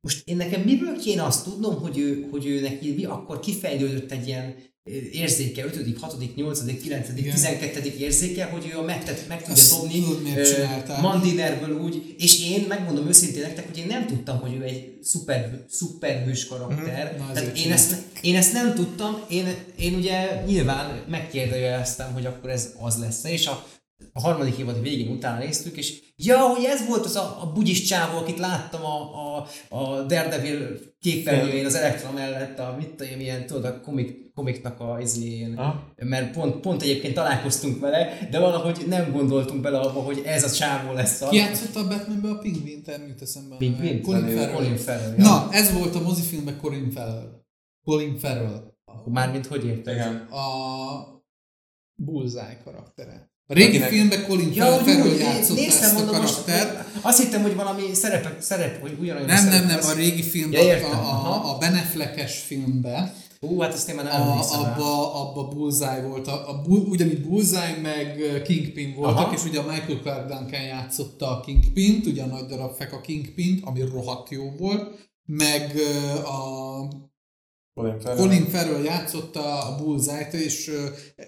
most 0.01 0.21
én 0.27 0.35
nekem 0.35 0.61
miből 0.61 0.97
kéne 0.97 1.23
azt 1.23 1.43
tudnom, 1.43 1.75
hogy 1.75 1.97
ő, 1.97 2.27
hogy 2.31 2.45
ő 2.45 2.61
neki 2.61 2.93
mi 2.93 3.05
akkor 3.05 3.39
kifejlődött 3.39 4.11
egy 4.11 4.27
ilyen 4.27 4.55
érzéke, 5.11 5.65
5., 5.65 5.97
6., 5.99 6.35
8., 6.35 6.59
9., 6.81 7.09
Igen. 7.15 7.33
12. 7.33 7.93
érzéke, 7.99 8.45
hogy 8.45 8.69
ő 8.73 8.77
a 8.77 8.81
meg, 8.81 9.25
meg 9.27 9.37
tudja 9.37 9.53
Azt 9.53 9.79
dobni 9.79 10.03
csinálták. 10.43 11.01
Mandinerből 11.01 11.79
úgy, 11.79 12.15
és 12.17 12.49
én 12.49 12.65
megmondom 12.67 13.07
őszintén 13.07 13.41
nektek, 13.41 13.67
hogy 13.67 13.77
én 13.77 13.87
nem 13.87 14.07
tudtam, 14.07 14.39
hogy 14.39 14.53
ő 14.53 14.63
egy 14.63 14.97
szuper, 15.01 15.65
szuperhős 15.69 16.47
karakter. 16.47 17.13
Mhm. 17.13 17.27
Na, 17.27 17.31
Tehát 17.33 17.57
én 17.57 17.71
ezt, 17.71 17.95
én 18.21 18.35
ezt 18.35 18.53
nem 18.53 18.73
tudtam, 18.73 19.21
én, 19.29 19.55
én 19.75 19.93
ugye 19.93 20.43
nyilván 20.45 21.03
megkérdőjeleztem, 21.07 22.13
hogy 22.13 22.25
akkor 22.25 22.49
ez 22.49 22.73
az 22.79 22.97
lesz 22.97 23.23
és 23.23 23.47
a, 23.47 23.67
a 24.13 24.21
harmadik 24.21 24.57
évad 24.57 24.81
végén 24.81 25.11
utána 25.11 25.39
néztük, 25.39 25.77
és 25.77 26.01
ja, 26.15 26.39
hogy 26.39 26.63
ez 26.63 26.87
volt 26.87 27.05
az 27.05 27.15
a, 27.15 27.37
a 27.41 27.51
bugyis 27.51 27.83
csávó, 27.83 28.17
akit 28.17 28.37
láttam 28.37 28.85
a, 28.85 28.97
a, 29.37 29.47
a 29.75 30.01
Daredevil 30.01 30.79
képernyőjén 30.99 31.65
az 31.65 31.75
Elektra 31.75 32.11
mellett, 32.11 32.59
a 32.59 32.75
mit 32.77 32.89
tudom, 32.89 33.19
ilyen, 33.19 33.45
tudod, 33.45 33.65
a 33.65 33.81
komik, 33.81 34.33
komiknak 34.33 34.79
a 34.79 34.97
izén, 35.01 35.61
mert 35.95 36.33
pont, 36.33 36.55
pont 36.55 36.81
egyébként 36.81 37.13
találkoztunk 37.13 37.79
vele, 37.79 38.27
de 38.31 38.39
valahogy 38.39 38.85
nem 38.87 39.11
gondoltunk 39.11 39.61
bele 39.61 39.79
abba, 39.79 39.99
hogy 39.99 40.21
ez 40.25 40.43
a 40.43 40.51
csávó 40.51 40.93
lesz 40.93 41.21
a... 41.21 41.29
Ki 41.29 41.35
játszotta 41.35 41.79
a 41.79 41.87
Batmanbe 41.87 42.29
a 42.29 42.37
pingvint, 42.37 42.91
jut 43.07 43.21
eszembe. 43.21 43.55
Pingvint? 43.57 44.01
Colin 44.01 44.27
Farrell. 44.27 44.53
Colin 44.53 44.77
Farrell, 44.77 45.13
ja. 45.17 45.23
Na, 45.23 45.47
ez 45.51 45.73
volt 45.73 45.95
a 45.95 46.01
mozifilmben 46.01 46.57
Colin 46.57 46.91
Farrell. 46.91 47.43
Colin 47.85 48.17
Farrell. 48.17 48.73
Mármint 49.05 49.45
hogy 49.45 49.65
érted? 49.65 49.93
Igen. 49.93 50.15
A 50.15 51.23
Bullseye 51.95 52.61
karaktere. 52.63 53.31
A 53.51 53.53
régi 53.53 53.67
Akinek- 53.67 53.89
filmben 53.89 54.25
Colin 54.27 54.51
Ja, 54.53 54.65
Farrell 54.65 55.07
játszotta 55.07 55.61
néztem, 55.61 55.83
ezt 55.83 55.95
a 55.95 55.97
mondom, 55.97 56.21
most, 56.21 56.43
karaktert. 56.45 56.85
azt 57.01 57.21
hittem, 57.23 57.41
hogy 57.41 57.55
valami 57.55 57.93
szerep, 57.93 58.41
szerep 58.41 58.81
hogy 58.81 58.97
ugyanolyan 58.99 59.27
Nem, 59.27 59.37
szerep 59.37 59.65
nem, 59.67 59.79
nem, 59.79 59.89
a 59.89 59.93
régi 59.93 60.21
filmben, 60.21 60.61
Ja, 60.61 60.67
értem, 60.67 60.99
a, 60.99 61.03
a, 61.27 61.53
a 61.53 61.57
Ben 61.57 61.73
Affleck-es 61.75 62.39
filmben, 62.39 63.13
Hú, 63.39 63.59
hát 63.59 63.73
ezt 63.73 63.89
én 63.89 63.95
már 63.95 64.05
nem 64.05 64.21
a, 64.21 64.39
abba, 64.53 65.21
abba 65.21 65.47
Bullseye 65.47 66.01
volt, 66.01 66.27
a, 66.27 66.49
a, 66.49 66.61
ugyanígy 66.67 67.21
Bullseye 67.27 67.77
meg 67.81 68.41
Kingpin 68.43 68.93
voltak, 68.95 69.17
Aha. 69.25 69.33
és 69.33 69.43
ugye 69.45 69.59
a 69.59 69.65
Michael 69.71 69.99
Clark 70.01 70.27
Duncan 70.27 70.61
játszotta 70.61 71.27
a 71.37 71.39
Kingpint, 71.39 72.05
ugye 72.05 72.23
a 72.23 72.25
nagy 72.25 72.45
darab 72.45 72.75
fek 72.75 72.93
a 72.93 73.01
Kingpint, 73.01 73.65
ami 73.65 73.81
rohadt 73.81 74.29
jó 74.29 74.51
volt, 74.57 75.09
meg 75.25 75.75
a 76.25 76.79
Colin 77.79 77.99
Farrell. 77.99 78.17
Colin 78.17 78.45
Farrell 78.45 78.83
játszotta 78.83 79.63
a 79.63 79.83
Bullseye-t, 79.83 80.33
és 80.33 80.67
uh, 80.67 80.75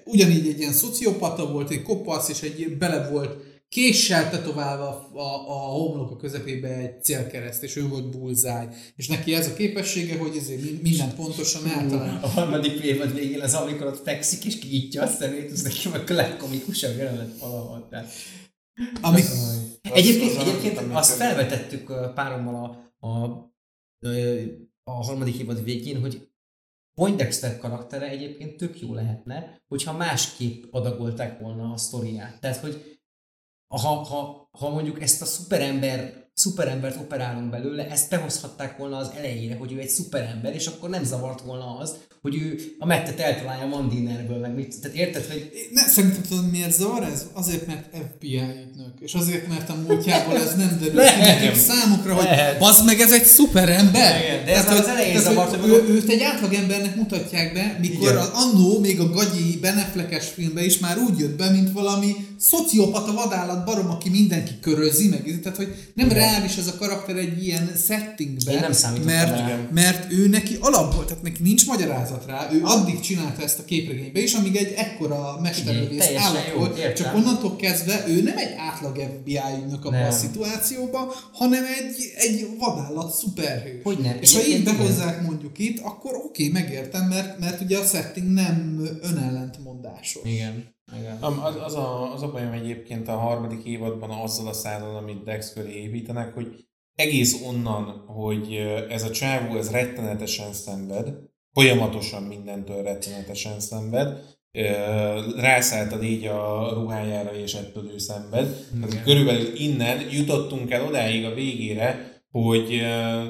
ugyanígy 0.06 0.48
egy 0.48 0.60
ilyen 0.60 0.74
szociopata 0.74 1.52
volt, 1.52 1.70
egy 1.70 1.82
kopasz, 1.82 2.30
és 2.30 2.42
egy 2.42 2.78
bele 2.78 3.10
volt 3.10 3.50
késsel 3.70 4.30
tetoválva 4.30 5.10
a, 5.14 5.20
a, 5.20 5.50
a 5.50 5.54
homlok 5.54 6.12
a 6.12 6.16
közepébe 6.16 6.68
egy 6.78 7.04
célkereszt, 7.04 7.64
és 7.64 7.76
ő 7.76 7.88
volt 7.88 8.10
Bullseye. 8.18 8.70
És 8.96 9.08
neki 9.08 9.34
ez 9.34 9.48
a 9.48 9.54
képessége, 9.54 10.18
hogy 10.18 10.38
ezért 10.38 10.62
min- 10.62 10.82
mindent 10.82 11.16
pontosan 11.16 11.68
eltalál. 11.68 12.20
A 12.22 12.28
harmadik 12.28 12.80
évad 12.84 13.14
végén 13.14 13.42
az, 13.42 13.54
amikor 13.54 13.88
ott 13.88 14.04
fekszik 14.04 14.46
és 14.46 14.60
kinyitja 14.60 15.02
a 15.04 15.08
szemét, 15.08 15.52
az 15.52 15.62
neki 15.62 15.88
a 15.88 16.14
legkomikusabb 16.14 16.98
jelenet 16.98 17.40
valahol. 17.40 17.88
Tehát. 17.90 18.12
Ami, 19.02 19.22
Egyébként, 19.82 20.38
az- 20.38 20.48
egyébként 20.48 20.80
azt 20.92 21.16
felvetettük 21.16 21.86
párommal 22.14 22.92
a, 23.00 23.08
a, 23.08 23.24
a 24.84 24.92
harmadik 24.92 25.36
évad 25.40 25.64
végén, 25.64 26.00
hogy 26.02 26.28
Poindexter 26.94 27.58
karaktere 27.58 28.10
egyébként 28.10 28.58
tök 28.58 28.80
jó 28.80 28.94
lehetne, 28.94 29.62
hogyha 29.68 29.98
másképp 29.98 30.64
adagolták 30.74 31.40
volna 31.40 31.72
a 31.72 31.78
sztoriát. 31.78 32.40
Tehát, 32.40 32.58
hogy 32.58 33.00
ha, 33.68 33.78
ha, 33.78 34.50
ha 34.52 34.70
mondjuk 34.70 35.02
ezt 35.02 35.22
a 35.22 35.26
szuperember 35.26 36.30
szuperembert 36.42 36.98
operálunk 36.98 37.50
belőle, 37.50 37.88
ezt 37.90 38.10
behozhatták 38.10 38.78
volna 38.78 38.98
az 38.98 39.12
elejére, 39.18 39.56
hogy 39.56 39.72
ő 39.72 39.80
egy 39.80 39.90
szuperember, 39.90 40.54
és 40.54 40.68
akkor 40.68 40.90
nem 40.90 41.04
zavart 41.04 41.42
volna 41.42 41.78
az, 41.78 41.96
hogy 42.22 42.36
ő 42.36 42.60
a 42.80 42.86
mettet 42.86 43.20
eltalálja 43.20 43.66
Mandinerből, 43.66 44.38
meg 44.38 44.56
mit. 44.56 44.82
Tehát 44.82 44.98
érted, 44.98 45.26
hogy 45.26 45.52
Ne, 45.74 45.82
szerintem 45.82 46.22
tudod 46.30 46.52
miért 46.52 46.74
zavar 46.74 47.04
ez? 47.04 47.26
Azért, 47.34 47.68
mert 47.68 47.96
FBI 47.96 48.36
ügynök. 48.36 48.94
És 49.00 49.14
azért, 49.14 49.48
mert 49.48 49.70
a 49.70 49.76
múltjából 49.88 50.36
ez 50.36 50.56
nem 50.56 50.78
derül 50.80 51.02
ki 51.02 51.20
nekik 51.20 51.56
számukra, 51.56 52.14
hogy 52.14 52.28
bazd 52.60 52.86
meg, 52.86 53.00
ez 53.00 53.12
egy 53.12 53.24
szuperember. 53.24 54.22
Igen, 54.22 54.46
de 54.46 54.56
ez 54.56 54.66
már 54.66 54.78
az 54.78 54.88
elején 54.88 55.16
tehát, 55.16 55.28
zavart, 55.28 55.56
hogy 55.56 55.70
ő, 55.70 55.88
őt 55.88 56.10
egy 56.10 56.22
átlagembernek 56.22 56.96
mutatják 56.96 57.54
be, 57.54 57.78
mikor 57.82 58.10
Igen. 58.10 58.18
az 58.18 58.30
annó, 58.34 58.80
még 58.80 59.00
a 59.00 59.10
gagyi 59.10 59.58
beneflekes 59.62 60.28
filmben 60.28 60.64
is 60.64 60.78
már 60.78 60.98
úgy 60.98 61.20
jött 61.20 61.38
be, 61.38 61.50
mint 61.50 61.72
valami 61.72 62.16
szociopata 62.40 63.14
vadállat 63.14 63.66
barom, 63.66 63.90
aki 63.90 64.10
mindenki 64.10 64.54
körözi, 64.62 65.08
meg 65.08 65.40
tehát, 65.44 65.58
hogy 65.58 65.92
nem 65.94 66.08
Igen. 66.32 66.42
reális 66.44 66.58
ez 66.58 66.68
a 66.68 66.78
karakter 66.78 67.16
egy 67.16 67.44
ilyen 67.46 67.72
settingben, 67.88 68.54
Én 68.54 68.60
nem 68.60 68.72
számítottam 68.72 69.16
mert, 69.16 69.30
rá. 69.38 69.68
mert 69.74 70.12
ő 70.12 70.28
neki 70.28 70.58
alapból, 70.60 71.06
tehát 71.06 71.24
neki 71.24 71.42
nincs 71.42 71.66
magyarázat 71.66 72.26
rá, 72.26 72.50
ő 72.54 72.62
addig 72.64 73.00
csinálta 73.00 73.42
ezt 73.42 73.60
a 73.60 73.66
képregénybe 73.66 74.20
is, 74.22 74.34
amíg 74.34 74.56
egy 74.56 74.74
ekkora 74.78 75.40
mesterlövész 75.42 76.10
állat 76.18 76.54
volt, 76.58 76.78
értem. 76.78 77.06
csak 77.06 77.16
onnantól 77.16 77.56
kezdve 77.56 78.04
ő 78.08 78.22
nem 78.22 78.38
egy 78.38 78.54
átlag 78.58 78.96
FBI 78.98 79.40
ügynök 79.64 79.86
abban 79.86 80.00
a 80.00 80.02
Nem. 80.02 80.12
szituációban, 80.12 81.08
hanem 81.32 81.64
egy, 81.64 81.96
egy 82.16 82.48
vadállat 82.60 83.14
szuperhős. 83.14 83.84
Hogyne. 83.84 84.18
És 84.20 84.34
ha 84.34 84.46
így 84.46 84.64
behozzák 84.64 85.22
mondjuk 85.22 85.60
itt, 85.60 85.80
akkor 85.80 86.16
oké, 86.16 86.48
megértem, 86.50 87.08
mert, 87.08 87.40
mert 87.40 87.62
ugye 87.62 87.78
a 87.78 87.84
setting 87.86 88.28
nem 88.28 88.82
önellentmondásos. 89.02 90.22
igen. 90.24 90.80
Igen. 91.00 91.18
Az, 91.22 91.56
az, 91.66 91.76
a, 91.76 92.14
az 92.14 92.22
a 92.22 92.32
bajom 92.32 92.52
egyébként 92.52 93.08
a 93.08 93.18
harmadik 93.18 93.64
évadban 93.64 94.10
azzal 94.10 94.48
a 94.48 94.54
szállal, 94.54 94.96
amit 94.96 95.24
Dex 95.24 95.54
köré 95.54 95.82
építenek, 95.82 96.34
hogy 96.34 96.66
egész 96.96 97.42
onnan, 97.48 98.04
hogy 98.08 98.56
ez 98.90 99.04
a 99.04 99.12
csávó, 99.12 99.58
ez 99.58 99.72
rettenetesen 99.72 100.54
szenved, 100.54 101.14
folyamatosan 101.54 102.24
mindentől 102.24 102.84
rettenetesen 102.84 103.60
szenved, 103.60 104.20
ö, 104.52 104.62
rászállt 105.36 105.94
a 105.94 106.74
ruhájára, 106.74 107.36
és 107.36 107.54
ettől 107.54 107.92
ő 107.94 107.98
szenved. 107.98 108.68
Tehát 108.82 109.04
körülbelül 109.04 109.56
innen 109.56 110.10
jutottunk 110.12 110.72
el 110.72 110.86
odáig 110.86 111.26
a 111.26 111.34
végére, 111.34 112.12
hogy 112.32 112.82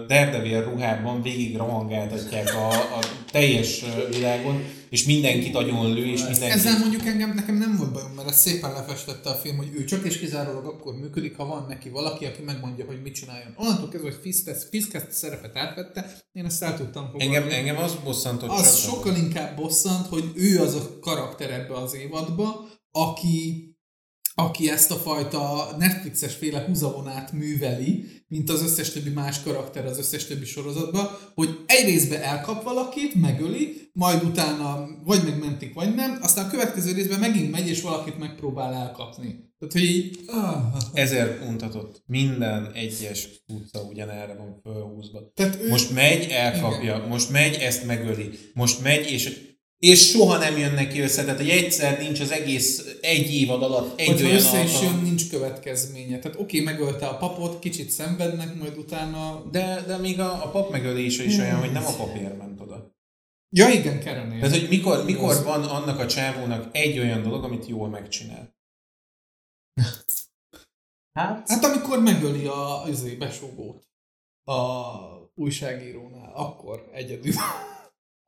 Daredevil 0.08 0.64
ruhában 0.64 1.22
végig 1.22 1.58
rohangáltatják 1.58 2.56
a, 2.56 2.70
a 2.70 3.00
teljes 3.32 3.86
világon, 4.10 4.64
és 4.92 5.04
mindenkit 5.04 5.56
agyonlő, 5.56 6.06
és 6.06 6.22
mindenki... 6.22 6.58
Ezzel 6.58 6.80
mondjuk 6.80 7.06
engem, 7.06 7.34
nekem 7.34 7.58
nem 7.58 7.78
volt 7.78 7.92
bajom, 7.92 8.12
mert 8.12 8.30
ezt 8.30 8.40
szépen 8.40 8.72
lefestette 8.72 9.30
a 9.30 9.34
film, 9.34 9.58
hogy 9.58 9.70
ő 9.74 9.84
csak 9.84 10.06
és 10.06 10.20
kizárólag 10.20 10.66
akkor 10.66 10.96
működik, 10.96 11.38
ha 11.38 11.46
van 11.46 11.66
neki 11.68 11.90
valaki, 11.90 12.26
aki 12.26 12.42
megmondja, 12.42 12.86
hogy 12.86 13.02
mit 13.02 13.14
csináljon. 13.14 13.54
Onnantól 13.56 13.90
kezdve, 13.90 14.10
hogy 14.10 14.20
Fisk 14.22 14.48
ezt, 14.48 14.68
Fisk 14.70 14.94
ezt 14.94 15.08
a 15.10 15.12
szerepet 15.12 15.58
átvette, 15.58 16.18
én 16.32 16.46
ezt 16.46 16.64
el 16.64 16.78
tudtam 16.78 17.06
fogadni. 17.06 17.36
Engem, 17.36 17.50
engem 17.50 17.78
az 17.78 17.96
bosszantott 18.04 18.50
az 18.50 18.82
csak, 18.82 18.92
sokkal 18.92 19.16
inkább 19.16 19.56
bosszant, 19.56 20.08
hogy 20.08 20.32
ő 20.36 20.60
az 20.60 20.76
a 20.76 21.00
karakter 21.00 21.52
ebbe 21.52 21.74
az 21.74 21.96
évadba, 21.96 22.68
aki, 22.92 23.71
aki 24.36 24.70
ezt 24.70 24.92
a 24.92 24.96
fajta 24.96 25.76
Netflixes 25.78 26.36
féle 26.36 26.64
húzavonát 26.68 27.32
műveli, 27.32 28.06
mint 28.28 28.50
az 28.50 28.64
összes 28.64 28.92
többi 28.92 29.10
más 29.10 29.42
karakter 29.42 29.86
az 29.86 29.98
összes 29.98 30.26
többi 30.26 30.46
sorozatban, 30.46 31.10
hogy 31.34 31.64
egy 31.66 31.86
részben 31.86 32.22
elkap 32.22 32.64
valakit, 32.64 33.16
megöli, 33.16 33.90
majd 33.94 34.24
utána 34.24 34.88
vagy 35.04 35.24
megmentik, 35.24 35.74
vagy 35.74 35.96
nem, 35.96 36.18
aztán 36.22 36.46
a 36.46 36.50
következő 36.50 36.92
részben 36.92 37.20
megint 37.20 37.52
megy, 37.52 37.68
és 37.68 37.82
valakit 37.82 38.18
megpróbál 38.18 38.74
elkapni. 38.74 39.50
Tehát, 39.60 39.74
hogy 39.74 39.84
így... 39.84 40.20
Ah, 40.28 40.64
ezért 40.94 41.48
untatott. 41.48 42.04
Minden 42.06 42.72
egyes 42.74 43.28
utca 43.48 43.82
ugyanerre 43.82 44.36
van 44.36 44.60
fölhúzva. 44.64 45.32
tehát 45.34 45.62
ő, 45.62 45.70
Most 45.70 45.94
megy, 45.94 46.28
elkapja, 46.30 47.06
most 47.08 47.30
megy, 47.30 47.54
ezt 47.54 47.86
megöli, 47.86 48.30
most 48.54 48.82
megy, 48.82 49.12
és 49.12 49.51
és 49.86 50.10
soha 50.10 50.38
nem 50.38 50.58
jön 50.58 50.74
neki 50.74 51.00
össze, 51.00 51.24
tehát 51.24 51.40
hogy 51.40 51.50
egyszer 51.50 52.00
nincs 52.00 52.20
az 52.20 52.32
egész 52.32 52.98
egy 53.02 53.34
évad 53.34 53.64
alatt 53.64 54.00
egy 54.00 54.08
Hogyha 54.08 54.26
olyan 54.26 54.38
össze 54.38 54.64
is 54.64 54.74
alkalom. 54.74 54.94
jön, 54.96 55.04
nincs 55.04 55.30
következménye. 55.30 56.20
Tehát 56.20 56.40
oké, 56.40 56.60
megölte 56.60 57.08
a 57.08 57.18
papot, 57.18 57.60
kicsit 57.60 57.90
szenvednek, 57.90 58.56
majd 58.56 58.78
utána... 58.78 59.44
De, 59.52 59.84
de 59.88 59.98
még 59.98 60.20
a, 60.20 60.44
a 60.44 60.50
pap 60.50 60.72
megölése 60.72 61.24
is 61.24 61.38
olyan, 61.38 61.60
hogy 61.60 61.72
nem 61.72 61.86
a 61.86 61.96
papír 61.96 62.34
ment 62.34 62.62
oda. 62.62 62.92
Ja 63.56 63.70
igen, 63.70 64.00
Kerenél. 64.00 64.40
Tehát, 64.40 64.58
hogy 64.60 64.70
mikor, 64.70 65.06
mikor 65.06 65.30
Az- 65.30 65.44
van 65.44 65.64
annak 65.64 66.00
a 66.00 66.08
csávónak 66.08 66.70
egy 66.72 67.00
olyan 67.00 67.24
dolog, 67.24 67.44
amit 67.44 67.68
jól 67.68 67.90
megcsinál. 67.90 68.56
Hát, 71.14 71.50
Hát 71.50 71.64
amikor 71.64 72.00
megöli 72.02 72.46
a 72.46 72.84
izé, 72.90 73.16
besógót 73.16 73.88
a 74.44 74.54
újságírónál, 75.36 76.32
akkor 76.36 76.90
egyedül. 76.94 77.34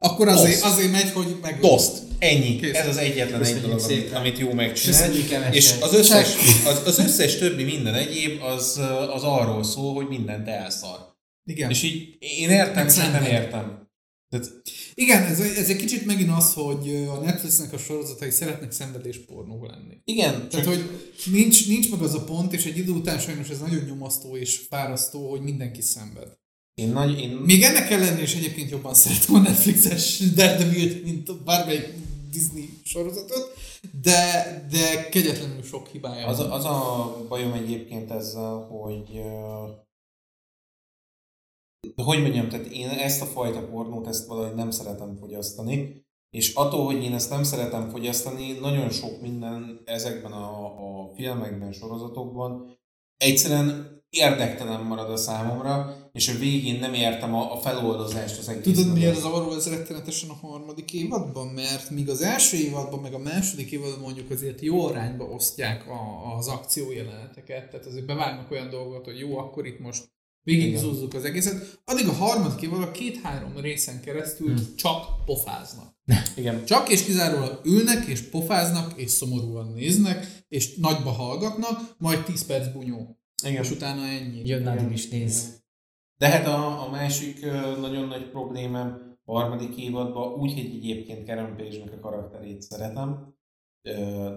Akkor 0.03 0.27
azért, 0.27 0.59
Toszt. 0.61 0.73
azért 0.73 0.91
megy, 0.91 1.11
hogy 1.11 1.35
megöli. 1.41 1.61
Toszt. 1.61 2.01
Ennyi. 2.19 2.55
Kész. 2.55 2.75
Ez 2.75 2.87
az 2.87 2.97
egyetlen 2.97 3.43
egy 3.43 3.53
Köszönjük 3.53 3.61
dolog, 3.65 3.81
amit, 3.81 4.11
amit 4.11 4.37
jó 4.37 4.53
megcsinál. 4.53 5.13
És 5.51 5.73
az 5.79 5.93
összes, 5.93 6.35
az, 6.65 6.81
az 6.85 6.99
összes 6.99 7.37
többi 7.37 7.63
minden 7.63 7.93
egyéb 7.93 8.41
az, 8.41 8.79
az 9.13 9.23
arról 9.23 9.63
szól, 9.63 9.93
hogy 9.93 10.07
mindent 10.07 10.47
elszar. 10.47 11.15
Igen. 11.45 11.69
És 11.69 11.83
így 11.83 12.17
én 12.19 12.49
értem, 12.49 12.85
Meg 12.85 12.95
csak 12.95 13.11
nem 13.11 13.23
értem. 13.23 13.81
Tehát, 14.29 14.51
Igen, 14.93 15.23
ez, 15.23 15.39
ez 15.39 15.69
egy 15.69 15.75
kicsit 15.75 16.05
megint 16.05 16.31
az, 16.37 16.53
hogy 16.53 17.05
a 17.09 17.19
Netflixnek 17.19 17.73
a 17.73 17.77
sorozatai 17.77 18.29
szeretnek 18.29 18.71
szenvedéspornó 18.71 19.65
lenni. 19.65 19.97
igen, 20.05 20.49
Tehát, 20.49 20.65
hogy 20.65 20.89
nincs, 21.31 21.67
nincs 21.67 21.89
meg 21.89 22.01
az 22.01 22.13
a 22.13 22.23
pont, 22.23 22.53
és 22.53 22.65
egy 22.65 22.77
idő 22.77 22.91
után 22.91 23.19
sajnos 23.19 23.49
ez 23.49 23.59
nagyon 23.59 23.83
nyomasztó 23.83 24.37
és 24.37 24.61
fárasztó, 24.69 25.29
hogy 25.29 25.41
mindenki 25.41 25.81
szenved. 25.81 26.27
Én, 26.75 26.89
nagy, 26.89 27.19
én, 27.19 27.29
Még 27.31 27.63
ennek 27.63 27.89
ellenére 27.89 28.21
is 28.21 28.35
egyébként 28.35 28.69
jobban 28.69 28.93
szeretem 28.93 29.35
a 29.35 29.39
Netflixes 29.39 30.19
Daredevil-t, 30.19 31.03
mint 31.03 31.43
bármelyik 31.43 31.93
Disney 32.31 32.69
sorozatot, 32.83 33.53
de, 34.01 34.65
de 34.71 35.09
kegyetlenül 35.09 35.63
sok 35.63 35.87
hibája 35.87 36.27
az, 36.27 36.37
van. 36.37 36.51
az 36.51 36.65
a 36.65 37.25
bajom 37.27 37.53
egyébként 37.53 38.11
ezzel, 38.11 38.67
hogy 38.71 39.21
hogy 41.95 42.21
mondjam, 42.21 42.49
tehát 42.49 42.65
én 42.65 42.89
ezt 42.89 43.21
a 43.21 43.25
fajta 43.25 43.67
pornót, 43.67 44.07
ezt 44.07 44.27
valahogy 44.27 44.55
nem 44.55 44.71
szeretem 44.71 45.15
fogyasztani, 45.15 46.05
és 46.29 46.53
attól, 46.53 46.85
hogy 46.85 47.03
én 47.03 47.13
ezt 47.13 47.29
nem 47.29 47.43
szeretem 47.43 47.89
fogyasztani, 47.89 48.51
nagyon 48.51 48.89
sok 48.89 49.21
minden 49.21 49.81
ezekben 49.85 50.31
a, 50.31 50.65
a 51.03 51.13
filmekben, 51.15 51.71
sorozatokban 51.71 52.77
egyszerűen 53.17 54.01
érdektelen 54.13 54.81
marad 54.81 55.09
a 55.09 55.17
számomra, 55.17 55.95
és 56.11 56.29
a 56.29 56.37
végén 56.37 56.79
nem 56.79 56.93
értem 56.93 57.35
a, 57.35 57.53
a 57.53 57.57
feloldozást 57.57 58.37
az 58.39 58.49
egész. 58.49 58.63
Tudod, 58.63 58.93
miért 58.93 59.07
mögött. 59.07 59.21
zavaró 59.21 59.53
ez 59.53 59.69
rettenetesen 59.69 60.29
a 60.29 60.47
harmadik 60.47 60.93
évadban? 60.93 61.47
Mert 61.47 61.89
míg 61.89 62.09
az 62.09 62.21
első 62.21 62.57
évadban, 62.57 62.99
meg 62.99 63.13
a 63.13 63.17
második 63.17 63.71
évadban 63.71 63.99
mondjuk 63.99 64.29
azért 64.29 64.61
jó 64.61 64.85
arányba 64.85 65.23
osztják 65.23 65.87
a, 65.87 66.33
az 66.37 66.47
akciójeleneteket, 66.47 67.69
tehát 67.69 67.85
azért 67.85 68.05
bevágnak 68.05 68.51
olyan 68.51 68.69
dolgot, 68.69 69.05
hogy 69.05 69.19
jó, 69.19 69.37
akkor 69.37 69.65
itt 69.65 69.79
most 69.79 70.11
végig 70.43 70.77
zúzzuk 70.77 71.13
az 71.13 71.23
egészet, 71.23 71.81
addig 71.85 72.07
a 72.07 72.13
harmadik 72.13 72.61
évadban 72.61 72.91
két-három 72.91 73.57
részen 73.57 74.01
keresztül 74.01 74.53
hmm. 74.53 74.75
csak 74.75 75.25
pofáznak. 75.25 75.95
Igen. 76.35 76.65
Csak 76.65 76.89
és 76.89 77.03
kizárólag 77.03 77.61
ülnek, 77.63 78.05
és 78.05 78.21
pofáznak, 78.21 78.93
és 78.95 79.11
szomorúan 79.11 79.71
néznek, 79.75 80.43
és 80.47 80.75
nagyba 80.75 81.09
hallgatnak, 81.09 81.95
majd 81.97 82.23
10 82.23 82.45
perc 82.45 82.73
bunyó. 82.73 83.17
Igen. 83.43 83.63
És 83.63 83.71
utána 83.71 84.01
ennyi. 84.01 84.41
jön 84.45 84.67
addig 84.67 84.91
is 84.91 85.09
néz. 85.09 85.61
De 86.17 86.27
hát 86.27 86.47
a, 86.47 86.85
a 86.85 86.89
másik 86.89 87.45
nagyon 87.79 88.07
nagy 88.07 88.29
problémám 88.29 89.17
a 89.25 89.39
harmadik 89.39 89.77
évadban, 89.77 90.33
úgy, 90.33 90.53
hogy 90.53 90.65
egyébként 90.65 91.27
Karen 91.27 91.55
Page-nek 91.57 91.93
a 91.93 91.99
karakterét 91.99 92.61
szeretem, 92.61 93.35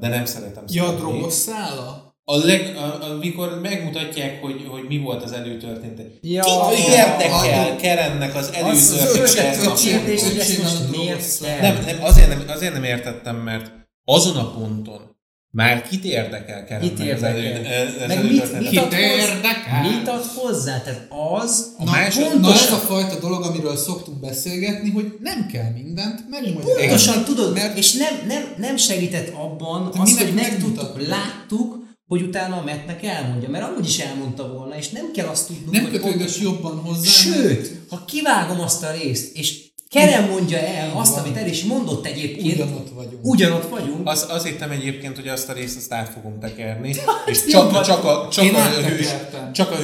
de 0.00 0.08
nem 0.08 0.24
szeretem 0.24 0.64
Ja, 0.68 0.84
a 0.84 0.94
drogos 0.94 1.32
szála? 1.32 2.14
A 2.28 2.36
leg, 2.36 2.76
a, 2.76 3.02
amikor 3.02 3.60
megmutatják, 3.60 4.42
hogy, 4.42 4.66
hogy 4.68 4.84
mi 4.88 4.98
volt 4.98 5.22
az 5.22 5.32
előtörténete. 5.32 6.02
Ja, 6.20 6.42
Ki 6.42 6.82
igen. 6.82 6.90
érdekel 6.90 7.76
Kerennek 7.76 8.34
az 8.34 8.58
Az, 8.62 8.90
az 9.20 9.82
kérdés, 9.82 10.22
hogy 10.22 10.38
ezt 10.38 10.62
most 10.62 10.90
miért 10.90 11.40
nem, 11.60 11.84
nem, 11.84 12.02
azért 12.02 12.28
nem, 12.28 12.44
azért 12.48 12.72
nem 12.72 12.84
értettem, 12.84 13.36
mert 13.36 13.72
azon 14.04 14.36
a 14.36 14.50
ponton 14.50 15.15
már 15.56 15.88
kit 15.88 16.04
érdekel 16.04 16.64
Kerennek 16.64 16.94
Kit 16.96 17.06
érdekel? 17.06 17.86
az 17.86 18.06
Meg 18.08 18.22
mit, 18.22 18.30
mit, 18.70 18.78
ad 18.78 18.92
érdekel? 18.92 19.82
hozzá, 19.82 19.98
mit 19.98 20.08
ad 20.08 20.24
hozzá? 20.34 20.80
Tehát 20.82 21.06
az, 21.42 21.72
A 21.78 21.84
Na, 21.84 21.90
másod- 21.90 22.40
na 22.40 22.52
ez 22.52 22.72
a 22.72 22.76
fajta 22.76 23.18
dolog, 23.18 23.42
amiről 23.44 23.76
szoktunk 23.76 24.20
beszélgetni, 24.20 24.90
hogy 24.90 25.16
nem 25.20 25.46
kell 25.52 25.70
mindent 25.74 26.24
megmagyarázni. 26.30 26.72
Pontosan 26.88 27.24
tudod, 27.24 27.54
Mert 27.54 27.78
és 27.78 27.92
nem, 27.92 28.14
nem, 28.26 28.42
nem 28.58 28.76
segített 28.76 29.28
abban 29.34 29.90
De 29.94 30.00
az, 30.00 30.08
minek 30.12 30.24
hogy 30.24 30.34
megtudtuk, 30.34 31.08
láttuk, 31.08 31.84
hogy 32.06 32.22
utána 32.22 32.56
a 32.56 32.62
Mattnek 32.64 33.02
elmondja, 33.04 33.48
mert 33.48 33.64
amúgy 33.64 33.86
is 33.86 33.98
elmondta 33.98 34.48
volna, 34.52 34.76
és 34.76 34.88
nem 34.88 35.10
kell 35.12 35.26
azt 35.26 35.46
tudnunk, 35.46 35.70
nem 35.72 35.82
hogy 35.82 35.90
kötődös 35.92 36.12
pontosan- 36.16 36.42
jobban 36.42 36.78
hozzá. 36.80 37.10
Sőt, 37.10 37.72
ha 37.90 38.04
kivágom 38.06 38.60
azt 38.60 38.82
a 38.82 38.90
részt, 39.02 39.36
és 39.36 39.64
Kerem 39.96 40.28
mondja 40.30 40.58
el 40.58 40.90
azt, 40.94 41.16
amit 41.16 41.36
el 41.36 41.46
is 41.46 41.64
mondott 41.64 42.06
egyébként. 42.06 42.54
Ugyanott 42.54 42.88
vagyunk. 42.94 43.24
Ugyanott 43.24 43.68
vagyunk. 43.68 44.08
Az, 44.08 44.26
azt 44.28 44.46
hittem 44.46 44.70
egyébként, 44.70 45.16
hogy 45.16 45.28
azt 45.28 45.48
a 45.48 45.52
részt 45.52 45.76
azt 45.76 45.92
át 45.92 46.08
fogom 46.08 46.40
tekerni, 46.40 46.94
és 47.26 47.44
csak, 47.48 47.70
van. 47.70 47.82
csak, 47.82 48.04
a, 48.04 48.28
csak, 48.30 48.44
Én 48.44 48.54
a, 48.54 48.64
hős, 48.64 49.08
csak 49.52 49.70
a 49.70 49.76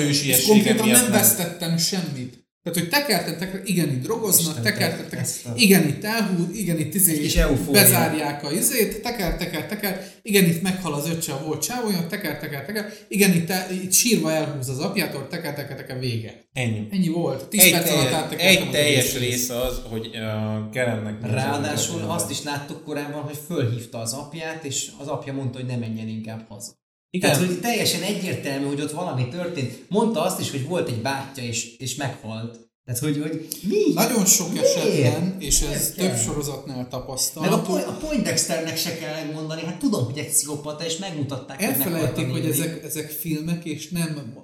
konkrétan 0.47 0.87
miatt 0.87 1.03
nem. 1.03 1.11
vesztettem 1.11 1.79
semmit. 1.79 2.42
Tehát, 2.63 2.79
hogy 2.79 2.89
tekerten, 2.89 3.39
tekerten, 3.39 3.67
igen, 3.67 3.89
itt 3.89 4.03
drogoznak, 4.03 4.57
Isten, 4.57 4.63
tekerten, 4.63 5.09
te- 5.09 5.17
ezt 5.17 5.37
a- 5.37 5.43
tekerten, 5.43 5.63
igen, 5.63 5.89
itt 5.89 6.05
elhúz, 6.05 6.57
igen, 6.57 6.79
itt 6.79 6.95
izé, 6.95 7.27
bezárják 7.73 8.45
a 8.45 8.53
izét, 8.53 9.03
teker, 9.03 9.37
teker, 9.37 9.67
teker, 9.67 10.07
igen, 10.23 10.45
itt 10.45 10.63
meghal 10.63 10.95
az 10.95 11.09
öccse 11.09 11.33
a 11.33 11.45
volt 11.45 11.63
csávója, 11.63 12.07
teker, 12.07 12.39
teker, 12.39 12.65
teker, 12.65 12.93
igen, 13.09 13.33
itt, 13.33 13.51
el, 13.51 13.71
itt 13.71 13.93
sírva 13.93 14.33
elhúz 14.33 14.69
az 14.69 14.79
apjától, 14.79 15.29
teker, 15.29 15.55
teker, 15.55 15.77
teker, 15.77 15.99
vége. 15.99 16.45
Ennyi. 16.53 16.87
Ennyi 16.91 17.09
volt. 17.09 17.49
10 17.49 17.61
Egy, 17.61 17.71
perc 17.71 17.91
alatt 17.91 18.03
teljes, 18.03 18.23
áttekertem 18.23 18.63
egy 18.63 18.71
teljes 18.71 19.19
része 19.19 19.61
az, 19.61 19.81
hogy 19.91 20.07
uh, 20.07 20.71
Kerennek... 20.73 21.31
Ráadásul 21.31 22.03
azt 22.11 22.31
is 22.31 22.43
láttuk 22.43 22.85
korábban, 22.85 23.23
hogy 23.23 23.39
fölhívta 23.47 23.99
az 23.99 24.13
apját, 24.13 24.65
és 24.65 24.91
az 24.99 25.07
apja 25.07 25.33
mondta, 25.33 25.59
hogy 25.59 25.69
ne 25.69 25.77
menjen 25.77 26.09
inkább 26.09 26.47
haza. 26.49 26.81
Igen. 27.15 27.31
Tehát, 27.31 27.47
hogy 27.47 27.61
teljesen 27.61 28.03
egyértelmű, 28.03 28.67
hogy 28.67 28.81
ott 28.81 28.91
valami 28.91 29.29
történt. 29.29 29.85
Mondta 29.89 30.23
azt 30.23 30.41
is, 30.41 30.51
hogy 30.51 30.67
volt 30.67 30.89
egy 30.89 31.03
bátyja, 31.03 31.43
és, 31.45 31.77
és 31.77 31.95
meghalt. 31.95 32.71
Tehát, 32.85 33.01
hogy, 33.01 33.21
hogy 33.21 33.49
mi? 33.63 33.93
Nagyon 33.95 34.27
sok 34.27 34.53
Miért? 34.53 34.67
esetben, 34.67 35.41
és 35.41 35.61
ez 35.61 35.69
Miért 35.69 35.95
több 35.97 36.07
kell? 36.07 36.17
sorozatnál 36.17 36.77
Meg 36.77 36.87
a, 36.87 36.89
tapasztalható, 36.89 37.63
Point- 37.63 37.87
a 37.87 37.93
Poindexternek 37.93 38.77
se 38.77 38.99
kell 38.99 39.33
mondani, 39.33 39.63
hát 39.65 39.79
tudom, 39.79 40.05
hogy 40.05 40.19
egy 40.19 40.29
pszichopata, 40.29 40.85
és 40.85 40.97
megmutatták, 40.97 41.57
hogy 41.57 41.67
elfelejtik, 41.67 42.31
hogy 42.31 42.47
ezek, 42.47 42.85
ezek 42.85 43.11
filmek, 43.11 43.65
és 43.65 43.89
nem 43.89 44.35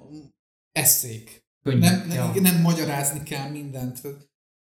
eszék. 0.71 1.47
Könyvek, 1.63 1.89
Nem, 1.89 2.07
nem, 2.07 2.35
ja. 2.35 2.41
nem 2.41 2.61
magyarázni 2.61 3.23
kell 3.23 3.49
mindent. 3.49 4.01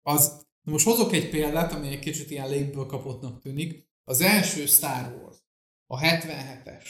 Az, 0.02 0.46
na 0.62 0.72
most 0.72 0.84
hozok 0.84 1.12
egy 1.12 1.30
példát, 1.30 1.72
ami 1.72 1.88
egy 1.88 1.98
kicsit 1.98 2.30
ilyen 2.30 2.48
légből 2.48 2.86
kapottnak 2.86 3.42
tűnik. 3.42 3.88
Az 4.04 4.20
első 4.20 4.66
Star 4.66 5.20
Wars, 5.22 5.36
a 5.86 6.00
77-es. 6.00 6.84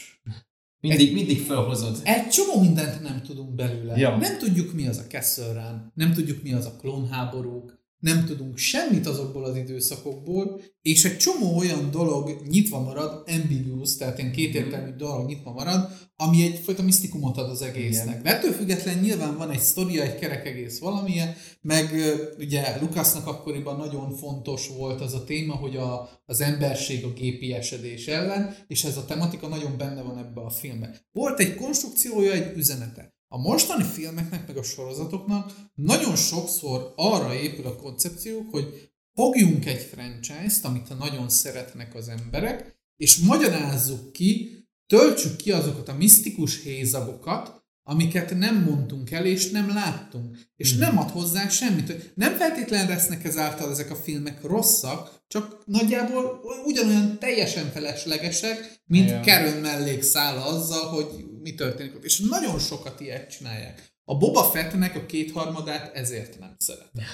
Mindig, 0.81 1.13
mindig 1.13 1.41
felhozod. 1.41 1.99
Egy 2.03 2.27
csomó 2.27 2.61
mindent 2.61 3.01
nem 3.01 3.21
tudunk 3.21 3.55
belőle. 3.55 3.97
Ja. 3.97 4.17
Nem 4.17 4.37
tudjuk, 4.37 4.73
mi 4.73 4.87
az 4.87 4.97
a 4.97 5.07
Castle 5.07 5.53
Run, 5.53 5.91
nem 5.93 6.13
tudjuk, 6.13 6.43
mi 6.43 6.53
az 6.53 6.65
a 6.65 6.75
klónháborúk, 6.81 7.78
nem 7.99 8.25
tudunk 8.25 8.57
semmit 8.57 9.07
azokból 9.07 9.43
az 9.43 9.55
időszakokból, 9.55 10.61
és 10.81 11.05
egy 11.05 11.17
csomó 11.17 11.57
olyan 11.57 11.91
dolog 11.91 12.41
nyitva 12.47 12.79
marad, 12.79 13.23
ambiguous, 13.27 13.95
tehát 13.95 14.17
ilyen 14.17 14.31
kétértelmű 14.31 14.91
dolog 14.91 15.27
nyitva 15.27 15.51
marad, 15.51 15.89
ami 16.15 16.43
egyfajta 16.43 16.83
misztikumot 16.83 17.37
ad 17.37 17.49
az 17.49 17.61
egésznek. 17.61 18.21
De 18.21 18.37
ettől 18.37 18.51
független 18.51 18.97
nyilván 18.97 19.37
van 19.37 19.51
egy 19.51 19.59
sztoria, 19.59 20.03
egy 20.03 20.19
kerek 20.19 20.45
egész 20.45 20.79
valamilyen, 20.79 21.35
meg 21.61 21.93
ugye 22.37 22.77
Lukasznak 22.79 23.27
akkoriban 23.27 23.77
nagyon 23.77 24.15
fontos 24.15 24.67
volt 24.67 25.01
az 25.01 25.13
a 25.13 25.23
téma, 25.23 25.53
hogy 25.53 25.75
a, 25.75 26.09
az 26.25 26.41
emberség 26.41 27.03
a 27.03 27.13
gépi 27.13 27.53
esedés 27.53 28.07
ellen, 28.07 28.55
és 28.67 28.83
ez 28.83 28.97
a 28.97 29.05
tematika 29.05 29.47
nagyon 29.47 29.77
benne 29.77 30.01
van 30.01 30.17
ebbe 30.17 30.41
a 30.41 30.49
filmbe. 30.49 31.01
Volt 31.11 31.39
egy 31.39 31.55
konstrukciója, 31.55 32.31
egy 32.31 32.57
üzenete. 32.57 33.17
A 33.31 33.37
mostani 33.37 33.83
filmeknek, 33.83 34.47
meg 34.47 34.57
a 34.57 34.63
sorozatoknak 34.63 35.51
nagyon 35.75 36.15
sokszor 36.15 36.93
arra 36.95 37.33
épül 37.33 37.65
a 37.65 37.75
koncepciók, 37.75 38.51
hogy 38.51 38.91
fogjunk 39.13 39.65
egy 39.65 39.81
franchise-t, 39.81 40.65
amit 40.65 40.97
nagyon 40.97 41.29
szeretnek 41.29 41.95
az 41.95 42.07
emberek, 42.07 42.77
és 42.95 43.17
magyarázzuk 43.17 44.11
ki, 44.11 44.49
töltsük 44.87 45.35
ki 45.35 45.51
azokat 45.51 45.87
a 45.87 45.93
misztikus 45.93 46.63
hézagokat, 46.63 47.59
amiket 47.83 48.37
nem 48.37 48.63
mondtunk 48.63 49.11
el, 49.11 49.25
és 49.25 49.49
nem 49.49 49.73
láttunk. 49.73 50.37
És 50.55 50.75
nem 50.75 50.97
ad 50.97 51.09
hozzá 51.09 51.49
semmit. 51.49 52.11
Nem 52.15 52.35
feltétlenül 52.35 52.87
lesznek 52.87 53.23
ezáltal 53.23 53.71
ezek 53.71 53.91
a 53.91 53.95
filmek 53.95 54.43
rosszak, 54.43 55.23
csak 55.27 55.61
nagyjából 55.65 56.41
ugyanolyan 56.65 57.19
teljesen 57.19 57.71
feleslegesek, 57.71 58.81
mint 58.85 59.09
Igen. 59.09 59.21
Karen 59.21 59.61
mellékszála 59.61 60.45
azzal, 60.45 60.87
hogy 60.87 61.28
mi 61.49 61.55
történik 61.55 61.95
ott. 61.95 62.03
És 62.03 62.19
nagyon 62.19 62.59
sokat 62.59 62.99
ilyet 62.99 63.29
csinálják. 63.29 63.91
A 64.05 64.17
Boba 64.17 64.43
Fettnek 64.43 64.95
a 64.95 65.05
kétharmadát 65.05 65.95
ezért 65.95 66.39
nem 66.39 66.55
szeretem. 66.57 67.05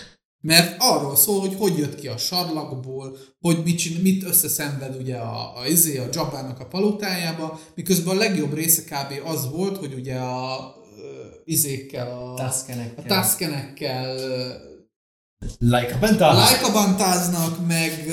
Mert 0.41 0.75
arról 0.79 1.15
szól, 1.15 1.39
hogy 1.39 1.55
hogy 1.55 1.77
jött 1.77 1.95
ki 1.95 2.07
a 2.07 2.17
sarlakból, 2.17 3.17
hogy 3.39 3.61
mit, 3.63 3.77
csin, 3.77 4.01
mit 4.01 4.23
összeszenved 4.23 4.95
ugye 4.95 5.15
a, 5.15 5.57
a, 5.59 5.67
izé, 5.67 5.97
a 5.97 6.07
Jabának 6.11 6.59
a 6.59 6.65
palotájába, 6.65 7.59
miközben 7.75 8.15
a 8.15 8.19
legjobb 8.19 8.53
része 8.53 8.81
kb. 8.81 9.27
az 9.27 9.49
volt, 9.49 9.77
hogy 9.77 9.93
ugye 9.93 10.15
a 10.15 10.73
izékkel, 11.45 12.07
a, 12.11 12.33
a 12.95 13.03
Tuskenekkel. 13.07 14.17
Ö, 15.39 15.45
Like. 15.59 15.97
Lájkabantáznak, 16.19 17.67
meg, 17.67 18.05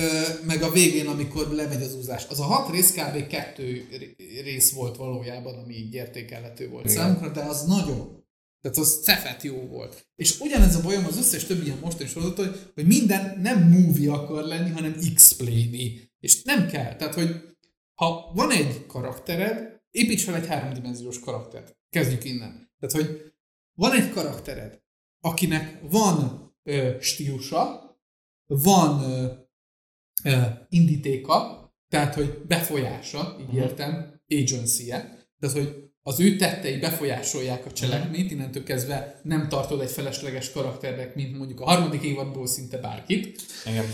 meg 0.47 0.63
a 0.63 0.71
végén, 0.71 1.07
amikor 1.07 1.49
lemegy 1.49 1.83
az 1.83 1.95
úzás. 1.95 2.27
Az 2.29 2.41
a 2.41 2.45
hat 2.45 2.71
rész 2.71 2.93
kb. 2.93 3.27
kettő 3.27 3.89
ré- 3.99 4.17
rész 4.43 4.73
volt 4.73 4.97
valójában, 4.97 5.59
ami 5.59 5.75
így 5.75 5.95
értékelhető 5.95 6.69
volt 6.69 6.85
Igen. 6.85 6.97
számunkra, 6.97 7.29
de 7.31 7.41
az 7.41 7.65
nagyon. 7.65 8.21
Tehát 8.61 8.79
az 8.79 9.01
cefet 9.03 9.43
jó 9.43 9.57
volt. 9.57 10.07
És 10.17 10.41
ugyanez 10.41 10.77
a 10.77 10.81
bajom 10.81 11.05
az 11.05 11.17
összes 11.17 11.45
többi 11.45 11.65
ilyen 11.65 11.79
mostani 11.81 12.09
sorozat, 12.09 12.37
hogy, 12.37 12.71
hogy 12.75 12.87
minden 12.87 13.39
nem 13.41 13.69
movie 13.69 14.13
akar 14.13 14.45
lenni, 14.45 14.71
hanem 14.71 14.97
explain 15.11 16.01
És 16.21 16.43
nem 16.43 16.67
kell. 16.67 16.97
Tehát, 16.97 17.15
hogy 17.15 17.41
ha 17.95 18.33
van 18.35 18.51
egy 18.51 18.87
karaktered, 18.87 19.81
építs 19.91 20.25
fel 20.25 20.35
egy 20.35 20.47
háromdimenziós 20.47 21.21
karaktert. 21.21 21.77
Kezdjük 21.91 22.25
innen. 22.25 22.71
Tehát, 22.79 22.95
hogy 23.07 23.33
van 23.75 23.93
egy 23.93 24.11
karaktered, 24.11 24.81
akinek 25.21 25.79
van 25.91 26.42
ö, 26.63 26.97
stílusa, 27.01 27.91
van 28.47 29.03
ö, 29.03 29.33
ö, 30.25 30.41
indítéka, 30.69 31.61
tehát, 31.89 32.15
hogy 32.15 32.43
befolyása, 32.47 33.37
így 33.41 33.55
értem, 33.55 34.21
agency-e, 34.29 35.27
tehát, 35.39 35.57
hogy 35.57 35.91
az 36.03 36.21
ő 36.21 36.37
tettei 36.37 36.79
befolyásolják 36.79 37.67
a 37.67 37.73
cselekményt, 37.73 38.31
innentől 38.31 38.63
kezdve 38.65 39.21
nem 39.23 39.49
tartod 39.49 39.81
egy 39.81 39.91
felesleges 39.91 40.51
karakternek, 40.51 41.15
mint 41.15 41.37
mondjuk 41.37 41.61
a 41.61 41.65
harmadik 41.65 42.03
évadból 42.03 42.47
szinte 42.47 42.79
bárkit, 42.79 43.43
Igen. 43.67 43.85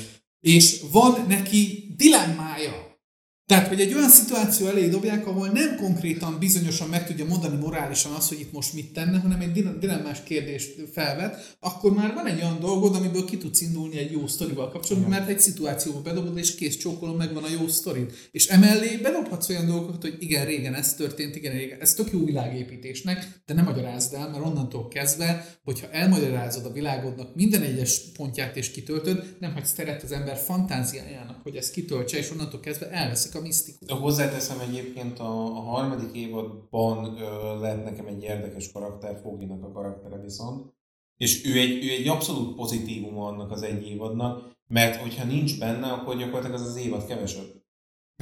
és 0.41 0.83
van 0.93 1.25
neki 1.29 1.95
dilemmája. 1.97 2.88
Tehát, 3.49 3.69
hogy 3.69 3.81
egy 3.81 3.95
olyan 3.95 4.09
szituáció 4.09 4.67
elé 4.67 4.89
dobják, 4.89 5.27
ahol 5.27 5.49
nem 5.49 5.77
konkrétan 5.77 6.39
bizonyosan 6.39 6.89
meg 6.89 7.07
tudja 7.07 7.25
mondani 7.25 7.57
morálisan 7.57 8.13
azt, 8.13 8.29
hogy 8.29 8.41
itt 8.41 8.53
most 8.53 8.75
mit 8.75 8.93
tenne, 8.93 9.19
hanem 9.19 9.41
egy 9.41 9.53
dile- 9.53 9.79
dilemmás 9.79 10.23
kérdést 10.23 10.75
felvet, 10.93 11.57
akkor 11.61 11.95
már 11.95 12.15
van 12.15 12.27
egy 12.27 12.43
olyan 12.43 12.61
dolgod, 12.61 12.95
amiből 12.95 13.25
ki 13.25 13.37
tudsz 13.37 13.61
indulni 13.61 13.99
egy 13.99 14.13
jó 14.13 14.27
sztorival 14.27 14.69
kapcsolatban, 14.71 15.11
mert 15.11 15.29
egy 15.29 15.41
szituációba 15.41 16.01
bedobod, 16.01 16.39
és 16.39 16.55
kész 16.55 16.77
csókolom, 16.77 17.17
megvan 17.17 17.45
a 17.45 17.49
jó 17.61 17.69
sztorid. 17.69 18.13
És 18.31 18.47
emellé 18.47 18.97
bedobhatsz 18.97 19.49
olyan 19.49 19.67
dolgokat, 19.67 20.03
hogy 20.03 20.17
igen, 20.19 20.45
régen 20.45 20.75
ez 20.75 20.95
történt, 20.95 21.37
igen, 21.37 21.53
régen, 21.53 21.81
ez 21.81 21.95
tök 21.95 22.13
jó 22.13 22.25
világépítésnek, 22.25 23.43
de 23.47 23.55
nem 23.55 23.65
magyarázd 23.65 24.15
el, 24.15 24.31
mert 24.31 24.45
onnantól 24.45 24.89
kezdve, 24.89 25.59
hogyha 25.65 25.91
elmagyarázod 25.91 26.65
a 26.65 26.73
világodnak 26.73 27.35
minden 27.35 27.63
egyes 27.63 28.01
pontját 28.17 28.57
és 28.57 28.71
kitöltöd, 28.71 29.37
nem 29.41 29.53
hagysz 29.53 29.73
teret 29.73 30.03
az 30.03 30.13
ember 30.13 30.37
fantáziájának, 30.37 31.43
hogy 31.43 31.57
ezt 31.57 31.73
kitöltse, 31.73 32.19
és 32.19 32.31
onnantól 32.31 32.61
kezdve 32.61 32.91
elveszik 32.91 33.37
a 33.39 33.41
misztikum. 33.41 34.01
Hozzáteszem 34.01 34.61
egyébként 34.61 35.19
a, 35.19 35.57
a 35.57 35.61
harmadik 35.61 36.17
évadban 36.17 37.19
ö, 37.21 37.61
lett 37.61 37.85
nekem 37.85 38.07
egy 38.07 38.23
érdekes 38.23 38.73
karakter, 38.73 39.21
Foginak 39.23 39.65
a 39.65 39.73
karaktere 39.73 40.21
viszont. 40.21 40.73
És 41.17 41.47
ő 41.47 41.59
egy, 41.59 41.85
ő 41.85 41.91
egy 41.91 42.09
abszolút 42.09 42.57
pozitívum 42.57 43.19
annak 43.19 43.51
az 43.51 43.63
egy 43.63 43.87
évadnak, 43.87 44.57
mert 44.67 44.97
hogyha 44.97 45.25
nincs 45.25 45.59
benne, 45.59 45.87
akkor 45.87 46.17
gyakorlatilag 46.17 46.61
az 46.61 46.67
az 46.67 46.77
évad 46.77 47.07
kevesebb. 47.07 47.65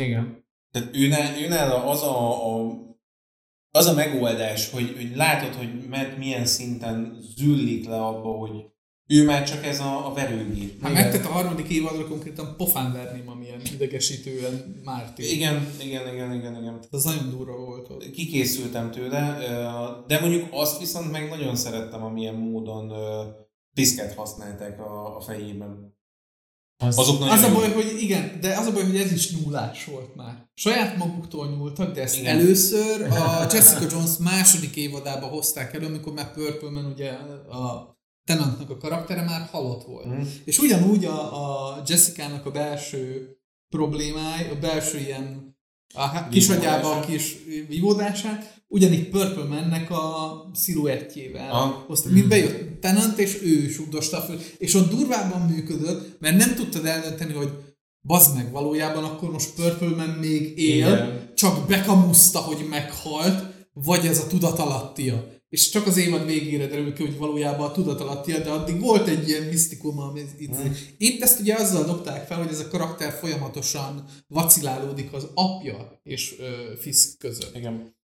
Igen. 0.00 0.44
Tehát 0.70 0.96
őnál, 0.96 1.42
őnál 1.42 1.88
az 1.88 2.02
a, 2.02 2.46
a, 2.54 2.78
az 3.70 3.86
a 3.86 3.94
megoldás, 3.94 4.70
hogy, 4.70 4.94
hogy 4.96 5.16
látod, 5.16 5.54
hogy 5.54 5.88
Matt 5.88 6.16
milyen 6.16 6.46
szinten 6.46 7.18
züllik 7.36 7.86
le 7.86 8.04
abba, 8.04 8.28
hogy 8.28 8.64
ő 9.08 9.24
már 9.24 9.48
csak 9.48 9.64
ez 9.64 9.80
a, 9.80 10.06
a 10.06 10.12
verőgép. 10.12 10.82
Hát 10.82 10.92
megtett 10.92 11.24
a 11.24 11.28
harmadik 11.28 11.68
évadra 11.68 12.08
konkrétan 12.08 12.54
pofán 12.56 12.92
verném, 12.92 13.28
amilyen 13.28 13.60
idegesítően 13.72 14.80
Márti. 14.84 15.34
Igen, 15.34 15.66
igen, 15.80 16.14
igen, 16.14 16.34
igen, 16.34 16.56
igen. 16.56 16.80
Az 16.90 17.04
nagyon 17.04 17.30
durva 17.30 17.56
volt 17.56 17.90
ott. 17.90 18.10
Kikészültem 18.10 18.90
tőle, 18.90 19.38
de 20.06 20.20
mondjuk 20.20 20.48
azt 20.50 20.78
viszont 20.78 21.10
meg 21.10 21.28
nagyon 21.28 21.56
szerettem, 21.56 22.02
amilyen 22.02 22.34
módon 22.34 22.92
piszket 23.74 24.14
használták 24.14 24.80
a, 24.80 25.16
a 25.16 25.20
fejében. 25.20 25.94
Az, 26.78 26.98
Azok 26.98 27.22
Az 27.22 27.42
a 27.42 27.52
baj, 27.52 27.72
hogy 27.72 27.96
igen, 27.98 28.38
de 28.40 28.56
az 28.56 28.66
a 28.66 28.72
baj, 28.72 28.84
hogy 28.84 28.96
ez 28.96 29.12
is 29.12 29.36
nyúlás 29.36 29.84
volt 29.84 30.14
már. 30.14 30.48
Saját 30.54 30.96
maguktól 30.96 31.48
nyúltak, 31.48 31.94
de 31.94 32.02
ezt 32.02 32.18
Igen. 32.18 32.38
először 32.38 33.02
a 33.02 33.40
Jessica 33.52 33.86
Jones 33.90 34.16
második 34.18 34.76
évadába 34.76 35.26
hozták 35.26 35.74
elő, 35.74 35.86
amikor 35.86 36.12
már 36.12 36.32
Purple 36.32 36.70
Man 36.70 36.84
ugye 36.84 37.10
a 37.50 37.95
Tenantnak 38.26 38.70
a 38.70 38.76
karaktere 38.76 39.22
már 39.22 39.48
halott 39.50 39.84
volt. 39.84 40.06
Mhm. 40.06 40.26
És 40.44 40.58
ugyanúgy 40.58 41.04
a, 41.04 41.18
a 41.72 41.82
Jessica-nak 41.86 42.46
a 42.46 42.50
belső 42.50 43.30
problémája, 43.68 44.52
a 44.52 44.58
belső 44.58 44.98
ilyen 44.98 45.54
a 45.94 46.28
kisagyába 46.28 46.90
a 46.90 47.00
kis 47.00 47.36
vívódását, 47.68 48.64
ugyanígy 48.68 49.08
Purple 49.08 49.44
mennek 49.44 49.90
a 49.90 50.50
sziluettjével. 50.54 51.50
Aha. 51.50 51.84
Hozta, 51.86 52.10
mint 52.10 52.28
bejött 52.28 52.80
Tenant, 52.80 53.18
és 53.18 53.42
ő 53.42 53.68
sugdosta 53.68 54.20
föl. 54.20 54.40
És 54.58 54.74
ott 54.74 54.90
durvábban 54.90 55.40
működött, 55.40 56.20
mert 56.20 56.36
nem 56.36 56.54
tudtad 56.54 56.86
eldönteni, 56.86 57.32
hogy 57.32 57.50
bazd 58.00 58.34
meg, 58.34 58.52
valójában 58.52 59.04
akkor 59.04 59.30
most 59.30 59.54
Purple 59.54 59.96
Man 59.96 60.08
még 60.08 60.58
él, 60.58 60.76
Igen. 60.76 61.32
csak 61.34 61.66
bekamuszta, 61.66 62.38
hogy 62.38 62.66
meghalt, 62.70 63.54
vagy 63.72 64.06
ez 64.06 64.18
a 64.18 64.26
tudatalattia. 64.26 65.34
És 65.56 65.68
csak 65.68 65.86
az 65.86 65.96
évad 65.96 66.26
végére 66.26 66.66
derül 66.66 66.92
ki, 66.92 67.02
hogy 67.02 67.16
valójában 67.16 67.68
a 67.68 67.72
tudatalattia, 67.72 68.38
de 68.38 68.50
addig 68.50 68.80
volt 68.80 69.08
egy 69.08 69.28
ilyen 69.28 69.42
misztikum, 69.42 69.98
ami 69.98 70.22
itt. 70.38 70.54
Itt 70.98 71.22
ezt 71.22 71.40
ugye 71.40 71.54
azzal 71.54 71.84
dobták 71.84 72.26
fel, 72.26 72.38
hogy 72.38 72.48
ez 72.48 72.60
a 72.60 72.68
karakter 72.68 73.12
folyamatosan 73.12 74.04
vacilálódik 74.28 75.12
az 75.12 75.28
apja 75.34 76.00
és 76.02 76.36
ö, 76.38 76.72
Fisk 76.78 77.18
között. 77.18 77.56
Igen. 77.56 77.96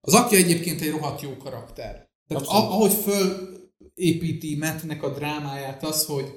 Az 0.00 0.14
apja 0.14 0.38
egyébként 0.38 0.80
egy 0.80 0.90
rohadt 0.90 1.20
jó 1.20 1.36
karakter. 1.36 2.10
Tehát 2.28 2.46
a, 2.46 2.72
ahogy 2.72 2.92
fölépíti 2.92 4.56
Mattnek 4.56 5.02
a 5.02 5.12
drámáját 5.12 5.84
az, 5.84 6.04
hogy, 6.04 6.32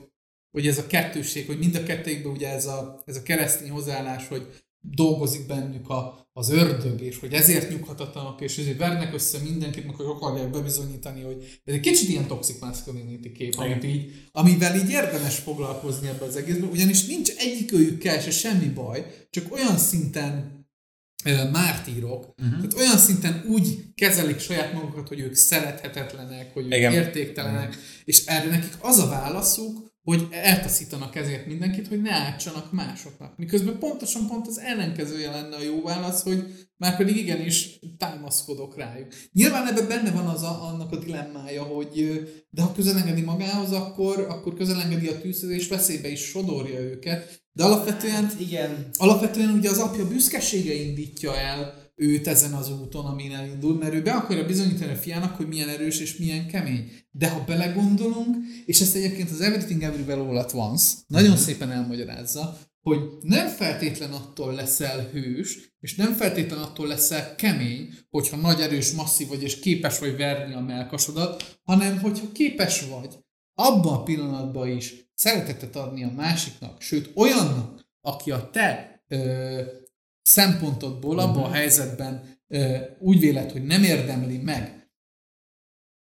hogy 0.52 0.68
ez 0.68 0.78
a 0.78 0.88
kettőség, 0.88 1.46
hogy 1.46 1.60
mind 1.60 1.76
a 1.76 1.84
kettőjükben 1.84 2.32
ugye 2.32 2.50
ez 2.50 2.66
a, 2.66 3.02
ez 3.06 3.16
a 3.16 3.22
keresztény 3.22 3.70
hozzáállás, 3.70 4.28
hogy 4.28 4.48
dolgozik 4.82 5.48
bennük 5.48 5.90
a, 5.90 6.30
az 6.34 6.50
ördög, 6.50 7.02
és 7.02 7.20
hogy 7.20 7.34
ezért 7.34 7.70
nyughatatlanak, 7.70 8.42
és 8.42 8.58
ezért 8.58 8.78
vernek 8.78 9.14
össze 9.14 9.38
mindenkit, 9.44 9.86
meg 9.86 9.96
hogy 9.96 10.06
akarják 10.06 10.50
bebizonyítani, 10.50 11.22
hogy 11.22 11.62
ez 11.64 11.74
egy 11.74 11.80
kicsit 11.80 12.10
ilyen 12.10 12.28
toxic 12.28 12.62
masculinity 12.62 13.32
kép, 13.32 13.54
amit 13.58 13.84
így, 13.84 14.12
amivel 14.32 14.76
így 14.76 14.90
érdemes 14.90 15.38
foglalkozni 15.38 16.08
ebbe 16.08 16.26
az 16.26 16.36
egészben, 16.36 16.70
ugyanis 16.70 17.06
nincs 17.06 17.30
egyikőjükkel 17.38 18.20
se 18.20 18.32
semmi 18.32 18.68
baj, 18.68 19.28
csak 19.30 19.54
olyan 19.54 19.78
szinten 19.78 20.60
mártírok, 21.52 22.34
uh-huh. 22.38 22.56
tehát 22.56 22.74
olyan 22.74 22.98
szinten 22.98 23.44
úgy 23.48 23.94
kezelik 23.96 24.40
saját 24.40 24.74
magukat, 24.74 25.08
hogy 25.08 25.20
ők 25.20 25.36
szerethetetlenek, 25.36 26.54
hogy 26.54 26.66
ők 26.66 26.74
Igen. 26.74 26.94
értéktelenek, 26.94 27.78
és 28.06 28.26
erre 28.26 28.50
nekik 28.50 28.74
az 28.80 29.00
a 29.00 29.08
válaszuk, 29.08 29.91
hogy 30.04 30.28
eltaszítanak 30.32 31.16
ezért 31.16 31.46
mindenkit, 31.46 31.88
hogy 31.88 32.02
ne 32.02 32.12
átsanak 32.12 32.72
másoknak. 32.72 33.38
Miközben 33.38 33.80
pontosan 33.80 34.28
pont 34.28 34.48
az 34.48 34.60
ellenkezője 34.60 35.32
lenne 35.32 35.56
a 35.56 35.62
jó 35.62 35.82
válasz, 35.82 36.24
hogy 36.24 36.68
már 36.78 36.98
pedig 36.98 37.18
igenis 37.18 37.80
támaszkodok 37.98 38.78
rájuk. 38.78 39.14
Nyilván 39.32 39.68
ebben 39.68 39.88
benne 39.88 40.12
van 40.12 40.28
az 40.28 40.42
a, 40.42 40.68
annak 40.68 40.92
a 40.92 40.98
dilemmája, 40.98 41.64
hogy 41.64 42.22
de 42.50 42.62
ha 42.62 42.74
közelengedi 42.74 43.22
magához, 43.22 43.72
akkor, 43.72 44.20
akkor 44.30 44.54
közelengedi 44.54 45.08
a 45.08 45.20
tűzhöz, 45.20 45.50
és 45.50 45.68
veszélybe 45.68 46.08
is 46.08 46.22
sodorja 46.22 46.80
őket. 46.80 47.42
De 47.54 47.64
alapvetően 47.64 48.32
Igen. 48.40 48.90
Alapvetően 48.98 49.50
ugye 49.50 49.70
az 49.70 49.80
apja 49.80 50.08
büszkesége 50.08 50.74
indítja 50.74 51.38
el 51.38 51.81
őt 51.96 52.28
ezen 52.28 52.54
az 52.54 52.72
úton, 52.72 53.06
amin 53.06 53.32
elindul, 53.32 53.78
mert 53.78 53.94
ő 53.94 54.02
be 54.02 54.12
akarja 54.12 54.46
bizonyítani 54.46 54.92
a 54.92 54.96
fiának, 54.96 55.36
hogy 55.36 55.48
milyen 55.48 55.70
erős 55.70 56.00
és 56.00 56.18
milyen 56.18 56.48
kemény. 56.48 56.92
De 57.12 57.30
ha 57.30 57.44
belegondolunk, 57.44 58.36
és 58.66 58.82
ezt 58.82 58.96
egyébként 58.96 59.30
az 59.30 59.42
Everything 59.42 59.82
Everywhere 59.82 60.22
All 60.22 60.38
at 60.38 60.54
Once 60.54 60.94
nagyon 61.08 61.38
szépen 61.38 61.72
elmagyarázza, 61.72 62.58
hogy 62.82 63.00
nem 63.22 63.48
feltétlen 63.48 64.12
attól 64.12 64.54
leszel 64.54 65.10
hős, 65.12 65.76
és 65.80 65.96
nem 65.96 66.14
feltétlen 66.14 66.60
attól 66.60 66.88
leszel 66.88 67.36
kemény, 67.36 67.94
hogyha 68.10 68.38
nagy, 68.38 68.60
erős, 68.60 68.92
masszív 68.92 69.28
vagy, 69.28 69.44
és 69.44 69.60
képes 69.60 70.00
vagy 70.00 70.18
verni 70.18 70.54
a 70.54 70.60
melkasodat, 70.60 71.60
hanem 71.64 72.00
hogyha 72.00 72.32
képes 72.32 72.82
vagy 72.82 73.18
abban 73.54 73.94
a 73.94 74.04
pillanatban 74.04 74.68
is 74.68 74.94
szeretetet 75.16 75.76
adni 75.76 76.04
a 76.04 76.12
másiknak, 76.16 76.82
sőt 76.82 77.12
olyannak, 77.16 77.90
aki 78.02 78.32
a 78.32 78.50
te 78.50 79.04
ö, 79.08 79.62
szempontodból 80.22 81.20
abban 81.20 81.44
a 81.44 81.52
helyzetben 81.52 82.40
ö, 82.48 82.78
úgy 83.00 83.20
véled, 83.20 83.52
hogy 83.52 83.64
nem 83.64 83.84
érdemli 83.84 84.38
meg, 84.38 84.82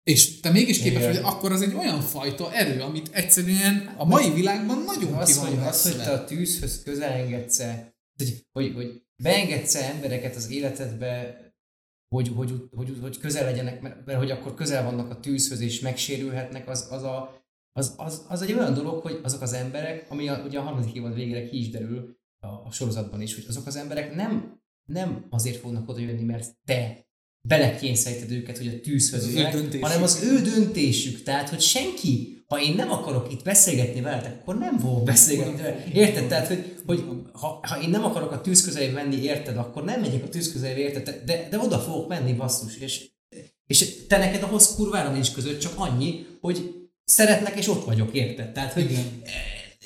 és 0.03 0.39
te 0.39 0.49
mégis 0.49 0.79
képes 0.79 1.01
Igen. 1.01 1.13
vagy, 1.13 1.31
akkor 1.33 1.51
az 1.51 1.61
egy 1.61 1.73
olyan 1.73 2.01
fajta 2.01 2.53
erő, 2.53 2.81
amit 2.81 3.09
egyszerűen 3.11 3.93
a 3.97 4.05
mai 4.05 4.31
világban 4.31 4.83
nagyon 4.83 5.11
ki 5.11 5.19
Az, 5.19 5.37
van 5.37 5.47
hogy, 5.47 5.67
az, 5.67 5.83
hogy 5.83 6.03
te 6.03 6.11
a 6.11 6.25
tűzhöz 6.25 6.83
közelengedsz 6.83 7.61
hogy, 8.17 8.45
hogy, 8.51 8.73
hogy 8.73 9.01
beengedsz 9.23 9.75
embereket 9.75 10.35
az 10.35 10.49
életedbe, 10.49 11.37
hogy, 12.15 12.31
hogy, 12.35 12.53
hogy, 12.75 12.97
hogy 13.01 13.17
közel 13.17 13.43
legyenek, 13.45 13.81
mert, 13.81 14.05
mert 14.05 14.17
hogy 14.17 14.31
akkor 14.31 14.53
közel 14.53 14.83
vannak 14.83 15.09
a 15.09 15.19
tűzhöz 15.19 15.59
és 15.59 15.79
megsérülhetnek, 15.79 16.69
az, 16.69 16.87
az, 16.89 17.03
a, 17.03 17.45
az, 17.71 17.93
az, 17.97 18.25
az 18.27 18.41
egy 18.41 18.53
olyan 18.53 18.73
dolog, 18.73 19.01
hogy 19.01 19.19
azok 19.23 19.41
az 19.41 19.53
emberek, 19.53 20.05
ami 20.09 20.27
a, 20.27 20.43
ugye 20.45 20.59
a 20.59 20.61
harmadik 20.61 20.93
évad 20.93 21.13
végére 21.13 21.45
ki 21.45 21.59
is 21.59 21.69
derül 21.69 22.17
a, 22.43 22.61
a 22.65 22.71
sorozatban 22.71 23.21
is, 23.21 23.35
hogy 23.35 23.45
azok 23.47 23.67
az 23.67 23.75
emberek 23.75 24.15
nem, 24.15 24.61
nem 24.85 25.25
azért 25.29 25.59
fognak 25.59 25.89
oda 25.89 25.99
jönni, 25.99 26.23
mert 26.23 26.55
te 26.65 27.07
belekényszeríted 27.47 28.31
őket, 28.31 28.57
hogy 28.57 28.67
a 28.67 28.79
tűzhöz 28.79 29.33
döntésük. 29.33 29.85
hanem 29.85 30.03
az 30.03 30.23
ő 30.23 30.41
döntésük. 30.41 31.23
Tehát, 31.23 31.49
hogy 31.49 31.61
senki, 31.61 32.43
ha 32.47 32.61
én 32.61 32.75
nem 32.75 32.91
akarok 32.91 33.31
itt 33.31 33.43
beszélgetni 33.43 34.01
veletek, 34.01 34.39
akkor 34.41 34.57
nem 34.57 34.79
fogok 34.79 35.03
beszélgetni 35.03 35.61
vele. 35.61 35.83
Érted? 35.93 36.27
Tehát, 36.27 36.47
hogy, 36.47 36.75
hogy 36.85 37.03
ha, 37.31 37.59
ha, 37.61 37.81
én 37.81 37.89
nem 37.89 38.03
akarok 38.03 38.31
a 38.31 38.41
tűz 38.41 38.63
közelébe 38.63 38.93
menni, 38.93 39.21
érted, 39.21 39.57
akkor 39.57 39.83
nem 39.83 40.01
megyek 40.01 40.23
a 40.23 40.29
tűz 40.29 40.51
közelébe, 40.51 40.79
érted? 40.79 41.21
De, 41.25 41.47
de 41.49 41.59
oda 41.59 41.79
fogok 41.79 42.07
menni, 42.07 42.33
basszus. 42.33 42.77
És, 42.77 43.09
és 43.67 44.05
te 44.07 44.17
neked 44.17 44.43
ahhoz 44.43 44.75
kurvára 44.75 45.11
nincs 45.11 45.33
között, 45.33 45.59
csak 45.59 45.73
annyi, 45.75 46.25
hogy 46.41 46.89
szeretnek, 47.05 47.57
és 47.57 47.67
ott 47.67 47.85
vagyok, 47.85 48.13
érted? 48.13 48.51
Tehát, 48.51 48.73
hogy 48.73 48.91
Igen. 48.91 49.21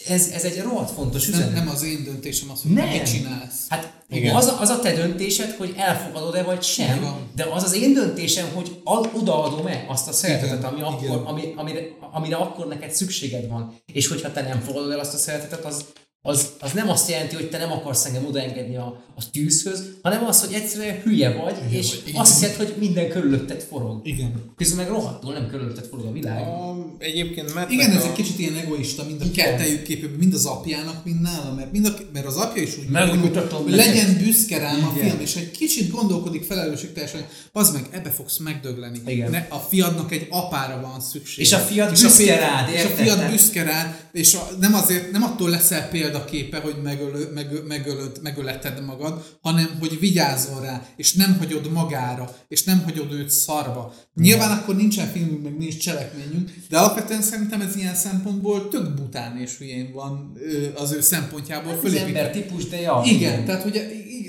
Ez, 0.07 0.27
ez 0.33 0.43
egy 0.43 0.61
rohadt 0.61 0.91
fontos 0.91 1.27
üzenet. 1.27 1.53
Nem, 1.53 1.63
nem 1.63 1.73
az 1.73 1.83
én 1.83 2.03
döntésem 2.03 2.49
az, 2.51 2.61
hogy 2.61 2.71
Nem. 2.71 2.87
mit 2.87 3.11
csinálsz. 3.11 3.65
Hát 3.69 3.93
Igen. 4.09 4.35
az 4.35 4.45
a, 4.45 4.59
az 4.59 4.69
a 4.69 4.79
te 4.79 4.93
döntésed, 4.93 5.51
hogy 5.51 5.73
elfogadod-e 5.77 6.43
vagy 6.43 6.63
sem, 6.63 7.01
van. 7.01 7.29
de 7.35 7.43
az 7.43 7.63
az 7.63 7.75
én 7.75 7.93
döntésem, 7.93 8.47
hogy 8.53 8.81
ad, 8.83 9.09
odaadom-e 9.13 9.85
azt 9.87 10.07
a 10.07 10.11
szeretetet, 10.11 10.57
Igen, 10.57 10.63
ami 10.63 10.77
igen. 10.77 11.11
akkor, 11.11 11.27
ami, 11.27 11.53
amire, 11.55 11.79
amire 12.11 12.35
akkor 12.35 12.67
neked 12.67 12.91
szükséged 12.91 13.47
van. 13.47 13.75
És 13.93 14.07
hogyha 14.07 14.31
te 14.31 14.41
nem 14.41 14.59
fogadod 14.59 14.91
el 14.91 14.99
azt 14.99 15.13
a 15.13 15.17
szeretetet, 15.17 15.65
az, 15.65 15.85
az, 16.27 16.47
az 16.59 16.71
nem 16.71 16.89
azt 16.89 17.09
jelenti, 17.09 17.35
hogy 17.35 17.49
te 17.49 17.57
nem 17.57 17.71
akarsz 17.71 18.05
engem 18.05 18.25
odaengedni 18.25 18.75
a, 18.75 19.03
a 19.15 19.29
tűzhöz, 19.31 19.83
hanem 20.01 20.25
az, 20.25 20.45
hogy 20.45 20.53
egyszerűen 20.53 21.01
hülye 21.01 21.31
vagy, 21.31 21.55
Hülye 21.67 21.79
és 21.79 21.97
vagy, 22.03 22.13
azt 22.15 22.39
hiszed, 22.39 22.55
hogy 22.55 22.75
minden 22.79 23.09
körülötted 23.09 23.61
forog. 23.61 23.99
Igen. 24.03 24.33
Közben 24.57 24.77
meg 24.77 24.87
rohadtul 24.93 25.33
nem 25.33 25.47
körülötted 25.47 25.85
forog 25.85 26.05
a 26.05 26.11
világ. 26.11 26.41
A, 26.41 26.77
egyébként 26.97 27.53
Mattnek 27.53 27.71
Igen, 27.71 27.91
ez 27.91 28.03
a... 28.03 28.07
egy 28.07 28.13
kicsit 28.13 28.39
ilyen 28.39 28.55
egoista, 28.55 29.03
mind 29.03 29.21
a 29.21 29.25
kettejük 29.35 29.83
képében, 29.83 30.15
mind 30.19 30.33
az 30.33 30.45
apjának, 30.45 31.05
mind 31.05 31.21
nálam, 31.21 31.55
mert, 31.55 31.71
mind 31.71 31.85
a, 31.85 31.93
mert 32.13 32.25
az 32.25 32.35
apja 32.35 32.61
is 32.61 32.77
úgy 32.77 32.89
Megmutatom 32.89 33.63
hogy 33.63 33.71
legyen 33.71 34.17
büszke 34.23 34.57
rám 34.57 34.83
a 34.83 34.99
film, 34.99 35.19
és 35.19 35.35
egy 35.35 35.51
kicsit 35.51 35.91
gondolkodik 35.91 36.43
felelősségteljesen, 36.43 37.19
hogy 37.19 37.29
az 37.51 37.71
meg, 37.71 37.87
ebbe 37.91 38.09
fogsz 38.09 38.37
megdögleni. 38.37 39.01
Igen. 39.05 39.31
Ne, 39.31 39.45
a 39.49 39.57
fiadnak 39.57 40.11
egy 40.11 40.27
apára 40.29 40.81
van 40.81 41.01
szükség. 41.01 41.45
És 41.45 41.53
a 41.53 41.57
fiad 41.57 41.89
büszke 41.89 42.09
fi- 42.09 42.27
rád, 42.27 42.69
És 42.69 42.83
a 42.83 42.87
érted? 42.87 43.05
fiad 43.05 43.29
büszke 43.29 43.63
rád, 43.63 43.95
és 44.11 44.33
a, 44.33 44.47
nem 44.59 44.73
azért, 44.73 45.11
nem 45.11 45.23
attól 45.23 45.49
leszel 45.49 45.89
példaképe, 46.25 46.59
hogy 46.59 46.75
megölő, 46.83 47.31
meg, 47.33 47.63
megölöd, 47.67 48.19
megöleted 48.21 48.85
magad, 48.85 49.37
hanem 49.41 49.77
hogy 49.79 49.99
vigyázzon 49.99 50.61
rá, 50.61 50.85
és 50.95 51.13
nem 51.13 51.37
hagyod 51.37 51.71
magára, 51.71 52.35
és 52.47 52.63
nem 52.63 52.83
hagyod 52.83 53.11
őt 53.11 53.29
szarba. 53.29 53.93
Nyilván 54.15 54.57
akkor 54.57 54.75
nincsen 54.75 55.07
filmünk, 55.07 55.43
meg 55.43 55.57
nincs 55.57 55.77
cselekményünk, 55.77 56.51
de 56.69 56.77
alapvetően 56.77 57.21
szerintem 57.21 57.61
ez 57.61 57.75
ilyen 57.75 57.95
szempontból 57.95 58.67
tök 58.67 58.93
bután 58.93 59.37
és 59.37 59.57
hülyén 59.57 59.91
van 59.93 60.37
az 60.75 60.91
ő 60.91 61.01
szempontjából 61.01 61.71
Az 61.71 61.79
fölépítve. 61.79 62.07
ember 62.07 62.31
típus, 62.31 62.67
de 62.67 62.79
ja. 62.79 63.01
Igen, 63.05 63.45
tehát 63.45 63.63
hogy, 63.63 63.81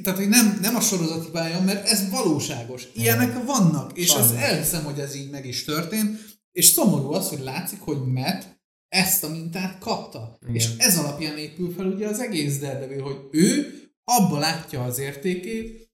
tehát, 0.02 0.18
hogy 0.18 0.28
nem, 0.28 0.58
nem 0.62 0.76
a 0.76 0.80
sorozat 0.80 1.24
hibája, 1.24 1.60
mert 1.60 1.88
ez 1.88 2.10
valóságos. 2.10 2.82
Ilyenek 2.94 3.44
vannak, 3.44 3.98
és 3.98 4.06
Sajnos. 4.06 4.26
azt 4.26 4.36
elhiszem, 4.36 4.84
hogy 4.84 4.98
ez 4.98 5.14
így 5.14 5.30
meg 5.30 5.46
is 5.46 5.64
történt, 5.64 6.36
és 6.52 6.66
szomorú 6.66 7.12
az, 7.12 7.28
hogy 7.28 7.40
látszik, 7.44 7.80
hogy 7.80 7.98
Matt 8.04 8.57
ezt 8.88 9.24
a 9.24 9.28
mintát 9.28 9.78
kapta. 9.78 10.38
Igen. 10.42 10.54
És 10.54 10.76
ez 10.76 10.98
alapján 10.98 11.38
épül 11.38 11.72
fel 11.72 11.86
ugye 11.86 12.08
az 12.08 12.20
egész 12.20 12.58
Daredevil, 12.58 13.02
hogy 13.02 13.28
ő 13.30 13.72
abba 14.04 14.38
látja 14.38 14.84
az 14.84 14.98
értékét, 14.98 15.90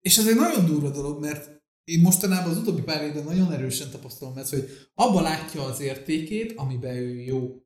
és 0.00 0.18
ez 0.18 0.26
egy 0.26 0.36
nagyon 0.36 0.66
durva 0.66 0.90
dolog, 0.90 1.20
mert 1.20 1.56
én 1.84 2.00
mostanában 2.00 2.50
az 2.50 2.56
utóbbi 2.56 2.82
pár 2.82 3.02
évben 3.02 3.24
nagyon 3.24 3.52
erősen 3.52 3.90
tapasztalom 3.90 4.38
ezt, 4.38 4.50
hogy 4.50 4.88
abba 4.94 5.20
látja 5.20 5.64
az 5.64 5.80
értékét, 5.80 6.52
amiben 6.56 6.96
ő 6.96 7.20
jó. 7.20 7.62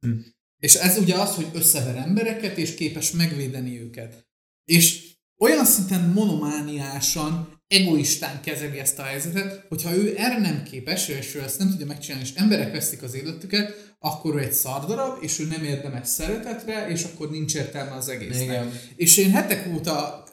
Hm. 0.00 0.18
És 0.58 0.74
ez 0.74 0.98
ugye 0.98 1.14
az, 1.14 1.34
hogy 1.34 1.48
összever 1.52 1.96
embereket, 1.96 2.58
és 2.58 2.74
képes 2.74 3.10
megvédeni 3.10 3.80
őket. 3.80 4.26
És 4.64 5.16
olyan 5.38 5.64
szinten 5.64 6.10
monomániásan, 6.10 7.57
egoistán 7.68 8.40
kezeli 8.40 8.78
ezt 8.78 8.98
a 8.98 9.02
helyzetet, 9.02 9.64
hogyha 9.68 9.94
ő 9.94 10.14
erre 10.16 10.38
nem 10.38 10.62
képes, 10.62 11.08
és 11.08 11.34
ő 11.34 11.42
ezt 11.42 11.58
nem 11.58 11.70
tudja 11.70 11.86
megcsinálni, 11.86 12.26
és 12.26 12.34
emberek 12.34 12.72
veszik 12.72 13.02
az 13.02 13.14
életüket, 13.14 13.94
akkor 13.98 14.34
ő 14.34 14.38
egy 14.38 14.52
szardarab, 14.52 15.22
és 15.22 15.38
ő 15.38 15.46
nem 15.46 15.64
érdemes 15.64 16.08
szeretetre, 16.08 16.88
és 16.88 17.04
akkor 17.04 17.30
nincs 17.30 17.54
értelme 17.54 17.94
az 17.94 18.08
egésznek. 18.08 18.42
Igen. 18.42 18.72
És 18.96 19.16
én 19.16 19.30
hetek 19.30 19.74
óta 19.74 20.26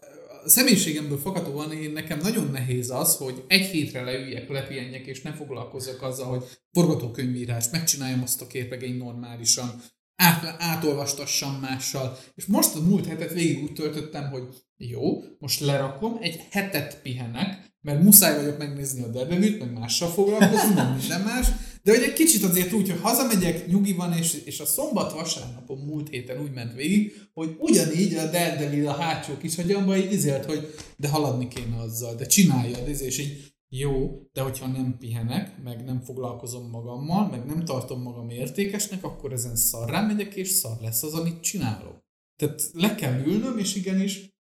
a 0.45 0.49
személyiségemből 0.49 1.17
fakadóan 1.17 1.71
én 1.71 1.91
nekem 1.91 2.19
nagyon 2.19 2.51
nehéz 2.51 2.89
az, 2.89 3.15
hogy 3.15 3.43
egy 3.47 3.65
hétre 3.65 4.01
leüljek, 4.01 4.49
lepihenjek, 4.49 5.05
és 5.05 5.21
ne 5.21 5.33
foglalkozzak 5.33 6.01
azzal, 6.01 6.27
hogy 6.27 6.43
forgatókönyvírást, 6.71 7.71
megcsináljam 7.71 8.21
azt 8.21 8.41
a 8.41 8.47
képregény 8.47 8.97
normálisan, 8.97 9.81
át, 10.15 10.55
átolvastassam 10.59 11.59
mással. 11.61 12.17
És 12.35 12.45
most 12.45 12.75
a 12.75 12.81
múlt 12.81 13.05
hetet 13.05 13.33
végig 13.33 13.63
úgy 13.63 13.73
töltöttem, 13.73 14.29
hogy 14.29 14.43
Jó, 14.77 15.23
most 15.39 15.59
lerakom, 15.59 16.17
egy 16.21 16.47
hetet 16.49 17.01
pihenek, 17.01 17.73
mert 17.81 18.03
muszáj 18.03 18.35
vagyok 18.35 18.57
megnézni 18.57 19.03
a 19.03 19.07
Daredevil-t, 19.07 19.59
meg 19.59 19.73
mással 19.73 20.09
foglalkozni, 20.09 20.73
meg 20.73 20.95
minden 20.97 21.21
más, 21.21 21.47
de 21.83 21.91
hogy 21.91 22.03
egy 22.03 22.13
kicsit 22.13 22.43
azért 22.43 22.73
úgy, 22.73 22.89
hogy 22.89 22.99
hazamegyek, 22.99 23.67
nyugi 23.67 23.93
van, 23.93 24.13
és, 24.13 24.41
és 24.45 24.59
a 24.59 24.65
szombat 24.65 25.13
vasárnapon 25.13 25.77
múlt 25.77 26.09
héten 26.09 26.41
úgy 26.41 26.51
ment 26.51 26.73
végig, 26.73 27.13
hogy 27.33 27.55
ugyanígy 27.59 28.13
a 28.13 28.25
Daredevil 28.25 28.87
a 28.87 28.91
hátsó 28.91 29.37
kis 29.37 29.55
hagyamba 29.55 29.97
így 29.97 30.11
izélt, 30.11 30.45
hogy 30.45 30.73
de 30.97 31.07
haladni 31.07 31.47
kéne 31.47 31.77
azzal, 31.77 32.15
de 32.15 32.25
csináljad, 32.25 32.89
izé, 32.89 33.05
és 33.05 33.19
így 33.19 33.53
jó, 33.69 34.21
de 34.33 34.41
hogyha 34.41 34.67
nem 34.67 34.97
pihenek, 34.99 35.63
meg 35.63 35.83
nem 35.83 36.01
foglalkozom 36.01 36.69
magammal, 36.69 37.29
meg 37.29 37.45
nem 37.45 37.65
tartom 37.65 38.01
magam 38.01 38.29
értékesnek, 38.29 39.03
akkor 39.03 39.33
ezen 39.33 39.55
szarrá 39.55 40.01
megyek, 40.01 40.35
és 40.35 40.49
szar 40.49 40.77
lesz 40.81 41.03
az, 41.03 41.13
amit 41.13 41.41
csinálok. 41.41 42.03
Tehát 42.35 42.61
le 42.73 42.95
kell 42.95 43.23
ülnöm, 43.25 43.57
és 43.57 43.75
igenis, 43.75 44.34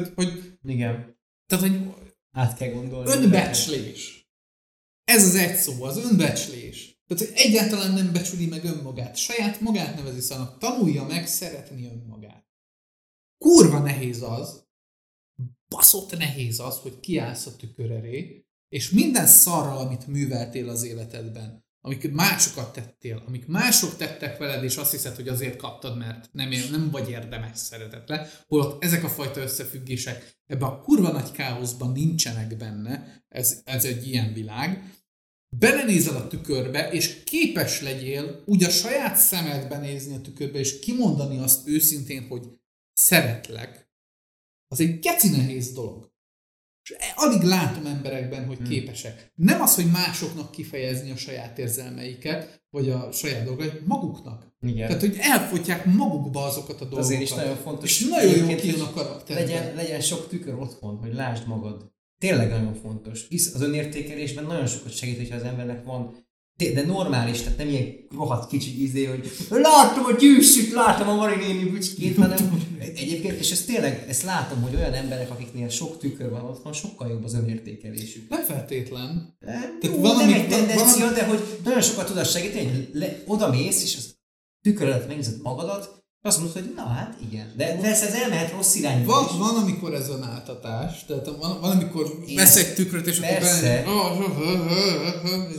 tehát, 0.00 0.14
hogy, 0.14 0.58
Igen. 0.62 1.18
tehát, 1.46 1.68
hogy 1.68 1.94
Át 2.30 2.56
kell 2.56 2.70
gondolni. 2.72 3.10
önbecslés. 3.10 4.28
Ez 5.04 5.24
az 5.24 5.34
egy 5.34 5.56
szó, 5.56 5.82
az 5.82 5.96
önbecslés. 5.96 7.02
Tehát, 7.06 7.24
hogy 7.24 7.32
egyáltalán 7.34 7.92
nem 7.92 8.12
becsüli 8.12 8.46
meg 8.46 8.64
önmagát. 8.64 9.16
Saját 9.16 9.60
magát 9.60 9.96
nevezi 9.96 10.20
szarnak. 10.20 10.58
Tanulja 10.58 11.04
meg 11.04 11.26
szeretni 11.26 11.86
önmagát. 11.86 12.46
Kurva 13.38 13.78
nehéz 13.78 14.22
az, 14.22 14.66
baszott 15.68 16.18
nehéz 16.18 16.60
az, 16.60 16.78
hogy 16.78 17.00
kiállsz 17.00 17.46
a 17.46 17.56
tükör 17.56 17.90
elé, 17.90 18.46
és 18.68 18.90
minden 18.90 19.26
szarral, 19.26 19.78
amit 19.78 20.06
műveltél 20.06 20.68
az 20.68 20.82
életedben, 20.82 21.63
amik 21.86 22.12
másokat 22.12 22.72
tettél, 22.72 23.22
amik 23.26 23.46
mások 23.46 23.96
tettek 23.96 24.38
veled, 24.38 24.64
és 24.64 24.76
azt 24.76 24.90
hiszed, 24.90 25.14
hogy 25.14 25.28
azért 25.28 25.56
kaptad, 25.56 25.96
mert 25.98 26.28
nem, 26.32 26.48
nem 26.70 26.90
vagy 26.90 27.10
érdemes 27.10 27.58
szeretetle, 27.58 28.30
holott 28.46 28.84
ezek 28.84 29.04
a 29.04 29.08
fajta 29.08 29.40
összefüggések 29.40 30.36
ebben 30.46 30.68
a 30.68 30.80
kurva 30.80 31.10
nagy 31.10 31.30
káoszban 31.30 31.92
nincsenek 31.92 32.56
benne, 32.56 33.24
ez, 33.28 33.60
ez 33.64 33.84
egy 33.84 34.08
ilyen 34.08 34.32
világ, 34.32 34.92
belenézel 35.58 36.16
a 36.16 36.26
tükörbe, 36.26 36.90
és 36.90 37.22
képes 37.24 37.80
legyél 37.80 38.42
úgy 38.46 38.64
a 38.64 38.70
saját 38.70 39.16
szemedbe 39.16 39.78
nézni 39.78 40.14
a 40.14 40.20
tükörbe, 40.20 40.58
és 40.58 40.78
kimondani 40.78 41.38
azt 41.38 41.68
őszintén, 41.68 42.26
hogy 42.26 42.46
szeretlek, 42.92 43.90
az 44.68 44.80
egy 44.80 44.98
geci 44.98 45.28
nehéz 45.30 45.72
dolog. 45.72 46.13
És 46.84 46.94
alig 47.14 47.42
látom 47.42 47.86
emberekben, 47.86 48.46
hogy 48.46 48.62
képesek. 48.62 49.32
Nem 49.34 49.60
az, 49.60 49.74
hogy 49.74 49.90
másoknak 49.90 50.50
kifejezni 50.50 51.10
a 51.10 51.16
saját 51.16 51.58
érzelmeiket, 51.58 52.62
vagy 52.70 52.90
a 52.90 53.12
saját 53.12 53.44
dolgait, 53.44 53.86
maguknak. 53.86 54.52
Igen. 54.60 54.86
Tehát, 54.86 55.00
hogy 55.00 55.16
elfogyják 55.20 55.84
magukba 55.84 56.44
azokat 56.44 56.74
a 56.74 56.78
dolgokat. 56.78 57.04
Azért 57.04 57.20
is 57.20 57.32
nagyon 57.32 57.56
fontos. 57.56 58.00
És 58.00 58.06
nagyon 58.08 58.48
jó 58.48 58.56
kijön 58.56 58.80
a 58.80 58.84
hogy 58.84 58.94
karakterben. 58.94 59.44
Legyen, 59.44 59.74
legyen 59.74 60.00
sok 60.00 60.28
tükör 60.28 60.54
otthon, 60.54 60.96
hogy 60.96 61.14
lásd 61.14 61.46
magad. 61.46 61.92
Tényleg 62.18 62.48
nagyon 62.48 62.74
fontos. 62.74 63.26
Hisz 63.28 63.54
az 63.54 63.62
önértékelésben 63.62 64.44
nagyon 64.44 64.66
sokat 64.66 64.96
segít, 64.96 65.16
hogyha 65.16 65.36
az 65.36 65.42
embernek 65.42 65.84
van 65.84 66.23
de 66.56 66.82
normális, 66.86 67.40
tehát 67.40 67.58
nem 67.58 67.68
ilyen 67.68 67.86
rohadt 68.16 68.48
kicsi 68.48 68.82
izé, 68.82 69.04
hogy 69.04 69.30
láttam 69.48 70.04
a 70.04 70.12
gyűsüt, 70.12 70.72
láttam 70.72 71.08
a 71.08 71.14
Marinéni 71.14 71.64
bücskét, 71.70 72.16
hanem 72.16 72.68
egyébként, 72.78 73.38
és 73.38 73.50
ezt 73.50 73.66
tényleg, 73.66 74.04
ezt 74.08 74.22
látom, 74.22 74.62
hogy 74.62 74.74
olyan 74.74 74.92
emberek, 74.92 75.30
akiknél 75.30 75.68
sok 75.68 75.98
tükör 75.98 76.30
van 76.30 76.44
otthon, 76.44 76.72
sokkal 76.72 77.08
jobb 77.08 77.24
az 77.24 77.34
önértékelésük. 77.34 78.28
Nem 78.28 78.42
feltétlen. 78.42 79.36
Tehát 79.40 79.78
Tehát 79.80 79.96
jó, 79.96 80.02
van, 80.02 80.16
nem 80.16 80.32
egy 80.32 80.48
tendencia, 80.48 81.04
van, 81.04 81.14
de 81.14 81.24
hogy 81.24 81.40
nagyon 81.64 81.82
sokat 81.82 82.06
tudod 82.06 82.26
segíteni, 82.26 82.70
hogy 82.70 82.88
le, 82.92 83.22
oda 83.26 83.50
mész, 83.50 83.82
és 83.82 83.96
az 83.96 84.16
tükör 84.62 84.88
előtt 84.88 85.06
megnézed 85.06 85.42
magadat, 85.42 86.03
azt 86.26 86.38
mondod, 86.38 86.62
hogy 86.62 86.72
na 86.76 86.82
hát 86.82 87.16
igen. 87.30 87.52
De 87.56 87.78
persze 87.80 88.06
ez 88.06 88.14
elmehet 88.14 88.52
rossz 88.52 88.74
irányba 88.74 89.12
Van, 89.12 89.24
is. 89.24 89.38
van, 89.38 89.62
amikor 89.62 89.94
ez 89.94 90.08
a 90.08 90.18
áltatás, 90.22 91.04
tehát 91.04 91.26
van, 91.26 91.60
van 91.60 91.70
amikor 91.70 92.18
Igen. 92.22 92.36
vesz 92.36 92.56
egy 92.56 92.74
tükröt, 92.74 93.06
és 93.06 93.20
Persze. 93.20 93.84
akkor 93.86 94.32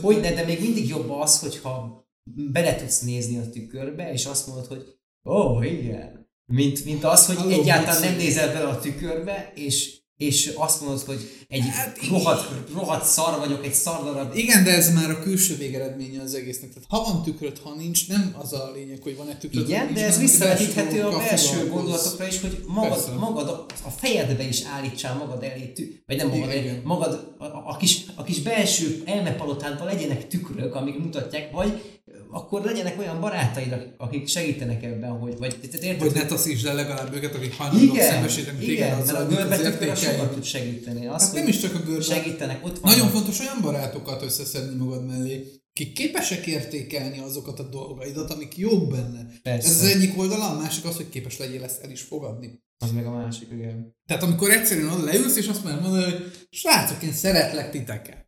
Hogy 0.02 0.20
de, 0.20 0.34
de 0.34 0.44
még 0.44 0.60
mindig 0.60 0.88
jobb 0.88 1.10
az, 1.10 1.40
hogyha 1.40 2.04
bele 2.52 2.76
tudsz 2.76 3.00
nézni 3.00 3.38
a 3.38 3.50
tükörbe, 3.50 4.12
és 4.12 4.24
azt 4.26 4.46
mondod, 4.46 4.66
hogy 4.66 4.84
ó, 5.24 5.32
oh, 5.32 5.66
igen. 5.72 6.30
Mint, 6.52 6.84
mint 6.84 7.04
az, 7.04 7.26
hogy 7.26 7.36
Halló, 7.36 7.50
egyáltalán 7.50 8.00
nem 8.00 8.16
nézel 8.16 8.52
bele 8.52 8.68
a 8.68 8.78
tükörbe, 8.78 9.52
és, 9.54 10.00
és 10.16 10.52
azt 10.54 10.80
mondod, 10.80 11.00
hogy 11.00 11.30
egy 11.48 11.62
Hát 11.68 11.98
rohadt, 12.08 12.48
rohadt 12.72 13.04
szar 13.04 13.38
vagyok, 13.38 13.64
egy 13.64 13.74
szar 13.74 14.04
darab. 14.04 14.36
Igen, 14.36 14.64
de 14.64 14.70
ez 14.70 14.94
már 14.94 15.10
a 15.10 15.18
külső 15.18 15.56
végeredménye 15.56 16.22
az 16.22 16.34
egésznek. 16.34 16.72
Tehát 16.72 16.88
ha 16.88 17.12
van 17.12 17.22
tükröt, 17.22 17.58
ha 17.58 17.74
nincs, 17.74 18.08
nem 18.08 18.34
az 18.38 18.52
a 18.52 18.70
lényeg, 18.74 19.02
hogy 19.02 19.16
van 19.16 19.28
egy 19.28 19.38
tükröt. 19.38 19.68
Igen, 19.68 19.84
vagy 19.84 19.94
de 19.94 20.00
nincs, 20.00 20.12
ez 20.12 20.20
visszavetíthető 20.20 21.02
a 21.02 21.18
belső 21.18 21.68
gondolatokra 21.68 22.26
is, 22.26 22.40
hogy 22.40 22.64
magad, 22.66 22.90
Persze. 22.90 23.12
magad 23.12 23.48
a, 23.48 23.66
a 23.84 23.90
fejedbe 23.90 24.48
is 24.48 24.62
állítsál 24.62 25.14
magad 25.16 25.42
elé, 25.42 25.66
tü- 25.66 26.02
vagy 26.06 26.16
nem 26.16 26.28
magad 26.28 26.48
elé, 26.48 26.60
Igen. 26.60 26.80
magad, 26.84 27.34
a, 27.38 27.44
a, 27.44 27.62
a, 27.66 27.76
kis, 27.76 28.00
a 28.14 28.22
kis 28.22 28.40
belső 28.40 29.02
elmepalotádban 29.04 29.86
legyenek 29.86 30.28
tükrök, 30.28 30.74
amik 30.74 30.98
mutatják, 30.98 31.50
vagy 31.50 31.82
akkor 32.30 32.64
legyenek 32.64 32.98
olyan 32.98 33.20
barátaid, 33.20 33.94
akik- 33.96 34.28
segítenek 34.28 34.82
ebben, 34.84 35.10
hogy, 35.10 35.38
vagy 35.38 35.56
te- 35.60 35.68
te 35.78 35.86
érted, 35.86 35.98
Vagy 36.00 36.12
hogy- 36.12 36.20
ne 36.22 36.26
taszítsd 36.26 36.64
le 36.64 36.72
legalább 36.72 37.14
őket, 37.14 37.34
akik 37.34 37.54
hajlandók 37.54 37.94
igen, 37.94 38.10
szembesíteni 38.10 38.58
téged 38.58 38.72
igen, 38.72 38.88
mert 38.88 39.00
azzal, 39.02 39.16
a 39.16 39.20
amik 39.24 39.38
az 39.38 39.48
görbetükör 39.48 39.88
az 39.88 40.00
sokat 40.02 40.32
tud 40.32 40.44
segíteni. 40.44 41.06
Az, 41.06 41.22
Hát 41.22 41.32
nem 41.34 41.48
is 41.48 41.58
csak 41.60 41.74
a 41.74 41.78
görbe. 41.78 42.02
segítenek, 42.02 42.64
ott 42.64 42.78
van. 42.78 42.92
Nagyon 42.92 43.08
fontos 43.08 43.40
olyan 43.40 43.58
barátokat 43.62 44.22
összeszedni 44.22 44.76
magad 44.84 45.06
mellé, 45.06 45.46
akik 45.70 45.92
képesek 45.92 46.46
értékelni 46.46 47.18
azokat 47.18 47.58
a 47.58 47.62
dolgaidat, 47.68 48.30
amik 48.30 48.56
jók 48.56 48.90
benne. 48.90 49.26
Persze. 49.42 49.68
Ez 49.68 49.80
az 49.80 49.88
egyik 49.88 50.18
oldala, 50.18 50.48
a 50.50 50.58
másik 50.60 50.84
az, 50.84 50.96
hogy 50.96 51.08
képes 51.08 51.38
legyél 51.38 51.64
ezt 51.64 51.82
el 51.82 51.90
is 51.90 52.00
fogadni. 52.00 52.64
Az 52.78 52.90
meg 52.90 53.06
a 53.06 53.10
másik, 53.10 53.48
igen. 53.52 53.96
Tehát 54.06 54.22
amikor 54.22 54.50
egyszerűen 54.50 54.92
oda 54.92 55.04
leülsz, 55.04 55.36
és 55.36 55.46
azt 55.48 55.64
mondod, 55.64 55.82
mondani, 55.82 56.04
hogy 56.04 56.30
srácok, 56.50 57.02
én 57.02 57.12
szeretlek 57.12 57.70
titeket. 57.70 58.25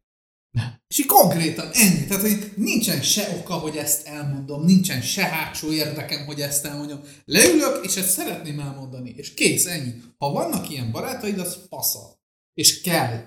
És 0.89 0.99
így 0.99 1.07
konkrétan 1.07 1.71
ennyi. 1.73 2.07
Tehát, 2.07 2.23
hogy 2.23 2.53
nincsen 2.57 3.03
se 3.03 3.37
oka, 3.41 3.55
hogy 3.55 3.77
ezt 3.77 4.07
elmondom, 4.07 4.65
nincsen 4.65 5.01
se 5.01 5.23
hátsó 5.25 5.73
érdekem, 5.73 6.27
hogy 6.27 6.41
ezt 6.41 6.65
elmondjam. 6.65 7.01
Leülök, 7.25 7.85
és 7.85 7.97
ezt 7.97 8.09
szeretném 8.11 8.61
elmondani. 8.61 9.15
És 9.17 9.35
kész, 9.35 9.67
ennyi. 9.67 9.91
Ha 10.19 10.31
vannak 10.33 10.71
ilyen 10.71 10.93
barátaid, 10.93 11.39
az 11.39 11.59
fasza. 11.69 12.01
És 12.55 12.81
kell. 12.81 13.25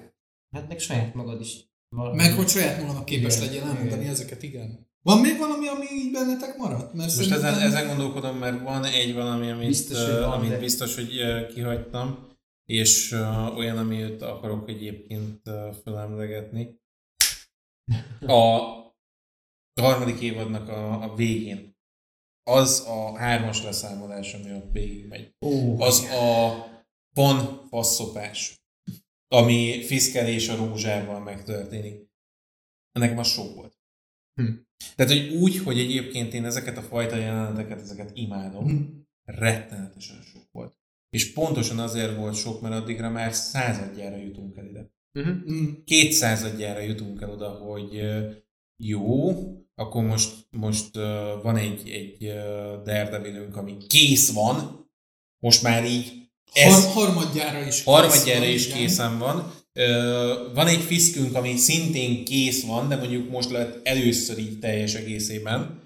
Hát 0.56 0.68
meg 0.68 0.80
saját 0.80 1.14
magad 1.14 1.42
is. 1.42 1.70
Valami. 1.96 2.16
Meg 2.16 2.34
hogy 2.34 2.48
saját 2.48 2.80
magadnak 2.82 3.06
képes 3.06 3.36
Igen, 3.36 3.46
legyél 3.48 3.62
elmondani 3.62 4.02
igen. 4.02 4.14
ezeket, 4.14 4.44
igen. 4.44 4.90
Van 5.04 5.20
még 5.20 5.38
valami, 5.38 5.68
ami 5.68 5.86
így 5.94 6.12
bennetek 6.12 6.58
maradt? 6.58 6.94
Mert 6.94 7.16
Most 7.16 7.32
ezen, 7.32 7.40
szerintem- 7.40 7.68
ezen 7.68 7.88
gondolkodom, 7.88 8.38
mert 8.38 8.62
van 8.62 8.84
egy 8.86 9.14
valami, 9.14 9.52
amit 9.52 9.68
Biztos, 9.68 9.98
hogy 9.98 10.14
uh, 10.14 10.20
van, 10.20 10.32
amit 10.32 10.50
de- 10.50 10.58
biztos, 10.60 10.96
hogy 10.96 11.22
uh, 11.22 11.54
kihagytam, 11.54 12.28
és 12.66 13.12
uh, 13.12 13.58
olyan, 13.58 13.78
amit 13.78 14.22
akarok 14.22 14.70
egyébként 14.70 15.42
uh, 15.46 15.54
felemlegetni. 15.84 16.80
A 18.20 18.60
harmadik 19.82 20.22
évadnak 20.22 20.70
a, 20.70 21.04
a 21.12 21.16
végén. 21.16 21.76
Az 22.44 22.84
a 22.88 23.18
hármas 23.18 23.64
leszámolás, 23.64 24.34
ami 24.34 24.54
ott 24.54 24.72
végig 24.72 25.08
megy. 25.08 25.36
Ó, 25.46 25.80
Az 25.82 26.04
a 26.04 26.56
van 27.14 27.68
faszopás, 27.68 28.62
ami 29.28 29.84
Fiszkel 29.84 30.28
és 30.28 30.50
a 30.50 30.56
rózsával 30.56 31.20
megtörténik. 31.20 32.10
Ennek 32.92 33.16
ma 33.16 33.24
sok 33.24 33.56
volt. 33.56 33.78
Hm. 34.42 34.52
Tehát, 34.96 35.12
hogy 35.12 35.36
úgy, 35.36 35.58
hogy 35.58 35.80
egyébként 35.80 36.34
én 36.34 36.46
ezeket 36.46 36.78
a 36.78 36.82
fajta 36.82 37.16
jeleneteket, 37.16 37.80
ezeket 37.80 38.12
imádom, 38.14 38.66
Hm. 38.66 38.84
rettenetesen 39.24 40.22
sok 40.22 40.52
volt. 40.52 40.76
És 41.10 41.34
pontosan 41.34 41.80
azért 41.80 42.16
volt 42.16 42.36
sok, 42.36 42.62
mert 42.62 42.74
addigra 42.74 43.10
már 43.10 43.34
századjára 43.34 44.16
jutunk 44.18 44.58
el 44.58 44.66
ide. 44.66 44.92
Uh-huh. 45.14 45.84
Kétszázadjára 45.86 46.80
jutunk 46.80 47.22
el 47.22 47.30
oda, 47.30 47.50
hogy 47.50 48.02
jó, 48.84 49.30
akkor 49.76 50.04
most, 50.04 50.34
most 50.50 50.96
van 51.42 51.58
egy, 51.58 51.90
egy 51.90 52.26
ö, 52.26 52.76
Daredevilünk, 52.84 53.56
ami 53.56 53.78
kész 53.88 54.32
van, 54.32 54.90
most 55.40 55.64
már 55.64 55.86
így 55.86 56.22
ez 56.54 56.74
Har- 56.74 56.94
harmadjára 56.94 57.66
is 57.66 57.84
harmadjára 57.84 58.40
van, 58.40 58.50
is 58.50 58.66
igen. 58.66 58.78
készen 58.78 59.20
van. 59.20 59.54
Ö, 59.74 60.50
van 60.54 60.68
egy 60.68 60.82
fiszkünk, 60.82 61.36
ami 61.36 61.56
szintén 61.58 62.26
kész 62.26 62.66
van, 62.66 62.88
de 62.88 62.96
mondjuk 62.96 63.30
most 63.30 63.50
lett 63.50 63.88
először 63.88 64.38
így 64.38 64.60
teljes 64.60 64.94
egészében. 64.94 65.81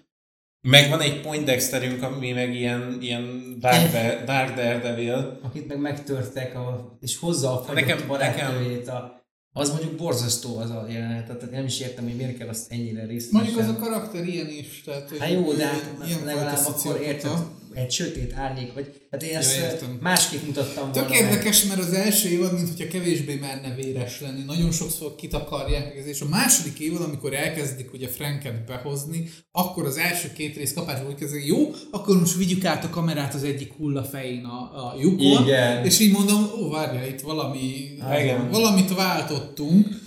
Meg 0.68 0.90
van 0.90 1.02
egy 1.02 1.22
Poindexterünk, 1.22 2.04
ami 2.04 2.32
meg 2.32 2.56
ilyen, 2.56 2.98
ilyen 3.02 3.56
Dark, 3.60 3.92
Dar- 3.92 4.24
Dark 4.24 4.56
Daredevil. 4.56 5.40
akit 5.44 5.68
meg 5.68 5.80
megtörtek, 5.80 6.56
a, 6.56 6.98
és 7.02 7.18
hozza 7.18 7.52
a 7.52 7.64
fagyott 7.64 7.76
Nekem- 7.76 7.98
nekem, 7.98 8.08
barátnőjét. 8.08 8.88
A, 8.88 9.24
az 9.54 9.70
mondjuk 9.70 9.96
borzasztó 9.96 10.58
az 10.58 10.70
a 10.70 10.86
jelenet, 10.90 11.26
tehát 11.26 11.52
nem 11.52 11.66
is 11.66 11.80
értem, 11.80 12.04
hogy 12.04 12.16
miért 12.16 12.38
kell 12.38 12.48
azt 12.48 12.72
ennyire 12.72 13.06
részletesen. 13.06 13.54
Mondjuk 13.54 13.58
az 13.60 13.76
a 13.76 13.90
karakter 13.90 14.28
ilyen 14.28 14.50
is, 14.50 14.82
tehát 14.86 15.10
hogy 15.10 15.20
Hát 15.20 15.30
jó, 15.30 15.54
de 15.54 15.66
hát 15.66 16.24
legalább 16.26 16.66
akkor 16.66 17.02
érted, 17.02 17.32
egy 17.76 17.92
sötét 17.92 18.34
árnyék, 18.34 18.74
vagy 18.74 19.02
hát 19.12 19.24
én 19.24 19.36
ezt 19.36 19.58
Ja, 19.58 19.64
értem. 19.64 19.98
másképp 20.02 20.46
mutattam 20.46 20.92
volna 20.92 21.08
Tök 21.08 21.18
érdekes, 21.20 21.64
mert 21.64 21.80
az 21.80 21.94
első 21.94 22.30
évad, 22.30 22.54
mintha 22.54 22.88
kevésbé 22.88 23.36
merne 23.36 23.76
véres 23.76 24.22
lenni. 24.22 24.44
Nagyon 24.46 24.72
sokszor 24.72 25.16
kitakarják, 25.16 25.94
és 26.06 26.22
a 26.22 26.28
második 26.28 26.80
évad, 26.80 27.02
amikor 27.02 27.34
elkezdik 27.34 27.94
ugye 27.94 28.08
Franket 28.08 28.66
behozni, 28.66 29.30
akkor 29.52 29.86
az 29.86 29.98
első 29.98 30.32
két 30.34 30.56
rész 30.58 30.74
kapásból 30.74 31.10
úgy 31.10 31.16
kezdődik, 31.16 31.46
jó, 31.48 31.72
akkor 31.92 32.20
most 32.20 32.36
vigyük 32.36 32.66
át 32.66 32.84
a 32.84 32.90
kamerát 32.90 33.34
az 33.34 33.44
egyik 33.44 33.74
hullafején 33.78 34.46
a, 34.46 34.60
a 34.86 34.96
lyukon, 35.00 35.44
Igen. 35.44 35.86
és 35.86 36.00
így 36.00 36.12
mondom, 36.12 36.50
ó, 36.60 36.70
várja, 36.70 37.08
itt 37.08 37.22
valami, 37.22 37.98
Igen. 38.20 38.50
valamit 38.52 38.96
váltottunk. 38.96 40.04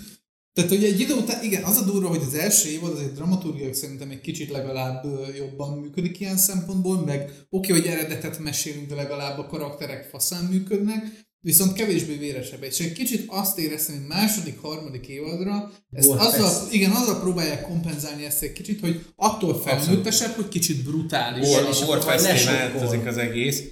Tehát, 0.59 0.73
hogy 0.73 0.85
egy 0.85 1.01
idő 1.01 1.15
után, 1.15 1.45
igen, 1.45 1.63
az 1.63 1.77
a 1.77 1.85
durva, 1.85 2.09
hogy 2.09 2.23
az 2.27 2.35
első 2.35 2.69
évad 2.69 2.93
azért 2.93 3.15
dramaturgiai 3.15 3.73
szerintem 3.73 4.11
egy 4.11 4.21
kicsit 4.21 4.51
legalább 4.51 5.05
jobban 5.37 5.79
működik 5.79 6.21
ilyen 6.21 6.37
szempontból, 6.37 7.05
meg 7.05 7.33
oké, 7.51 7.73
hogy 7.73 7.87
eredetet 7.87 8.39
mesélünk, 8.39 8.89
de 8.89 8.95
legalább 8.95 9.39
a 9.39 9.47
karakterek 9.47 10.09
faszán 10.11 10.45
működnek, 10.45 11.27
viszont 11.41 11.73
kevésbé 11.73 12.15
véresebb. 12.17 12.63
És 12.63 12.79
egy 12.79 12.93
kicsit 12.93 13.25
azt 13.27 13.59
éreztem, 13.59 13.97
hogy 13.97 14.07
második, 14.07 14.61
harmadik 14.61 15.07
évadra, 15.07 15.73
ezt 15.93 16.07
Volt 16.07 16.21
azzal, 16.21 16.41
persze. 16.41 16.67
igen, 16.71 16.91
azzal 16.91 17.21
próbálják 17.21 17.63
kompenzálni 17.63 18.25
ezt 18.25 18.43
egy 18.43 18.53
kicsit, 18.53 18.81
hogy 18.81 19.05
attól 19.17 19.61
felnőttesebb, 19.61 20.35
hogy 20.35 20.49
kicsit 20.49 20.83
brutális. 20.83 21.49
War, 21.49 21.69
és 21.69 22.45
változik 22.45 23.07
az 23.07 23.17
egész, 23.17 23.63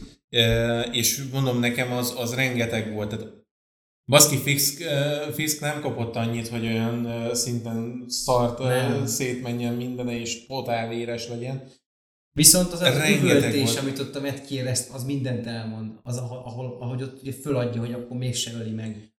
és 0.92 1.22
mondom 1.32 1.58
nekem 1.58 1.92
az, 1.92 2.14
az 2.16 2.34
rengeteg 2.34 2.92
volt. 2.92 3.08
Tehát 3.08 3.44
Baszki 4.06 4.36
Fisk, 4.36 4.82
Fisk 5.32 5.60
nem 5.60 5.80
kapott 5.80 6.16
annyit, 6.16 6.48
hogy 6.48 6.66
olyan 6.66 7.30
szinten 7.34 8.04
szart 8.08 8.58
Nem. 8.58 9.06
szétmenjen 9.06 9.74
minden, 9.74 10.08
és 10.08 10.46
totál 10.46 10.92
éres 10.92 11.28
legyen. 11.28 11.68
Viszont 12.32 12.72
az 12.72 12.80
a 12.80 12.84
Rengeteg 12.84 13.22
üvöltés, 13.22 13.76
amit 13.76 13.98
ott 13.98 14.14
a 14.16 14.32
kiéleszt, 14.46 14.90
az 14.92 15.04
mindent 15.04 15.46
elmond. 15.46 15.92
Az, 16.02 16.16
ahol, 16.16 16.76
ahogy 16.80 17.02
ott 17.02 17.22
ugye 17.22 17.32
föladja, 17.32 17.80
hogy 17.80 17.92
akkor 17.92 18.16
mégse 18.16 18.52
öli 18.52 18.70
meg. 18.70 19.14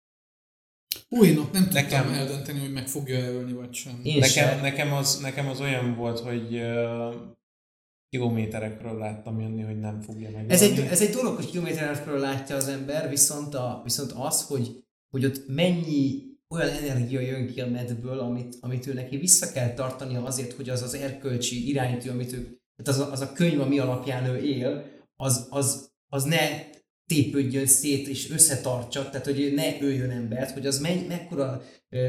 Ott 1.10 1.52
nem 1.52 1.64
tudtam 1.64 1.72
Nekem- 1.72 2.10
eldönteni, 2.10 2.60
hogy 2.60 2.72
meg 2.72 2.88
fogja 2.88 3.20
ölni, 3.20 3.54
vagy 3.54 3.74
sem. 3.74 4.00
Én 4.04 4.18
Nekem, 4.18 4.48
sem. 4.50 4.62
nekem, 4.62 4.94
az, 4.94 5.20
nekem 5.20 5.48
az 5.48 5.60
olyan 5.60 5.96
volt, 5.96 6.20
hogy 6.20 6.62
kilométerekről 8.18 8.98
láttam 8.98 9.40
jönni, 9.40 9.62
hogy 9.62 9.80
nem 9.80 10.02
fogja 10.02 10.30
meg. 10.32 10.52
Ez 10.52 10.62
egy, 10.62 10.80
ez 10.80 11.02
egy 11.02 11.10
dolog, 11.10 11.36
hogy 11.36 11.50
kilométerekről 11.50 12.20
látja 12.20 12.56
az 12.56 12.68
ember, 12.68 13.10
viszont, 13.10 13.54
a, 13.54 13.82
viszont 13.84 14.12
az, 14.12 14.48
hogy, 14.48 14.84
hogy 15.10 15.26
ott 15.26 15.48
mennyi 15.48 16.26
olyan 16.50 16.70
energia 16.70 17.20
jön 17.20 17.48
ki 17.48 17.62
a 17.62 17.68
medből, 17.70 18.20
amit, 18.20 18.58
amit 18.60 18.88
ő 18.88 18.94
neki 18.94 19.18
vissza 19.18 19.52
kell 19.52 19.74
tartania 19.74 20.24
azért, 20.24 20.54
hogy 20.54 20.70
az 20.70 20.82
az 20.82 20.94
erkölcsi 20.94 21.68
iránytű, 21.68 22.10
amit 22.10 22.34
ő, 22.34 22.60
tehát 22.76 23.02
az 23.02 23.08
a, 23.08 23.12
az 23.12 23.22
a 23.22 23.32
könyv, 23.32 23.62
ami 23.62 23.80
alapján 23.80 24.26
ő 24.26 24.38
él, 24.38 24.84
az, 25.16 25.48
az, 25.50 25.92
az 26.10 26.24
ne 26.24 26.40
tépődjön 27.08 27.66
szét 27.66 28.08
és 28.08 28.30
összetartsa, 28.30 29.10
tehát 29.10 29.26
hogy 29.26 29.54
ne 29.56 29.82
öljön 29.82 30.10
embert, 30.10 30.52
hogy 30.52 30.66
az 30.66 30.80
menny, 30.80 31.08
mekkora 31.08 31.62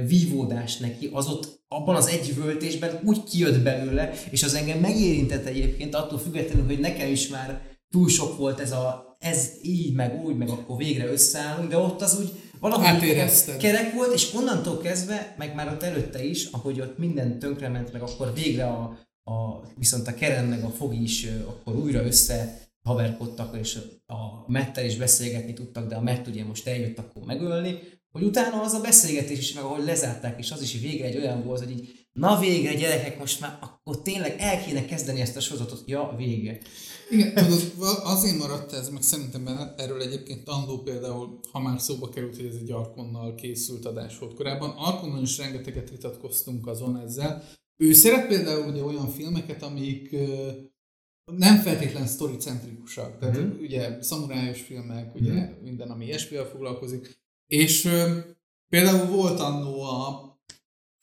vívódás 0.07 0.77
neki, 0.77 1.11
az 1.13 1.27
ott 1.27 1.61
abban 1.69 1.95
az 1.95 2.07
egy 2.07 2.35
völtésben 2.35 3.01
úgy 3.05 3.25
kijött 3.25 3.63
belőle, 3.63 4.13
és 4.31 4.43
az 4.43 4.55
engem 4.55 4.79
megérintett 4.79 5.45
egyébként 5.47 5.95
attól 5.95 6.19
függetlenül, 6.19 6.67
hogy 6.67 6.79
nekem 6.79 7.11
is 7.11 7.29
már 7.29 7.63
túl 7.91 8.09
sok 8.09 8.37
volt 8.37 8.61
ez 8.61 8.73
a 8.73 9.07
ez 9.19 9.51
így, 9.63 9.95
meg 9.95 10.25
úgy, 10.25 10.37
meg 10.37 10.49
akkor 10.49 10.77
végre 10.77 11.07
összeállunk, 11.07 11.69
de 11.69 11.77
ott 11.77 12.03
az 12.03 12.19
úgy 12.21 12.33
valahogy 12.61 12.87
Átérezted. 12.87 13.57
kerek 13.57 13.93
volt, 13.95 14.15
és 14.15 14.35
onnantól 14.35 14.79
kezdve, 14.79 15.35
meg 15.39 15.55
már 15.55 15.69
ott 15.69 15.83
előtte 15.83 16.25
is, 16.25 16.45
ahogy 16.45 16.81
ott 16.81 16.99
minden 16.99 17.39
tönkrement, 17.39 17.93
meg 17.93 18.03
akkor 18.03 18.33
végre 18.35 18.67
a, 18.67 18.99
a 19.25 19.63
viszont 19.77 20.07
a 20.09 20.15
Keren 20.15 20.45
meg 20.45 20.65
a 20.65 20.71
Fog 20.71 20.95
is 20.95 21.27
akkor 21.47 21.77
újra 21.77 22.05
össze 22.05 22.68
haverkodtak, 22.89 23.57
és 23.61 23.79
a 24.07 24.51
Mettel 24.51 24.85
is 24.85 24.97
beszélgetni 24.97 25.53
tudtak, 25.53 25.89
de 25.89 25.95
a 25.95 26.01
Mett 26.01 26.27
ugye 26.27 26.45
most 26.45 26.67
eljött 26.67 26.99
akkor 26.99 27.23
megölni, 27.25 27.79
hogy 28.13 28.23
utána 28.23 28.63
az 28.63 28.73
a 28.73 28.81
beszélgetés 28.81 29.39
is, 29.39 29.53
meg 29.53 29.65
ahogy 29.65 29.85
lezárták, 29.85 30.39
és 30.39 30.51
az 30.51 30.63
is 30.63 30.81
végre 30.81 31.07
egy 31.07 31.17
olyan 31.17 31.45
volt, 31.45 31.59
hogy 31.59 31.71
így, 31.71 32.07
na 32.13 32.39
végre 32.39 32.75
gyerekek, 32.75 33.19
most 33.19 33.41
már 33.41 33.59
akkor 33.61 34.03
tényleg 34.03 34.35
el 34.39 34.65
kéne 34.65 34.85
kezdeni 34.85 35.21
ezt 35.21 35.37
a 35.37 35.41
sorozatot, 35.41 35.83
ja, 35.87 36.15
vége. 36.17 36.59
Igen, 37.11 37.35
tudod, 37.35 37.73
azért 38.03 38.39
maradt 38.39 38.73
ez, 38.73 38.89
meg 38.89 39.03
szerintem 39.03 39.75
erről 39.77 40.03
egyébként 40.03 40.49
Andó 40.49 40.79
például, 40.79 41.41
ha 41.53 41.61
már 41.61 41.81
szóba 41.81 42.09
került, 42.09 42.37
hogy 42.37 42.47
ez 42.47 42.55
egy 42.61 42.71
Arkonnal 42.71 43.35
készült 43.35 43.85
adás 43.85 44.19
volt 44.19 44.35
korábban, 44.35 44.71
Arkonnal 44.71 45.23
is 45.23 45.39
rengeteget 45.39 45.91
vitatkoztunk 45.91 46.67
azon 46.67 47.01
ezzel. 47.01 47.45
Ő 47.77 47.93
szeret 47.93 48.27
például 48.27 48.71
ugye 48.71 48.83
olyan 48.83 49.09
filmeket, 49.09 49.63
amik 49.63 50.17
nem 51.37 51.57
feltétlen 51.61 52.07
sztoricentrikusak, 52.07 53.19
tehát 53.19 53.37
Mhm. 53.37 53.61
ugye 53.61 54.03
szamurájos 54.03 54.61
filmek, 54.61 55.15
ugye 55.15 55.51
minden, 55.63 55.91
ami 55.91 56.05
ilyesmivel 56.05 56.45
foglalkozik, 56.45 57.19
és 57.47 57.85
ö, 57.85 58.19
például 58.69 59.07
volt 59.07 59.41
annó 59.41 59.81
a 59.83 60.27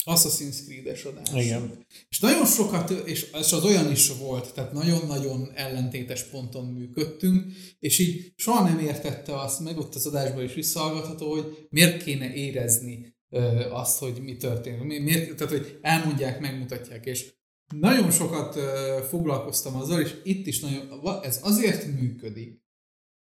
Assassin's 0.06 0.64
Creed-es 0.65 1.03
adás. 1.03 1.45
Igen. 1.45 1.85
És 2.10 2.19
nagyon 2.19 2.45
sokat, 2.45 2.89
és 2.89 3.22
és 3.39 3.52
az 3.53 3.64
olyan 3.64 3.91
is 3.91 4.10
volt, 4.18 4.53
tehát 4.53 4.73
nagyon-nagyon 4.73 5.52
ellentétes 5.56 6.23
ponton 6.23 6.65
működtünk, 6.65 7.43
és 7.80 7.99
így 7.99 8.34
soha 8.35 8.64
nem 8.68 8.80
értette 8.80 9.39
azt, 9.39 9.60
meg 9.60 9.77
ott 9.77 9.95
az 9.95 10.06
adásban 10.06 10.43
is 10.43 10.53
visszahallgatható, 10.53 11.30
hogy 11.31 11.68
miért 11.69 12.03
kéne 12.03 12.34
érezni 12.34 13.15
ö, 13.30 13.69
azt, 13.72 13.97
hogy 13.99 14.22
mi 14.22 14.38
történik. 14.38 14.81
Mi- 14.81 14.99
Miért, 14.99 15.35
tehát, 15.35 15.53
hogy 15.53 15.80
elmondják, 15.81 16.39
megmutatják, 16.39 17.06
és 17.06 17.34
nagyon 17.73 18.11
sokat 18.11 18.59
foglalkoztam 19.07 19.75
azzal, 19.75 20.01
és 20.01 20.21
itt 20.23 20.47
is 20.47 20.59
nagyon, 20.59 21.03
ez 21.21 21.39
azért 21.43 21.99
működik, 21.99 22.63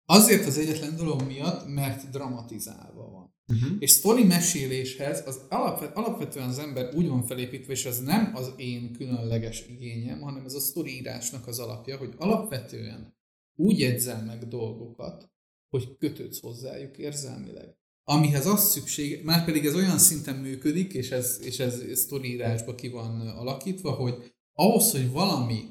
azért 0.06 0.46
az 0.46 0.58
egyetlen 0.58 0.96
dolog 0.96 1.22
miatt, 1.22 1.68
mert 1.68 2.10
dramatizálva 2.10 3.10
van. 3.10 3.36
Uh-huh. 3.54 3.76
És 3.80 3.90
sztori 3.90 4.24
meséléshez 4.24 5.28
az 5.28 5.46
alapvet, 5.50 5.98
alapvetően 5.98 6.50
az 6.50 6.60
ember 6.60 6.96
úgy 6.96 7.08
van 7.08 7.24
felépítve, 7.24 7.72
és 7.72 7.86
ez 7.86 8.00
nem 8.00 8.32
az 8.36 8.54
én 8.58 8.94
különleges 8.94 9.68
igényem, 9.68 10.22
hanem 10.22 10.46
ez 10.46 10.54
a 10.54 10.60
sztori 10.60 10.96
írásnak 10.96 11.48
az 11.48 11.60
alapja, 11.60 11.98
hogy 11.98 12.14
alapvetően 12.18 13.16
úgy 13.56 13.80
jegyzel 13.80 14.24
meg 14.24 14.48
dolgokat, 14.48 15.32
hogy 15.70 15.98
kötődsz 15.98 16.40
hozzájuk 16.40 16.98
érzelmileg. 16.98 17.78
Amihez 18.04 18.46
az 18.46 18.70
szükség, 18.70 19.24
már 19.24 19.46
pedig 19.46 19.66
ez 19.66 19.76
olyan 19.76 19.98
szinten 19.98 20.36
működik, 20.36 20.94
és 20.94 21.12
ez, 21.12 21.40
és 21.42 21.60
ez 21.60 21.82
sztori 21.94 22.30
írásba 22.32 22.76
ki 22.76 22.90
van 22.90 23.28
alakítva, 23.28 23.92
hogy 23.92 24.34
ahhoz, 24.54 24.92
hogy 24.92 25.12
valami 25.12 25.64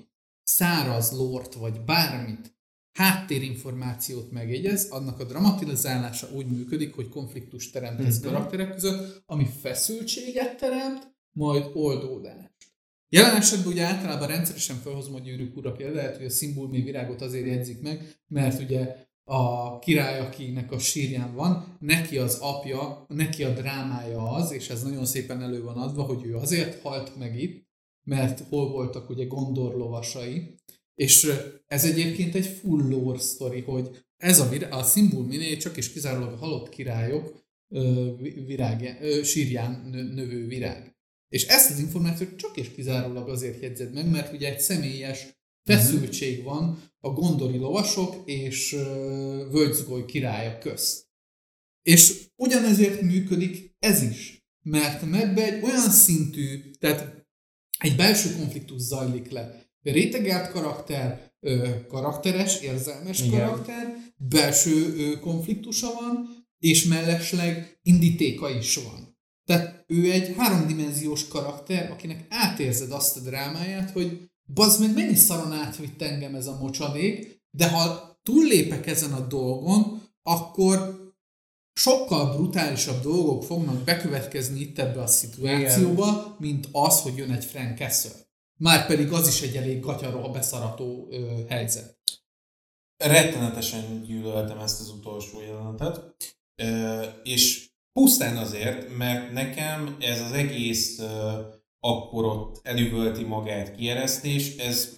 száraz 0.43 1.13
lort, 1.13 1.55
vagy 1.55 1.81
bármit 1.81 2.59
háttérinformációt 2.93 4.31
megjegyez, 4.31 4.89
annak 4.91 5.21
a 5.21 5.25
dramatizálása 5.25 6.29
úgy 6.35 6.47
működik, 6.47 6.95
hogy 6.95 7.09
konfliktus 7.09 7.71
teremtesz 7.71 8.19
Mhm. 8.21 8.27
karakterek 8.29 8.73
között, 8.73 9.23
ami 9.27 9.47
feszültséget 9.61 10.57
teremt, 10.57 11.15
majd 11.33 11.71
oldódást. 11.73 12.49
Jelen 13.09 13.37
esetben 13.37 13.73
ugye 13.73 13.85
általában 13.85 14.29
rendszeresen 14.29 14.77
felhozom 14.77 15.15
a 15.15 15.19
gyűrűk 15.19 15.57
ura 15.57 15.73
példáját, 15.73 16.17
hogy 16.17 16.27
a 16.27 16.31
szimbulmi 16.31 16.83
virágot 16.83 17.21
azért 17.21 17.47
jegyzik 17.47 17.81
meg, 17.81 18.15
mert 18.27 18.61
ugye 18.61 18.97
a 19.31 19.79
király, 19.79 20.21
akinek 20.21 20.73
a 20.73 20.79
sírján 20.79 21.35
van, 21.35 21.77
neki 21.81 22.19
az 22.19 22.39
apja, 22.41 23.05
neki 23.09 23.45
a 23.45 23.53
drámája 23.53 24.31
az, 24.31 24.53
és 24.53 24.71
ez 24.71 24.83
nagyon 24.83 25.07
szépen 25.07 25.43
elő 25.43 25.63
van 25.63 25.77
adva, 25.77 26.03
hogy 26.03 26.25
ő 26.25 26.37
azért 26.37 26.83
halt 26.83 27.17
meg 27.17 27.41
itt, 27.41 27.69
mert 28.05 28.41
hol 28.49 28.71
voltak 28.71 29.11
ugye 29.11 29.25
Gondor 29.25 29.75
lovasai, 29.75 30.55
és 30.95 31.33
ez 31.67 31.85
egyébként 31.85 32.35
egy 32.35 32.47
full 32.47 32.89
lore 32.89 33.19
sztori, 33.19 33.61
hogy 33.61 34.05
ez 34.17 34.41
a, 34.41 34.49
virá- 34.49 34.73
a 34.73 34.83
szimbol 34.83 35.25
minél 35.25 35.57
csak 35.57 35.77
és 35.77 35.93
kizárólag 35.93 36.33
a 36.33 36.37
halott 36.37 36.69
királyok 36.69 37.45
ö, 37.69 38.15
vi- 38.17 38.45
virág, 38.47 38.99
ö, 39.01 39.23
sírján 39.23 39.89
nö, 39.91 40.03
növő 40.03 40.47
virág. 40.47 40.97
És 41.29 41.47
ezt 41.47 41.71
az 41.71 41.79
információt 41.79 42.37
csak 42.37 42.57
és 42.57 42.71
kizárólag 42.71 43.29
azért 43.29 43.63
jegyzed 43.63 43.93
meg, 43.93 44.11
mert 44.11 44.33
ugye 44.33 44.49
egy 44.49 44.61
személyes 44.61 45.40
feszültség 45.77 46.43
van 46.43 46.83
a 47.01 47.11
gondori 47.11 47.57
lovasok 47.57 48.23
és 48.25 48.73
ö, 48.73 49.49
völgyzgoly 49.51 50.05
királya 50.05 50.59
közt. 50.59 51.09
És 51.83 52.29
ugyanezért 52.37 53.01
működik 53.01 53.75
ez 53.79 54.03
is, 54.03 54.45
mert 54.63 55.03
ebbe 55.03 55.45
egy 55.45 55.63
olyan 55.63 55.91
szintű, 55.91 56.71
tehát 56.79 57.27
egy 57.79 57.97
belső 57.97 58.37
konfliktus 58.37 58.81
zajlik 58.81 59.31
le. 59.31 59.69
Rétegelt 59.83 60.51
karakter, 60.51 61.33
karakteres, 61.89 62.61
érzelmes 62.61 63.21
Igen. 63.21 63.41
Karakter, 63.41 63.97
belső 64.17 65.19
konfliktusa 65.19 65.93
van, 66.01 66.47
és 66.59 66.85
mellesleg 66.85 67.79
indítéka 67.83 68.51
is 68.51 68.77
van. 68.77 69.19
Tehát 69.45 69.85
ő 69.87 70.11
egy 70.11 70.35
háromdimenziós 70.37 71.29
karakter, 71.29 71.91
akinek 71.91 72.27
átérzed 72.29 72.93
azt 72.93 73.17
a 73.17 73.21
drámáját, 73.21 73.91
hogy 73.91 74.30
bazd 74.55 74.81
meg 74.81 74.95
mennyi 74.95 75.15
szaron 75.15 75.53
átvitt 75.53 76.03
engem 76.03 76.35
ez 76.35 76.47
a 76.47 76.59
mocsadék, 76.61 77.43
de 77.51 77.71
ha 77.71 78.11
túllépek 78.23 78.87
ezen 78.87 79.13
a 79.13 79.27
dolgon, 79.27 80.03
akkor 80.23 80.99
sokkal 81.73 82.37
brutálisabb 82.37 83.03
dolgok 83.03 83.45
fognak 83.45 83.85
bekövetkezni 83.85 84.61
itt 84.61 84.79
ebbe 84.79 85.03
a 85.03 85.07
szituációba, 85.07 86.37
mint 86.39 86.69
az, 86.73 87.01
hogy 87.01 87.17
jön 87.17 87.31
egy 87.31 87.45
Frank 87.45 87.79
Castle. 87.79 88.11
Márpedig 88.61 89.13
az 89.13 89.29
is 89.29 89.41
egy 89.41 89.57
elég 89.57 89.81
gatyaró, 89.81 90.31
beszarató 90.31 91.07
ö, 91.11 91.41
helyzet. 91.49 91.99
rettenetesen 92.97 94.03
gyűlöltem 94.03 94.59
ezt 94.59 94.81
az 94.81 94.89
utolsó 94.89 95.41
jelenetet, 95.41 96.17
Ö, 96.63 97.03
és 97.23 97.69
pusztán 97.93 98.37
azért, 98.37 98.97
mert 98.97 99.33
nekem 99.33 99.97
ez 100.01 100.21
az 100.21 100.33
egész 100.33 100.99
ö, 100.99 101.41
akkor 101.81 102.25
ott 102.25 102.61
elüvölti 102.63 103.23
magát 103.25 103.77
kieresztés, 103.77 104.57
ez 104.57 104.89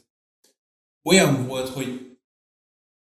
olyan 1.05 1.47
volt, 1.47 1.69
hogy 1.69 2.01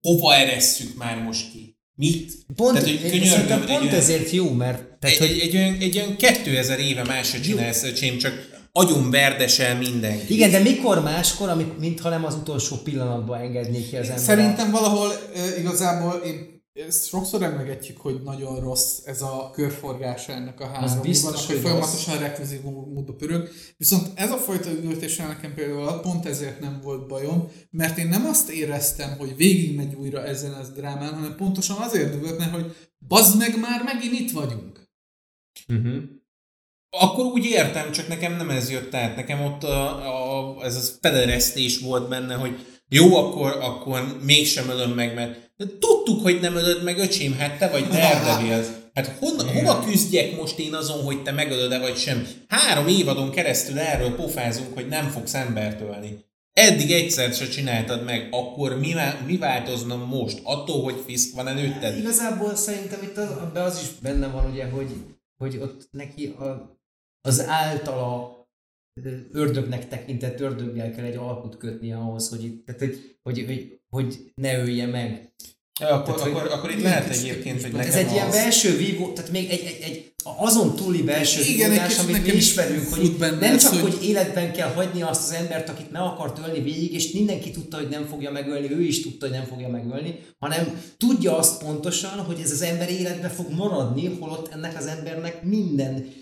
hova 0.00 0.34
eresszük 0.34 0.96
már 0.96 1.22
most 1.22 1.50
ki? 1.52 1.78
Mit? 1.96 2.32
Pont, 2.54 2.72
Tehát, 2.78 2.88
hogy 2.88 3.10
könyörgöm, 3.10 3.60
egy 3.60 3.66
pont 3.66 3.80
olyan- 3.82 3.94
ezért 3.94 4.30
jó, 4.30 4.50
mert 4.50 4.98
tehát, 4.98 5.20
egy, 5.20 5.28
hogy 5.28 5.38
egy, 5.38 5.56
olyan, 5.56 5.74
egy 5.74 5.96
olyan 5.96 6.16
2000 6.16 6.78
éve 6.78 7.04
másra 7.04 7.40
csinálsz, 7.40 7.82
öcsém, 7.82 8.18
csak 8.18 8.48
agyon 8.72 9.10
verdesel 9.10 9.76
mindenki. 9.78 10.34
Igen, 10.34 10.50
de 10.50 10.58
mikor 10.58 11.02
máskor, 11.02 11.48
amik, 11.48 11.76
mintha 11.78 12.08
nem 12.08 12.24
az 12.24 12.34
utolsó 12.34 12.76
pillanatban 12.76 13.40
engednék 13.40 13.88
ki 13.88 13.96
az 13.96 14.08
ember. 14.08 14.24
Szerintem 14.24 14.70
valahol 14.70 15.12
igazából 15.58 16.12
én 16.14 16.63
ezt 16.74 17.06
sokszor 17.06 17.42
emlegetjük, 17.42 17.96
hogy 17.96 18.22
nagyon 18.22 18.60
rossz 18.60 18.98
ez 19.04 19.22
a 19.22 19.50
körforgása 19.52 20.32
ennek 20.32 20.60
a 20.60 20.66
három 20.66 21.00
biztos, 21.00 21.46
hogy 21.46 21.58
folyamatosan 21.58 22.18
rekluzív 22.18 22.60
módba 22.62 23.14
pörög. 23.14 23.48
Viszont 23.76 24.10
ez 24.14 24.30
a 24.30 24.36
fajta 24.36 24.70
üvöltéssel 24.70 25.26
nekem 25.26 25.54
például 25.54 26.00
pont 26.00 26.26
ezért 26.26 26.60
nem 26.60 26.80
volt 26.82 27.06
bajom, 27.06 27.50
mert 27.70 27.98
én 27.98 28.08
nem 28.08 28.26
azt 28.26 28.50
éreztem, 28.50 29.16
hogy 29.18 29.36
végigmegy 29.36 29.94
újra 29.94 30.24
ezen 30.24 30.52
az 30.52 30.70
drámán, 30.70 31.14
hanem 31.14 31.36
pontosan 31.36 31.76
azért 31.76 32.14
üvölt, 32.14 32.38
mert 32.38 32.52
hogy 32.52 32.76
bazd 32.98 33.38
meg 33.38 33.60
már 33.60 33.82
megint 33.82 34.20
itt 34.20 34.30
vagyunk. 34.30 34.88
Uh-huh. 35.68 36.02
Akkor 36.90 37.24
úgy 37.24 37.44
értem, 37.44 37.92
csak 37.92 38.08
nekem 38.08 38.36
nem 38.36 38.50
ez 38.50 38.70
jött 38.70 38.94
át. 38.94 39.16
Nekem 39.16 39.40
ott 39.40 39.62
a, 39.62 40.56
a, 40.56 40.64
ez 40.64 40.76
az 40.76 40.98
pederesztés 41.00 41.78
volt 41.78 42.08
benne, 42.08 42.34
hogy 42.34 42.66
jó, 42.88 43.16
akkor, 43.16 43.50
akkor 43.50 44.18
mégsem 44.22 44.68
ölöm 44.68 44.90
meg, 44.90 45.14
mert 45.14 45.43
de 45.56 45.64
tudtuk, 45.78 46.22
hogy 46.22 46.40
nem 46.40 46.56
ölöd 46.56 46.82
meg, 46.82 46.98
öcsém, 46.98 47.32
hát 47.32 47.58
te 47.58 47.68
vagy 47.68 47.86
Daredevil. 47.86 48.64
Hát 48.94 49.06
hon, 49.06 49.48
hova 49.48 49.84
küzdjek 49.84 50.36
most 50.36 50.58
én 50.58 50.74
azon, 50.74 51.02
hogy 51.02 51.22
te 51.22 51.32
megölöd-e 51.32 51.78
vagy 51.78 51.96
sem? 51.96 52.26
Három 52.48 52.86
évadon 52.86 53.30
keresztül 53.30 53.78
erről 53.78 54.14
pofázunk, 54.14 54.74
hogy 54.74 54.88
nem 54.88 55.10
fogsz 55.10 55.34
embert 55.34 55.80
ölni. 55.80 56.24
Eddig 56.52 56.90
egyszer 56.90 57.32
se 57.32 57.48
csináltad 57.48 58.04
meg, 58.04 58.28
akkor 58.30 58.78
mi, 58.78 58.94
mi 59.26 59.36
változna 59.36 59.96
most? 59.96 60.40
Attól, 60.42 60.82
hogy 60.82 61.02
Fisk 61.06 61.34
van 61.34 61.48
előtted? 61.48 61.96
Igazából 61.98 62.54
szerintem 62.54 63.02
itt 63.02 63.16
az, 63.16 63.30
abban 63.30 63.62
az 63.62 63.80
is 63.82 63.88
benne 64.02 64.26
van, 64.26 64.50
ugye, 64.50 64.64
hogy, 64.64 64.92
hogy 65.36 65.56
ott 65.56 65.88
neki 65.90 66.26
a, 66.26 66.78
az 67.20 67.46
általa 67.46 68.42
ördögnek 69.32 69.88
tekintett 69.88 70.40
ördöggel 70.40 70.90
kell 70.90 71.04
egy 71.04 71.16
alkut 71.16 71.56
kötni 71.56 71.92
ahhoz, 71.92 72.28
hogy, 72.28 72.44
itt, 72.44 72.66
tehát, 72.66 72.80
hogy, 72.80 73.18
hogy, 73.22 73.44
hogy, 73.46 73.80
hogy 73.94 74.18
ne 74.34 74.58
ölje 74.58 74.86
meg. 74.86 75.32
Ja, 75.80 75.88
akkor, 75.88 76.14
Tehát, 76.14 76.30
akkor, 76.30 76.50
akkor 76.52 76.70
itt 76.70 76.82
lehet 76.82 77.10
egyébként, 77.10 77.62
hogy 77.62 77.70
Ez 77.70 77.76
nekem 77.86 78.06
egy 78.06 78.12
ilyen 78.12 78.26
az- 78.26 78.34
belső 78.34 78.76
vívó, 78.76 79.12
tehát 79.12 79.30
még 79.30 79.50
egy, 79.50 79.64
egy, 79.64 79.78
egy 79.82 80.12
azon 80.38 80.74
túli 80.76 81.02
belső 81.02 81.40
Igen, 81.42 81.70
egy 81.70 81.76
vívódás, 81.76 81.98
amit 81.98 82.26
mi 82.26 82.32
ismerünk, 82.32 82.94
hogy 82.94 83.12
benne 83.16 83.38
nem 83.38 83.54
ez, 83.54 83.62
csak, 83.62 83.80
hogy- 83.80 83.94
hogy... 83.94 84.08
életben 84.08 84.52
kell 84.52 84.68
hagyni 84.72 85.02
azt 85.02 85.22
az 85.30 85.32
embert, 85.36 85.68
akit 85.68 85.90
meg 85.90 86.02
akart 86.02 86.38
ölni 86.46 86.60
végig, 86.62 86.92
és 86.92 87.10
mindenki 87.12 87.50
tudta, 87.50 87.76
hogy 87.76 87.88
nem 87.88 88.06
fogja 88.06 88.30
megölni, 88.30 88.70
ő 88.72 88.82
is 88.82 89.02
tudta, 89.02 89.26
hogy 89.26 89.34
nem 89.36 89.44
fogja 89.46 89.68
megölni, 89.68 90.18
hanem 90.38 90.80
tudja 90.96 91.36
azt 91.38 91.64
pontosan, 91.64 92.18
hogy 92.18 92.40
ez 92.44 92.50
az 92.50 92.62
ember 92.62 92.90
életben 92.90 93.30
fog 93.30 93.50
maradni, 93.50 94.16
holott 94.20 94.52
ennek 94.52 94.76
az 94.78 94.86
embernek 94.86 95.42
minden 95.42 96.12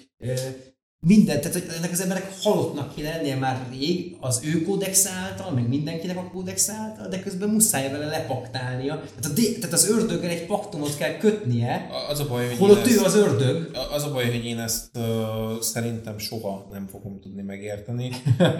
minden, 1.06 1.40
tehát 1.40 1.52
hogy 1.52 1.66
ennek 1.76 1.90
az 1.90 2.00
embernek 2.00 2.32
halottnak 2.42 2.94
kéne 2.94 3.10
lennie 3.10 3.36
már 3.36 3.66
rég 3.70 4.16
az 4.20 4.40
ő 4.44 4.62
kódex 4.62 5.06
által, 5.06 5.50
meg 5.50 5.68
mindenkinek 5.68 6.16
a 6.16 6.30
kódex 6.32 6.68
által, 6.68 7.08
de 7.08 7.22
közben 7.22 7.48
muszáj 7.48 7.90
vele 7.90 8.06
lepaktálnia. 8.06 8.94
Tehát, 8.94 9.24
a, 9.24 9.28
dé- 9.28 9.54
tehát 9.58 9.72
az 9.72 9.88
ördöggel 9.88 10.30
egy 10.30 10.46
paktumot 10.46 10.96
kell 10.96 11.16
kötnie, 11.16 11.88
Az 12.08 12.20
a 12.20 12.28
baj, 12.28 12.46
hogy 12.48 12.56
holott 12.56 12.86
ő 12.86 12.90
ezt, 12.90 13.04
az 13.04 13.14
ördög. 13.14 13.70
az 13.92 14.02
a 14.04 14.12
baj, 14.12 14.30
hogy 14.30 14.44
én 14.44 14.58
ezt 14.58 14.96
uh, 14.96 15.60
szerintem 15.60 16.18
soha 16.18 16.68
nem 16.72 16.86
fogom 16.86 17.20
tudni 17.20 17.42
megérteni, 17.42 18.10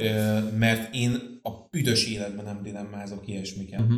mert 0.59 0.95
én 0.95 1.41
a 1.43 1.51
büdös 1.71 2.07
életben 2.07 2.45
nem 2.45 2.63
dilemmázok 2.63 3.29
ilyesmiket. 3.29 3.81
Mhm. 3.81 3.95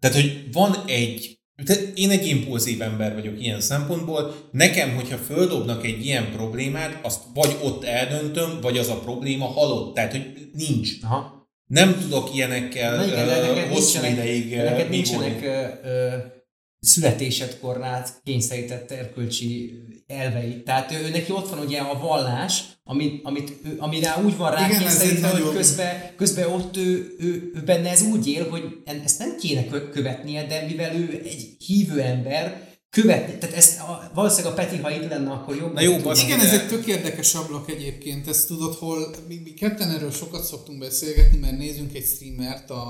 Tehát, 0.00 0.16
hogy 0.16 0.48
van 0.52 0.74
egy 0.86 1.43
tehát 1.64 1.92
én 1.94 2.10
egy 2.10 2.26
impulzív 2.26 2.82
ember 2.82 3.14
vagyok 3.14 3.40
ilyen 3.40 3.60
szempontból. 3.60 4.34
Nekem, 4.50 4.94
hogyha 4.94 5.16
földobnak 5.16 5.84
egy 5.84 6.04
ilyen 6.04 6.32
problémát, 6.32 6.98
azt 7.02 7.20
vagy 7.34 7.56
ott 7.62 7.84
eldöntöm, 7.84 8.58
vagy 8.60 8.78
az 8.78 8.88
a 8.88 8.98
probléma 8.98 9.46
halott. 9.46 9.94
Tehát, 9.94 10.10
hogy 10.10 10.48
nincs. 10.52 10.90
Aha. 11.02 11.48
Nem 11.66 11.98
tudok 12.00 12.34
ilyenekkel 12.34 12.96
Na 12.96 13.04
igen, 13.04 13.26
neked 13.26 13.72
hosszú 13.72 14.04
ideig 14.04 14.56
neked 14.56 14.88
nincsenek 14.88 15.42
ö, 15.84 16.16
születésedkor 16.84 17.76
rád 17.76 18.08
kényszerített 18.24 18.90
erkölcsi 18.90 19.72
elvei. 20.06 20.62
Tehát 20.62 20.92
ő, 20.92 21.10
neki 21.10 21.32
ott 21.32 21.48
van 21.48 21.58
ugye 21.58 21.78
a 21.78 21.98
vallás, 21.98 22.62
amit, 22.84 23.24
amit 23.24 23.52
ő, 23.64 23.74
ami 23.78 24.00
rá 24.00 24.22
úgy 24.24 24.36
van 24.36 24.50
rá 24.50 24.66
Igen, 24.66 24.70
ez 24.82 24.98
kényszerítve, 24.98 25.28
hogy 25.28 25.38
nagyon- 25.40 25.54
közben, 25.56 26.14
közben 26.16 26.48
ott 26.48 26.76
ő, 26.76 27.14
ő, 27.18 27.50
ő, 27.54 27.62
benne 27.64 27.90
ez 27.90 28.02
úgy 28.02 28.26
él, 28.28 28.48
hogy 28.48 28.62
en- 28.84 29.02
ezt 29.04 29.18
nem 29.18 29.36
kéne 29.36 29.66
kö- 29.66 29.90
követnie, 29.90 30.46
de 30.46 30.64
mivel 30.66 30.94
ő 30.96 31.20
egy 31.24 31.56
hívő 31.66 32.00
ember, 32.00 32.72
követni, 32.90 33.38
tehát 33.38 33.56
ezt 33.56 33.80
a, 33.80 34.10
valószínűleg 34.14 34.52
a 34.52 34.56
Peti, 34.56 34.76
ha 34.76 34.90
itt 34.90 35.08
lenne, 35.08 35.30
akkor 35.30 35.56
jobb. 35.56 35.72
Na 35.74 35.80
jó, 35.80 35.96
basz- 35.96 36.22
Igen, 36.22 36.38
de- 36.38 36.44
ez 36.44 36.52
egy 36.60 36.68
tök 36.68 36.86
érdekes 36.86 37.34
ablak 37.34 37.70
egyébként, 37.70 38.28
ezt 38.28 38.46
tudod, 38.46 38.74
hol 38.74 39.14
mi, 39.28 39.40
mi 39.44 39.50
ketten 39.50 39.90
erről 39.90 40.10
sokat 40.10 40.44
szoktunk 40.44 40.78
beszélgetni, 40.78 41.38
mert 41.38 41.58
nézünk 41.58 41.94
egy 41.94 42.04
streamert, 42.04 42.70
a 42.70 42.84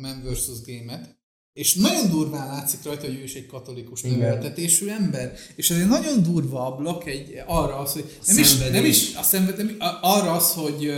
Man 0.00 0.22
vs. 0.24 0.46
Game-et, 0.66 1.18
és 1.52 1.74
nagyon 1.74 2.10
durván 2.10 2.46
látszik 2.46 2.82
rajta, 2.82 3.06
hogy 3.06 3.18
ő 3.18 3.22
is 3.22 3.34
egy 3.34 3.46
katolikus 3.46 4.02
Igen. 4.02 4.18
neveltetésű 4.18 4.88
ember. 4.88 5.34
És 5.56 5.70
ez 5.70 5.78
egy 5.78 5.88
nagyon 5.88 6.22
durva 6.22 6.66
ablak 6.66 7.06
egy, 7.06 7.42
arra 7.46 7.76
az, 7.76 7.92
hogy 7.92 8.18
nem 8.26 8.38
is, 8.38 8.56
nem 8.56 8.84
is 8.84 9.14
a 9.14 9.22
szenved, 9.22 9.56
nem, 9.56 9.76
arra 10.00 10.32
az, 10.32 10.52
hogy 10.52 10.92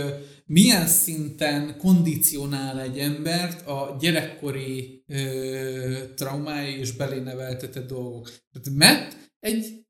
milyen 0.45 0.87
szinten 0.87 1.77
kondicionál 1.77 2.81
egy 2.81 2.97
embert 2.97 3.67
a 3.67 3.95
gyerekkori 3.99 5.03
ö, 5.07 6.13
traumái 6.15 6.79
és 6.79 6.91
belé 6.91 7.19
neveltetett 7.19 7.87
dolgok. 7.87 8.29
Tehát 8.51 8.99
Matt 8.99 9.17
egy 9.39 9.85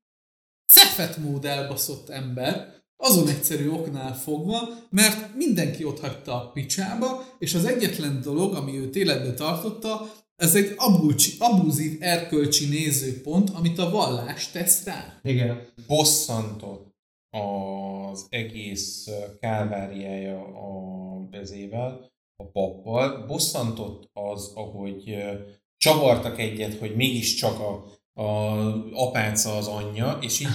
szefet 0.66 1.16
mód 1.16 1.44
elbaszott 1.44 2.08
ember, 2.08 2.72
azon 2.96 3.28
egyszerű 3.28 3.68
oknál 3.68 4.14
fogva, 4.16 4.68
mert 4.90 5.34
mindenki 5.34 5.84
ott 5.84 6.00
hagyta 6.00 6.34
a 6.34 6.50
picsába, 6.50 7.36
és 7.38 7.54
az 7.54 7.64
egyetlen 7.64 8.20
dolog, 8.20 8.54
ami 8.54 8.78
őt 8.78 8.96
életbe 8.96 9.34
tartotta, 9.34 10.12
ez 10.36 10.54
egy 10.54 10.74
abulcsi, 10.76 11.32
abúzív 11.38 11.96
erkölcsi 12.00 12.68
nézőpont, 12.68 13.50
amit 13.50 13.78
a 13.78 13.90
vallás 13.90 14.50
tesz 14.50 14.84
rá. 14.84 15.20
Igen. 15.22 15.66
bosszantott 15.86 16.92
az 17.30 18.26
egész 18.28 19.08
kálváriája 19.40 20.40
a 20.40 21.18
bezével, 21.30 22.12
a 22.36 22.44
pappal. 22.44 23.26
Bosszantott 23.26 24.10
az, 24.12 24.52
ahogy 24.54 25.24
csavartak 25.76 26.38
egyet, 26.38 26.78
hogy 26.78 26.96
mégiscsak 26.96 27.58
a, 27.60 27.84
a 28.20 28.30
apáca 28.92 29.56
az 29.56 29.66
anyja, 29.66 30.18
és 30.20 30.40
így 30.40 30.48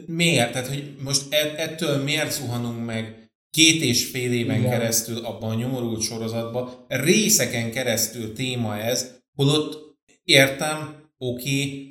miért? 0.06 0.52
Tehát, 0.52 0.68
hogy 0.68 0.96
most 1.02 1.32
e- 1.32 1.54
ettől 1.56 2.02
miért 2.02 2.32
zuhanunk 2.32 2.84
meg 2.84 3.19
két 3.50 3.82
és 3.82 4.06
fél 4.10 4.32
éven 4.32 4.58
Igen. 4.58 4.70
keresztül 4.70 5.24
abban 5.24 5.50
a 5.50 5.54
nyomorult 5.54 6.02
sorozatban, 6.02 6.84
részeken 6.88 7.70
keresztül 7.70 8.32
téma 8.32 8.78
ez, 8.78 9.10
holott 9.36 9.96
értem, 10.24 10.94
oké, 11.18 11.84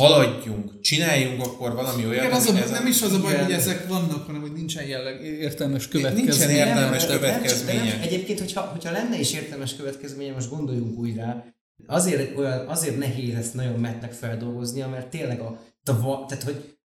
haladjunk, 0.00 0.80
csináljunk 0.80 1.42
akkor 1.42 1.74
valami 1.74 2.06
olyat, 2.06 2.24
Igen, 2.24 2.36
az 2.36 2.46
a, 2.46 2.56
ezen- 2.56 2.70
nem 2.70 2.86
is 2.86 3.02
az 3.02 3.12
a 3.12 3.20
baj, 3.20 3.32
Igen. 3.32 3.44
hogy 3.44 3.52
ezek 3.54 3.88
vannak, 3.88 4.26
hanem 4.26 4.40
hogy 4.40 4.52
nincsen 4.52 4.86
jelleg, 4.86 5.24
értelmes 5.24 5.88
Nincsen 5.88 6.12
következménye. 6.12 6.66
értelmes 6.66 7.06
Nem, 7.06 7.10
nem, 7.10 7.20
nem, 7.20 7.30
következménye. 7.30 7.82
nem, 7.84 8.00
Egyébként, 8.00 8.38
hogyha, 8.38 8.60
hogyha 8.60 8.90
lenne 8.90 9.18
is 9.18 9.32
értelmes 9.32 9.76
következménye, 9.76 10.32
most 10.32 10.50
gondoljunk 10.50 10.98
újra, 10.98 11.44
azért, 11.86 12.36
olyan, 12.38 12.68
azért 12.68 12.98
nehéz 12.98 13.34
ezt 13.34 13.54
nagyon 13.54 13.80
metnek 13.80 14.12
feldolgoznia, 14.12 14.88
mert 14.88 15.10
tényleg 15.10 15.40
a, 15.40 15.46
a 15.84 16.24
tehát, 16.26 16.42
hogy 16.42 16.78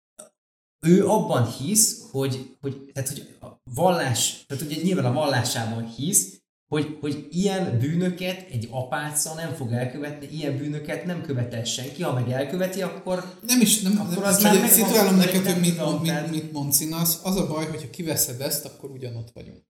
ő 0.85 1.07
abban 1.07 1.51
hisz, 1.51 2.01
hogy, 2.11 2.55
hogy, 2.61 2.89
tehát, 2.93 3.09
hogy 3.09 3.27
vallás, 3.73 4.45
tehát 4.47 4.63
ugye 4.63 4.81
nyilván 4.81 5.05
a 5.05 5.13
vallásában 5.13 5.93
hisz, 5.97 6.39
hogy, 6.67 6.97
hogy 7.01 7.27
ilyen 7.29 7.77
bűnöket 7.79 8.47
egy 8.51 8.67
apáca 8.71 9.33
nem 9.33 9.53
fog 9.53 9.71
elkövetni, 9.71 10.27
ilyen 10.31 10.57
bűnöket 10.57 11.05
nem 11.05 11.21
követel 11.21 11.63
senki, 11.63 12.03
ha 12.03 12.13
meg 12.13 12.29
elköveti, 12.29 12.81
akkor 12.81 13.39
Nem 13.47 13.61
is, 13.61 13.81
nem, 13.81 13.99
Akkor 13.99 14.13
nem, 14.13 14.23
az 14.23 14.35
az 14.35 14.43
már 14.43 14.69
szituálom 14.69 15.15
neked, 15.15 15.43
nem 15.43 15.53
hogy 15.53 15.61
mit, 15.61 15.77
mit, 16.01 16.01
tehát- 16.03 16.31
mit 16.31 16.51
mondsz, 16.51 16.79
Inasz. 16.79 17.19
Az 17.23 17.35
a 17.35 17.47
baj, 17.47 17.65
hogyha 17.65 17.89
kiveszed 17.89 18.41
ezt, 18.41 18.65
akkor 18.65 18.89
ugyanott 18.89 19.31
vagyunk. 19.33 19.63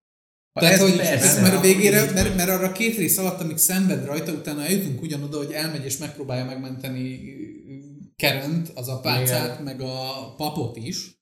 Ha 0.53 0.61
Tehát, 0.61 0.75
ez 0.75 0.81
hogy 0.81 0.95
persze, 0.95 1.27
ez, 1.27 1.41
mert 1.41 1.55
a 1.55 1.59
végére, 1.59 2.11
mert, 2.11 2.35
mert 2.35 2.49
arra 2.49 2.71
két 2.71 2.97
rész 2.97 3.17
alatt, 3.17 3.41
amíg 3.41 3.57
szenved 3.57 4.05
rajta, 4.05 4.31
utána 4.31 4.63
eljutunk 4.63 5.01
ugyanoda, 5.01 5.37
hogy 5.37 5.51
elmegy 5.51 5.85
és 5.85 5.97
megpróbálja 5.97 6.45
megmenteni 6.45 7.19
Kerent, 8.15 8.71
az 8.75 8.87
apácát, 8.87 9.63
meg 9.63 9.81
a 9.81 10.33
papot 10.37 10.77
is. 10.77 11.14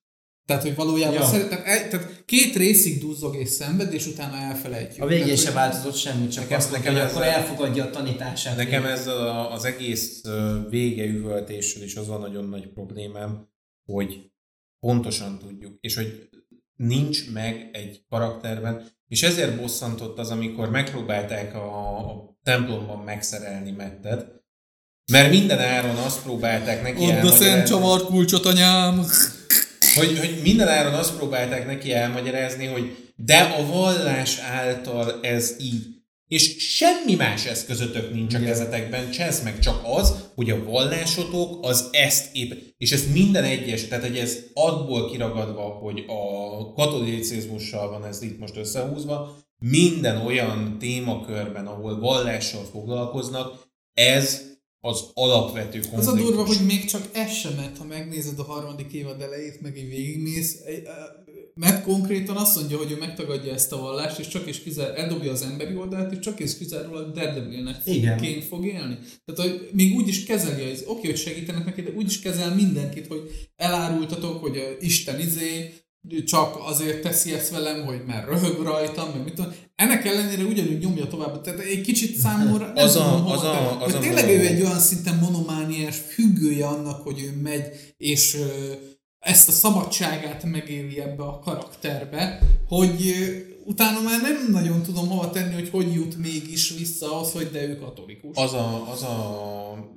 Tehát, 0.45 0.61
hogy 0.61 0.75
valójában 0.75 1.15
Ja. 1.15 1.25
szeret, 1.25 1.49
tehát, 1.49 1.65
el- 1.65 1.87
tehát 1.89 2.23
két 2.25 2.55
részig 2.55 2.99
duzzog 2.99 3.35
és 3.35 3.49
szenved, 3.49 3.93
és 3.93 4.05
utána 4.07 4.35
elfelejtjük. 4.37 5.03
A 5.03 5.07
végén 5.07 5.23
tehát, 5.25 5.39
se 5.39 5.45
hogy- 5.45 5.53
változott 5.55 5.95
semmit, 5.95 6.31
csak 6.31 6.43
Nekem- 6.43 6.57
azt 6.59 6.71
mondja, 6.71 6.91
nekem 6.91 7.05
hogy 7.05 7.11
akkor 7.15 7.27
ezzel- 7.27 7.37
elfogadja 7.41 7.83
a 7.83 7.89
tanítását. 7.89 8.55
Nekem 8.57 8.85
ezzel 8.85 9.17
a- 9.27 9.51
az 9.53 9.63
egész 9.65 10.21
vége 10.69 11.05
üvöltéssel 11.05 11.83
is 11.83 11.95
az 11.95 12.09
a 12.09 12.17
nagyon 12.17 12.45
nagy 12.49 12.67
problémám, 12.73 13.47
hogy 13.85 14.31
pontosan 14.79 15.39
tudjuk, 15.39 15.77
és 15.81 15.95
hogy 15.95 16.29
nincs 16.75 17.31
meg 17.31 17.69
egy 17.73 18.03
karakterben, 18.09 18.85
és 19.07 19.23
ezért 19.23 19.59
bosszantott 19.61 20.19
az, 20.19 20.29
amikor 20.29 20.69
megpróbálták 20.69 21.55
a, 21.55 21.97
a 21.97 22.37
templomban 22.43 22.99
megszerelni 22.99 23.71
Mettet, 23.71 24.41
mert 25.11 25.29
minden 25.29 25.59
áron 25.59 25.95
azt 25.95 26.21
próbálták 26.23 26.81
neki 26.83 27.03
Add 27.05 27.09
a 27.09 27.13
szent 27.13 27.21
elmagyarázni, 27.31 27.69
csavarkulcsot, 27.75 28.45
anyám! 28.45 29.05
Hogy, 29.93 30.19
hogy 30.19 30.39
minden 30.43 30.67
áron 30.67 30.93
azt 30.93 31.17
próbálták 31.17 31.65
neki 31.65 31.93
elmagyarázni, 31.93 32.65
hogy 32.65 33.11
de 33.15 33.37
a 33.37 33.65
vallás 33.65 34.37
által 34.37 35.19
ez 35.21 35.55
így. 35.59 35.93
És 36.27 36.55
semmi 36.75 37.15
más 37.15 37.45
eszközötök 37.45 38.13
nincs 38.13 38.33
a 38.33 38.39
kezetekben, 38.39 39.11
csesz 39.11 39.41
meg 39.41 39.59
csak 39.59 39.81
az, 39.83 40.13
hogy 40.35 40.49
a 40.49 40.63
vallásotok 40.63 41.65
az 41.65 41.89
ezt 41.91 42.35
épp, 42.35 42.51
és 42.77 42.91
ez 42.91 43.11
minden 43.13 43.43
egyes, 43.43 43.87
tehát 43.87 44.07
hogy 44.07 44.17
ez 44.17 44.37
adból 44.53 45.09
kiragadva, 45.09 45.61
hogy 45.61 46.03
a 46.07 46.73
katolicizmussal 46.73 47.89
van 47.89 48.05
ez 48.05 48.21
itt 48.21 48.39
most 48.39 48.57
összehúzva, 48.57 49.37
minden 49.59 50.25
olyan 50.25 50.77
témakörben, 50.79 51.67
ahol 51.67 51.99
vallással 51.99 52.63
foglalkoznak, 52.71 53.67
ez 53.93 54.41
az 54.85 55.03
alapvető 55.13 55.79
Az 55.79 55.85
a 55.85 55.89
konfliktus. 55.89 56.25
durva, 56.25 56.45
hogy 56.45 56.65
még 56.65 56.85
csak 56.85 57.09
ez 57.13 57.31
sem 57.31 57.53
ment, 57.53 57.77
ha 57.77 57.83
megnézed 57.83 58.39
a 58.39 58.43
harmadik 58.43 58.91
évad 58.91 59.21
elejét, 59.21 59.61
meg 59.61 59.77
így 59.77 59.89
végigmész. 59.89 60.57
Mert 61.55 61.83
konkrétan 61.83 62.35
azt 62.35 62.55
mondja, 62.55 62.77
hogy 62.77 62.91
ő 62.91 62.97
megtagadja 62.97 63.53
ezt 63.53 63.71
a 63.71 63.77
vallást, 63.79 64.19
és 64.19 64.27
csak 64.27 64.47
és 64.47 64.63
kizár, 64.63 64.99
eldobja 64.99 65.31
az 65.31 65.41
emberi 65.41 65.75
oldalt, 65.75 66.11
és 66.11 66.19
csak 66.19 66.39
és 66.39 66.57
kizárólag 66.57 67.11
Daredevilnek 67.11 67.83
ként 68.21 68.43
fog 68.43 68.65
élni. 68.65 68.97
Tehát, 69.25 69.51
hogy 69.51 69.69
még 69.73 69.95
úgy 69.95 70.07
is 70.07 70.23
kezeli, 70.23 70.71
az, 70.71 70.83
oké, 70.87 71.07
hogy 71.07 71.17
segítenek 71.17 71.65
neki, 71.65 71.81
de 71.81 71.91
úgy 71.95 72.05
is 72.05 72.19
kezel 72.19 72.55
mindenkit, 72.55 73.07
hogy 73.07 73.49
elárultatok, 73.55 74.41
hogy 74.41 74.57
a 74.57 74.63
Isten 74.79 75.19
izé, 75.19 75.73
csak 76.25 76.57
azért 76.65 77.01
teszi 77.01 77.33
ezt 77.33 77.49
velem, 77.49 77.85
hogy 77.85 78.03
már 78.07 78.25
röhög 78.27 78.61
rajtam, 78.61 79.09
meg 79.09 79.23
mit 79.23 79.33
tudom. 79.33 79.51
Ennek 79.75 80.05
ellenére 80.05 80.43
ugyanúgy 80.43 80.79
nyomja 80.79 81.07
tovább. 81.07 81.41
Tehát 81.41 81.59
egy 81.59 81.81
kicsit 81.81 82.15
számomra 82.23 82.65
nem 82.65 82.85
Az 82.85 82.95
a- 82.95 83.03
tudom, 83.03 83.25
az 83.31 83.39
hova 83.41 83.51
a- 83.51 83.83
az 83.83 83.93
a 83.93 83.99
tényleg 83.99 84.29
ő 84.29 84.45
egy 84.47 84.61
olyan 84.61 84.79
szinten 84.79 85.17
monomániás 85.17 85.97
függője 85.97 86.65
annak, 86.65 87.01
hogy 87.03 87.19
ő 87.21 87.39
megy, 87.41 87.93
és 87.97 88.37
ezt 89.19 89.47
a 89.47 89.51
szabadságát 89.51 90.43
megéli 90.43 90.99
ebbe 90.99 91.23
a 91.23 91.39
karakterbe, 91.39 92.39
hogy 92.67 93.13
utána 93.65 94.01
már 94.01 94.21
nem 94.21 94.47
nagyon 94.51 94.81
tudom 94.81 95.07
hova 95.07 95.29
tenni, 95.29 95.53
hogy 95.53 95.69
hogy 95.69 95.93
jut 95.93 96.17
mégis 96.17 96.73
vissza 96.77 97.19
az, 97.19 97.31
hogy 97.31 97.49
de 97.51 97.63
ő 97.67 97.75
katolikus. 97.77 98.37
Az 98.37 98.53
a, 98.53 98.91
az 98.91 99.03
a 99.03 99.35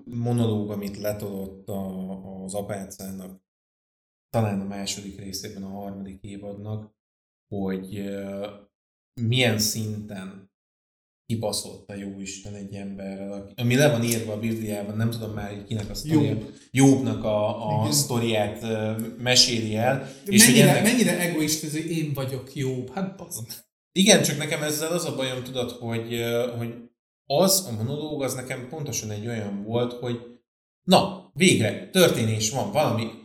monológ, 0.04 0.70
amit 0.70 1.00
letolott 1.00 1.68
a, 1.68 1.90
az 2.44 2.54
apácának, 2.54 3.44
talán 4.36 4.60
a 4.60 4.64
második 4.64 5.18
részében 5.18 5.62
a 5.62 5.68
harmadik 5.68 6.22
évadnak, 6.22 6.94
hogy 7.48 8.04
milyen 9.20 9.58
szinten 9.58 10.50
kibaszott 11.26 11.90
a 11.90 11.94
Jóisten 11.94 12.54
egy 12.54 12.74
emberrel, 12.74 13.52
ami 13.56 13.76
le 13.76 13.90
van 13.90 14.04
írva 14.04 14.32
a 14.32 14.38
Bibliában, 14.38 14.96
nem 14.96 15.10
tudom 15.10 15.30
már, 15.30 15.54
hogy 15.54 15.64
kinek 15.64 15.90
a 15.90 15.94
sztoria, 15.94 16.28
Jobb. 16.28 16.54
Jobbnak 16.70 17.24
a, 17.24 17.68
a 17.68 17.80
Igen. 17.80 17.92
sztoriát 17.92 18.66
meséli 19.18 19.76
el. 19.76 19.98
De 20.24 20.32
És 20.32 20.46
mennyire, 20.46 20.70
ennek, 20.70 20.82
mennyire 20.82 21.18
egoista 21.18 21.66
hogy 21.70 21.90
én 21.90 22.12
vagyok 22.12 22.54
jobb? 22.54 22.90
Hát 22.90 23.16
bazd. 23.16 23.64
igen, 23.92 24.22
csak 24.22 24.38
nekem 24.38 24.62
ezzel 24.62 24.92
az 24.92 25.04
a 25.04 25.14
bajom, 25.14 25.42
tudod, 25.42 25.70
hogy, 25.70 26.22
hogy 26.58 26.74
az 27.26 27.66
a 27.68 27.72
monológ, 27.72 28.22
az 28.22 28.34
nekem 28.34 28.68
pontosan 28.68 29.10
egy 29.10 29.26
olyan 29.26 29.62
volt, 29.62 29.92
hogy 29.92 30.20
na, 30.82 31.30
végre 31.34 31.90
történés 31.90 32.50
van, 32.50 32.72
valami 32.72 33.24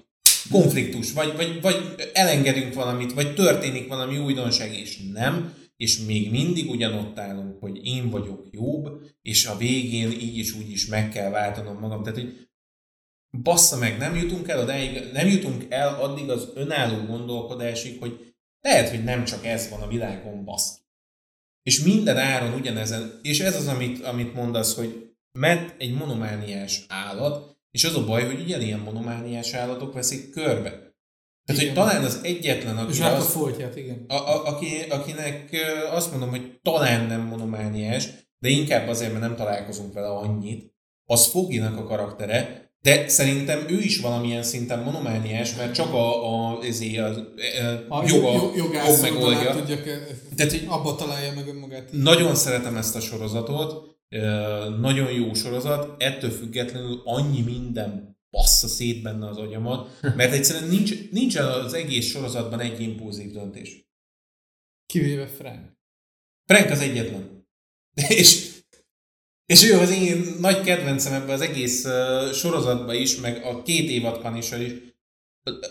konfliktus, 0.49 1.13
vagy, 1.13 1.35
vagy, 1.35 1.61
vagy 1.61 2.09
elengedünk 2.13 2.73
valamit, 2.73 3.13
vagy 3.13 3.33
történik 3.33 3.87
valami 3.87 4.17
újdonság, 4.17 4.73
és 4.73 4.99
nem, 5.13 5.53
és 5.77 5.99
még 5.99 6.31
mindig 6.31 6.69
ugyanott 6.69 7.19
állunk, 7.19 7.59
hogy 7.59 7.85
én 7.85 8.09
vagyok 8.09 8.47
jobb, 8.51 9.01
és 9.21 9.45
a 9.45 9.57
végén 9.57 10.11
így 10.11 10.37
is 10.37 10.53
úgy 10.53 10.71
is 10.71 10.85
meg 10.85 11.09
kell 11.09 11.29
váltanom 11.29 11.79
magam. 11.79 12.03
Tehát, 12.03 12.19
hogy 12.19 12.49
bassza 13.41 13.77
meg, 13.77 13.97
nem 13.97 14.15
jutunk 14.15 14.47
el 14.47 14.59
odáig, 14.59 15.11
nem 15.13 15.27
jutunk 15.27 15.65
el 15.69 15.95
addig 15.95 16.29
az 16.29 16.49
önálló 16.55 17.05
gondolkodásig, 17.05 17.99
hogy 17.99 18.35
lehet, 18.61 18.89
hogy 18.89 19.03
nem 19.03 19.23
csak 19.23 19.45
ez 19.45 19.69
van 19.69 19.81
a 19.81 19.87
világon, 19.87 20.43
basz. 20.43 20.79
És 21.63 21.83
minden 21.83 22.17
áron 22.17 22.53
ugyanezen, 22.53 23.19
és 23.21 23.39
ez 23.39 23.55
az, 23.55 23.67
amit, 23.67 24.03
amit 24.03 24.33
mondasz, 24.33 24.75
hogy 24.75 25.15
Matt 25.39 25.81
egy 25.81 25.93
monomániás 25.93 26.85
állat, 26.87 27.50
és 27.71 27.83
az 27.83 27.95
a 27.95 28.05
baj, 28.05 28.25
hogy 28.25 28.41
ugyanilyen 28.41 28.79
monomániás 28.79 29.53
állatok 29.53 29.93
veszik 29.93 30.29
körbe. 30.31 30.69
Tehát, 31.45 31.61
hogy 31.61 31.61
Igen. 31.61 31.73
talán 31.73 32.03
az 32.03 32.19
egyetlen, 32.23 32.77
aki, 32.77 32.93
Zsák 32.93 33.11
a 33.13 33.15
az, 33.15 33.31
foltját, 33.31 33.75
igen. 33.75 34.05
a, 34.07 34.13
a, 34.13 34.45
aki, 34.45 34.67
akinek 34.89 35.49
azt 35.91 36.11
mondom, 36.11 36.29
hogy 36.29 36.59
talán 36.61 37.05
nem 37.05 37.21
monomániás, 37.21 38.07
de 38.39 38.49
inkább 38.49 38.87
azért, 38.87 39.09
mert 39.11 39.23
nem 39.23 39.35
találkozunk 39.35 39.93
vele 39.93 40.07
annyit, 40.09 40.73
az 41.05 41.27
Foginak 41.27 41.77
a 41.77 41.83
karaktere, 41.83 42.69
de 42.81 43.07
szerintem 43.07 43.65
ő 43.69 43.79
is 43.79 43.99
valamilyen 43.99 44.43
szinten 44.43 44.79
monomániás, 44.79 45.55
mert 45.55 45.73
csak 45.73 45.93
a, 45.93 46.33
a, 46.53 46.59
ezé, 46.63 46.97
a, 46.97 47.05
a, 47.07 47.97
A 47.99 48.03
joga, 48.07 48.31
jog, 48.31 48.55
jog 48.55 48.71
megoldja. 48.71 49.09
megoldja. 49.11 49.55
tudja, 49.55 49.83
ke- 49.83 50.15
Tehát, 50.35 50.51
hogy 50.51 50.65
abba 50.67 50.95
találja 50.95 51.33
meg 51.33 51.47
önmagát. 51.47 51.89
nagyon 51.91 52.35
szeretem 52.35 52.75
ezt 52.77 52.95
a 52.95 52.99
sorozatot, 52.99 53.90
nagyon 54.79 55.11
jó 55.11 55.33
sorozat, 55.33 56.01
ettől 56.01 56.29
függetlenül 56.29 57.01
annyi 57.03 57.41
minden 57.41 58.17
bassza 58.29 58.67
szét 58.67 59.01
benne 59.01 59.27
az 59.27 59.37
agyamat, 59.37 59.99
mert 60.15 60.33
egyszerűen 60.33 60.69
nincs, 60.69 61.09
nincs 61.11 61.35
az 61.35 61.73
egész 61.73 62.05
sorozatban 62.05 62.59
egy 62.59 62.81
impulzív 62.81 63.31
döntés. 63.31 63.89
Kivéve 64.85 65.27
Frank. 65.27 65.71
Frank 66.45 66.69
az 66.69 66.79
egyetlen. 66.79 67.45
És, 68.19 68.49
és 69.45 69.63
ő 69.63 69.79
az 69.79 69.91
én 69.91 70.23
nagy 70.39 70.61
kedvencem 70.61 71.13
ebben 71.13 71.29
az 71.29 71.41
egész 71.41 71.85
uh, 71.85 72.31
sorozatban 72.31 72.95
is, 72.95 73.15
meg 73.15 73.43
a 73.43 73.63
két 73.63 73.89
évadban 73.89 74.35
is, 74.35 74.51
is. 74.51 74.71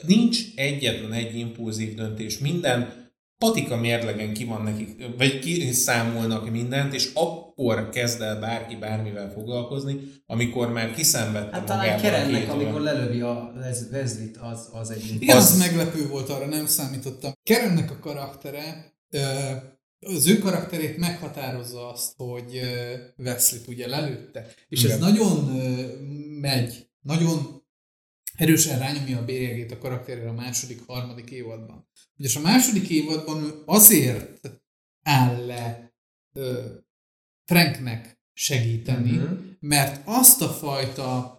Nincs 0.07 0.55
egyetlen 0.55 1.12
egy 1.12 1.37
impulzív 1.37 1.95
döntés. 1.95 2.39
Minden 2.39 3.00
patika 3.41 3.77
mérlegen 3.77 4.33
ki 4.33 4.45
van 4.45 4.62
nekik, 4.62 5.05
vagy 5.19 5.39
kiszámolnak 5.39 6.51
mindent, 6.51 6.95
és 6.95 7.11
akkor 7.15 7.89
kezd 7.89 8.21
el 8.21 8.41
bárki 8.41 8.77
bármivel 8.77 9.31
foglalkozni, 9.31 9.97
amikor 10.27 10.73
már 10.73 10.95
kiszenvedte 10.95 11.57
Hát 11.57 11.67
talán 11.67 12.01
Kerennek, 12.01 12.51
amikor 12.53 12.81
lelövi 12.81 13.21
a 13.21 13.53
Les- 13.57 13.87
Wesley-t, 13.93 14.37
az, 14.37 14.69
az 14.73 14.91
egy... 14.91 15.17
Igen, 15.21 15.37
az, 15.37 15.51
Az- 15.51 15.59
meglepő 15.59 16.09
volt, 16.09 16.29
arra 16.29 16.47
nem 16.47 16.67
számítottam. 16.67 17.33
Kerennek 17.43 17.91
a 17.91 17.99
karaktere, 17.99 18.95
az 20.07 20.27
ő 20.29 20.39
karakterét 20.39 20.97
meghatározza 20.99 21.91
azt, 21.93 22.12
hogy 22.17 22.61
Wesley-t 23.19 23.69
ugye 23.69 23.87
lelőtte. 23.89 24.47
És 24.69 24.83
ez 24.85 24.97
Igen. 24.97 24.99
nagyon 24.99 25.57
ö, 25.59 25.83
megy, 26.41 26.87
nagyon 27.01 27.60
erősen 28.41 28.79
rányomja 28.79 29.19
a 29.19 29.25
bélyegét 29.25 29.73
a 29.73 29.79
karakterére 29.79 30.29
a 30.29 30.33
második, 30.33 30.81
harmadik 30.87 31.31
évadban. 31.31 31.89
Ugyanis 32.19 32.37
a 32.37 32.41
második 32.41 32.89
évadban 32.89 33.45
ő 33.45 33.62
azért 33.67 34.51
áll 35.03 35.47
le 35.47 35.93
ö, 36.33 36.65
Franknek 37.45 38.19
segíteni, 38.33 39.11
Mhm. 39.11 39.33
mert 39.61 40.03
azt 40.05 40.43
a 40.43 40.49
fajta 40.49 41.39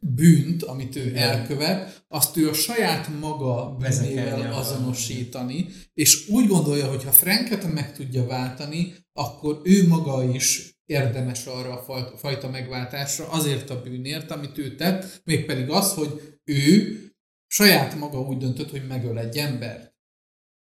bűnt, 0.00 0.62
amit 0.62 0.96
ő 0.96 1.06
Igen. 1.06 1.16
elkövet, 1.28 2.04
azt 2.08 2.36
ő 2.36 2.48
a 2.48 2.52
saját 2.54 3.08
maga 3.20 3.76
bűnével 3.76 4.52
azonosítani, 4.52 5.66
és 5.94 6.28
úgy 6.28 6.46
gondolja, 6.46 6.88
hogy 6.88 7.04
ha 7.04 7.12
Franket 7.12 7.72
meg 7.72 7.92
tudja 7.92 8.26
váltani, 8.26 8.94
akkor 9.12 9.60
ő 9.64 9.86
maga 9.88 10.24
is 10.34 10.77
érdemes 10.88 11.46
arra 11.46 11.82
a 11.82 12.16
fajta, 12.16 12.50
megváltásra, 12.50 13.28
azért 13.28 13.70
a 13.70 13.80
bűnért, 13.82 14.30
amit 14.30 14.58
ő 14.58 14.74
tett, 14.74 15.20
mégpedig 15.24 15.68
az, 15.68 15.94
hogy 15.94 16.38
ő 16.44 16.98
saját 17.46 17.94
maga 17.98 18.20
úgy 18.20 18.36
döntött, 18.36 18.70
hogy 18.70 18.86
megöl 18.86 19.18
egy 19.18 19.36
embert. 19.36 19.94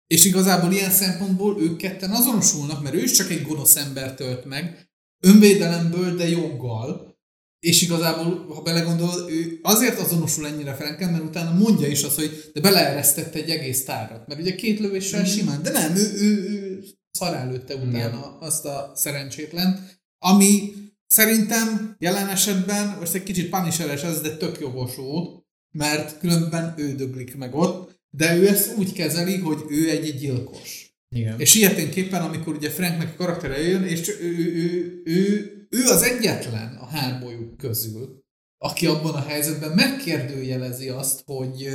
És 0.06 0.24
igazából 0.24 0.72
ilyen 0.72 0.90
szempontból 0.90 1.60
ők 1.60 1.76
ketten 1.76 2.10
azonosulnak, 2.10 2.82
mert 2.82 2.94
ő 2.94 3.02
is 3.02 3.12
csak 3.12 3.30
egy 3.30 3.42
gonosz 3.42 3.76
embert 3.76 4.16
tölt 4.16 4.44
meg, 4.44 4.90
önvédelemből, 5.24 6.16
de 6.16 6.28
joggal, 6.28 7.16
és 7.58 7.82
igazából, 7.82 8.46
ha 8.54 8.62
belegondol, 8.62 9.30
ő 9.30 9.58
azért 9.62 9.98
azonosul 9.98 10.46
ennyire 10.46 10.74
Franken, 10.74 11.10
mert 11.10 11.24
utána 11.24 11.52
mondja 11.52 11.88
is 11.88 12.02
azt, 12.02 12.18
hogy 12.18 12.50
de 12.52 12.60
beleeresztette 12.60 13.38
egy 13.38 13.50
egész 13.50 13.84
tárat. 13.84 14.26
Mert 14.26 14.40
ugye 14.40 14.54
két 14.54 14.78
lövéssel 14.78 15.24
simán, 15.24 15.62
de 15.62 15.70
nem, 15.70 15.96
ő, 15.96 16.12
ő, 16.20 16.50
ő 16.50 16.84
szarán 17.10 17.50
lőtte 17.50 17.74
utána 17.74 18.38
azt 18.38 18.64
a 18.64 18.92
szerencsétlent, 18.94 20.01
ami 20.24 20.72
szerintem 21.06 21.96
jelen 21.98 22.28
esetben, 22.28 22.96
most 22.98 23.14
egy 23.14 23.22
kicsit 23.22 23.48
paniseres 23.48 24.02
ez, 24.02 24.20
de 24.20 24.36
tök 24.36 24.60
jogos 24.60 24.96
volt, 24.96 25.44
mert 25.70 26.18
különben 26.18 26.74
ő 26.76 26.94
döglik 26.94 27.36
meg 27.36 27.54
ott, 27.54 28.00
de 28.10 28.36
ő 28.36 28.48
ezt 28.48 28.76
úgy 28.76 28.92
kezeli, 28.92 29.36
hogy 29.36 29.64
ő 29.68 29.90
egy 29.90 30.18
gyilkos. 30.18 30.96
Igen. 31.08 31.40
És 31.40 31.54
ilyeténképpen, 31.54 32.22
amikor 32.22 32.54
ugye 32.54 32.70
Franknek 32.70 33.12
a 33.12 33.16
karaktere 33.16 33.60
jön, 33.62 33.82
és 33.82 34.08
ő, 34.08 34.14
ő, 34.20 34.54
ő, 34.54 35.02
ő, 35.04 35.66
ő 35.70 35.88
az 35.88 36.02
egyetlen 36.02 36.76
a 36.80 36.86
hárbolyuk 36.86 37.56
közül, 37.56 38.22
aki 38.58 38.86
abban 38.86 39.14
a 39.14 39.24
helyzetben 39.26 39.70
megkérdőjelezi 39.70 40.88
azt, 40.88 41.22
hogy 41.26 41.68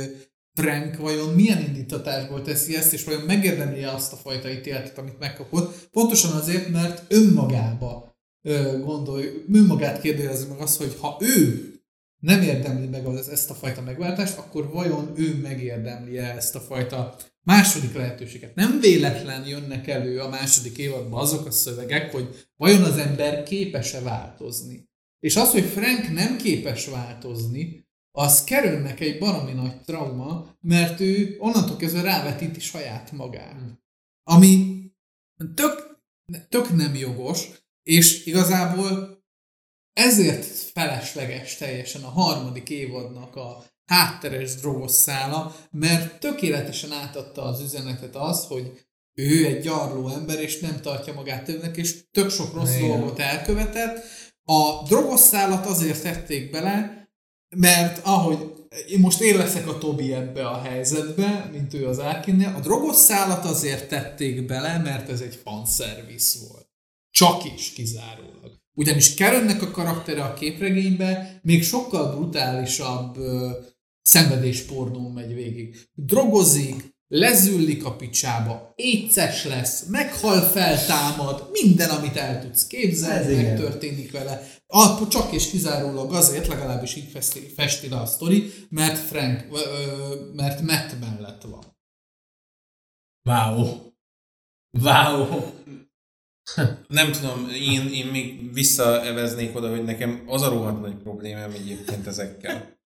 Frank 0.54 0.96
vajon 0.96 1.34
milyen 1.34 1.64
indítatásból 1.64 2.42
teszi 2.42 2.76
ezt, 2.76 2.92
és 2.92 3.04
vajon 3.04 3.22
megérdemli 3.22 3.84
azt 3.84 4.12
a 4.12 4.16
fajta 4.16 4.50
ítéletet, 4.50 4.98
amit 4.98 5.18
megkapott. 5.18 5.88
Pontosan 5.90 6.32
azért, 6.32 6.68
mert 6.68 7.12
önmagába 7.12 8.07
gondolj, 8.84 9.44
önmagát 9.52 10.00
kérdezi 10.00 10.46
meg 10.46 10.58
azt, 10.58 10.78
hogy 10.78 10.96
ha 11.00 11.16
ő 11.20 11.72
nem 12.18 12.42
érdemli 12.42 12.86
meg 12.86 13.06
az, 13.06 13.28
ezt 13.28 13.50
a 13.50 13.54
fajta 13.54 13.82
megváltást, 13.82 14.38
akkor 14.38 14.70
vajon 14.70 15.12
ő 15.16 15.40
megérdemli 15.40 16.18
-e 16.18 16.34
ezt 16.36 16.54
a 16.54 16.60
fajta 16.60 17.16
második 17.42 17.94
lehetőséget. 17.94 18.54
Nem 18.54 18.80
véletlen 18.80 19.46
jönnek 19.46 19.86
elő 19.86 20.20
a 20.20 20.28
második 20.28 20.78
évadban 20.78 21.20
azok 21.20 21.46
a 21.46 21.50
szövegek, 21.50 22.12
hogy 22.12 22.48
vajon 22.56 22.82
az 22.82 22.96
ember 22.96 23.42
képes-e 23.42 24.00
változni. 24.00 24.88
És 25.20 25.36
az, 25.36 25.50
hogy 25.50 25.64
Frank 25.64 26.12
nem 26.12 26.36
képes 26.36 26.86
változni, 26.86 27.86
az 28.12 28.44
kerülnek 28.44 29.00
egy 29.00 29.18
baromi 29.18 29.52
nagy 29.52 29.80
trauma, 29.80 30.56
mert 30.60 31.00
ő 31.00 31.36
onnantól 31.38 31.76
kezdve 31.76 32.02
rávetíti 32.02 32.60
saját 32.60 33.12
magát. 33.12 33.80
Ami 34.22 34.82
tök, 35.54 36.00
tök 36.48 36.76
nem 36.76 36.94
jogos, 36.94 37.48
és 37.88 38.26
igazából 38.26 39.22
ezért 39.92 40.44
felesleges 40.44 41.56
teljesen 41.56 42.02
a 42.02 42.08
harmadik 42.08 42.70
évadnak 42.70 43.36
a 43.36 43.64
hátteres 43.86 44.54
drogos 44.54 44.90
szála, 44.90 45.56
mert 45.70 46.20
tökéletesen 46.20 46.92
átadta 46.92 47.42
az 47.42 47.60
üzenetet 47.60 48.16
az, 48.16 48.44
hogy 48.44 48.86
ő 49.14 49.46
egy 49.46 49.60
gyarló 49.60 50.08
ember, 50.08 50.40
és 50.40 50.60
nem 50.60 50.80
tartja 50.80 51.12
magát 51.14 51.44
többnek, 51.44 51.76
és 51.76 52.10
tök 52.10 52.30
sok 52.30 52.54
rossz 52.54 52.76
Igen. 52.76 52.88
dolgot 52.88 53.18
elkövetett. 53.18 54.04
A 54.44 54.82
drogos 54.88 55.20
szálat 55.20 55.66
azért 55.66 56.02
tették 56.02 56.50
bele, 56.50 57.08
mert 57.56 58.00
ahogy 58.04 58.52
én 58.88 59.00
most 59.00 59.20
én 59.20 59.36
leszek 59.36 59.68
a 59.68 59.78
Tobi 59.78 60.12
ebbe 60.12 60.48
a 60.48 60.60
helyzetbe, 60.60 61.48
mint 61.52 61.74
ő 61.74 61.86
az 61.86 61.98
Arkinnél, 61.98 62.54
a 62.56 62.60
drogos 62.60 62.96
szállat 62.96 63.44
azért 63.44 63.88
tették 63.88 64.46
bele, 64.46 64.78
mert 64.78 65.08
ez 65.08 65.20
egy 65.20 65.40
fanszervisz 65.44 66.46
volt. 66.48 66.57
Csak 67.10 67.54
is 67.54 67.72
kizárólag. 67.72 68.56
Ugyanis 68.74 69.14
Karennek 69.14 69.62
a 69.62 69.70
karaktere 69.70 70.24
a 70.24 70.34
képregénybe 70.34 71.40
még 71.42 71.64
sokkal 71.64 72.14
brutálisabb 72.14 73.16
ö, 73.16 73.50
szenvedéspornó 74.02 75.08
megy 75.08 75.34
végig. 75.34 75.88
Drogozik, 75.94 76.96
lezüllik 77.08 77.84
a 77.84 77.96
picsába, 77.96 78.72
éces 78.76 79.44
lesz, 79.44 79.84
meghal, 79.86 80.40
feltámad, 80.40 81.48
minden, 81.52 81.90
amit 81.90 82.16
el 82.16 82.40
tudsz 82.42 82.66
képzelni, 82.66 83.34
Ez 83.34 83.42
megtörténik 83.42 84.12
vele. 84.12 84.48
A, 84.66 85.08
csak 85.08 85.32
és 85.32 85.50
kizárólag 85.50 86.12
azért, 86.12 86.46
legalábbis 86.46 86.94
így 86.94 87.10
festi, 87.10 87.40
festi 87.40 87.88
le 87.88 87.96
a 87.96 88.06
sztori, 88.06 88.52
mert 88.68 88.98
Frank, 88.98 89.46
ö, 89.52 90.14
mert 90.34 90.60
Matt 90.60 91.00
mellett 91.00 91.42
van. 91.42 91.76
Wow. 93.22 93.76
Wow. 94.70 95.57
Nem 96.88 97.12
tudom, 97.12 97.48
én, 97.54 97.90
én 97.92 98.06
még 98.06 98.52
visszaeveznék 98.52 99.56
oda, 99.56 99.70
hogy 99.70 99.84
nekem 99.84 100.22
az 100.26 100.42
a 100.42 100.48
rohadt 100.48 100.80
nagy 100.80 100.94
problémám 100.94 101.50
egyébként 101.50 102.06
ezekkel. 102.06 102.76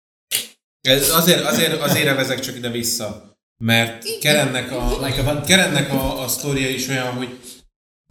Ez 0.81 1.09
azért, 1.09 1.45
azért, 1.45 1.81
azért 1.81 2.07
evezek 2.07 2.39
csak 2.39 2.55
ide-vissza, 2.55 3.37
mert 3.57 4.19
Kerennek 4.19 4.71
a, 4.71 5.41
Kerennek 5.45 5.91
a, 5.91 6.23
a 6.23 6.27
sztoria 6.27 6.69
is 6.69 6.87
olyan, 6.87 7.13
hogy 7.13 7.39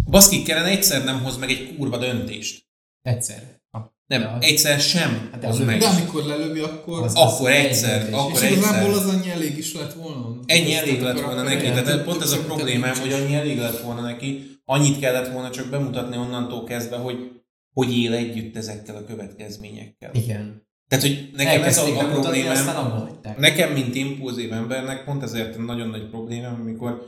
baszki, 0.04 0.42
Keren 0.42 0.64
egyszer 0.64 1.04
nem 1.04 1.22
hoz 1.22 1.36
meg 1.36 1.50
egy 1.50 1.76
kurva 1.76 1.98
döntést. 1.98 2.66
Egyszer. 3.02 3.60
Nem, 4.06 4.20
ja. 4.20 4.38
egyszer 4.40 4.80
sem 4.80 5.28
hát 5.32 5.44
az 5.44 5.58
meg. 5.58 5.78
De 5.78 5.86
amikor 5.86 6.24
lelövi, 6.24 6.60
akkor... 6.60 7.02
Az, 7.02 7.14
akkor 7.14 7.50
az 7.50 7.56
egyszer, 7.56 8.06
egy 8.06 8.12
akkor 8.12 8.32
és 8.32 8.40
egyszer. 8.40 8.88
És 8.88 8.96
az 8.96 9.06
annyi 9.06 9.30
elég 9.30 9.58
is 9.58 9.74
lett 9.74 9.92
volna. 9.92 10.38
Ennyi 10.46 10.74
elég 10.74 11.00
lett 11.00 11.20
volna 11.20 11.42
neki, 11.42 11.64
tehát 11.64 12.04
pont 12.04 12.22
ez 12.22 12.32
a 12.32 12.38
problémám, 12.38 12.94
hogy 12.94 13.12
annyi 13.12 13.34
elég 13.34 13.58
lett 13.58 13.80
volna 13.80 14.00
neki, 14.00 14.51
Annyit 14.72 14.98
kellett 14.98 15.32
volna 15.32 15.50
csak 15.50 15.66
bemutatni 15.66 16.16
onnantól 16.16 16.64
kezdve, 16.64 16.96
hogy 16.96 17.42
hogy 17.72 17.98
él 17.98 18.12
együtt 18.12 18.56
ezekkel 18.56 18.96
a 18.96 19.04
következményekkel. 19.04 20.10
Igen. 20.14 20.66
Tehát, 20.88 21.04
hogy 21.04 21.30
nekem 21.36 21.62
ez 21.62 21.78
a, 21.78 21.98
a 21.98 22.08
problémám, 22.08 23.08
nekem, 23.36 23.72
mint 23.72 23.94
impulzív 23.94 24.52
embernek, 24.52 25.04
pont 25.04 25.22
ezért 25.22 25.58
nagyon 25.58 25.88
nagy 25.88 26.08
problémám, 26.08 26.60
amikor 26.60 27.02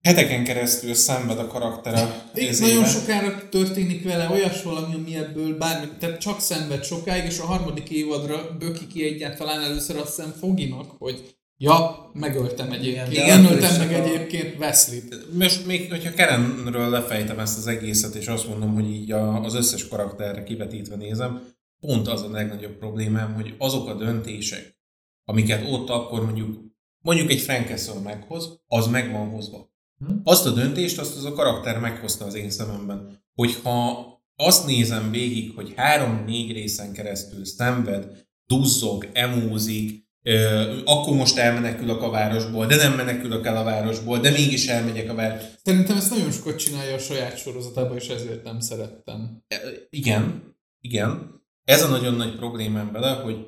heteken 0.00 0.44
keresztül 0.44 0.94
szenved 0.94 1.38
a 1.38 1.46
karaktere. 1.46 2.30
Itt 2.34 2.60
nagyon 2.60 2.84
sokára 2.84 3.48
történik 3.48 4.04
vele 4.04 4.28
olyas 4.30 4.62
valami, 4.62 4.94
ami 4.94 5.16
ebből 5.16 5.56
bármi, 5.56 5.86
tehát 5.98 6.20
csak 6.20 6.40
szenved 6.40 6.84
sokáig, 6.84 7.24
és 7.24 7.38
a 7.38 7.46
harmadik 7.46 7.90
évadra 7.90 8.56
böki 8.58 8.86
ki 8.86 9.04
egyáltalán 9.04 9.60
először 9.60 9.96
azt 9.96 10.16
hiszem 10.16 10.32
Foginak, 10.40 10.90
hogy 10.98 11.37
Ja, 11.60 12.10
megöltem 12.12 12.72
egyébként. 12.72 13.12
Igen, 13.12 13.44
Én 13.44 13.50
öltem 13.50 13.78
meg 13.78 14.00
a... 14.00 14.04
egyébként 14.04 14.58
Wesley-t. 14.58 15.32
Most 15.32 15.66
még, 15.66 15.90
hogyha 15.90 16.12
Kerenről 16.12 16.88
lefejtem 16.88 17.38
ezt 17.38 17.58
az 17.58 17.66
egészet, 17.66 18.14
és 18.14 18.26
azt 18.26 18.48
mondom, 18.48 18.74
hogy 18.74 18.90
így 18.90 19.12
a, 19.12 19.42
az 19.42 19.54
összes 19.54 19.88
karakterre 19.88 20.42
kivetítve 20.42 20.96
nézem, 20.96 21.42
pont 21.80 22.08
az 22.08 22.22
a 22.22 22.30
legnagyobb 22.30 22.78
problémám, 22.78 23.34
hogy 23.34 23.54
azok 23.58 23.88
a 23.88 23.94
döntések, 23.94 24.78
amiket 25.24 25.70
ott 25.70 25.88
akkor 25.88 26.24
mondjuk, 26.24 26.60
mondjuk 26.98 27.30
egy 27.30 27.40
Frank 27.40 27.66
Castle 27.66 28.00
meghoz, 28.00 28.60
az 28.66 28.86
meg 28.86 29.12
van 29.12 29.28
hozva. 29.30 29.70
Hm? 29.98 30.12
Azt 30.24 30.46
a 30.46 30.50
döntést, 30.50 30.98
azt 30.98 31.16
az 31.16 31.24
a 31.24 31.32
karakter 31.32 31.78
meghozta 31.80 32.24
az 32.24 32.34
én 32.34 32.50
szememben. 32.50 33.22
Hogyha 33.34 34.06
azt 34.36 34.66
nézem 34.66 35.10
végig, 35.10 35.52
hogy 35.54 35.72
három-négy 35.76 36.52
részen 36.52 36.92
keresztül 36.92 37.44
szenved, 37.44 38.26
duzzog, 38.46 39.08
emózik, 39.12 40.07
akkor 40.84 41.16
most 41.16 41.36
elmenekülök 41.36 42.02
a 42.02 42.10
városból, 42.10 42.66
de 42.66 42.76
nem 42.76 42.92
menekülök 42.92 43.46
el 43.46 43.56
a 43.56 43.62
városból, 43.62 44.18
de 44.18 44.30
mégis 44.30 44.66
elmegyek 44.66 45.10
a 45.10 45.14
városból. 45.14 45.50
Szerintem 45.62 45.96
ezt 45.96 46.10
nagyon 46.10 46.30
sokat 46.30 46.58
csinálja 46.58 46.94
a 46.94 46.98
saját 46.98 47.38
sorozatában, 47.38 47.96
és 47.96 48.08
ezért 48.08 48.44
nem 48.44 48.60
szerettem. 48.60 49.44
Igen, 49.90 50.56
igen. 50.80 51.42
Ez 51.64 51.82
a 51.82 51.88
nagyon 51.88 52.14
nagy 52.14 52.36
problémám 52.36 52.92
vele, 52.92 53.10
hogy 53.10 53.46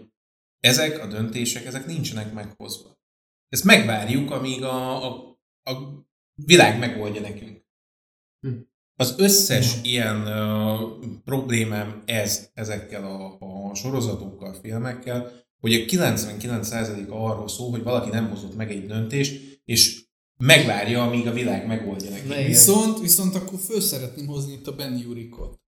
ezek 0.60 1.02
a 1.02 1.06
döntések, 1.06 1.64
ezek 1.64 1.86
nincsenek 1.86 2.32
meghozva. 2.32 2.98
Ezt 3.48 3.64
megvárjuk, 3.64 4.30
amíg 4.30 4.62
a, 4.62 5.04
a, 5.04 5.38
a 5.62 5.72
világ 6.34 6.78
megoldja 6.78 7.20
nekünk. 7.20 7.64
Hm. 8.40 8.54
Az 8.96 9.14
összes 9.18 9.74
hm. 9.74 9.84
ilyen 9.84 10.20
uh, 10.20 10.80
problémám 11.24 12.02
ez 12.06 12.50
ezekkel 12.54 13.04
a, 13.04 13.36
a 13.40 13.74
sorozatokkal, 13.74 14.54
filmekkel, 14.54 15.48
hogy 15.60 15.74
a 15.74 15.76
99% 15.76 17.08
arról 17.08 17.48
szól, 17.48 17.70
hogy 17.70 17.82
valaki 17.82 18.10
nem 18.10 18.28
hozott 18.28 18.56
meg 18.56 18.70
egy 18.70 18.86
döntést, 18.86 19.60
és 19.64 20.04
megvárja, 20.36 21.02
amíg 21.02 21.26
a 21.26 21.32
világ 21.32 21.66
megoldja 21.66 22.10
neki. 22.10 22.44
Viszont, 22.46 23.00
viszont 23.00 23.34
akkor 23.34 23.58
föl 23.58 23.80
szeretném 23.80 24.26
hozni 24.26 24.52
itt 24.52 24.66
a 24.66 24.74
Ben 24.74 24.98
Jurikot. 24.98 25.60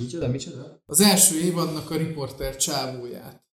Micsoda, 0.00 0.28
micsoda? 0.28 0.82
Az 0.86 1.00
első 1.00 1.40
évadnak 1.40 1.90
a 1.90 1.96
riporter 1.96 2.56
csávóját. 2.56 3.44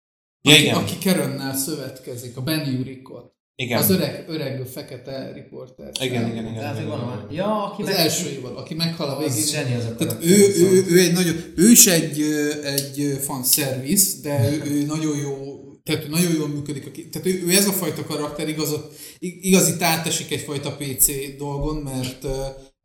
Ja, 0.41 0.53
aki, 0.53 0.61
igen. 0.61 0.75
aki 0.75 0.97
Kerönnel 0.97 1.55
szövetkezik, 1.55 2.37
a 2.37 2.41
Ben 2.41 2.71
Jurikot. 2.71 3.36
Igen. 3.59 3.77
Az 3.77 3.89
öreg, 3.89 4.25
öreg 4.27 4.65
fekete 4.65 5.31
riporter. 5.33 5.91
Igen, 6.01 6.27
igen, 6.27 6.27
igen. 6.27 6.53
igen, 6.53 6.75
igen, 6.75 6.87
igen. 6.87 7.27
Ja, 7.31 7.63
aki 7.63 7.81
az 7.81 7.87
meg... 7.87 7.97
első 7.97 8.29
évad, 8.29 8.57
aki 8.57 8.73
meghal 8.73 9.09
a 9.09 9.17
végén. 9.17 9.33
Az 9.33 9.51
zseni 9.51 9.75
az 9.75 9.85
a 9.85 9.95
Tehát 9.95 10.17
ő, 10.23 10.53
ő, 10.57 10.71
ő, 10.71 10.85
ő, 10.89 10.99
egy 10.99 11.13
nagyon, 11.13 11.35
ő 11.55 11.69
is 11.69 11.87
egy, 11.87 12.21
egy 12.63 13.19
fanszervisz, 13.21 14.21
de 14.21 14.49
ő, 14.51 14.71
ő 14.71 14.85
nagyon 14.85 15.17
jó 15.17 15.57
tehát 15.83 16.09
nagyon 16.09 16.33
jól 16.33 16.47
működik. 16.47 17.09
Tehát 17.09 17.27
ő, 17.27 17.43
ő 17.45 17.51
ez 17.51 17.67
a 17.67 17.71
fajta 17.71 18.03
karakter 18.03 18.47
igazat, 18.47 18.95
igazi 19.19 19.73
átesik 19.79 20.31
egyfajta 20.31 20.75
PC 20.75 21.37
dolgon, 21.37 21.75
mert 21.75 22.25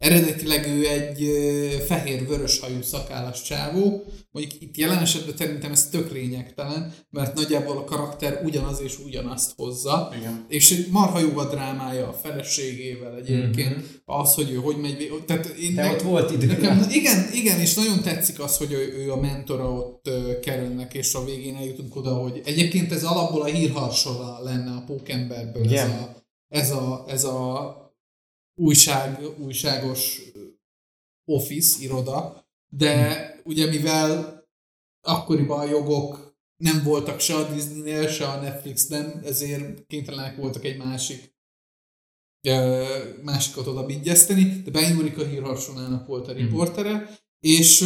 Eredetileg 0.03 0.67
ő 0.67 0.87
egy 0.89 1.29
fehér-vörös 1.87 2.61
hajú 2.61 2.83
szakállas 2.83 3.43
csávó, 3.43 4.05
mondjuk 4.31 4.63
itt 4.63 4.77
jelen 4.77 4.99
esetben 4.99 5.37
szerintem 5.37 5.73
ez 5.73 5.89
tök 5.89 6.13
lényegtelen, 6.13 6.95
mert 7.11 7.35
nagyjából 7.35 7.77
a 7.77 7.85
karakter 7.85 8.41
ugyanaz 8.45 8.81
és 8.81 8.99
ugyanazt 9.05 9.53
hozza, 9.57 10.13
Igen. 10.19 10.45
és 10.49 10.87
marha 10.91 11.19
jó 11.19 11.39
a 11.39 11.45
drámája 11.45 12.09
a 12.09 12.13
feleségével 12.13 13.17
egyébként, 13.17 13.75
mm-hmm. 13.75 13.85
az, 14.05 14.35
hogy 14.35 14.51
ő 14.51 14.55
hogy 14.55 14.77
megy, 14.77 15.23
tehát 15.27 15.47
én 15.47 15.75
De 15.75 15.83
ne, 15.83 15.91
ott 15.91 16.03
volt 16.03 16.31
idő. 16.31 16.47
Nekem, 16.47 16.87
igen, 16.91 17.29
igen, 17.33 17.61
és 17.61 17.75
nagyon 17.75 18.03
tetszik 18.03 18.41
az, 18.41 18.57
hogy 18.57 18.73
ő, 18.73 19.05
ő 19.05 19.13
a 19.13 19.21
mentora 19.21 19.73
ott 19.73 20.11
kerülnek, 20.43 20.95
és 20.95 21.15
a 21.15 21.25
végén 21.25 21.57
eljutunk 21.57 21.97
oda, 21.97 22.15
hogy 22.15 22.41
egyébként 22.45 22.93
ez 22.93 23.05
alapból 23.05 23.43
a 23.43 23.47
hírharsola 23.47 24.39
lenne 24.43 24.71
a 24.71 24.85
Pókemberből, 24.87 25.71
yeah. 25.71 25.85
ez 25.85 25.91
a, 25.91 26.17
ez 26.49 26.71
a, 26.71 27.05
ez 27.09 27.25
a 27.25 27.82
újság, 28.55 29.39
újságos 29.39 30.21
office, 31.25 31.83
iroda, 31.83 32.47
de 32.69 33.41
ugye 33.45 33.67
mivel 33.67 34.43
akkoriban 35.01 35.59
a 35.59 35.71
jogok 35.71 36.37
nem 36.57 36.83
voltak 36.83 37.21
se 37.21 37.35
a 37.35 37.53
Disney-nél, 37.53 38.09
se 38.09 38.29
a 38.29 38.41
Netflixben, 38.41 39.21
ezért 39.25 39.87
kénytelenek 39.87 40.37
voltak 40.37 40.65
egy 40.65 40.77
másik 40.77 41.33
másikat 43.23 43.67
oda 43.67 43.87
vigyeszteni, 43.87 44.45
de 44.45 44.71
Ben 44.71 44.95
Jurika 44.95 45.27
hírharsonának 45.27 46.07
volt 46.07 46.29
a 46.29 46.33
riportere, 46.33 47.19
és 47.41 47.81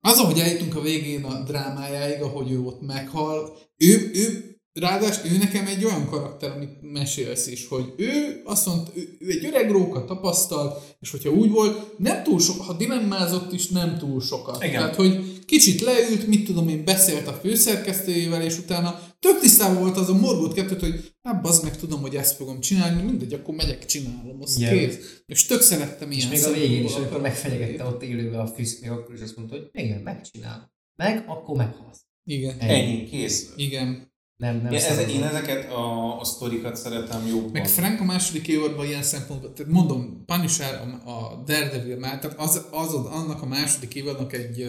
az, 0.00 0.18
ahogy 0.18 0.38
eljutunk 0.38 0.76
a 0.76 0.80
végén 0.80 1.24
a 1.24 1.42
drámájáig, 1.42 2.22
ahogy 2.22 2.50
ő 2.50 2.60
ott 2.60 2.80
meghal, 2.80 3.58
ő, 3.76 4.10
ő 4.14 4.55
Ráadásul 4.80 5.30
ő 5.30 5.36
nekem 5.38 5.66
egy 5.66 5.84
olyan 5.84 6.06
karakter, 6.06 6.50
amit 6.50 6.92
mesélsz 6.92 7.46
is, 7.46 7.68
hogy 7.68 7.92
ő 7.96 8.40
azt 8.44 8.66
mondta, 8.66 8.92
ő, 8.94 9.16
ő 9.18 9.30
egy 9.30 9.44
öreg 9.44 9.70
róka 9.70 10.04
tapasztalt, 10.04 10.96
és 11.00 11.10
hogyha 11.10 11.30
úgy 11.30 11.50
volt, 11.50 11.98
nem 11.98 12.22
túl 12.22 12.40
sok, 12.40 12.60
ha 12.60 12.72
dilemmázott 12.72 13.52
is, 13.52 13.68
nem 13.68 13.98
túl 13.98 14.20
sokat. 14.20 14.62
Igen. 14.62 14.72
Tehát, 14.72 14.94
hogy 14.94 15.44
kicsit 15.44 15.80
leült, 15.80 16.26
mit 16.26 16.46
tudom 16.46 16.68
én, 16.68 16.84
beszélt 16.84 17.26
a 17.26 17.32
főszerkesztőjével, 17.32 18.42
és 18.42 18.58
utána 18.58 19.00
tök 19.20 19.40
tisztában 19.40 19.82
volt 19.82 19.96
az 19.96 20.08
a 20.08 20.14
morgót 20.14 20.54
kettőt, 20.54 20.80
hogy 20.80 21.12
hát 21.22 21.42
bazd 21.42 21.64
meg 21.64 21.76
tudom, 21.76 22.00
hogy 22.00 22.16
ezt 22.16 22.36
fogom 22.36 22.60
csinálni, 22.60 23.02
mindegy, 23.02 23.32
akkor 23.32 23.54
megyek, 23.54 23.84
csinálom, 23.84 24.38
az 24.40 24.56
Igen. 24.58 24.78
kész. 24.78 25.22
És 25.26 25.44
tök 25.44 25.60
szerettem 25.60 26.10
És 26.10 26.16
ilyen 26.16 26.28
még 26.28 26.44
a 26.44 26.52
végén 26.52 26.84
is, 26.84 26.94
amikor 26.94 27.16
a 27.16 27.20
megfenyegette 27.20 27.84
ott 27.84 28.02
élőben 28.02 28.40
a 28.40 28.46
Fisk, 28.46 28.80
még 28.80 28.90
akkor 28.90 29.14
is 29.14 29.20
azt 29.20 29.36
mondta, 29.36 29.54
hogy 29.54 29.68
igen, 29.72 30.00
megcsinálom. 30.00 30.70
Meg, 30.96 31.24
akkor 31.26 31.56
meghalsz. 31.56 32.00
Igen. 32.24 32.58
Ennyi, 32.58 33.04
kész. 33.04 33.52
Igen. 33.56 34.14
Nem, 34.36 34.60
nem 34.62 34.72
Ja, 34.72 35.00
én 35.08 35.22
ezeket 35.22 35.70
a, 35.70 36.20
a 36.20 36.24
sztorikat 36.24 36.76
szeretem 36.76 37.26
jobban. 37.26 37.50
Meg 37.50 37.68
Frank 37.68 38.00
a 38.00 38.04
második 38.04 38.48
évadban 38.48 38.86
ilyen 38.86 39.02
szempontból, 39.02 39.52
tehát 39.52 39.72
mondom, 39.72 40.24
Punisher, 40.26 40.74
a, 41.04 41.10
a 41.10 41.42
Daredevil 41.46 41.96
már, 41.96 42.18
tehát 42.18 42.38
az, 42.38 42.66
az, 42.70 42.94
annak 42.94 43.42
a 43.42 43.46
második 43.46 43.94
évadnak 43.94 44.32
egy 44.32 44.66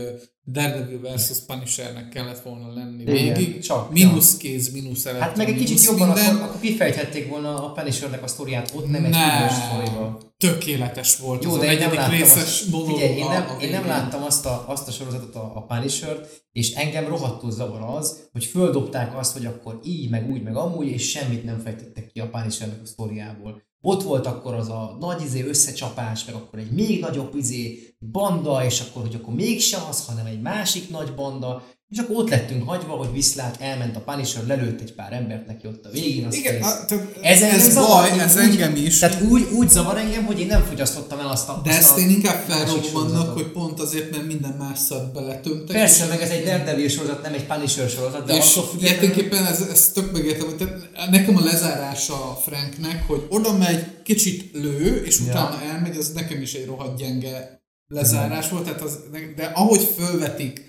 Daredevil 0.52 0.99
versus 1.02 1.38
Punishernek 1.40 2.10
kellett 2.10 2.40
volna 2.41 2.74
lenni 2.74 3.02
Igen, 3.02 3.34
végig. 3.34 3.60
csak, 3.60 3.91
Mínusz 3.91 4.38
kéz, 4.38 4.72
mínusz 4.72 5.03
Hát 5.03 5.14
elektron, 5.14 5.45
meg 5.45 5.56
egy 5.56 5.60
kicsit 5.60 5.84
jobban, 5.84 6.07
minden. 6.07 6.36
akkor, 6.36 6.48
akkor 6.48 6.61
kifejthették 6.61 7.30
volna 7.30 7.65
a 7.65 7.72
Punishernek 7.72 8.24
a 8.24 8.28
sztoriát, 8.28 8.72
ott 8.76 8.90
nem 8.90 9.06
egy 9.06 9.11
Nem. 9.11 9.30
különös 9.30 9.53
sztoriba. 9.53 10.19
Tökéletes 10.38 11.18
volt 11.18 11.44
Jó, 11.44 11.53
az 11.53 11.60
de 11.60 11.68
a 11.68 11.72
én 11.72 11.78
nem 11.78 11.94
láttam, 11.94 12.11
részes 12.11 12.41
azt, 12.41 12.86
figyelj, 12.88 13.18
én 13.18 13.26
nem, 13.26 13.56
a 13.57 13.61
én 13.61 13.69
nem 13.69 13.86
láttam 13.86 14.24
azt 14.24 14.45
a, 14.45 14.64
azt 14.68 14.88
a 14.88 14.91
sorozatot, 14.91 15.36
a, 15.36 15.52
a 15.56 15.61
Punisher-t, 15.61 16.45
és 16.52 16.74
engem 16.74 17.07
rohadtul 17.07 17.52
zavar 17.52 17.82
az, 17.98 18.28
hogy 18.32 18.45
földobták 18.45 19.18
azt, 19.18 19.34
hogy 19.34 19.45
akkor 19.45 19.80
így, 19.84 20.10
meg 20.10 20.30
úgy, 20.30 20.44
meg 20.44 20.56
amúgy, 20.56 20.88
és 20.88 21.10
semmit 21.10 21.44
nem 21.44 21.60
fejtettek 21.60 22.07
ki 22.07 22.19
a 22.19 22.30
Punisher-nek 22.30 22.80
a 22.84 22.86
sztoriából. 22.86 23.65
Ott 23.82 24.04
volt 24.04 24.26
akkor 24.26 24.54
az 24.54 24.70
a 24.70 24.98
nagy 24.99 25.22
izé 25.22 25.41
összecsapás, 25.41 26.26
meg 26.26 26.36
akkor 26.36 26.60
egy 26.60 26.72
még 26.72 26.99
nagyobb 26.99 27.36
izé 27.36 27.95
banda, 27.99 28.66
és 28.66 28.82
akkor, 28.82 29.02
hogy 29.02 29.16
akkor 29.16 29.34
mégsem 29.34 29.82
az, 29.90 30.06
hanem 30.06 30.26
egy 30.26 30.41
másik 30.41 30.90
nagy 30.90 31.16
banda, 31.16 31.64
és 31.90 31.98
akkor 31.98 32.16
ott 32.16 32.30
lettünk 32.30 32.68
hagyva, 32.70 32.94
hogy 32.94 33.12
viszlát, 33.14 33.62
elment 33.62 33.96
a 33.96 34.00
Punisher, 34.00 34.46
lelőtt 34.48 34.82
egy 34.82 34.94
pár 34.94 35.14
embert 35.14 35.48
neki 35.48 35.68
ott 35.68 35.86
a 35.86 35.90
végén, 35.90 36.26
azt 36.26 36.38
Igen, 36.38 36.62
a, 36.62 36.86
tehát 36.86 37.18
Ez, 37.22 37.42
ez, 37.42 37.54
ez 37.66 37.72
zavar, 37.74 37.88
baj, 38.02 38.12
úgy- 38.14 38.20
ez 38.20 38.36
úgy- 38.36 38.42
engem 38.42 38.76
is. 38.76 39.00
Tehát 39.00 39.22
úgy, 39.22 39.48
úgy 39.54 39.70
zavar 39.70 39.98
engem, 39.98 40.26
hogy 40.26 40.40
én 40.40 40.46
nem 40.48 40.64
fogyasztottam 40.64 41.20
el 41.20 41.28
azt 41.28 41.50
a 41.50 41.62
de 41.64 41.70
azt 41.70 41.80
ezt 41.80 41.96
a 41.96 42.00
én 42.00 42.10
inkább 42.10 42.44
felrobbannak, 42.48 43.34
hogy 43.34 43.52
pont 43.52 43.80
azért, 43.80 44.12
mert 44.12 44.26
minden 44.26 44.56
más 44.60 44.80
szart 44.80 45.14
beletömtek. 45.14 45.76
Persze, 45.76 46.06
meg 46.06 46.22
ez 46.22 46.30
egy 46.30 46.44
Daredevil 46.44 46.90
sorozat, 46.90 47.22
nem 47.22 47.34
egy 47.34 47.46
Punisher 47.46 47.90
sorozat, 47.90 48.26
de 48.26 48.36
és 48.36 48.60
ilyeténképpen 48.80 49.46
ez, 49.46 49.62
ez 49.62 49.90
tök 49.94 50.12
megértem, 50.12 50.46
hogy 50.48 50.56
tehát 50.56 51.10
nekem 51.10 51.38
a 51.38 51.42
lezárása 51.44 52.14
a 52.14 52.36
Franknek, 52.46 53.04
hogy 53.08 53.26
oda 53.30 53.58
megy, 53.58 53.86
kicsit 54.04 54.50
lő, 54.54 55.04
és 55.06 55.20
Ja. 55.20 55.26
utána 55.26 55.62
elmegy, 55.62 55.98
az 55.98 56.12
nekem 56.12 56.42
is 56.42 56.54
egy 56.54 56.66
rohadt 56.66 56.98
gyenge 56.98 57.62
lezárás 57.88 58.50
volt, 58.50 58.64
tehát 58.64 58.82
az, 58.82 59.00
de 59.36 59.52
ahogy 59.56 59.90
fölvetik 59.98 60.66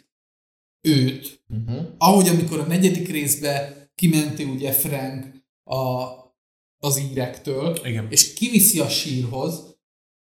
őt, 0.81 1.37
Uh-huh. 1.51 1.87
ahogy 1.99 2.29
amikor 2.29 2.59
a 2.59 2.67
negyedik 2.67 3.09
részbe 3.09 3.77
kimenti 3.95 4.45
ugye 4.45 4.73
Frank 4.73 5.27
a, 5.65 6.05
az 6.79 7.01
írektől, 7.11 7.79
Igen. 7.85 8.07
és 8.11 8.33
kiviszi 8.33 8.81
a 8.81 8.89
sírhoz, 8.89 9.77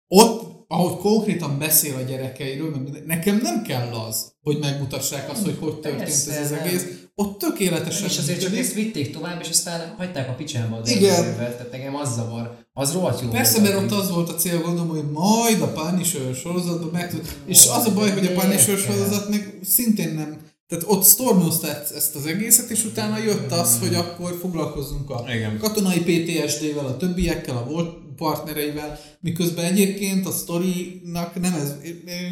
ott, 0.08 0.64
ahogy 0.68 0.98
konkrétan 0.98 1.58
beszél 1.58 1.94
a 1.94 2.00
gyerekeiről, 2.00 2.70
meg 2.70 3.04
nekem 3.06 3.36
nem 3.42 3.62
kell 3.62 3.92
az, 3.92 4.34
hogy 4.40 4.58
megmutassák 4.58 5.30
azt, 5.30 5.44
hogy 5.44 5.56
hogy 5.58 5.80
történt 5.80 5.96
Persze, 5.96 6.32
ez 6.32 6.52
az 6.52 6.58
egész. 6.58 7.03
Ott 7.16 7.38
tökéletesen 7.38 8.08
És 8.08 8.18
azért 8.18 8.40
csak 8.40 8.56
ezt 8.56 8.74
vitték 8.74 9.12
tovább, 9.12 9.40
és 9.40 9.48
aztán 9.48 9.94
hagyták 9.96 10.28
a 10.28 10.32
picsába 10.32 10.76
az 10.76 10.90
Igen. 10.90 11.02
Daredevilvel, 11.02 11.56
tehát 11.56 11.72
engem 11.72 11.96
az 11.96 12.14
zavar. 12.14 12.56
Az 12.72 12.92
rohadt 12.92 13.20
jó 13.20 13.28
Persze, 13.28 13.60
mert 13.60 13.76
ott 13.76 13.90
az 13.90 14.10
volt 14.10 14.28
a 14.28 14.34
cél, 14.34 14.60
gondolom, 14.60 14.88
hogy 14.88 15.10
majd 15.10 15.60
a 15.60 15.72
Punisher 15.72 16.34
sorozatban 16.34 16.88
meg 16.92 17.10
tud... 17.10 17.36
És 17.46 17.66
az 17.66 17.86
a 17.86 17.92
baj, 17.94 18.10
hogy 18.10 18.26
a 18.26 18.40
Punisher 18.40 18.78
sorozat 18.78 19.28
még 19.28 19.58
szintén 19.64 20.14
nem... 20.14 20.43
Tehát 20.66 20.84
ott 20.88 21.04
stormozta 21.04 21.68
ezt 21.68 22.14
az 22.14 22.26
egészet, 22.26 22.70
és 22.70 22.84
utána 22.84 23.18
jött 23.18 23.50
az, 23.50 23.78
hogy 23.78 23.94
akkor 23.94 24.38
foglalkozzunk 24.40 25.10
a 25.10 25.24
Igen. 25.34 25.58
katonai 25.58 26.00
PTSD-vel, 26.00 26.86
a 26.86 26.96
többiekkel, 26.96 27.56
a 27.56 27.64
volt 27.64 28.02
partnereivel, 28.16 29.00
miközben 29.20 29.64
egyébként 29.64 30.26
a 30.26 30.30
sztorinak 30.30 31.40
nem 31.40 31.54
ez, 31.54 31.76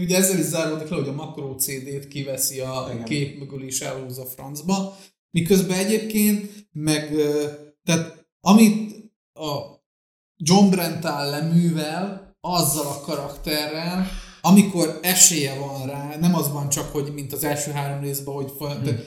ugye 0.01 0.17
ezzel 0.17 0.39
is 0.39 0.45
záródik 0.45 0.89
le, 0.89 0.97
hogy 0.97 1.09
a 1.09 1.13
makro 1.13 1.55
CD-t 1.55 2.09
kiveszi 2.09 2.61
a 2.61 2.89
Igen. 2.93 3.05
kép 3.05 3.39
mögül 3.39 3.65
és 3.65 3.81
elhúz 3.81 4.19
a 4.19 4.27
francba, 4.27 4.97
miközben 5.31 5.79
egyébként 5.79 6.69
meg, 6.73 7.15
tehát 7.85 8.27
amit 8.41 9.11
a 9.35 9.81
John 10.37 10.71
Brental 10.71 11.31
leművel, 11.31 12.37
azzal 12.41 12.87
a 12.87 13.01
karakterrel, 13.01 14.07
amikor 14.45 14.99
esélye 15.03 15.55
van 15.59 15.87
rá, 15.87 16.17
nem 16.21 16.35
az 16.35 16.53
van 16.53 16.69
csak, 16.69 16.93
hogy 16.93 17.13
mint 17.15 17.33
az 17.33 17.45
első 17.45 17.71
három 17.71 18.03
részben, 18.03 18.35
hogy 18.35 18.53
folyam, 18.59 18.83
hmm. 18.83 18.99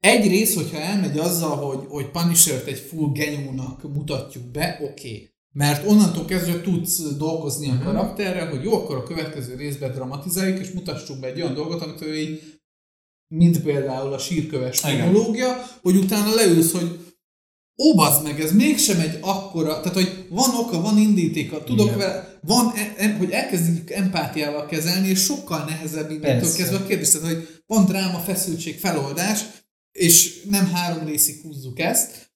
egy 0.00 0.28
rész, 0.28 0.54
hogyha 0.54 0.78
elmegy 0.78 1.18
azzal, 1.18 1.56
hogy, 1.56 1.86
hogy 1.88 2.10
Punisher-t 2.10 2.66
egy 2.66 2.78
full 2.78 3.12
genyónak 3.12 3.94
mutatjuk 3.94 4.44
be, 4.44 4.78
oké. 4.82 5.08
Okay. 5.08 5.32
Mert 5.52 5.86
onnantól 5.88 6.24
kezdve 6.24 6.60
tudsz 6.60 7.16
dolgozni 7.16 7.68
a 7.68 7.78
karakterrel, 7.84 8.48
hogy 8.48 8.64
jó, 8.64 8.74
akkor 8.74 8.96
a 8.96 9.02
következő 9.02 9.54
részben 9.54 9.92
dramatizáljuk, 9.92 10.58
és 10.58 10.70
mutassuk 10.70 11.20
be 11.20 11.26
egy 11.26 11.40
olyan 11.40 11.54
dolgot, 11.54 11.82
amit 11.82 12.02
ő 12.02 12.18
így, 12.18 12.42
mint 13.28 13.62
például 13.62 14.12
a 14.12 14.18
sírköves 14.18 14.82
Igen. 14.84 15.06
monológia, 15.06 15.66
hogy 15.82 15.96
utána 15.96 16.34
leülsz, 16.34 16.72
hogy 16.72 17.13
ó, 17.76 17.94
bazd 17.94 18.22
meg, 18.22 18.40
ez 18.40 18.52
mégsem 18.52 19.00
egy 19.00 19.18
akkora, 19.20 19.80
tehát 19.80 19.94
hogy 19.94 20.26
van 20.28 20.50
oka, 20.54 20.80
van 20.80 20.98
indítéka, 20.98 21.62
tudok 21.64 21.86
Igen. 21.86 21.98
vele, 21.98 22.38
van, 22.40 22.72
e- 22.76 22.94
em, 22.96 23.16
hogy 23.18 23.30
elkezdjük 23.30 23.90
empátiával 23.90 24.66
kezelni, 24.66 25.08
és 25.08 25.22
sokkal 25.22 25.64
nehezebb 25.64 26.20
Persze. 26.20 26.56
kezdve 26.56 26.76
a 26.76 26.86
kérdés, 26.86 27.10
tehát, 27.10 27.26
hogy 27.26 27.48
van 27.66 27.84
dráma, 27.84 28.18
feszültség, 28.18 28.78
feloldás, 28.78 29.40
és 29.92 30.42
nem 30.50 30.72
három 30.72 31.06
részig 31.06 31.40
húzzuk 31.42 31.78
ezt, 31.78 32.33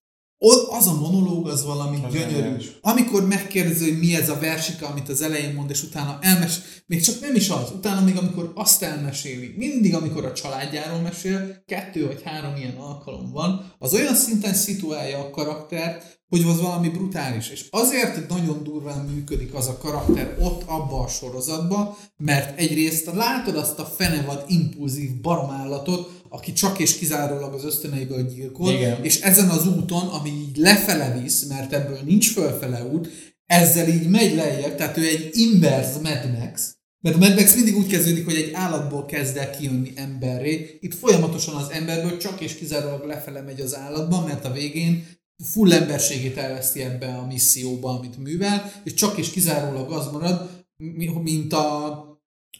az 0.79 0.87
a 0.87 0.95
monológ 1.01 1.49
az 1.49 1.65
valami 1.65 1.99
Az 2.07 2.13
gyönyörű. 2.13 2.65
Amikor 2.81 3.27
megkérdezi, 3.27 3.91
hogy 3.91 3.99
mi 3.99 4.15
ez 4.15 4.29
a 4.29 4.39
versika, 4.39 4.87
amit 4.87 5.09
az 5.09 5.23
elején 5.23 5.55
mond, 5.55 5.71
és 5.71 5.83
utána 5.83 6.19
elmes, 6.21 6.61
még 6.87 7.01
csak 7.01 7.21
nem 7.21 7.35
is 7.35 7.49
az, 7.49 7.71
utána 7.71 8.05
még 8.05 8.17
amikor 8.17 8.53
azt 8.55 8.83
elmeséli, 8.83 9.55
mindig 9.57 9.95
amikor 9.95 10.25
a 10.25 10.33
családjáról 10.33 11.01
mesél, 11.01 11.63
kettő 11.67 12.07
vagy 12.07 12.23
három 12.25 12.57
ilyen 12.57 12.77
alkalom 12.77 13.31
van, 13.33 13.73
az 13.79 13.95
olyan 13.95 14.15
szinten 14.15 14.55
szituálja 14.55 15.19
a 15.19 15.31
karaktert, 15.31 16.19
hogy 16.29 16.45
az 16.49 16.61
valami 16.61 16.89
brutális. 16.89 17.51
És 17.51 17.67
azért 17.71 18.29
nagyon 18.29 18.63
durván 18.63 19.05
működik 19.05 19.55
az 19.55 19.69
a 19.69 19.79
karakter 19.79 20.37
ott 20.41 20.63
abba 20.67 21.01
a 21.01 21.09
sorozatban, 21.09 21.97
mert 22.17 22.59
egyrészt 22.59 23.11
látod 23.15 23.57
azt 23.57 23.79
a 23.79 23.85
fenevad, 23.85 24.45
impulzív 24.49 25.21
baromállatot, 25.21 26.18
aki 26.29 26.53
csak 26.53 26.79
és 26.79 26.99
kizárólag 26.99 27.55
az 27.55 27.65
ösztöneiből 27.65 28.23
gyilkol, 28.23 28.73
Igen. 28.73 29.05
és 29.05 29.21
ezen 29.21 29.49
az 29.49 29.67
úton, 29.67 30.07
ami 30.07 30.31
így 30.31 30.57
lefele 30.57 31.21
visz, 31.23 31.45
mert 31.45 31.73
ebből 31.73 31.99
nincs 32.05 32.33
fölfele 32.33 32.85
út, 32.85 33.09
ezzel 33.47 33.89
így 33.89 34.09
megy 34.09 34.35
lejjebb, 34.35 34.77
tehát 34.77 34.97
ő 34.97 35.07
egy 35.07 35.31
inverse 35.33 36.01
Mad 36.03 36.39
Max, 36.39 36.77
mert 37.01 37.17
a 37.17 37.19
Mad 37.19 37.35
Max 37.35 37.55
mindig 37.55 37.77
úgy 37.77 37.87
kezdődik, 37.87 38.25
hogy 38.25 38.35
egy 38.35 38.51
állatból 38.53 39.05
kezd 39.05 39.37
el 39.37 39.51
kijönni 39.51 39.93
emberré. 39.95 40.79
Itt 40.81 40.95
folyamatosan 40.95 41.55
az 41.55 41.71
emberből 41.71 42.17
csak 42.17 42.41
és 42.41 42.55
kizárólag 42.55 43.07
lefele 43.07 43.41
megy 43.41 43.61
az 43.61 43.77
állatba, 43.77 44.25
mert 44.27 44.45
a 44.45 44.53
végén 44.53 45.07
full 45.45 45.73
emberségét 45.73 46.37
elveszti 46.37 46.83
ebbe 46.83 47.07
a 47.07 47.27
misszióba, 47.27 47.99
amit 47.99 48.19
művel, 48.19 48.73
és 48.85 48.95
csak 48.95 49.19
és 49.19 49.31
kizárólag 49.31 49.93
az 49.93 50.07
marad, 50.13 50.65
mi- 50.77 51.21
mint 51.23 51.53
a 51.53 52.08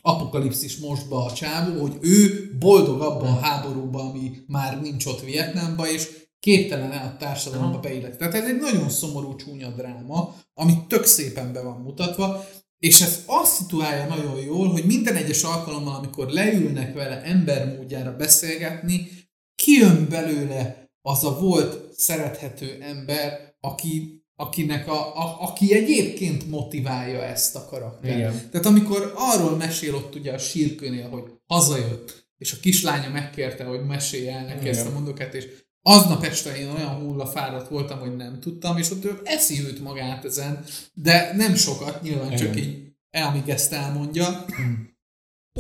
apokalipszis 0.09 0.77
mostba 0.77 1.25
a 1.25 1.33
csávó, 1.33 1.81
hogy 1.81 1.97
ő 2.01 2.51
boldog 2.59 3.01
abban 3.01 3.29
a 3.29 3.41
háborúban, 3.41 4.09
ami 4.09 4.33
már 4.47 4.81
nincs 4.81 5.07
ott 5.07 5.21
Vietnámban, 5.21 5.87
és 5.87 6.09
képtelen 6.41 6.93
el 6.93 7.07
a 7.07 7.17
társadalomba 7.17 7.73
Aha. 7.73 7.81
beilleszteni. 7.81 8.31
Tehát 8.31 8.47
ez 8.47 8.55
egy 8.55 8.61
nagyon 8.61 8.89
szomorú, 8.89 9.37
csúnya 9.37 9.71
dráma, 9.71 10.35
ami 10.55 10.73
tök 10.89 11.05
szépen 11.05 11.53
be 11.53 11.63
van 11.63 11.81
mutatva, 11.81 12.45
és 12.79 13.01
ez 13.01 13.23
azt 13.27 13.55
szituálja 13.55 14.07
nagyon 14.07 14.41
jól, 14.41 14.69
hogy 14.69 14.85
minden 14.85 15.15
egyes 15.15 15.43
alkalommal, 15.43 15.95
amikor 15.95 16.29
leülnek 16.29 16.95
vele 16.95 17.23
embermódjára 17.23 18.17
beszélgetni, 18.17 19.09
kijön 19.55 20.07
belőle 20.09 20.91
az 21.03 21.25
a 21.25 21.39
volt 21.41 21.93
szerethető 21.97 22.79
ember, 22.81 23.57
aki, 23.61 24.18
akinek 24.41 24.89
a, 24.89 25.17
a, 25.17 25.37
aki 25.41 25.75
egyébként 25.75 26.51
motiválja 26.51 27.23
ezt 27.23 27.57
a 27.57 27.65
karaktert. 27.65 28.17
Igen. 28.17 28.51
Tehát 28.51 28.67
amikor 28.67 29.13
arról 29.17 29.57
mesél 29.57 29.95
ott 29.95 30.15
ugye 30.15 30.33
a 30.33 30.39
sírkőnél, 30.39 31.09
hogy 31.09 31.25
hazajött, 31.47 32.27
és 32.37 32.53
a 32.53 32.57
kislánya 32.61 33.11
megkérte, 33.11 33.65
hogy 33.65 33.87
mesélj 33.87 34.29
el 34.29 34.45
neki 34.45 34.61
Igen. 34.61 34.75
ezt 34.75 34.87
a 34.87 34.91
mondokát, 34.91 35.35
és 35.35 35.47
aznap 35.83 36.25
este 36.25 36.57
én 36.57 36.71
olyan 36.71 36.95
hullafáradt 36.95 37.69
voltam, 37.69 37.99
hogy 37.99 38.17
nem 38.17 38.41
tudtam, 38.41 38.77
és 38.77 38.91
ott 38.91 39.05
ő 39.05 39.21
eszi 39.25 39.65
őt 39.65 39.81
magát 39.81 40.25
ezen, 40.25 40.65
de 40.93 41.33
nem 41.37 41.55
sokat, 41.55 42.03
nyilván 42.03 42.37
csak 42.37 42.57
Igen. 42.57 42.69
így, 42.69 42.93
el, 43.11 43.27
amíg 43.27 43.49
ezt 43.49 43.73
elmondja. 43.73 44.45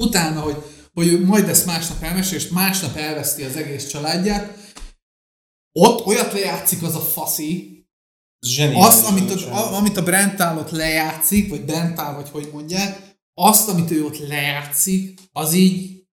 Utána, 0.01 0.41
hogy, 0.41 0.57
hogy 0.93 1.25
majd 1.25 1.49
ezt 1.49 1.67
másnap 1.67 2.03
elmesél, 2.03 2.39
és 2.39 2.49
másnap 2.49 2.97
elveszti 2.97 3.43
az 3.43 3.57
egész 3.57 3.89
családját, 3.89 4.59
ott 5.73 6.07
olyat 6.07 6.33
lejátszik 6.33 6.83
az 6.83 6.95
a 6.95 7.01
faszi, 7.01 7.78
Zseniális 8.47 8.87
azt, 8.87 9.07
amit 9.07 9.31
a, 9.31 9.75
amit 9.77 9.97
a 9.97 10.03
Brentál 10.03 10.59
ott 10.59 10.71
lejátszik, 10.71 11.49
vagy 11.51 11.65
Brentál, 11.65 12.15
vagy 12.15 12.29
hogy 12.29 12.49
mondják, 12.53 13.17
azt, 13.35 13.69
amit 13.69 13.91
ő 13.91 14.05
ott 14.05 14.19
lejátszik, 14.19 15.21
az 15.33 15.55
így 15.55 16.07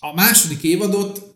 a 0.00 0.14
második 0.14 0.62
évadot 0.62 1.32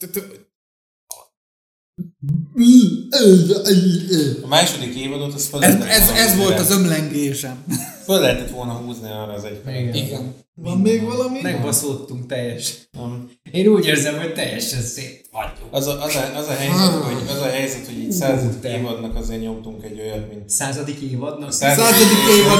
A 4.42 4.46
második 4.46 4.94
évadot 4.94 5.34
az 5.34 5.46
fel 5.48 5.64
ez, 5.64 5.74
ez, 5.74 6.10
ez 6.10 6.36
volt 6.36 6.58
az 6.58 6.70
ömlengésem. 6.70 7.64
Föl 8.04 8.20
lehetett 8.20 8.50
volna 8.50 8.72
húzni 8.72 9.10
arra 9.10 9.32
az 9.32 9.44
egy 9.44 9.60
Igen. 9.66 9.94
Igen. 9.94 10.34
Van 10.54 10.78
még 10.78 11.02
valami? 11.02 11.40
Megbaszódtunk 11.40 12.26
teljes. 12.26 12.88
Nem. 12.90 13.30
Én 13.54 13.66
úgy 13.66 13.86
érzem, 13.86 14.18
hogy 14.18 14.32
teljesen 14.34 14.82
szét 14.82 15.24
vagyunk. 15.32 15.56
Az 15.70 15.86
a, 15.86 16.02
az, 16.02 16.14
a, 16.14 16.38
az, 16.38 16.48
a 16.48 16.54
helyzet, 16.54 17.02
hogy, 17.04 17.28
az 17.36 17.40
a 17.42 17.48
helyzet, 17.50 17.86
hogy 17.86 17.98
így 17.98 18.12
századik 18.12 18.60
te. 18.60 18.78
évadnak 18.78 19.16
azért 19.16 19.40
nyomtunk 19.40 19.84
egy 19.84 20.00
olyat, 20.00 20.28
mint 20.28 20.50
Századik 20.50 21.00
évadnak? 21.00 21.52
Száz- 21.52 21.78
Századik 21.78 22.18
évad. 22.38 22.58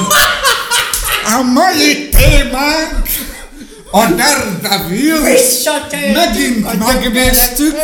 A 1.37 1.41
mai 1.41 2.09
témánk 2.09 3.07
a 3.91 4.05
Daredevil. 4.05 5.21
Megint 6.13 6.77
megnéztük, 6.79 7.75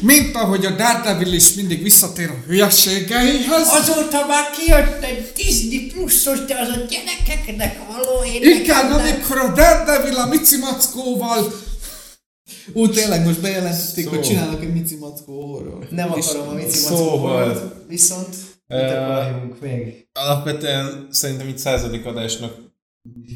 mint 0.00 0.36
ahogy 0.36 0.64
a 0.66 0.70
Daredevil 0.70 1.32
is 1.32 1.52
mindig 1.54 1.82
visszatér 1.82 2.28
a 2.28 2.44
hülyeségeihez. 2.46 3.68
Azóta 3.80 4.26
már 4.28 4.50
kijött 4.58 5.02
egy 5.04 5.32
Disney 5.36 5.86
pluszos, 5.86 6.44
de 6.44 6.54
az 6.60 6.68
a 6.68 6.86
gyerekeknek 6.88 7.78
való 7.92 8.24
Igen, 8.34 8.42
énekelnek. 8.52 8.98
amikor 8.98 9.38
a 9.38 9.52
Daredevil 9.52 10.16
a 10.16 10.26
Mici 10.26 10.56
Mackóval... 10.56 11.64
Ú, 12.72 12.88
tényleg 12.88 13.24
most 13.24 13.40
bejelentették, 13.40 14.04
Szó. 14.04 14.10
hogy 14.10 14.20
csinálnak 14.20 14.62
egy 14.62 14.72
Mici 14.72 14.96
Mackó 14.96 15.52
horror. 15.52 15.86
Nem 15.90 16.12
akarom 16.12 16.48
a 16.48 16.52
Mici 16.52 16.76
Szóval. 16.76 17.46
Mackóval, 17.46 17.84
viszont 17.88 18.36
mit 18.68 19.60
még? 19.60 20.08
alapvetően 20.12 21.08
szerintem 21.10 21.48
itt 21.48 21.58
századik 21.58 22.06
adásnak 22.06 22.54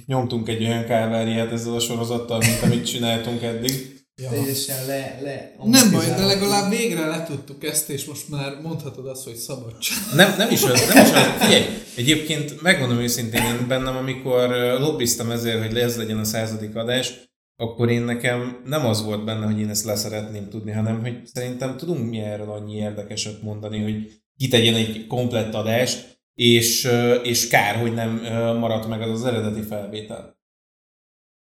nyomtunk 0.07 0.49
egy 0.49 0.63
olyan 0.65 0.85
káváriát 0.85 1.53
ezzel 1.53 1.75
a 1.75 1.81
sorozattal, 1.81 2.39
mint 2.39 2.63
amit 2.63 2.87
csináltunk 2.87 3.43
eddig. 3.43 3.99
Teljesen 4.31 4.87
le, 4.87 5.19
le 5.23 5.55
Nem 5.65 5.91
baj, 5.91 6.07
de 6.07 6.25
legalább 6.25 6.71
végre 6.71 7.07
letudtuk 7.07 7.65
ezt, 7.65 7.89
és 7.89 8.05
most 8.05 8.29
már 8.29 8.61
mondhatod 8.63 9.07
azt, 9.07 9.25
hogy 9.25 9.35
szabadság. 9.35 9.99
Nem, 10.15 10.35
nem 10.37 10.51
is 10.51 10.63
az, 10.63 10.87
nem 10.95 11.05
is 11.05 11.11
az. 11.13 11.23
Figyelj, 11.39 11.65
egyébként 11.97 12.63
megmondom 12.63 12.99
őszintén, 12.99 13.43
én 13.43 13.67
bennem, 13.69 13.97
amikor 13.97 14.49
lobbiztam 14.79 15.31
ezért, 15.31 15.67
hogy 15.67 15.77
ez 15.77 15.97
legyen 15.97 16.19
a 16.19 16.25
századik 16.25 16.77
adás, 16.77 17.30
akkor 17.61 17.91
én 17.91 18.03
nekem 18.03 18.63
nem 18.65 18.87
az 18.87 19.05
volt 19.05 19.25
benne, 19.25 19.47
hogy 19.47 19.61
én 19.61 19.69
ezt 19.69 19.85
leszeretném 19.85 20.49
tudni, 20.49 20.71
hanem 20.71 21.01
hogy 21.01 21.27
szerintem 21.27 21.77
tudunk 21.77 22.11
mi 22.11 22.19
erről 22.19 22.51
annyi 22.51 22.77
érdekeset 22.77 23.43
mondani, 23.43 23.83
hogy 23.83 24.23
kitegyen 24.37 24.75
egy 24.75 25.07
komplett 25.07 25.55
adást, 25.55 26.23
és, 26.35 26.89
és 27.23 27.49
kár, 27.49 27.77
hogy 27.77 27.95
nem 27.95 28.11
maradt 28.57 28.89
meg 28.89 29.03
az 29.03 29.11
az 29.11 29.25
eredeti 29.25 29.63
felvétel. 29.63 30.39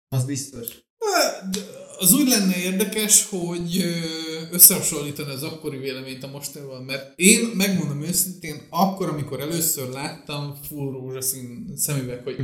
Az 0.07 0.25
biztos. 0.25 0.67
Az 1.99 2.13
úgy 2.13 2.27
lenne 2.27 2.55
érdekes, 2.55 3.25
hogy 3.29 3.83
összehasonlítani 4.51 5.31
az 5.31 5.43
akkori 5.43 5.77
véleményt 5.77 6.23
a 6.23 6.27
mostanival, 6.27 6.81
mert 6.81 7.19
én 7.19 7.51
megmondom 7.53 8.01
őszintén, 8.01 8.61
akkor, 8.69 9.09
amikor 9.09 9.39
először 9.39 9.89
láttam 9.89 10.55
full 10.67 10.91
rózsaszín 10.91 11.73
szemüveg, 11.75 12.23
hogy 12.23 12.35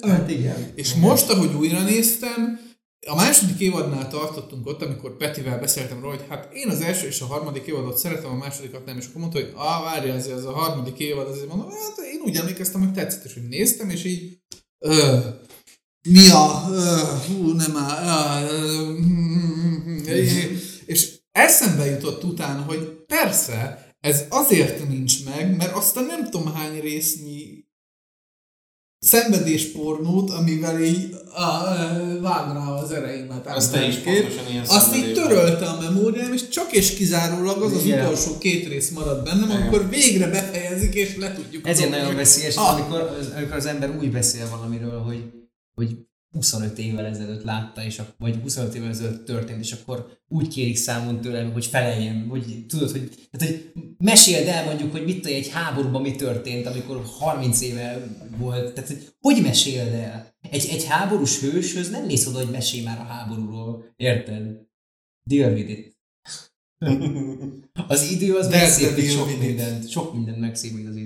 Hát 0.00 0.30
igen. 0.30 0.72
És 0.74 0.94
most, 0.94 1.30
ahogy 1.30 1.54
újra 1.54 1.82
néztem, 1.82 2.60
a 3.06 3.14
második 3.14 3.60
évadnál 3.60 4.08
tartottunk 4.08 4.66
ott, 4.66 4.82
amikor 4.82 5.16
Petivel 5.16 5.58
beszéltem 5.58 6.00
róla, 6.00 6.14
hogy 6.14 6.24
hát 6.28 6.48
én 6.52 6.68
az 6.68 6.80
első 6.80 7.06
és 7.06 7.20
a 7.20 7.26
harmadik 7.26 7.66
évadot 7.66 7.98
szeretem, 7.98 8.30
a 8.30 8.36
másodikat 8.36 8.84
nem, 8.84 8.98
és 8.98 9.06
akkor 9.06 9.20
mondta, 9.20 9.38
hogy 9.38 9.52
ah, 9.54 9.82
várja, 9.84 10.14
azért 10.14 10.36
az 10.36 10.44
a 10.44 10.52
harmadik 10.52 10.98
évad, 10.98 11.28
azért 11.28 11.48
mondom, 11.48 11.70
hát 11.70 12.06
én 12.12 12.20
úgy 12.24 12.36
emlékeztem, 12.36 12.80
hogy 12.80 12.92
tetszett, 12.92 13.24
és 13.24 13.34
hogy 13.34 13.48
néztem, 13.48 13.90
és 13.90 14.04
így 14.04 14.38
mi 16.08 16.28
a, 16.28 16.46
hú, 17.26 17.52
nem 17.52 17.76
áll, 17.76 18.44
ö, 18.44 18.92
és 20.86 21.12
eszembe 21.32 21.84
jutott 21.84 22.24
utána, 22.24 22.62
hogy 22.62 22.78
persze, 23.06 23.88
ez 24.00 24.24
azért 24.28 24.88
nincs 24.88 25.24
meg, 25.24 25.56
mert 25.56 25.76
azt 25.76 25.96
a 25.96 26.00
nem 26.00 26.30
tudom 26.30 26.54
hány 26.54 26.80
résznyi 26.80 27.64
szenvedéspornót, 28.98 30.30
amivel 30.30 30.82
így 30.82 31.14
á, 31.34 31.76
ö, 31.98 32.20
vágnám 32.20 32.70
az 32.72 32.90
ereimet. 32.90 33.46
Azt 33.46 33.72
te 33.72 33.86
is 33.86 33.94
pontosan 33.94 34.50
ilyen 34.50 34.64
Azt 34.66 34.96
így 34.96 35.12
törölte 35.12 35.66
a 35.66 35.80
memóriám, 35.80 36.32
és 36.32 36.48
csak 36.48 36.72
és 36.72 36.94
kizárólag 36.94 37.62
az 37.62 37.72
az 37.72 37.84
Igen. 37.84 38.04
utolsó 38.04 38.38
két 38.38 38.68
rész 38.68 38.90
maradt 38.90 39.24
bennem, 39.24 39.48
Igen. 39.48 39.60
amikor 39.62 39.88
végre 39.88 40.26
befejezik, 40.30 40.94
és 40.94 41.16
le 41.16 41.34
tudjuk 41.34 41.66
Ezért 41.68 41.90
nagyon 41.90 42.14
veszélyes, 42.16 42.56
Ah. 42.56 42.74
amikor, 42.74 43.00
az, 43.00 43.30
amikor 43.36 43.56
az 43.56 43.66
ember 43.66 43.96
úgy 43.98 44.10
beszél 44.10 44.48
valamiről, 44.50 45.00
hogy, 45.00 45.24
hogy 45.74 45.96
25 46.34 46.78
évvel 46.78 47.04
ezelőtt 47.04 47.42
látta, 47.42 47.84
és 47.84 47.98
ak- 47.98 48.14
vagy 48.18 48.38
25 48.42 48.74
évvel 48.74 48.88
ezelőtt 48.88 49.24
történt, 49.24 49.60
és 49.60 49.72
akkor 49.72 50.18
úgy 50.28 50.48
kérik 50.48 50.76
számon 50.76 51.20
tőlem, 51.20 51.52
hogy 51.52 51.66
feleljen, 51.66 52.26
hogy 52.28 52.64
tudod, 52.68 52.90
hogy, 52.90 53.28
tehát, 53.30 53.54
hogy 53.54 53.72
meséld 53.98 54.46
el 54.46 54.64
mondjuk, 54.64 54.92
hogy 54.92 55.04
mit 55.04 55.26
egy 55.26 55.48
háborúban 55.48 56.02
mi 56.02 56.16
történt, 56.16 56.66
amikor 56.66 57.02
30 57.04 57.60
éve 57.60 58.06
volt, 58.36 58.74
tehát 58.74 58.90
hogy, 58.90 59.08
hogy 59.20 59.42
meséld 59.42 59.92
el? 59.92 60.34
Egy, 60.50 60.68
egy 60.70 60.84
háborús 60.84 61.40
hőshöz 61.40 61.90
nem 61.90 62.04
mész 62.04 62.26
oda, 62.26 62.38
hogy 62.38 62.50
mesélj 62.50 62.84
már 62.84 62.98
a 62.98 63.04
háborúról, 63.04 63.92
érted? 63.96 64.62
Deal 65.22 65.52
with 65.52 65.70
it. 65.70 65.92
Az 67.88 68.10
idő 68.10 68.36
az 68.36 68.48
megszépít 68.48 69.10
sok 69.10 69.38
mindent, 69.38 69.90
sok 69.90 70.14
mindent 70.14 70.38
megszépít 70.38 70.88
az 70.88 70.96
idő. 70.96 71.03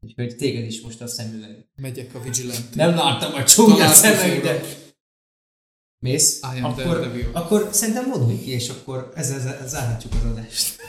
Úgyhogy 0.00 0.36
téged 0.36 0.64
is 0.64 0.80
most 0.80 1.00
a 1.00 1.06
szemüveg. 1.06 1.68
Megyek 1.76 2.14
a 2.14 2.20
Vigilante. 2.20 2.74
Nem 2.74 2.94
láttam 2.94 3.34
a 3.34 3.44
csúnya 3.44 3.74
Találkozóra. 3.74 4.16
szemüveg, 4.16 4.42
de... 4.42 4.60
Mész? 5.98 6.42
Akkor, 6.62 7.30
akkor 7.32 7.68
szerintem 7.72 8.08
mondd 8.08 8.42
ki, 8.42 8.50
és 8.50 8.68
akkor 8.68 9.12
ezzel, 9.14 9.36
ezzel 9.36 9.68
zárhatjuk 9.68 10.12
az 10.14 10.30
adást. 10.30 10.80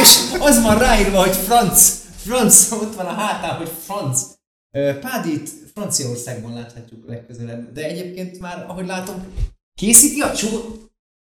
és 0.00 0.38
az 0.38 0.62
van 0.62 0.78
ráírva, 0.78 1.20
hogy 1.20 1.34
franc, 1.34 1.80
franc, 2.16 2.70
ott 2.70 2.94
van 2.94 3.06
a 3.06 3.12
hátán, 3.12 3.56
hogy 3.56 3.68
franc. 3.68 4.22
Pádit 5.00 5.50
Franciaországban 5.72 6.52
láthatjuk 6.52 7.06
legközelebb, 7.06 7.72
de 7.72 7.84
egyébként 7.84 8.38
már, 8.38 8.64
ahogy 8.68 8.86
látom, 8.86 9.34
készíti 9.74 10.20
a 10.20 10.34
csó... 10.34 10.48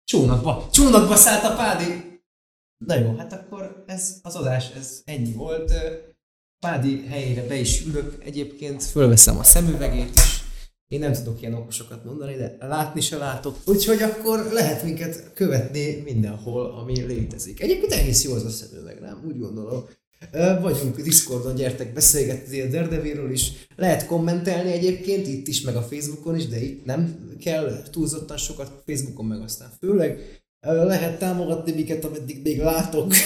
csónakba. 0.04 0.70
Csónakba 0.72 1.16
szállt 1.16 1.44
a 1.44 1.56
Pádi. 1.56 2.20
Na 2.86 2.96
jó, 2.96 3.16
hát 3.16 3.34
akkor 3.34 3.84
ez 3.88 4.20
az 4.22 4.36
adás, 4.36 4.70
ez 4.70 5.02
ennyi 5.06 5.32
volt. 5.32 5.74
Pádi 6.66 7.06
helyére 7.08 7.48
be 7.48 7.56
is 7.56 7.86
ülök 7.86 8.18
egyébként, 8.24 8.84
fölveszem 8.84 9.38
a 9.38 9.44
szemüvegét 9.44 10.10
is. 10.16 10.44
Én 10.88 11.00
nem 11.00 11.14
tudok 11.14 11.42
ilyen 11.42 11.54
okosokat 11.54 12.06
mondani, 12.06 12.36
de 12.36 12.58
látni 12.60 13.02
se 13.02 13.18
látok. 13.18 13.58
Úgyhogy 13.66 14.02
akkor 14.02 14.50
lehet 14.52 14.84
minket 14.84 15.34
követni 15.34 16.02
mindenhol, 16.06 16.66
ami 16.66 17.02
létezik. 17.02 17.62
Egyébként 17.62 17.92
egész 17.92 18.24
jó 18.24 18.34
az 18.34 18.44
a 18.44 18.50
szemüveg, 18.50 19.00
nem? 19.00 19.24
Úgy 19.28 19.40
gondolom. 19.40 19.84
Vagyunk 20.62 21.02
Discordon, 21.02 21.56
gyertek 21.56 21.94
beszélgetni 21.94 22.62
a 22.62 22.70
Daredevilről 22.70 23.32
is. 23.32 23.52
Lehet 23.76 24.06
kommentelni 24.06 24.72
egyébként 24.72 25.28
itt 25.28 25.48
is, 25.48 25.62
meg 25.62 25.76
a 25.76 25.82
Facebookon 25.82 26.36
is, 26.36 26.48
de 26.48 26.64
itt 26.64 26.86
nem 26.86 27.30
kell 27.40 27.84
túlzottan 27.92 28.38
sokat, 28.38 28.84
Facebookon 28.86 29.26
meg 29.26 29.42
aztán 29.42 29.72
főleg. 29.80 30.42
Lehet 30.66 31.20
támogatni 31.20 31.72
minket, 31.72 32.06
ameddig 32.06 32.42
még 32.44 32.60
látok. 32.60 33.14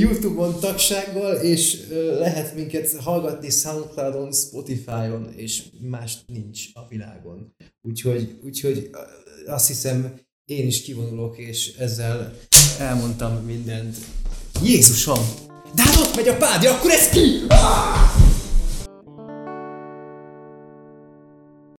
Youtube-on 0.00 0.60
tagsággal, 0.60 1.34
és 1.34 1.78
lehet 2.18 2.54
minket 2.54 2.96
hallgatni 2.96 3.50
Soundcloud-on, 3.50 4.32
Spotify-on, 4.32 5.32
és 5.36 5.62
más 5.80 6.16
nincs 6.26 6.60
a 6.72 6.88
világon. 6.88 7.54
Úgyhogy, 7.82 8.38
úgyhogy 8.44 8.90
azt 9.46 9.66
hiszem, 9.66 10.14
én 10.44 10.66
is 10.66 10.82
kivonulok, 10.82 11.38
és 11.38 11.72
ezzel 11.78 12.34
elmondtam 12.78 13.34
mindent. 13.34 13.96
Jézusom! 14.62 15.28
De 15.74 15.82
hát 15.82 15.96
ott 15.96 16.16
megy 16.16 16.28
a 16.28 16.36
pádja, 16.36 16.72
akkor 16.74 16.90
ez 16.90 17.08
ki! 17.08 17.44
Ah! 17.48 18.33